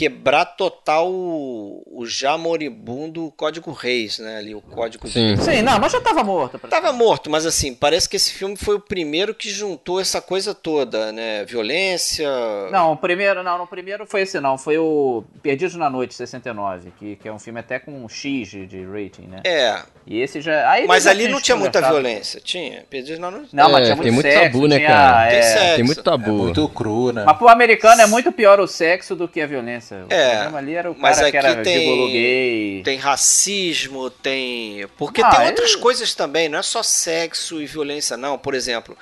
quebrar 0.00 0.46
total 0.46 1.12
o, 1.12 1.82
o 1.86 2.06
já 2.06 2.38
moribundo 2.38 3.30
Código 3.36 3.70
Reis, 3.70 4.18
né? 4.18 4.38
Ali, 4.38 4.54
o 4.54 4.62
Código 4.62 5.06
de 5.06 5.12
Sim. 5.12 5.36
Sim, 5.36 5.60
não, 5.60 5.78
mas 5.78 5.92
já 5.92 6.00
tava 6.00 6.24
morto. 6.24 6.58
Tava 6.58 6.90
morto, 6.90 7.28
mas 7.28 7.44
assim, 7.44 7.74
parece 7.74 8.08
que 8.08 8.16
esse 8.16 8.32
filme 8.32 8.56
foi 8.56 8.76
o 8.76 8.80
primeiro 8.80 9.34
que 9.34 9.50
juntou 9.50 10.00
essa 10.00 10.18
coisa 10.22 10.54
toda, 10.54 11.12
né? 11.12 11.44
Violência. 11.44 12.30
Não, 12.70 12.92
o 12.92 12.96
primeiro, 12.96 13.42
não, 13.42 13.58
no 13.58 13.66
primeiro 13.66 14.06
foi 14.06 14.22
esse 14.22 14.40
não, 14.40 14.56
foi 14.56 14.78
o 14.78 15.22
Perdidos 15.42 15.74
na 15.76 15.90
Noite 15.90 16.14
69, 16.14 16.92
que, 16.98 17.16
que 17.16 17.28
é 17.28 17.32
um 17.32 17.38
filme 17.38 17.60
até 17.60 17.78
com 17.78 17.92
um 17.92 18.08
X 18.08 18.48
de, 18.48 18.66
de 18.66 18.82
rating, 18.86 19.26
né? 19.26 19.42
É, 19.44 19.82
E 20.06 20.18
esse 20.18 20.40
já, 20.40 20.70
aí 20.70 20.86
mas 20.86 21.04
já 21.04 21.10
ali 21.10 21.28
não 21.28 21.42
tinha 21.42 21.58
muita 21.58 21.82
violência. 21.82 22.40
Tinha? 22.40 22.84
Perdidos 22.88 23.18
na 23.18 23.30
noite? 23.30 23.54
Não, 23.54 23.70
mas 23.70 23.82
É, 23.82 23.84
tinha 23.84 23.96
muito 23.96 24.04
tem 24.04 24.12
muito 24.12 24.26
sexo, 24.26 24.52
tabu, 24.52 24.66
né, 24.66 24.76
tinha- 24.78 24.88
cara? 24.88 25.28
Tem 25.28 25.38
é. 25.38 25.42
sexo. 25.42 25.74
Tem 25.74 25.84
muito 25.84 26.02
tabu. 26.02 26.32
Muito 26.32 26.68
cru, 26.70 27.12
né? 27.12 27.24
Mas 27.26 27.36
pro 27.36 27.48
americano 27.50 28.00
é 28.00 28.06
muito 28.06 28.32
pior 28.32 28.58
o 28.60 28.66
sexo 28.66 29.14
do 29.14 29.28
que 29.28 29.42
a 29.42 29.46
violência. 29.46 29.89
O 29.96 30.06
É, 30.12 30.30
problema 30.32 30.58
ali 30.58 30.74
era 30.74 30.90
o 30.90 30.96
mas 30.98 31.20
aqui 31.20 31.36
era 31.36 31.62
tem-. 31.62 32.82
Tem 32.82 32.96
racismo, 32.98 34.10
tem. 34.10 34.86
Porque 34.96 35.22
Ah, 35.22 35.30
tem 35.30 35.40
é- 35.44 35.46
outras 35.48 35.74
coisas 35.76 36.14
também, 36.14 36.48
não 36.48 36.58
é 36.58 36.62
só 36.62 36.82
sexo 36.82 37.60
e 37.60 37.66
violência, 37.66 38.16
não. 38.16 38.38
Por 38.38 38.54
exemplo, 38.54 38.96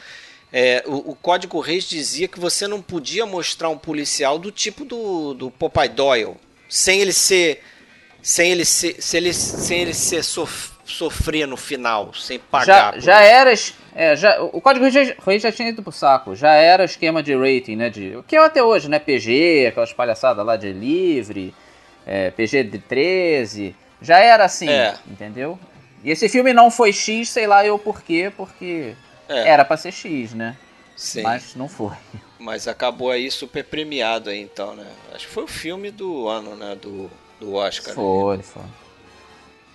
é, 0.52 0.82
o, 0.86 1.10
o 1.12 1.14
Código 1.14 1.60
Reis 1.60 1.84
dizia 1.88 2.28
que 2.28 2.40
você 2.40 2.66
não 2.66 2.80
podia 2.82 3.24
mostrar 3.26 3.68
um 3.68 3.78
policial 3.78 4.38
do 4.38 4.50
tipo 4.50 4.84
do, 4.84 5.34
do 5.34 5.50
Popeye 5.50 5.88
Doyle, 5.88 6.34
sem 6.68 7.00
ele 7.00 7.12
ser. 7.12 7.62
Sem 8.22 8.50
ele 8.52 8.64
ser. 8.64 8.96
Sem 9.00 9.18
ele, 9.18 9.32
sem 9.32 9.80
ele 9.80 9.94
ser 9.94 10.22
sof- 10.24 10.72
sofrer 10.84 11.46
no 11.46 11.56
final, 11.56 12.12
sem 12.14 12.38
pagar. 12.38 12.94
Já, 12.94 13.00
já 13.00 13.22
isso. 13.52 13.72
era. 13.74 13.77
É, 13.94 14.14
já, 14.14 14.40
o 14.42 14.60
código 14.60 14.84
Reis 15.24 15.42
já, 15.42 15.50
tinha 15.50 15.68
ido 15.70 15.82
pro 15.82 15.90
saco. 15.92 16.34
Já 16.34 16.52
era 16.52 16.84
esquema 16.84 17.22
de 17.22 17.34
rating, 17.34 17.76
né? 17.76 17.90
De, 17.90 18.16
o 18.16 18.22
que 18.22 18.36
é 18.36 18.38
até 18.44 18.62
hoje, 18.62 18.88
né? 18.88 18.98
PG, 18.98 19.66
aquelas 19.68 19.92
palhaçadas 19.92 20.44
lá 20.44 20.56
de 20.56 20.72
livre, 20.72 21.54
é, 22.06 22.30
PG 22.30 22.64
de 22.64 22.78
13. 22.78 23.74
Já 24.00 24.18
era 24.18 24.44
assim, 24.44 24.68
É. 24.68 24.94
entendeu? 25.06 25.58
E 26.04 26.10
esse 26.10 26.28
filme 26.28 26.52
não 26.52 26.70
foi 26.70 26.92
X, 26.92 27.30
sei 27.30 27.46
lá 27.46 27.66
eu 27.66 27.78
por 27.78 28.02
quê, 28.02 28.32
porque 28.36 28.94
É. 29.28 29.48
era 29.48 29.64
pra 29.64 29.76
ser 29.76 29.92
X, 29.92 30.32
né? 30.34 30.56
Sim. 30.96 31.22
mas 31.22 31.54
não 31.54 31.68
foi. 31.68 31.94
Mas 32.40 32.68
acabou 32.68 33.10
aí 33.10 33.30
super 33.32 33.64
premiado 33.64 34.30
aí 34.30 34.40
então, 34.40 34.74
né? 34.74 34.86
Acho 35.12 35.26
que 35.26 35.32
foi 35.32 35.42
o 35.42 35.48
filme 35.48 35.90
do 35.90 36.28
ano, 36.28 36.54
né? 36.54 36.76
Do, 36.80 37.10
do 37.40 37.54
Oscar. 37.54 37.94
Foi, 37.94 38.38
foi. 38.42 38.62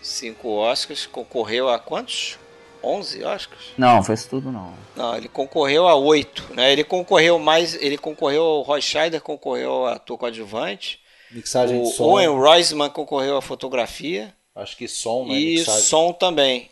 Cinco 0.01 0.49
Oscars, 0.49 1.05
concorreu 1.05 1.67
a 1.69 1.77
quantos? 1.79 2.37
11 2.83 3.23
Oscars? 3.23 3.71
Não, 3.77 4.03
foi 4.03 4.15
isso 4.15 4.29
tudo 4.29 4.51
não. 4.51 4.73
Não, 4.95 5.15
ele 5.15 5.27
concorreu 5.27 5.87
a 5.87 5.95
oito, 5.95 6.43
né? 6.53 6.71
Ele 6.71 6.83
concorreu 6.83 7.39
mais, 7.39 7.75
ele 7.75 7.97
concorreu, 7.97 8.43
o 8.43 8.61
Roy 8.61 8.81
Scheider 8.81 9.21
concorreu 9.21 9.71
ao 9.71 9.85
ator 9.87 10.17
coadjuvante, 10.17 10.99
Mixagem 11.31 11.81
de 11.81 11.87
o 11.87 11.91
som. 11.91 12.03
Owen 12.03 12.27
Roisman 12.29 12.89
concorreu 12.89 13.37
à 13.37 13.41
fotografia 13.41 14.33
Acho 14.55 14.77
que 14.77 14.87
som, 14.87 15.25
né? 15.25 15.33
e 15.33 15.55
Mixagem. 15.57 15.81
som 15.81 16.13
também. 16.13 16.69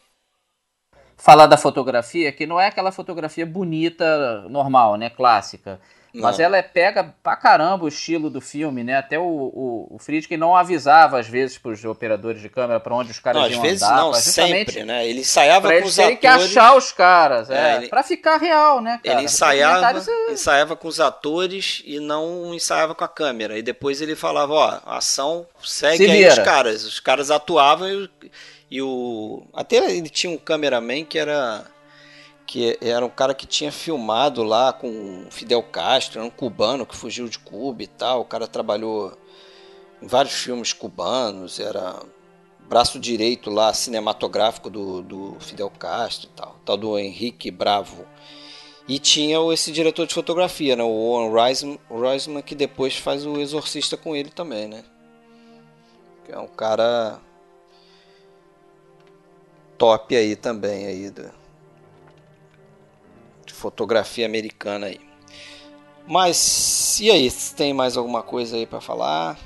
Falar 1.17 1.47
da 1.47 1.57
fotografia, 1.57 2.31
que 2.31 2.45
não 2.45 2.59
é 2.59 2.67
aquela 2.67 2.91
fotografia 2.91 3.45
bonita, 3.45 4.41
normal, 4.49 4.95
né? 4.97 5.09
Clássica. 5.09 5.79
Mas 6.13 6.37
Não. 6.37 6.45
ela 6.45 6.57
é, 6.57 6.61
pega 6.61 7.13
pra 7.23 7.35
caramba 7.35 7.85
o 7.85 7.87
estilo 7.87 8.29
do 8.29 8.41
filme, 8.41 8.83
né? 8.83 8.97
Até 8.97 9.17
o, 9.17 9.23
o, 9.23 9.87
o 9.91 9.97
Friedkin 9.99 10.35
não 10.37 10.55
avisava, 10.55 11.17
às 11.19 11.27
vezes, 11.27 11.57
pros 11.57 11.85
operadores 11.85 12.41
de 12.41 12.49
câmera 12.49 12.79
pra 12.79 12.93
onde 12.93 13.11
os 13.11 13.19
caras 13.19 13.41
Não, 13.41 13.47
às 13.47 13.53
iam 13.53 13.61
vezes 13.61 13.81
andar. 13.83 13.95
não, 13.95 14.13
sempre, 14.13 14.83
né? 14.83 15.07
Ele 15.07 15.21
ensaiava 15.21 15.69
Pra 15.69 15.79
com 15.81 15.87
os 15.87 15.97
atores. 15.97 16.19
que 16.19 16.27
achar 16.27 16.75
os 16.75 16.91
caras, 16.91 17.49
é. 17.49 17.71
É, 17.73 17.75
ele- 17.77 17.87
Pra 17.87 18.03
ficar 18.03 18.37
real, 18.37 18.81
né, 18.81 18.99
cara? 19.03 19.17
Ele 19.19 19.25
ensaiava, 19.25 19.99
é- 19.99 20.33
ensaiava 20.33 20.75
com 20.75 20.87
os 20.87 20.99
atores 20.99 21.81
e 21.85 21.99
não 21.99 22.53
ensaiava 22.53 22.93
com 22.93 23.03
a 23.03 23.07
câmera. 23.07 23.57
E 23.57 23.61
depois 23.61 24.01
ele 24.01 24.15
falava, 24.15 24.53
ó, 24.53 24.79
a 24.85 24.97
ação 24.97 25.45
segue 25.63 26.05
Se 26.05 26.11
aí 26.11 26.27
os 26.27 26.39
caras. 26.39 26.83
Os 26.83 26.99
caras 26.99 27.31
atuavam 27.31 27.87
e, 27.89 28.09
e 28.69 28.81
o. 28.81 29.43
Até 29.53 29.77
ele 29.77 30.09
tinha 30.09 30.31
um 30.33 30.37
cameraman 30.37 31.05
que 31.05 31.17
era. 31.17 31.63
Que 32.51 32.77
era 32.81 33.05
um 33.05 33.09
cara 33.09 33.33
que 33.33 33.47
tinha 33.47 33.71
filmado 33.71 34.43
lá 34.43 34.73
com 34.73 35.25
Fidel 35.29 35.63
Castro, 35.63 36.19
era 36.19 36.27
um 36.27 36.29
cubano 36.29 36.85
que 36.85 36.97
fugiu 36.97 37.29
de 37.29 37.39
Cuba 37.39 37.81
e 37.81 37.87
tal. 37.87 38.19
O 38.19 38.25
cara 38.25 38.45
trabalhou 38.45 39.17
em 40.01 40.05
vários 40.05 40.33
filmes 40.33 40.73
cubanos, 40.73 41.61
era 41.61 41.97
braço 42.67 42.99
direito 42.99 43.49
lá 43.49 43.73
cinematográfico 43.73 44.69
do, 44.69 45.01
do 45.01 45.37
Fidel 45.39 45.69
Castro 45.69 46.27
e 46.27 46.35
tal, 46.35 46.57
tal 46.65 46.75
do 46.75 46.99
Henrique 46.99 47.49
Bravo. 47.49 48.05
E 48.85 48.99
tinha 48.99 49.37
esse 49.53 49.71
diretor 49.71 50.05
de 50.05 50.13
fotografia, 50.13 50.75
né, 50.75 50.83
o 50.83 50.87
Owen 50.89 51.31
Reisman, 51.33 51.79
Reisman, 51.89 52.41
que 52.41 52.53
depois 52.53 52.97
faz 52.97 53.25
o 53.25 53.39
Exorcista 53.39 53.95
com 53.95 54.13
ele 54.13 54.29
também, 54.29 54.67
né? 54.67 54.83
É 56.27 56.37
um 56.37 56.47
cara 56.49 57.17
top 59.77 60.13
aí 60.17 60.35
também 60.35 60.85
aí 60.85 61.09
do- 61.09 61.40
fotografia 63.61 64.25
americana 64.25 64.87
aí. 64.87 64.99
Mas 66.07 66.99
e 66.99 67.11
aí, 67.11 67.31
tem 67.55 67.73
mais 67.73 67.95
alguma 67.95 68.23
coisa 68.23 68.55
aí 68.57 68.65
pra 68.65 68.81
falar? 68.81 69.37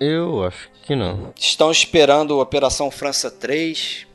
Eu 0.00 0.44
acho 0.44 0.68
que 0.82 0.96
não. 0.96 1.32
Estão 1.38 1.70
esperando 1.70 2.38
Operação 2.40 2.90
França 2.90 3.30
3, 3.30 4.06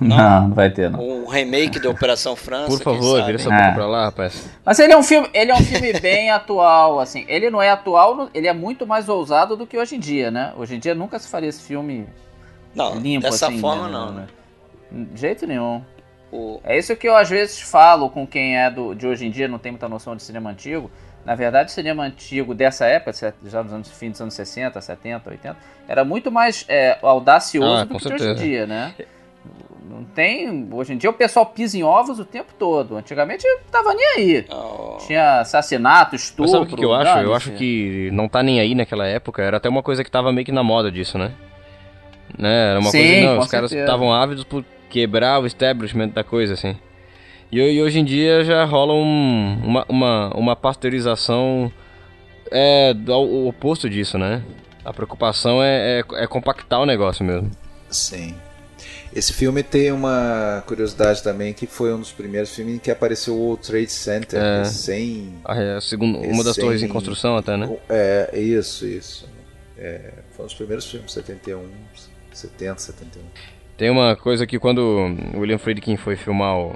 Não, 0.00 0.48
não 0.48 0.54
vai 0.54 0.68
ter, 0.68 0.90
não. 0.90 0.98
um 1.00 1.26
remake 1.28 1.78
de 1.78 1.86
Operação 1.86 2.34
França. 2.34 2.66
Por 2.76 2.82
favor, 2.82 3.24
vira 3.24 3.36
essa 3.38 3.54
É. 3.54 3.56
boca 3.56 3.72
pra 3.74 3.86
lá, 3.86 4.04
rapaz. 4.06 4.50
Mas 4.64 4.80
ele 4.80 4.92
é 4.92 4.96
um 4.96 5.02
filme, 5.04 5.30
ele 5.32 5.52
é 5.52 5.54
um 5.54 5.62
filme 5.62 5.92
bem 6.00 6.30
atual, 6.32 6.98
assim. 6.98 7.24
Ele 7.28 7.48
não 7.48 7.62
é 7.62 7.70
atual, 7.70 8.28
ele 8.34 8.48
é 8.48 8.52
muito 8.52 8.84
mais 8.84 9.08
ousado 9.08 9.56
do 9.56 9.64
que 9.64 9.78
hoje 9.78 9.94
em 9.94 10.00
dia, 10.00 10.28
né? 10.32 10.52
Hoje 10.56 10.74
em 10.74 10.80
dia 10.80 10.92
nunca 10.94 11.20
se 11.20 11.28
faria 11.28 11.48
esse 11.48 11.62
filme 11.62 12.08
Não, 12.74 12.96
limpo 12.98 13.22
dessa 13.30 13.46
assim. 13.46 13.60
forma 13.60 13.86
né? 13.86 13.92
não, 13.92 14.12
né? 14.12 14.26
De 14.90 15.20
jeito 15.20 15.46
nenhum. 15.46 15.84
O- 16.32 16.60
É 16.64 16.78
isso 16.78 16.96
que 16.96 17.06
eu 17.08 17.14
às 17.14 17.28
vezes 17.28 17.60
falo 17.60 18.08
com 18.08 18.26
quem 18.26 18.56
é 18.56 18.70
do, 18.70 18.94
de 18.94 19.06
hoje 19.06 19.26
em 19.26 19.30
dia, 19.30 19.46
não 19.46 19.58
tem 19.58 19.70
muita 19.70 19.88
noção 19.88 20.16
de 20.16 20.22
cinema 20.22 20.50
antigo. 20.50 20.90
Na 21.24 21.34
verdade, 21.36 21.70
o 21.70 21.72
cinema 21.72 22.02
antigo 22.02 22.52
dessa 22.54 22.86
época, 22.86 23.12
se- 23.12 23.32
já 23.46 23.62
nos 23.62 23.72
anos, 23.72 23.90
fim 23.90 24.10
dos 24.10 24.20
anos 24.20 24.34
60, 24.34 24.80
70, 24.80 25.30
80, 25.30 25.56
era 25.86 26.04
muito 26.04 26.32
mais 26.32 26.64
é, 26.68 26.98
audacioso 27.02 27.82
Ah, 27.82 27.84
do 27.84 27.96
que 27.98 28.06
de 28.08 28.14
hoje 28.14 28.28
em 28.30 28.34
dia, 28.34 28.66
né? 28.66 28.94
Não 29.88 30.04
tem. 30.04 30.68
Hoje 30.72 30.94
em 30.94 30.96
dia 30.96 31.10
o 31.10 31.12
pessoal 31.12 31.44
pisa 31.46 31.76
em 31.76 31.82
ovos 31.82 32.18
o 32.18 32.24
tempo 32.24 32.52
todo. 32.58 32.96
Antigamente 32.96 33.44
tava 33.70 33.92
nem 33.92 34.06
aí. 34.16 34.46
ó, 34.48 34.96
Tinha 35.06 35.40
assassinato, 35.40 36.16
estupro. 36.16 36.44
Mas 36.44 36.50
sabe 36.52 36.64
o 36.64 36.68
que, 36.68 36.76
que 36.76 36.84
eu 36.84 36.94
acho? 36.94 37.18
Eu 37.18 37.34
acho 37.34 37.52
que 37.52 38.08
não 38.12 38.26
tá 38.26 38.42
nem 38.42 38.58
aí 38.58 38.74
naquela 38.74 39.06
época. 39.06 39.42
Era 39.42 39.58
até 39.58 39.68
uma 39.68 39.82
coisa 39.82 40.02
que 40.02 40.10
tava 40.10 40.32
meio 40.32 40.46
que 40.46 40.52
na 40.52 40.62
moda 40.62 40.90
disso, 40.90 41.18
né? 41.18 41.32
Né? 42.38 42.70
Era 42.70 42.80
uma 42.80 42.90
Sim, 42.90 42.98
coisa. 42.98 43.26
Não, 43.26 43.38
os 43.38 43.50
caras 43.50 43.70
certeza. 43.70 43.86
estavam 43.90 44.12
ávidos 44.14 44.44
por 44.44 44.64
quebrar 44.92 45.40
o 45.40 45.46
establishment 45.46 46.08
da 46.10 46.22
coisa, 46.22 46.52
assim. 46.52 46.76
E, 47.50 47.58
e 47.58 47.82
hoje 47.82 47.98
em 47.98 48.04
dia 48.04 48.44
já 48.44 48.62
rola 48.64 48.92
um- 48.92 49.58
uma, 49.64 49.86
uma, 49.88 50.30
uma 50.36 50.56
pasteurização 50.56 51.72
é, 52.50 52.92
do, 52.92 53.12
o 53.14 53.48
oposto 53.48 53.88
disso, 53.88 54.18
né? 54.18 54.42
A 54.84 54.92
preocupação 54.92 55.62
é, 55.62 56.00
é, 56.00 56.04
é 56.24 56.26
compactar 56.26 56.80
o 56.80 56.86
negócio 56.86 57.24
mesmo. 57.24 57.50
Sim. 57.88 58.34
Esse 59.14 59.32
filme 59.32 59.62
tem 59.62 59.92
uma 59.92 60.62
curiosidade 60.66 61.22
também 61.22 61.52
que 61.52 61.66
foi 61.66 61.92
um 61.94 62.00
dos 62.00 62.12
primeiros 62.12 62.54
filmes 62.54 62.76
em 62.76 62.78
que 62.78 62.90
apareceu 62.90 63.34
o 63.38 63.56
Trade 63.56 63.90
Center 63.90 64.40
É. 64.40 64.64
sem 64.64 65.34
A, 65.44 65.76
a 65.76 65.80
segunda, 65.80 66.18
uma 66.18 66.42
das 66.42 66.54
Sem- 66.54 66.64
torres 66.64 66.82
em 66.82 66.88
construção 66.88 67.36
até, 67.36 67.56
né? 67.56 67.74
É, 67.88 68.30
isso, 68.38 68.86
isso. 68.86 69.28
É, 69.78 70.12
foi 70.32 70.44
um 70.44 70.46
dos 70.48 70.54
primeiros 70.54 70.90
filmes, 70.90 71.12
71, 71.12 71.62
70, 72.32 72.78
71. 72.80 73.22
Tem 73.82 73.90
uma 73.90 74.14
coisa 74.14 74.46
que 74.46 74.60
quando 74.60 75.12
William 75.34 75.58
Friedkin 75.58 75.96
foi 75.96 76.14
filmar 76.14 76.56
o, 76.56 76.72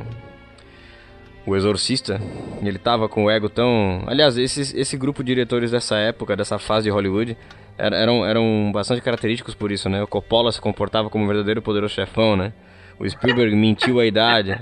o 1.47 1.55
Exorcista, 1.55 2.21
ele 2.61 2.81
tava 2.81 3.09
com 3.09 3.27
o 3.27 3.31
ego 3.31 3.49
tão... 3.49 4.03
Aliás, 4.09 4.37
esse, 4.37 4.77
esse 4.77 4.97
grupo 4.97 5.23
de 5.23 5.29
diretores 5.29 5.71
dessa 5.71 5.97
época, 5.99 6.35
dessa 6.35 6.59
fase 6.59 6.87
de 6.87 6.91
Hollywood, 6.91 7.37
era- 7.79 7.97
eram, 7.97 8.27
eram 8.27 8.73
bastante 8.75 9.01
característicos 9.03 9.55
por 9.55 9.71
isso, 9.71 9.89
né? 9.89 10.03
O 10.03 10.09
Coppola 10.09 10.51
se 10.51 10.61
comportava 10.61 11.09
como 11.09 11.23
um 11.23 11.29
verdadeiro 11.29 11.63
poderoso 11.63 11.95
chefão, 11.95 12.35
né? 12.35 12.53
O 12.99 13.09
Spielberg 13.09 13.55
mentiu 13.55 14.01
a 14.01 14.05
idade. 14.05 14.59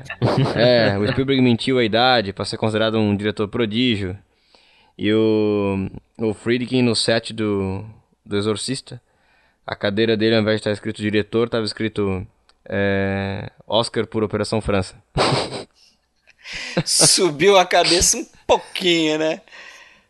É, 0.54 0.98
o 0.98 1.08
Spielberg 1.08 1.40
mentiu 1.40 1.78
a 1.78 1.82
idade 1.82 2.34
para 2.34 2.44
ser 2.44 2.58
considerado 2.58 2.98
um 2.98 3.16
diretor 3.16 3.48
prodígio. 3.48 4.18
E 4.98 5.10
o, 5.14 5.88
o 6.18 6.34
Friedkin 6.34 6.82
no 6.82 6.94
set 6.94 7.32
do, 7.32 7.82
do 8.22 8.36
Exorcista, 8.36 9.00
a 9.66 9.74
cadeira 9.76 10.16
dele, 10.16 10.34
ao 10.36 10.42
invés 10.42 10.56
de 10.56 10.60
estar 10.60 10.72
escrito 10.72 11.00
diretor, 11.02 11.46
estava 11.46 11.64
escrito 11.64 12.26
é, 12.68 13.50
Oscar 13.66 14.06
por 14.06 14.22
Operação 14.22 14.60
França. 14.60 14.94
subiu 16.84 17.58
a 17.58 17.64
cabeça 17.64 18.16
um 18.18 18.26
pouquinho, 18.46 19.18
né? 19.18 19.40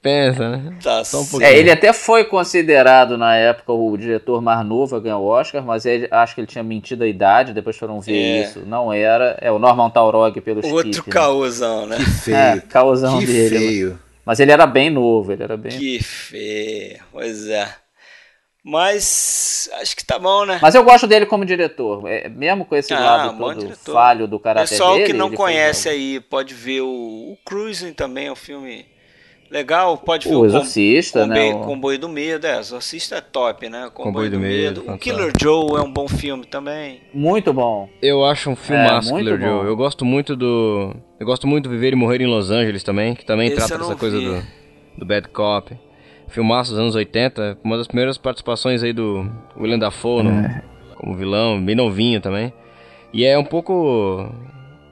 Pensa, 0.03 0.51
né? 0.51 0.77
Tá 0.83 1.03
Só 1.03 1.23
um 1.23 1.27
pouquinho. 1.27 1.51
É, 1.51 1.57
ele 1.57 1.71
até 1.71 1.91
foi 1.91 2.25
considerado 2.25 3.17
na 3.17 3.37
época 3.37 3.73
o 3.73 3.97
diretor 3.97 4.43
mais 4.43 4.65
novo 4.67 4.95
a 4.95 5.01
ganhar 5.01 5.17
o 5.17 5.25
Oscar, 5.25 5.65
mas 5.65 5.87
ele, 5.87 6.07
acho 6.11 6.35
que 6.35 6.43
ele 6.43 6.47
tinha 6.47 6.63
mentido 6.63 7.05
a 7.05 7.09
idade, 7.09 7.55
depois 7.55 7.75
foram 7.79 8.01
ver 8.03 8.13
É. 8.13 8.43
isso. 8.43 8.61
Não 8.67 8.93
era. 8.93 9.39
É 9.41 9.51
o 9.51 9.59
Norman 9.59 9.89
Taurog 9.89 10.39
pelo 10.43 10.59
Outro 10.67 10.91
Skip, 10.91 11.09
né? 11.09 11.13
caôzão, 11.13 11.87
né? 11.87 11.97
Que 11.97 12.05
feio. 12.21 12.37
É, 12.37 12.61
causão 12.69 13.19
que 13.19 13.27
dele. 13.27 13.59
feio. 13.59 13.99
Mas 14.27 14.41
ele 14.41 14.53
era 14.53 14.67
bem 14.67 14.91
novo, 14.91 15.33
ele 15.33 15.43
era 15.43 15.57
bem. 15.57 15.73
Que 15.79 16.03
feio, 16.03 16.99
pois 17.11 17.47
é. 17.49 17.75
Mas 18.65 19.69
acho 19.81 19.95
que 19.95 20.05
tá 20.05 20.19
bom, 20.19 20.47
né? 20.47 20.59
Mas 20.63 20.75
eu 20.75 20.83
gosto 20.83 21.07
dele 21.07 21.27
como 21.27 21.45
diretor. 21.45 22.09
É, 22.09 22.31
mesmo 22.31 22.65
com 22.65 22.75
esse 22.75 22.95
Ah, 22.95 23.01
lado 23.01 23.37
todo 23.37 23.59
diretor. 23.61 23.93
falho 23.93 24.27
do 24.27 24.41
caráter 24.41 24.71
Pessoal 24.71 24.95
dele. 24.95 25.07
que 25.07 25.13
não 25.13 25.31
conhece 25.31 25.87
aí 25.89 26.19
pode 26.19 26.55
ver 26.55 26.81
o, 26.81 26.87
o 26.89 27.39
Cruising 27.45 27.93
também, 27.93 28.29
é 28.29 28.33
um 28.33 28.37
filme 28.37 28.87
legal. 29.51 29.99
Pode 29.99 30.27
ver 30.27 30.35
o 30.35 30.39
o, 30.39 30.41
Com- 30.41 30.47
Exorcista, 30.47 31.27
né? 31.27 31.35
Comboio, 31.53 31.57
o- 31.57 31.67
Comboio 31.67 31.99
do 31.99 32.09
Medo, 32.09 32.47
é, 32.47 32.59
Exorcista 32.59 33.17
é 33.17 33.21
top, 33.21 33.69
né? 33.69 33.91
Comboio, 33.93 33.93
Comboio 33.93 34.31
do, 34.31 34.37
do 34.37 34.41
Medo. 34.41 34.81
Medo, 34.81 34.95
O. 34.95 34.99
Killer 34.99 35.33
Joe 35.39 35.79
é 35.79 35.83
um 35.83 35.93
bom 35.93 36.09
filme 36.09 36.47
também. 36.47 37.03
Muito 37.13 37.53
bom. 37.53 37.87
Eu 38.01 38.25
acho 38.25 38.49
um 38.49 38.57
filmaço, 38.57 39.11
É, 39.11 39.13
muito 39.13 39.25
Killer 39.27 39.39
bom. 39.41 39.59
Joe. 39.61 39.67
Eu 39.67 39.77
gosto 39.77 40.07
muito 40.07 40.35
do. 40.35 40.97
Eu 41.21 41.27
gosto 41.27 41.47
muito 41.47 41.65
de 41.69 41.75
Viver 41.75 41.93
e 41.93 41.97
Morrer 41.97 42.23
em 42.23 42.27
Los 42.27 42.51
Angeles 42.51 42.83
também, 42.83 43.15
que 43.15 43.27
também 43.27 43.49
Esse 43.49 43.57
trata 43.57 43.77
dessa 43.77 43.95
coisa 43.95 44.19
vi. 44.19 44.25
do, 44.25 44.43
do 45.01 45.05
Bad 45.05 45.29
Cop. 45.29 45.77
Filmaço 46.35 46.73
dos 46.73 46.81
anos 46.81 46.95
80, 46.97 47.59
uma 47.63 47.77
das 47.79 47.87
primeiras 47.87 48.19
participações 48.19 48.83
aí 48.83 48.93
do 48.93 49.31
William 49.57 49.79
Dafoe 49.79 50.25
no- 50.25 50.31
É. 50.31 50.63
como 50.97 51.15
vilão, 51.15 51.65
bem 51.65 51.77
novinho 51.77 52.21
também. 52.21 52.53
E 53.13 53.25
é 53.25 53.39
um 53.39 53.45
pouco. 53.45 54.29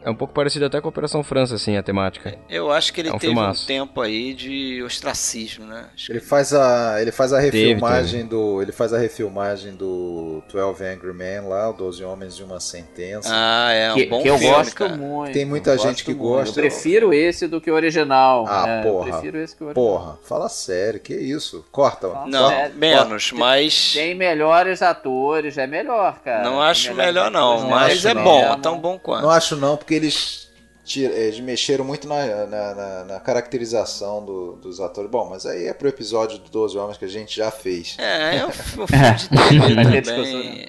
É 0.04 0.10
um 0.10 0.14
pouco 0.14 0.34
parecido 0.34 0.64
até 0.66 0.80
com 0.80 0.88
a 0.88 0.90
Operação 0.90 1.22
França, 1.22 1.54
assim, 1.54 1.76
a 1.76 1.82
temática. 1.82 2.36
Eu 2.50 2.70
acho 2.72 2.92
que 2.92 3.00
ele 3.00 3.08
É 3.08 3.12
um 3.12 3.18
teve 3.18 3.32
um 3.32 3.36
filmaço. 3.36 3.66
tempo 3.66 4.00
aí 4.00 4.34
de 4.34 4.82
ostracismo, 4.82 5.64
né? 5.66 5.86
Acho 5.94 6.06
que- 6.06 6.12
Ele 6.12 6.20
faz 6.20 6.52
a, 6.52 7.00
ele 7.00 7.12
faz 7.12 7.32
a 7.32 7.40
Teve, 7.40 7.58
refilmagem 7.68 8.26
do, 8.26 8.60
ele 8.62 8.72
faz 8.72 8.92
a 8.92 8.98
refilmagem 8.98 9.74
do 9.74 10.42
12 10.52 10.84
Angry 10.84 11.12
Men 11.12 11.42
lá, 11.48 11.70
o 11.70 11.72
12 11.72 12.02
Homens 12.04 12.36
de 12.36 12.42
uma 12.42 12.58
Sentença. 12.60 13.28
Ah, 13.32 13.72
é 13.72 13.92
um 13.92 13.94
que, 13.94 14.06
bom 14.06 14.22
que 14.22 14.28
eu 14.28 14.38
filme, 14.38 14.54
gosto 14.54 14.74
cara. 14.74 14.96
muito. 14.96 15.32
Tem 15.32 15.44
muita 15.44 15.70
eu 15.70 15.78
gente 15.78 15.86
gosto 15.88 16.04
que 16.04 16.14
muito. 16.14 16.22
gosta. 16.22 16.50
Eu 16.60 16.62
prefiro 16.62 17.12
esse 17.14 17.46
do 17.46 17.60
que 17.60 17.70
o 17.70 17.74
original. 17.74 18.44
Ah, 18.48 18.64
É, 18.68 18.82
porra. 18.82 19.08
Eu 19.08 19.12
prefiro 19.12 19.38
esse 19.38 19.54
que 19.56 19.62
o 19.62 19.66
original. 19.68 19.86
Porra, 19.98 20.18
fala 20.24 20.48
sério, 20.48 20.98
que 21.00 21.14
isso? 21.14 21.64
Corta, 21.70 22.08
mano. 22.08 22.26
Não, 22.28 22.50
É, 22.50 22.68
menos, 22.70 23.30
mas 23.32 23.92
Tem 23.94 24.14
melhores 24.14 24.82
atores, 24.82 25.58
é 25.58 25.66
melhor, 25.66 26.18
cara. 26.24 26.42
não 26.42 26.60
acho 26.60 26.94
melhor 26.94 27.30
não, 27.30 27.54
atores, 27.54 27.70
mas 27.70 28.04
é 28.04 28.14
bom, 28.14 28.58
tão 28.60 28.78
bom 28.78 28.98
quanto. 28.98 29.22
Não 29.22 29.30
acho 29.30 29.56
não, 29.56 29.76
porque 29.76 29.91
eles 29.94 30.48
tira- 30.84 31.12
eles 31.14 31.38
mexeram 31.40 31.84
muito 31.84 32.06
na, 32.08 32.46
na, 32.46 32.74
na- 32.74 33.04
na 33.04 33.20
caracterização 33.20 34.24
do- 34.24 34.56
dos 34.56 34.80
atores. 34.80 35.10
Bom, 35.10 35.28
mas 35.30 35.46
aí 35.46 35.66
é 35.66 35.72
pro 35.74 35.88
episódio 35.88 36.38
do 36.38 36.50
12 36.50 36.76
Homens 36.78 36.98
que 36.98 37.04
a 37.04 37.08
gente 37.08 37.34
já 37.36 37.50
fez. 37.50 37.96
É, 37.98 38.36
é 38.38 38.46
um, 38.46 38.50
fi- 38.50 38.80
um 38.80 38.86
filme 38.86 39.66
de 39.68 39.76
TV 39.76 40.00
discussão, 40.00 40.24
também. 40.42 40.68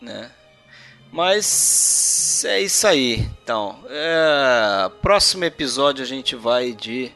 Né? 0.00 0.30
Mas 1.10 2.44
é 2.46 2.60
isso 2.60 2.86
aí. 2.86 3.26
Então, 3.42 3.78
é, 3.88 4.90
próximo 5.02 5.44
episódio 5.44 6.04
a 6.04 6.06
gente 6.06 6.36
vai 6.36 6.72
de 6.72 7.10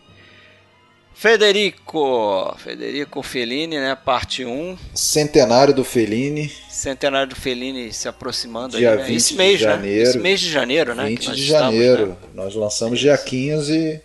Federico. 1.23 2.53
Federico 2.59 3.23
Fellini, 3.23 3.79
né? 3.79 3.95
Parte 3.95 4.45
1. 4.45 4.77
Centenário 4.93 5.73
do 5.73 5.85
Fellini, 5.85 6.49
Centenário 6.69 7.29
do 7.29 7.37
Fellini 7.37 7.93
se 7.93 8.09
aproximando 8.09 8.77
Dia 8.77 8.91
aí, 8.91 8.97
né? 8.97 9.05
20 9.05 9.17
Esse 9.17 9.35
mês, 9.35 9.59
de 9.61 9.67
né? 9.67 9.73
janeiro. 9.73 10.09
Esse 10.09 10.19
mês 10.19 10.41
de 10.41 10.51
janeiro, 10.51 10.95
né? 10.97 11.07
20 11.07 11.21
que 11.21 11.29
nós 11.29 11.37
de 11.37 11.43
estamos, 11.45 11.63
janeiro. 11.77 12.07
né? 12.09 12.17
Nós 12.35 12.55
lançamos 12.57 12.99
dia 12.99 13.17
15 13.17 14.01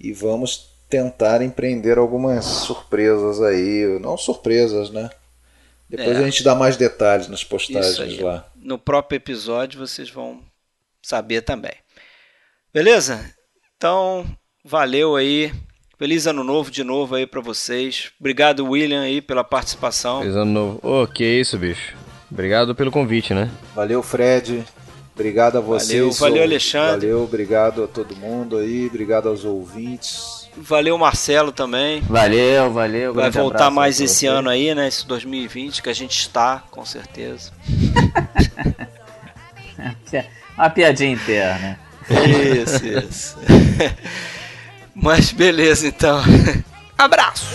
e 0.00 0.12
vamos 0.14 0.70
tentar 0.88 1.42
empreender 1.42 1.98
algumas 1.98 2.46
surpresas 2.46 3.42
aí. 3.42 3.98
Não 4.00 4.16
surpresas, 4.16 4.88
né? 4.88 5.10
Depois 5.90 6.16
É. 6.16 6.20
a 6.20 6.24
gente 6.24 6.42
dá 6.42 6.54
mais 6.54 6.78
detalhes 6.78 7.28
nas 7.28 7.40
Isso 7.40 7.48
postagens 7.50 8.18
lá. 8.18 8.48
No 8.56 8.78
próprio 8.78 9.18
episódio 9.18 9.78
vocês 9.78 10.08
vão 10.08 10.40
saber 11.02 11.42
também. 11.42 11.74
Beleza? 12.72 13.22
Então, 13.76 14.24
valeu 14.64 15.16
aí. 15.16 15.52
Feliz 15.96 16.26
ano 16.26 16.42
novo 16.42 16.72
de 16.72 16.82
novo 16.82 17.14
aí 17.14 17.24
pra 17.24 17.40
vocês. 17.40 18.10
Obrigado, 18.18 18.66
William, 18.66 19.02
aí 19.02 19.20
pela 19.20 19.44
participação. 19.44 20.20
Feliz 20.20 20.34
ano 20.34 20.50
novo. 20.50 20.80
Ô, 20.82 21.06
que 21.06 21.24
isso, 21.24 21.56
bicho. 21.56 21.94
Obrigado 22.30 22.74
pelo 22.74 22.90
convite, 22.90 23.32
né? 23.32 23.48
Valeu, 23.76 24.02
Fred. 24.02 24.64
Obrigado 25.14 25.58
a 25.58 25.60
vocês. 25.60 26.00
Valeu, 26.00 26.12
valeu, 26.12 26.42
Alexandre. 26.42 27.06
Valeu, 27.06 27.22
obrigado 27.22 27.84
a 27.84 27.86
todo 27.86 28.16
mundo 28.16 28.56
aí. 28.56 28.88
Obrigado 28.88 29.28
aos 29.28 29.44
ouvintes. 29.44 30.48
Valeu, 30.56 30.98
Marcelo, 30.98 31.52
também. 31.52 32.00
Valeu, 32.00 32.72
valeu. 32.72 33.14
Vai 33.14 33.30
voltar 33.30 33.70
mais 33.70 34.00
esse 34.00 34.20
você. 34.20 34.26
ano 34.26 34.50
aí, 34.50 34.74
né? 34.74 34.88
Esse 34.88 35.06
2020, 35.06 35.80
que 35.80 35.88
a 35.88 35.94
gente 35.94 36.18
está, 36.18 36.64
com 36.72 36.84
certeza. 36.84 37.52
Uma 40.58 40.70
piadinha 40.70 41.12
interna. 41.12 41.78
Isso, 42.08 42.84
isso. 42.84 43.36
Mas 44.94 45.32
beleza, 45.32 45.86
então. 45.86 46.22
Abraço! 46.96 47.46